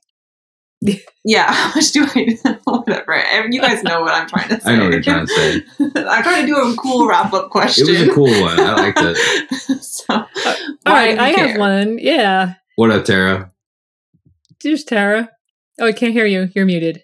yeah, 1.24 1.51
how 1.53 1.74
much 1.74 1.93
do 1.93 2.05
I? 2.05 2.59
Whatever. 2.64 3.47
You 3.51 3.61
guys 3.61 3.82
know 3.82 4.03
what 4.03 4.12
I'm 4.14 4.28
trying 4.28 4.49
to 4.51 4.61
say. 4.61 4.72
I 4.72 4.76
know 4.76 4.85
what 4.85 4.93
you're 4.93 5.03
trying 5.03 5.26
to 5.26 5.32
say. 5.32 5.62
I'm 5.97 6.22
trying 6.22 6.43
to 6.43 6.47
do 6.47 6.57
a 6.57 6.74
cool 6.76 7.07
wrap 7.09 7.32
up 7.32 7.51
question. 7.51 7.89
It 7.89 8.09
question. 8.09 8.09
was 8.09 8.11
a 8.11 8.14
cool 8.14 8.43
one. 8.43 8.61
I 8.61 8.74
liked 8.74 8.99
it. 9.01 9.82
so, 9.82 10.05
all 10.14 10.26
why 10.82 10.93
right, 10.93 11.07
do 11.09 11.14
you 11.14 11.20
I 11.20 11.30
have 11.49 11.59
one. 11.59 11.99
Yeah, 11.99 12.55
What 12.76 12.91
up, 12.91 13.05
Tara? 13.07 13.51
just 14.61 14.89
Tara. 14.89 15.30
Oh, 15.80 15.87
I 15.87 15.93
can't 15.93 16.12
hear 16.12 16.26
you. 16.26 16.51
You're 16.55 16.66
muted. 16.66 17.03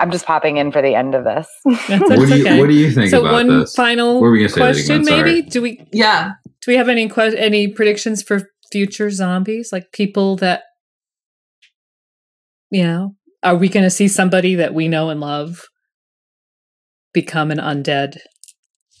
I'm 0.00 0.10
just 0.10 0.24
popping 0.26 0.56
in 0.56 0.72
for 0.72 0.80
the 0.82 0.94
end 0.94 1.14
of 1.14 1.24
this. 1.24 1.46
That's, 1.64 1.86
that's 1.88 2.00
What 2.18 2.28
do 2.28 2.36
you 2.36 2.42
okay. 2.46 2.58
What 2.58 2.68
do 2.68 2.74
you 2.74 2.90
think 2.90 3.10
so 3.10 3.20
about 3.20 3.32
one 3.32 3.60
this? 3.60 3.74
final 3.74 4.14
What 4.14 4.22
were 4.22 4.30
we 4.32 4.40
gonna 4.46 4.52
question, 4.52 5.02
again? 5.02 5.24
Maybe? 5.24 5.42
Do 5.42 5.60
we 5.62 5.86
Yeah. 5.92 6.32
do 6.62 6.70
we 6.72 6.76
have 6.76 6.88
any 6.88 7.08
que- 7.08 7.36
any 7.36 7.68
predictions 7.68 8.22
for 8.22 8.48
future 8.72 9.10
zombies? 9.10 9.70
Like 9.72 9.92
people 9.92 10.36
that 10.36 10.62
you 12.70 12.82
know, 12.84 13.14
are 13.42 13.56
we 13.56 13.68
going 13.68 13.82
to 13.84 13.90
see 13.90 14.06
somebody 14.08 14.54
that 14.54 14.72
we 14.74 14.86
know 14.88 15.10
and 15.10 15.20
love 15.20 15.64
become 17.12 17.50
an 17.50 17.58
undead? 17.58 18.18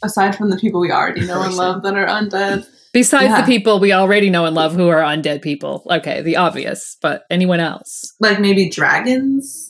Aside 0.02 0.34
from 0.34 0.50
the 0.50 0.56
people 0.56 0.80
we 0.80 0.90
already 0.90 1.24
know 1.26 1.42
and 1.42 1.54
love 1.54 1.82
that 1.84 1.94
are 1.96 2.06
undead. 2.06 2.66
Besides 2.92 3.26
Yeah. 3.26 3.40
the 3.42 3.46
people 3.46 3.78
we 3.78 3.92
already 3.92 4.28
know 4.30 4.44
and 4.46 4.56
love 4.56 4.74
who 4.74 4.88
are 4.88 5.00
undead 5.02 5.42
people. 5.42 5.86
Okay, 5.88 6.20
the 6.22 6.36
obvious, 6.36 6.96
but 7.00 7.22
anyone 7.30 7.60
else? 7.60 8.12
like 8.18 8.40
maybe 8.40 8.68
dragons 8.68 9.69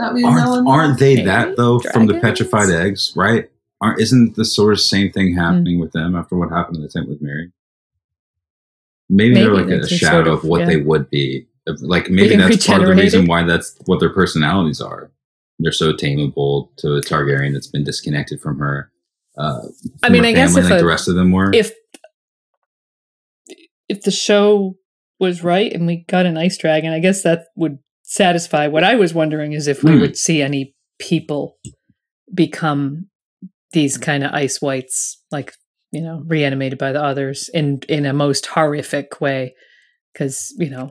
that 0.00 0.14
we 0.14 0.24
Aren't, 0.24 0.58
and 0.58 0.68
aren't 0.68 0.98
they 0.98 1.14
Maybe 1.16 1.26
that 1.26 1.56
though 1.56 1.78
from 1.80 2.06
the 2.06 2.18
petrified 2.20 2.70
eggs, 2.70 3.12
right? 3.16 3.48
Aren't 3.80 4.00
isn't 4.00 4.36
the 4.36 4.44
sort 4.44 4.72
of 4.72 4.80
same 4.80 5.10
thing 5.12 5.32
Hmm. 5.34 5.38
happening 5.40 5.80
with 5.80 5.92
them 5.92 6.14
after 6.16 6.36
what 6.36 6.50
happened 6.50 6.76
in 6.76 6.82
the 6.82 6.88
tent 6.88 7.08
with 7.08 7.22
Mirri? 7.22 7.52
Maybe, 9.08 9.34
they're 9.34 9.52
like 9.54 9.66
a 9.68 9.86
shadow 9.88 10.14
sort 10.24 10.26
of, 10.28 10.32
of- 10.34 10.44
what 10.44 10.60
yeah. 10.60 10.66
they 10.66 10.76
would 10.76 11.10
be. 11.10 11.46
Like 11.80 12.10
maybe 12.10 12.36
that's 12.36 12.66
part 12.66 12.82
of 12.82 12.88
the 12.88 12.94
reason 12.94 13.26
why 13.26 13.42
that's 13.44 13.76
what 13.86 14.00
their 14.00 14.10
personalities 14.12 14.80
are. 14.80 15.10
They're 15.58 15.72
so 15.72 15.92
tameable 15.92 16.74
to 16.78 16.94
a 16.96 17.00
Targaryen 17.00 17.52
that's 17.52 17.66
been 17.66 17.84
disconnected 17.84 18.40
from 18.40 18.58
her. 18.58 18.90
Uh, 19.36 19.60
I 20.02 20.08
mean, 20.08 20.22
her 20.24 20.30
I 20.30 20.32
guess 20.32 20.54
family 20.54 20.62
if 20.66 20.70
like 20.70 20.78
a- 20.80 20.82
the 20.82 20.88
rest 20.88 21.06
of 21.08 21.14
them 21.16 21.30
were. 21.32 21.52
If 21.54 21.72
if 23.88 24.02
the 24.02 24.10
show 24.10 24.76
was 25.18 25.42
right 25.44 25.72
and 25.72 25.86
we 25.86 26.04
got 26.08 26.26
an 26.26 26.36
ice 26.36 26.56
dragon, 26.56 26.92
I 26.92 26.98
guess 27.00 27.22
that 27.22 27.46
would 27.56 27.78
satisfy. 28.10 28.66
What 28.66 28.82
I 28.84 28.96
was 28.96 29.14
wondering 29.14 29.52
is 29.52 29.68
if 29.68 29.84
we 29.84 29.92
Hmm. 29.92 30.00
would 30.00 30.16
see 30.16 30.42
any 30.42 30.74
people 30.98 31.56
become 32.34 33.06
these 33.72 33.96
kind 33.96 34.24
of 34.24 34.32
ice 34.34 34.60
whites, 34.60 35.22
like 35.30 35.54
you 35.92 36.00
know, 36.02 36.22
reanimated 36.26 36.78
by 36.78 36.92
the 36.92 37.02
others 37.02 37.48
in 37.54 37.80
in 37.88 38.04
a 38.06 38.12
most 38.12 38.46
horrific 38.46 39.20
way. 39.20 39.54
Because 40.12 40.52
you 40.58 40.68
know, 40.70 40.90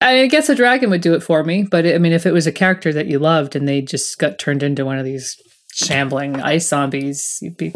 I 0.00 0.26
guess 0.26 0.48
a 0.48 0.54
dragon 0.54 0.90
would 0.90 1.02
do 1.02 1.14
it 1.14 1.22
for 1.22 1.44
me. 1.44 1.62
But 1.70 1.86
I 1.86 1.98
mean, 1.98 2.12
if 2.12 2.24
it 2.26 2.32
was 2.32 2.46
a 2.46 2.52
character 2.52 2.92
that 2.92 3.06
you 3.06 3.18
loved 3.18 3.54
and 3.54 3.68
they 3.68 3.82
just 3.82 4.18
got 4.18 4.38
turned 4.38 4.62
into 4.62 4.84
one 4.84 4.98
of 4.98 5.04
these 5.04 5.36
shambling 5.74 6.40
ice 6.40 6.68
zombies, 6.68 7.38
you'd 7.42 7.56
be 7.58 7.72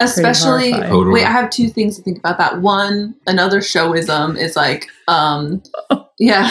especially. 0.00 0.72
Totally. 0.72 1.12
wait 1.14 1.26
i 1.26 1.30
have 1.30 1.48
two 1.50 1.68
things 1.68 1.96
to 1.96 2.02
think 2.02 2.18
about 2.18 2.36
that 2.38 2.60
one 2.60 3.14
another 3.28 3.60
showism 3.60 4.36
is 4.36 4.56
like 4.56 4.88
um 5.06 5.62
yeah 6.28 6.46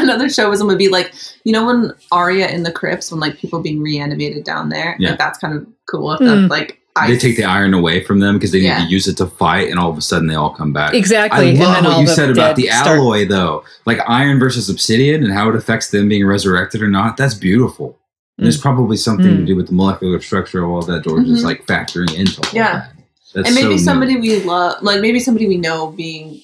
another 0.02 0.26
showism 0.26 0.66
would 0.66 0.78
be 0.78 0.88
like 0.88 1.12
you 1.44 1.52
know 1.52 1.64
when 1.66 1.92
Arya 2.12 2.48
in 2.48 2.62
the 2.62 2.72
crypts 2.72 3.10
when 3.10 3.20
like 3.20 3.38
people 3.38 3.60
being 3.60 3.80
reanimated 3.80 4.44
down 4.44 4.68
there 4.68 4.96
Yeah. 4.98 5.10
like 5.10 5.18
that's 5.18 5.38
kind 5.38 5.54
of 5.56 5.66
cool 5.90 6.12
if 6.12 6.18
Hmm. 6.18 6.26
that's 6.26 6.50
like 6.50 6.80
they 7.08 7.16
take 7.18 7.36
the 7.36 7.42
iron 7.44 7.74
away 7.74 8.04
from 8.04 8.20
them 8.20 8.36
because 8.36 8.52
they 8.52 8.60
need 8.60 8.66
Yeah. 8.66 8.84
to 8.84 8.90
use 8.90 9.08
it 9.08 9.16
to 9.16 9.26
fight, 9.26 9.68
and 9.68 9.80
all 9.80 9.90
of 9.90 9.98
a 9.98 10.00
sudden 10.00 10.28
they 10.28 10.36
all 10.36 10.50
come 10.54 10.72
back. 10.72 10.94
exactly. 10.94 11.46
I 11.46 11.50
and 11.50 11.58
love 11.58 11.74
then 11.74 11.84
what 11.84 11.92
all 11.94 12.00
you 12.02 12.06
said 12.06 12.30
about 12.30 12.54
dead 12.54 12.56
the 12.56 12.68
start- 12.68 12.98
alloy, 13.00 13.26
though. 13.26 13.64
Like 13.84 13.98
iron 14.06 14.38
versus 14.38 14.70
obsidian 14.70 15.24
and 15.24 15.32
how 15.32 15.48
it 15.48 15.56
affects 15.56 15.90
them 15.90 16.08
being 16.08 16.24
resurrected 16.24 16.82
or 16.82 16.88
not. 16.88 17.16
That's 17.16 17.34
beautiful. 17.34 17.98
There's 18.38 18.56
probably 18.56 18.96
something 18.96 19.26
to 19.38 19.42
Mm. 19.42 19.46
do 19.46 19.56
with 19.56 19.66
the 19.66 19.72
molecular 19.74 20.20
structure 20.20 20.62
of 20.62 20.70
all 20.70 20.82
that 20.82 21.02
George 21.02 21.26
is 21.26 21.40
Mhm. 21.42 21.46
like 21.46 21.66
factoring 21.66 22.14
into 22.14 22.40
all 22.40 22.50
Yeah. 22.52 22.72
that. 22.72 22.92
That's 23.34 23.48
and 23.48 23.54
maybe 23.56 23.66
so 23.66 23.70
neat. 23.70 23.78
somebody 23.80 24.16
we 24.20 24.40
love 24.44 24.80
like 24.82 25.00
maybe 25.00 25.18
somebody 25.18 25.48
we 25.48 25.56
know 25.56 25.88
being 25.88 26.40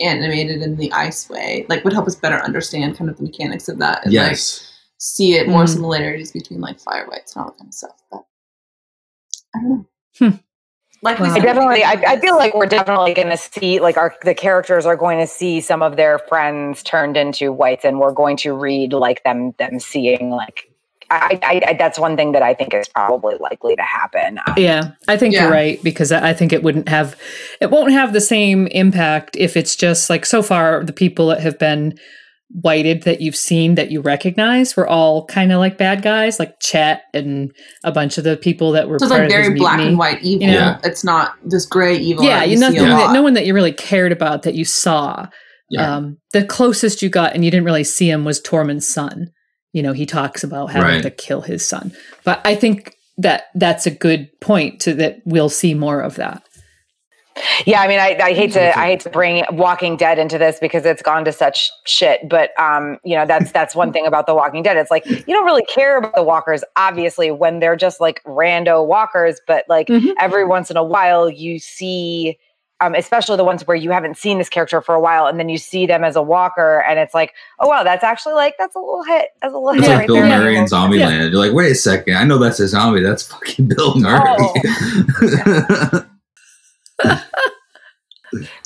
animated 0.00 0.62
in 0.62 0.76
the 0.76 0.90
ice 0.92 1.28
way 1.28 1.66
like 1.68 1.82
would 1.84 1.92
help 1.92 2.06
us 2.06 2.14
better 2.16 2.42
understand 2.44 2.96
kind 2.96 3.10
of 3.10 3.16
the 3.16 3.22
mechanics 3.22 3.68
of 3.68 3.78
that 3.78 4.04
and 4.04 4.14
like 4.14 4.36
see 4.98 5.34
it 5.34 5.48
more 5.48 5.64
Mhm. 5.64 5.68
similarities 5.74 6.32
between 6.32 6.60
like 6.60 6.78
fire 6.80 7.06
whites 7.08 7.34
and 7.36 7.44
all 7.44 7.50
that 7.50 7.58
kind 7.58 7.68
of 7.68 7.74
stuff 7.74 7.96
but 8.10 8.24
i 9.54 9.60
don't 9.60 9.68
know 9.70 9.86
Hmm. 10.18 10.36
like 11.02 11.18
we 11.18 11.28
Wow. 11.28 11.34
I 11.34 11.38
definitely, 11.38 11.84
I, 11.84 11.92
I 12.06 12.20
feel 12.20 12.36
like 12.36 12.54
we're 12.54 12.66
definitely 12.66 13.14
going 13.14 13.30
to 13.30 13.36
see, 13.36 13.80
like, 13.80 13.96
our 13.96 14.14
the 14.22 14.34
characters 14.34 14.84
are 14.86 14.96
going 14.96 15.18
to 15.18 15.26
see 15.26 15.60
some 15.60 15.82
of 15.82 15.96
their 15.96 16.18
friends 16.18 16.82
turned 16.82 17.16
into 17.16 17.52
whites, 17.52 17.84
and 17.84 17.98
we're 18.00 18.12
going 18.12 18.36
to 18.38 18.52
read 18.52 18.92
like 18.92 19.22
them 19.24 19.52
them 19.58 19.78
seeing 19.80 20.30
like. 20.30 20.69
I, 21.10 21.38
I, 21.42 21.62
I 21.68 21.72
that's 21.74 21.98
one 21.98 22.16
thing 22.16 22.32
that 22.32 22.42
I 22.42 22.54
think 22.54 22.72
is 22.72 22.88
probably 22.88 23.34
likely 23.40 23.74
to 23.76 23.82
happen. 23.82 24.38
Um, 24.46 24.54
Yeah, 24.56 24.92
I 25.08 25.16
think 25.16 25.34
Yeah. 25.34 25.42
you're 25.42 25.50
right 25.52 25.82
because 25.82 26.12
I 26.12 26.30
I 26.30 26.32
think 26.32 26.52
it 26.52 26.62
wouldn't 26.62 26.88
have, 26.88 27.16
it 27.60 27.70
won't 27.70 27.92
have 27.92 28.12
the 28.12 28.20
same 28.20 28.66
impact 28.68 29.36
if 29.36 29.56
it's 29.56 29.74
just 29.74 30.08
like 30.08 30.24
so 30.24 30.42
far 30.42 30.84
the 30.84 30.92
people 30.92 31.28
that 31.28 31.40
have 31.40 31.58
been 31.58 31.98
whited 32.52 33.02
that 33.04 33.20
you've 33.20 33.36
seen 33.36 33.76
that 33.76 33.92
you 33.92 34.00
recognize 34.00 34.76
were 34.76 34.86
all 34.86 35.24
kind 35.26 35.52
of 35.52 35.58
like 35.58 35.78
bad 35.78 36.02
guys, 36.02 36.38
like 36.38 36.58
Chet 36.60 37.02
and 37.14 37.52
a 37.84 37.92
bunch 37.92 38.18
of 38.18 38.24
the 38.24 38.36
people 38.36 38.72
that 38.72 38.88
were 38.88 38.98
so 38.98 39.04
it's 39.06 39.12
part 39.12 39.22
like 39.22 39.30
of 39.30 39.36
his 39.36 39.46
very 39.46 39.58
black 39.58 39.76
mutiny. 39.76 39.88
and 39.90 39.98
white 39.98 40.22
evil 40.22 40.46
you 40.46 40.52
know? 40.52 40.58
yeah. 40.58 40.78
it's 40.82 41.04
not 41.04 41.34
this 41.44 41.64
gray 41.66 41.96
evil 41.96 42.24
Yeah, 42.24 42.42
you 42.42 42.52
you 42.52 42.56
see 42.56 42.62
nothing 42.62 42.88
that 42.88 43.12
no 43.12 43.22
one 43.22 43.34
that 43.34 43.46
you 43.46 43.54
really 43.54 43.72
cared 43.72 44.12
about 44.12 44.42
that 44.42 44.54
you 44.54 44.64
saw. 44.64 45.26
Yeah. 45.68 45.96
Um, 45.96 46.16
the 46.32 46.44
closest 46.44 47.02
you 47.02 47.08
got, 47.08 47.34
and 47.34 47.44
you 47.44 47.50
didn't 47.52 47.64
really 47.66 47.84
see 47.84 48.10
him, 48.10 48.24
was 48.24 48.40
Tormund's 48.40 48.88
son. 48.88 49.30
You 49.72 49.82
know, 49.82 49.92
he 49.92 50.06
talks 50.06 50.42
about 50.42 50.70
having 50.72 50.88
Right. 50.96 51.02
to 51.02 51.10
kill 51.10 51.42
his 51.42 51.64
son. 51.66 51.92
But 52.24 52.40
I 52.44 52.54
think 52.54 52.96
that 53.18 53.44
that's 53.54 53.86
a 53.86 53.90
good 53.90 54.28
point 54.40 54.80
to 54.80 54.94
that 54.94 55.20
we'll 55.24 55.48
see 55.50 55.74
more 55.74 56.00
of 56.00 56.16
that. 56.16 56.42
Yeah, 57.64 57.80
I 57.80 57.86
mean, 57.88 58.00
I, 58.00 58.18
I 58.20 58.32
hate 58.34 58.52
to 58.52 58.76
I 58.78 58.86
hate 58.86 59.00
to 59.00 59.10
bring 59.10 59.44
Walking 59.52 59.96
Dead 59.96 60.18
into 60.18 60.36
this 60.36 60.58
because 60.60 60.84
it's 60.84 61.00
gone 61.00 61.24
to 61.24 61.32
such 61.32 61.70
shit. 61.86 62.28
But 62.28 62.50
um, 62.60 62.98
you 63.04 63.14
know, 63.16 63.24
that's 63.24 63.52
that's 63.52 63.74
one 63.74 63.92
thing 63.92 64.04
about 64.06 64.26
The 64.26 64.34
Walking 64.34 64.62
Dead. 64.62 64.76
It's 64.76 64.90
like 64.90 65.06
you 65.06 65.22
don't 65.28 65.44
really 65.46 65.64
care 65.64 65.96
about 65.96 66.16
the 66.16 66.22
walkers, 66.24 66.64
obviously, 66.76 67.30
when 67.30 67.60
they're 67.60 67.76
just 67.76 68.00
like 68.00 68.22
rando 68.24 68.84
walkers. 68.86 69.40
But 69.46 69.64
like 69.68 69.86
Mhm. 69.86 70.12
every 70.18 70.44
once 70.44 70.70
in 70.70 70.76
a 70.76 70.84
while, 70.84 71.30
you 71.30 71.58
see, 71.60 72.36
um, 72.80 72.94
especially 72.94 73.36
the 73.36 73.44
ones 73.44 73.66
where 73.66 73.76
you 73.76 73.90
haven't 73.90 74.16
seen 74.16 74.38
this 74.38 74.48
character 74.48 74.80
for 74.80 74.94
a 74.94 75.00
while, 75.00 75.26
and 75.26 75.38
then 75.38 75.48
you 75.48 75.58
see 75.58 75.86
them 75.86 76.02
as 76.04 76.16
a 76.16 76.22
walker, 76.22 76.82
and 76.88 76.98
it's 76.98 77.14
like, 77.14 77.34
oh 77.58 77.68
wow, 77.68 77.82
that's 77.82 78.02
actually 78.04 78.34
like 78.34 78.54
that's 78.58 78.74
a 78.74 78.78
little 78.78 79.02
hit, 79.04 79.28
that's 79.42 79.54
a 79.54 79.58
little 79.58 79.78
It's 79.78 79.86
hit 79.86 79.92
like 79.92 79.98
right 80.00 80.06
Bill 80.08 80.16
there. 80.16 80.38
Murray 80.38 80.56
in 80.56 80.64
Zombieland. 80.64 80.98
Yeah. 80.98 81.22
You're 81.24 81.32
like, 81.32 81.52
wait 81.52 81.72
a 81.72 81.74
second, 81.74 82.16
I 82.16 82.24
know 82.24 82.38
that's 82.38 82.60
a 82.60 82.68
zombie. 82.68 83.02
That's 83.02 83.22
fucking 83.26 83.68
Bill 83.76 83.96
Murray. 83.96 84.20
Oh. 84.24 86.06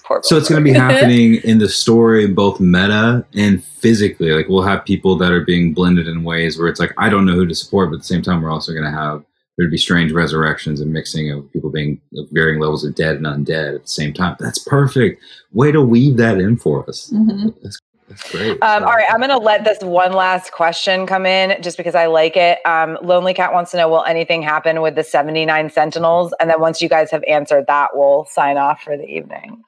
Poor 0.04 0.20
So 0.22 0.36
it's 0.36 0.48
going 0.50 0.62
to 0.62 0.72
be 0.72 0.72
happening 0.78 1.36
in 1.36 1.58
the 1.58 1.68
story, 1.68 2.26
both 2.26 2.60
meta 2.60 3.24
and 3.34 3.64
physically. 3.64 4.30
Like 4.32 4.48
we'll 4.48 4.62
have 4.62 4.84
people 4.84 5.16
that 5.16 5.32
are 5.32 5.40
being 5.40 5.72
blended 5.72 6.06
in 6.06 6.24
ways 6.24 6.58
where 6.58 6.68
it's 6.68 6.78
like 6.78 6.92
I 6.98 7.08
don't 7.08 7.24
know 7.24 7.32
who 7.32 7.46
to 7.46 7.54
support, 7.54 7.90
but 7.90 7.96
at 7.96 8.00
the 8.00 8.06
same 8.06 8.22
time, 8.22 8.42
we're 8.42 8.52
also 8.52 8.72
going 8.72 8.84
to 8.84 8.90
have 8.90 9.24
there'd 9.56 9.70
be 9.70 9.76
strange 9.76 10.12
resurrections 10.12 10.80
and 10.80 10.92
mixing 10.92 11.30
of 11.30 11.50
people 11.52 11.70
being 11.70 12.00
of 12.16 12.26
varying 12.32 12.60
levels 12.60 12.84
of 12.84 12.94
dead 12.94 13.16
and 13.16 13.26
undead 13.26 13.76
at 13.76 13.82
the 13.82 13.88
same 13.88 14.12
time. 14.12 14.36
That's 14.40 14.58
perfect. 14.58 15.22
Way 15.52 15.72
to 15.72 15.82
weave 15.82 16.16
that 16.16 16.38
in 16.38 16.56
for 16.56 16.88
us. 16.88 17.10
Mhm. 17.12 17.54
That's, 17.62 17.78
that's 18.08 18.30
great. 18.32 18.62
Um, 18.62 18.82
all 18.82 18.92
right, 18.92 19.06
I'm 19.08 19.18
going 19.18 19.30
to 19.30 19.38
let 19.38 19.64
this 19.64 19.78
one 19.80 20.12
last 20.12 20.52
question 20.52 21.06
come 21.06 21.24
in 21.24 21.62
just 21.62 21.76
because 21.76 21.94
I 21.94 22.06
like 22.06 22.36
it. 22.36 22.58
Um, 22.66 22.98
Lonely 23.02 23.32
Cat 23.32 23.52
wants 23.52 23.70
to 23.70 23.76
know 23.76 23.88
Will 23.88 24.04
anything 24.04 24.42
happen 24.42 24.82
with 24.82 24.96
the 24.96 25.04
79 25.04 25.70
Sentinels? 25.70 26.34
And 26.40 26.50
then 26.50 26.60
once 26.60 26.82
you 26.82 26.88
guys 26.88 27.10
have 27.10 27.24
answered 27.24 27.66
that, 27.68 27.90
we'll 27.94 28.26
sign 28.26 28.58
off 28.58 28.82
for 28.82 28.96
the 28.96 29.06
evening. 29.06 29.62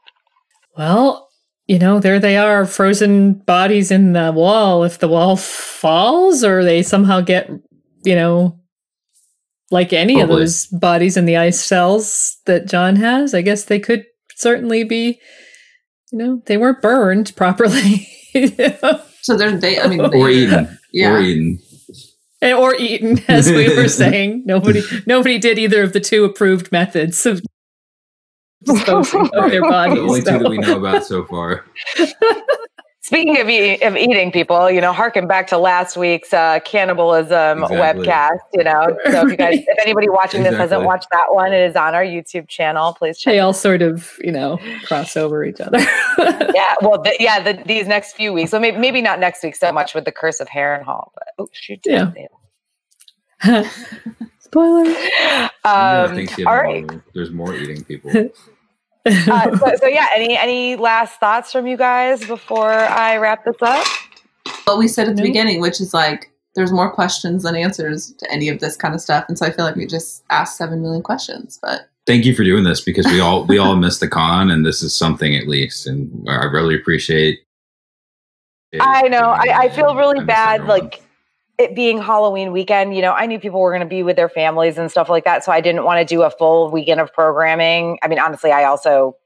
Well, 0.76 1.28
you 1.66 1.78
know, 1.78 1.98
there 1.98 2.18
they 2.20 2.36
are, 2.36 2.66
frozen 2.66 3.34
bodies 3.34 3.90
in 3.90 4.12
the 4.12 4.32
wall. 4.32 4.84
If 4.84 4.98
the 4.98 5.08
wall 5.08 5.36
falls 5.36 6.44
or 6.44 6.62
they 6.62 6.82
somehow 6.82 7.20
get, 7.22 7.50
you 8.04 8.14
know, 8.14 8.60
like 9.70 9.92
any 9.92 10.20
of 10.20 10.28
those 10.28 10.66
bodies 10.66 11.16
in 11.16 11.24
the 11.26 11.36
ice 11.36 11.60
cells 11.62 12.36
that 12.46 12.66
Jon 12.66 12.96
has, 12.96 13.34
I 13.34 13.42
guess 13.42 13.64
they 13.64 13.80
could 13.80 14.04
certainly 14.36 14.84
be, 14.84 15.20
you 16.12 16.18
know, 16.18 16.42
they 16.46 16.56
weren't 16.56 16.82
burned 16.82 17.34
properly. 17.36 18.08
So 19.22 19.36
they're 19.36 19.56
they. 19.56 19.80
I 19.80 19.88
mean, 19.88 20.00
or 20.02 20.08
they- 20.10 20.30
eaten. 20.30 20.78
Yeah. 20.92 21.14
Or 21.14 21.18
eaten. 21.20 21.58
And- 22.40 22.58
or 22.58 22.74
eaten, 22.76 23.18
as 23.28 23.50
we 23.50 23.74
were 23.74 23.88
saying. 23.88 24.44
Nobody 24.46 24.82
nobody 25.06 25.38
did 25.38 25.58
either 25.58 25.82
of 25.82 25.92
the 25.92 25.98
two 26.00 26.24
approved 26.24 26.70
methods 26.70 27.26
of 27.26 27.40
disposing 28.62 29.28
of 29.34 29.50
their 29.50 29.62
bodies. 29.68 29.96
The 29.96 30.02
only 30.02 30.20
two 30.20 30.38
that 30.38 30.48
we 30.48 30.58
know 30.58 30.78
about 30.78 31.04
so 31.06 31.24
far. 31.24 31.64
Speaking 33.06 33.38
of, 33.40 33.48
e- 33.48 33.80
of 33.82 33.96
eating 33.96 34.32
people, 34.32 34.68
you 34.68 34.80
know, 34.80 34.92
harken 34.92 35.28
back 35.28 35.46
to 35.46 35.58
last 35.58 35.96
week's 35.96 36.34
uh, 36.34 36.58
cannibalism 36.64 37.62
Exactly. 37.62 38.04
webcast. 38.04 38.38
You 38.52 38.64
know, 38.64 38.98
so 39.12 39.24
if 39.24 39.30
you 39.30 39.36
guys, 39.36 39.58
if 39.68 39.78
anybody 39.80 40.08
watching 40.08 40.42
this 40.42 40.56
hasn't 40.56 40.82
watched 40.82 41.06
that 41.12 41.26
one, 41.30 41.52
it 41.52 41.60
is 41.70 41.76
on 41.76 41.94
our 41.94 42.02
YouTube 42.02 42.48
channel. 42.48 42.94
Please 42.94 43.16
check. 43.16 43.32
They 43.32 43.38
all 43.38 43.52
sort 43.52 43.80
of, 43.80 44.18
you 44.24 44.32
know, 44.32 44.58
cross 44.86 45.16
over 45.16 45.44
each 45.44 45.60
other. 45.60 45.78
Yeah, 46.54 46.74
well, 46.80 47.00
the, 47.00 47.14
yeah, 47.20 47.38
the, 47.40 47.62
these 47.66 47.86
next 47.86 48.14
few 48.14 48.32
weeks. 48.32 48.50
So 48.50 48.58
maybe 48.58 48.78
maybe 48.78 49.02
not 49.02 49.20
next 49.20 49.42
week 49.44 49.54
so 49.54 49.70
much 49.70 49.94
with 49.94 50.04
the 50.06 50.10
Curse 50.12 50.40
of 50.40 50.48
Harrenhal, 50.48 51.10
but 51.14 51.28
oh 51.38 51.48
shoot, 51.52 51.80
Yeah. 51.84 52.10
Spoiler. 54.40 54.88
Um, 55.64 56.14
Thanksgiving, 56.14 56.46
all 56.46 56.56
right. 56.56 56.86
There's 57.14 57.30
more 57.30 57.54
eating 57.54 57.84
people. 57.84 58.30
Uh, 59.06 59.56
so, 59.58 59.76
so 59.80 59.86
yeah, 59.86 60.06
any 60.14 60.36
any 60.36 60.76
last 60.76 61.18
thoughts 61.20 61.52
from 61.52 61.66
you 61.66 61.76
guys 61.76 62.24
before 62.26 62.70
I 62.72 63.16
wrap 63.16 63.44
this 63.44 63.56
up? 63.62 63.86
what 64.64 64.78
we 64.78 64.88
said 64.88 65.08
at 65.08 65.16
the 65.16 65.22
No. 65.22 65.28
beginning, 65.28 65.60
which 65.60 65.80
is 65.80 65.94
like 65.94 66.30
there's 66.54 66.72
more 66.72 66.90
questions 66.90 67.42
than 67.44 67.54
answers 67.54 68.12
to 68.14 68.32
any 68.32 68.48
of 68.48 68.58
this 68.60 68.76
kind 68.76 68.94
of 68.94 69.00
stuff, 69.00 69.24
and 69.28 69.38
so 69.38 69.46
I 69.46 69.50
feel 69.50 69.64
like 69.64 69.76
we 69.76 69.86
just 69.86 70.24
asked 70.30 70.56
seven 70.56 70.82
million 70.82 71.02
questions. 71.02 71.58
But 71.62 71.88
thank 72.06 72.24
you 72.24 72.34
for 72.34 72.44
doing 72.44 72.64
this 72.64 72.80
because 72.80 73.06
we 73.06 73.20
all 73.20 73.44
we 73.44 73.58
all 73.58 73.76
missed 73.76 74.00
the 74.00 74.08
con 74.08 74.50
and 74.50 74.64
this 74.64 74.82
is 74.82 74.96
something 74.96 75.34
at 75.34 75.48
least 75.48 75.86
and 75.88 76.08
i 76.28 76.44
really 76.44 76.74
appreciate 76.76 77.40
it. 78.72 78.78
I 78.80 79.08
know. 79.08 79.30
I, 79.30 79.46
I 79.64 79.68
feel 79.70 79.94
really 79.96 80.20
I 80.20 80.24
bad, 80.24 80.60
everyone. 80.60 80.78
like 80.80 81.02
it 81.58 81.74
being 81.74 81.98
Halloween 81.98 82.52
weekend. 82.52 82.94
You 82.94 83.02
know, 83.02 83.12
I 83.12 83.26
knew 83.26 83.38
people 83.38 83.60
were 83.60 83.70
going 83.70 83.80
to 83.80 83.86
be 83.86 84.02
with 84.02 84.16
their 84.16 84.28
families 84.28 84.78
and 84.78 84.90
stuff 84.90 85.08
like 85.08 85.24
that, 85.24 85.44
so 85.44 85.52
I 85.52 85.60
didn't 85.60 85.84
want 85.84 86.06
to 86.06 86.14
do 86.14 86.22
a 86.22 86.30
full 86.30 86.70
weekend 86.70 87.00
of 87.00 87.12
programming. 87.12 87.98
I 88.02 88.08
mean, 88.08 88.18
honestly, 88.18 88.52
I 88.52 88.64
also 88.64 89.16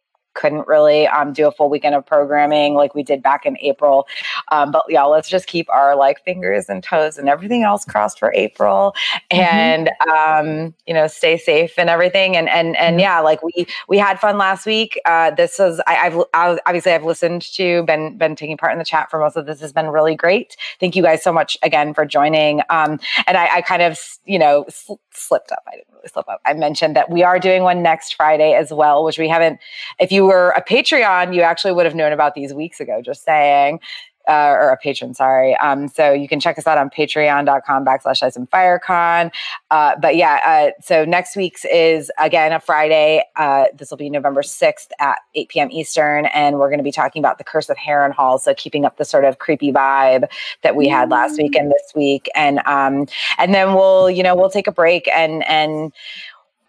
couldn't 0.41 0.67
really 0.67 1.07
um, 1.07 1.33
do 1.33 1.47
a 1.47 1.53
full 1.53 1.69
weekend 1.69 1.95
of 1.95 2.07
programming 2.07 2.75
like 2.75 2.95
we 2.95 3.03
did 3.03 3.23
back 3.23 3.45
in 3.45 3.59
April. 3.61 4.09
Um, 4.51 4.71
but 4.71 4.85
yeah, 4.89 5.05
let's 5.05 5.29
just 5.29 5.47
keep 5.47 5.69
our 5.71 5.95
like 5.95 6.25
fingers 6.25 6.69
and 6.69 6.83
toes 6.83 7.19
and 7.19 7.29
everything 7.29 7.63
else 7.63 7.85
crossed 7.85 8.19
for 8.19 8.33
April, 8.33 8.95
and 9.31 9.91
um, 10.11 10.75
you 10.87 10.95
know, 10.95 11.07
stay 11.07 11.37
safe 11.37 11.75
and 11.77 11.91
everything. 11.91 12.37
And 12.37 12.49
and 12.49 12.77
and 12.77 13.01
yeah, 13.01 13.21
like 13.21 13.43
we 13.43 13.67
we 13.87 13.99
had 13.99 14.19
fun 14.19 14.39
last 14.39 14.65
week. 14.65 14.99
Uh, 15.05 15.31
this 15.31 15.61
is 15.61 15.81
I, 15.87 15.97
I've 16.07 16.17
I, 16.33 16.59
obviously 16.67 16.93
I've 16.93 17.05
listened 17.05 17.43
to 17.55 17.83
been 17.83 18.17
been 18.17 18.35
taking 18.35 18.57
part 18.57 18.73
in 18.73 18.79
the 18.79 18.85
chat 18.85 19.11
for 19.11 19.21
most 19.21 19.37
of 19.37 19.47
this 19.47 19.61
has 19.61 19.73
been 19.73 19.89
really 19.89 20.17
great. 20.17 20.57
Thank 20.81 20.97
you 20.97 21.03
guys 21.03 21.23
so 21.23 21.33
much 21.33 21.59
again 21.63 21.93
for 21.93 22.07
joining. 22.07 22.63
Um, 22.71 22.99
and 23.27 23.37
I, 23.37 23.57
I 23.57 23.61
kind 23.63 23.83
of 23.83 23.99
you 24.25 24.39
know 24.39 24.65
sl- 24.69 24.95
slipped 25.13 25.53
up. 25.53 25.63
I 25.69 25.73
didn't 25.77 25.93
really 25.93 26.09
slip 26.09 26.29
up. 26.29 26.41
I 26.47 26.55
mentioned 26.55 26.97
that 26.97 27.11
we 27.11 27.23
are 27.23 27.39
doing 27.39 27.63
one 27.63 27.83
next 27.83 28.15
Friday 28.15 28.55
as 28.55 28.73
well, 28.73 29.05
which 29.05 29.19
we 29.19 29.29
haven't. 29.29 29.59
If 29.99 30.11
you 30.11 30.25
were 30.31 30.51
a 30.51 30.63
Patreon, 30.63 31.35
you 31.35 31.43
actually 31.43 31.73
would 31.73 31.87
have 31.87 31.95
known 31.95 32.13
about 32.13 32.35
these 32.35 32.55
weeks 32.55 32.81
ago. 32.81 33.03
Just 33.03 33.25
saying. 33.25 33.81
Uh, 34.29 34.55
or 34.61 34.69
a 34.69 34.77
patron, 34.77 35.13
sorry. 35.13 35.57
Um, 35.57 35.89
so 35.89 36.13
you 36.13 36.29
can 36.29 36.39
check 36.39 36.57
us 36.57 36.67
out 36.67 36.79
on 36.79 36.89
patreon.com 36.91 37.85
backslash 37.85 38.23
ice 38.23 38.37
and 38.37 38.49
firecon. 38.49 39.33
Uh, 39.73 39.97
but 40.01 40.15
yeah, 40.15 40.39
uh, 40.47 40.71
so 40.81 41.05
next 41.05 41.35
week's 41.35 41.65
is 41.65 42.13
again 42.19 42.53
a 42.53 42.61
Friday. 42.61 43.25
Uh, 43.35 43.65
this 43.75 43.91
will 43.91 43.97
be 43.97 44.11
November 44.11 44.43
6th 44.43 44.91
at 45.01 45.19
8 45.35 45.49
p.m. 45.49 45.71
Eastern. 45.73 46.27
And 46.27 46.59
we're 46.59 46.69
going 46.69 46.79
to 46.79 46.85
be 46.85 46.93
talking 46.93 47.21
about 47.21 47.39
the 47.39 47.45
curse 47.45 47.71
of 47.71 47.77
Harrenhal. 47.79 48.39
So 48.39 48.55
keeping 48.55 48.85
up 48.85 48.99
the 48.99 49.07
sort 49.07 49.25
of 49.25 49.39
creepy 49.39 49.73
vibe 49.73 50.29
that 50.63 50.77
we 50.77 50.87
had 50.87 51.11
last 51.11 51.39
week 51.39 51.57
and 51.57 51.71
this 51.71 51.93
week. 51.97 52.29
And, 52.37 52.61
um, 52.67 53.09
and 53.39 53.53
then 53.53 53.75
we'll, 53.75 54.11
you 54.11 54.23
know, 54.23 54.37
we'll 54.37 54.51
take 54.51 54.69
a 54.69 54.73
break 54.73 55.09
and, 55.09 55.43
and, 55.49 55.93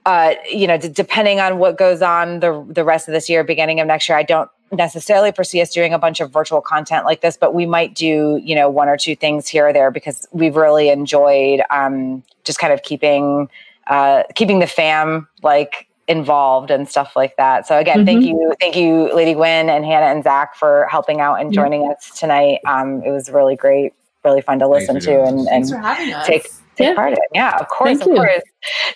uh, 0.06 0.34
you 0.50 0.68
know, 0.68 0.78
d- 0.78 0.90
depending 0.90 1.40
on 1.40 1.58
what 1.60 1.78
goes 1.78 2.02
on 2.02 2.40
the 2.40 2.66
the 2.70 2.84
rest 2.84 3.08
of 3.08 3.14
this 3.14 3.30
year, 3.30 3.44
beginning 3.44 3.80
of 3.80 3.88
next 3.88 4.10
year, 4.10 4.18
I 4.18 4.24
don't 4.24 4.50
necessarily 4.72 5.32
foresee 5.32 5.62
us 5.62 5.72
doing 5.74 5.94
a 5.94 6.00
bunch 6.00 6.20
of 6.22 6.32
virtual 6.32 6.62
content 6.62 7.06
like 7.06 7.22
this, 7.22 7.36
but 7.38 7.54
we 7.54 7.66
might 7.66 7.94
do, 7.94 8.40
you 8.44 8.56
know, 8.56 8.70
one 8.70 8.88
or 8.88 8.96
two 8.98 9.16
things 9.16 9.48
here 9.48 9.68
or 9.68 9.74
there 9.74 9.92
because 9.92 10.26
we've 10.32 10.56
really 10.56 10.90
enjoyed 10.90 11.62
um, 11.70 12.24
just 12.46 12.58
kind 12.58 12.72
of 12.74 12.82
keeping 12.84 13.50
uh, 13.88 14.24
keeping 14.36 14.60
the 14.60 14.68
fam 14.68 15.28
like 15.44 15.88
involved 16.08 16.72
and 16.72 16.88
stuff 16.90 17.16
like 17.16 17.36
that. 17.38 17.68
So 17.68 17.78
again, 17.78 18.06
thank 18.06 18.24
Mhm. 18.24 18.28
you, 18.30 18.54
thank 18.60 18.76
you, 18.76 19.14
Lady 19.14 19.34
Gwyn 19.34 19.70
and 19.70 19.86
Hannah 19.86 20.08
and 20.08 20.24
Zack 20.24 20.56
for 20.56 20.88
helping 20.90 21.20
out 21.22 21.36
and 21.36 21.54
Yeah. 21.54 21.62
joining 21.62 21.90
us 21.92 22.18
tonight. 22.20 22.60
Um, 22.66 23.02
it 23.04 23.12
was 23.12 23.30
really 23.30 23.56
great, 23.56 23.94
really 24.26 24.42
fun 24.42 24.60
to 24.60 24.68
listen 24.68 25.00
to 25.00 25.12
and, 25.24 25.40
this. 25.40 25.48
and 25.48 25.48
thanks 25.48 25.70
for 25.72 25.78
having 25.78 26.14
us. 26.14 26.61
Take 26.82 26.88
take 26.88 26.92
Yeah. 26.92 26.96
part 26.96 27.14
in. 27.14 27.20
Yeah, 27.34 27.58
of 27.60 27.68
course, 27.68 27.88
Thank 28.00 28.02
of 28.02 28.08
you. 28.08 28.14
course. 28.16 28.42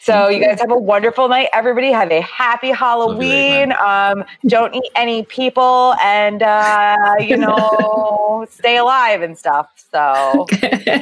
So 0.01 0.13
Thank 0.13 0.31
you 0.33 0.37
you. 0.41 0.47
guys 0.47 0.59
have 0.61 0.71
a 0.71 0.77
wonderful 0.77 1.27
night. 1.27 1.49
Everybody 1.53 1.91
have 1.91 2.11
a 2.11 2.21
happy 2.21 2.71
Halloween. 2.71 3.73
Um, 3.73 4.23
don't 4.47 4.73
eat 4.75 4.91
any 4.95 5.23
people 5.23 5.95
and 6.03 6.43
uh, 6.43 7.15
you 7.19 7.37
know, 7.37 8.45
stay 8.51 8.77
alive 8.77 9.21
and 9.21 9.37
stuff. 9.37 9.69
So 9.91 10.45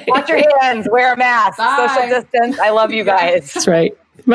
wash 0.07 0.29
your 0.29 0.43
hands, 0.61 0.87
wear 0.91 1.13
a 1.13 1.17
mask, 1.17 1.57
Bye. 1.57 1.87
social 1.95 2.21
distance. 2.21 2.59
I 2.59 2.69
love 2.69 2.91
you 2.91 3.03
guys. 3.03 3.53
That's 3.53 3.67
right. 3.67 3.97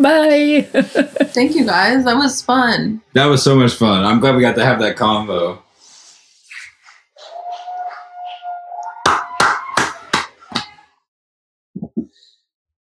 Bye. 0.00 0.66
Thank 1.34 1.54
you 1.54 1.64
guys. 1.64 2.04
That 2.04 2.16
was 2.16 2.42
fun. 2.42 3.00
that 3.12 3.26
was 3.26 3.42
so 3.42 3.54
much 3.54 3.74
fun 3.74 4.04
i'm 4.04 4.20
glad 4.20 4.34
we 4.34 4.40
got 4.40 4.54
to 4.56 4.64
have 4.64 4.78
that 4.80 4.96
convo 4.96 5.58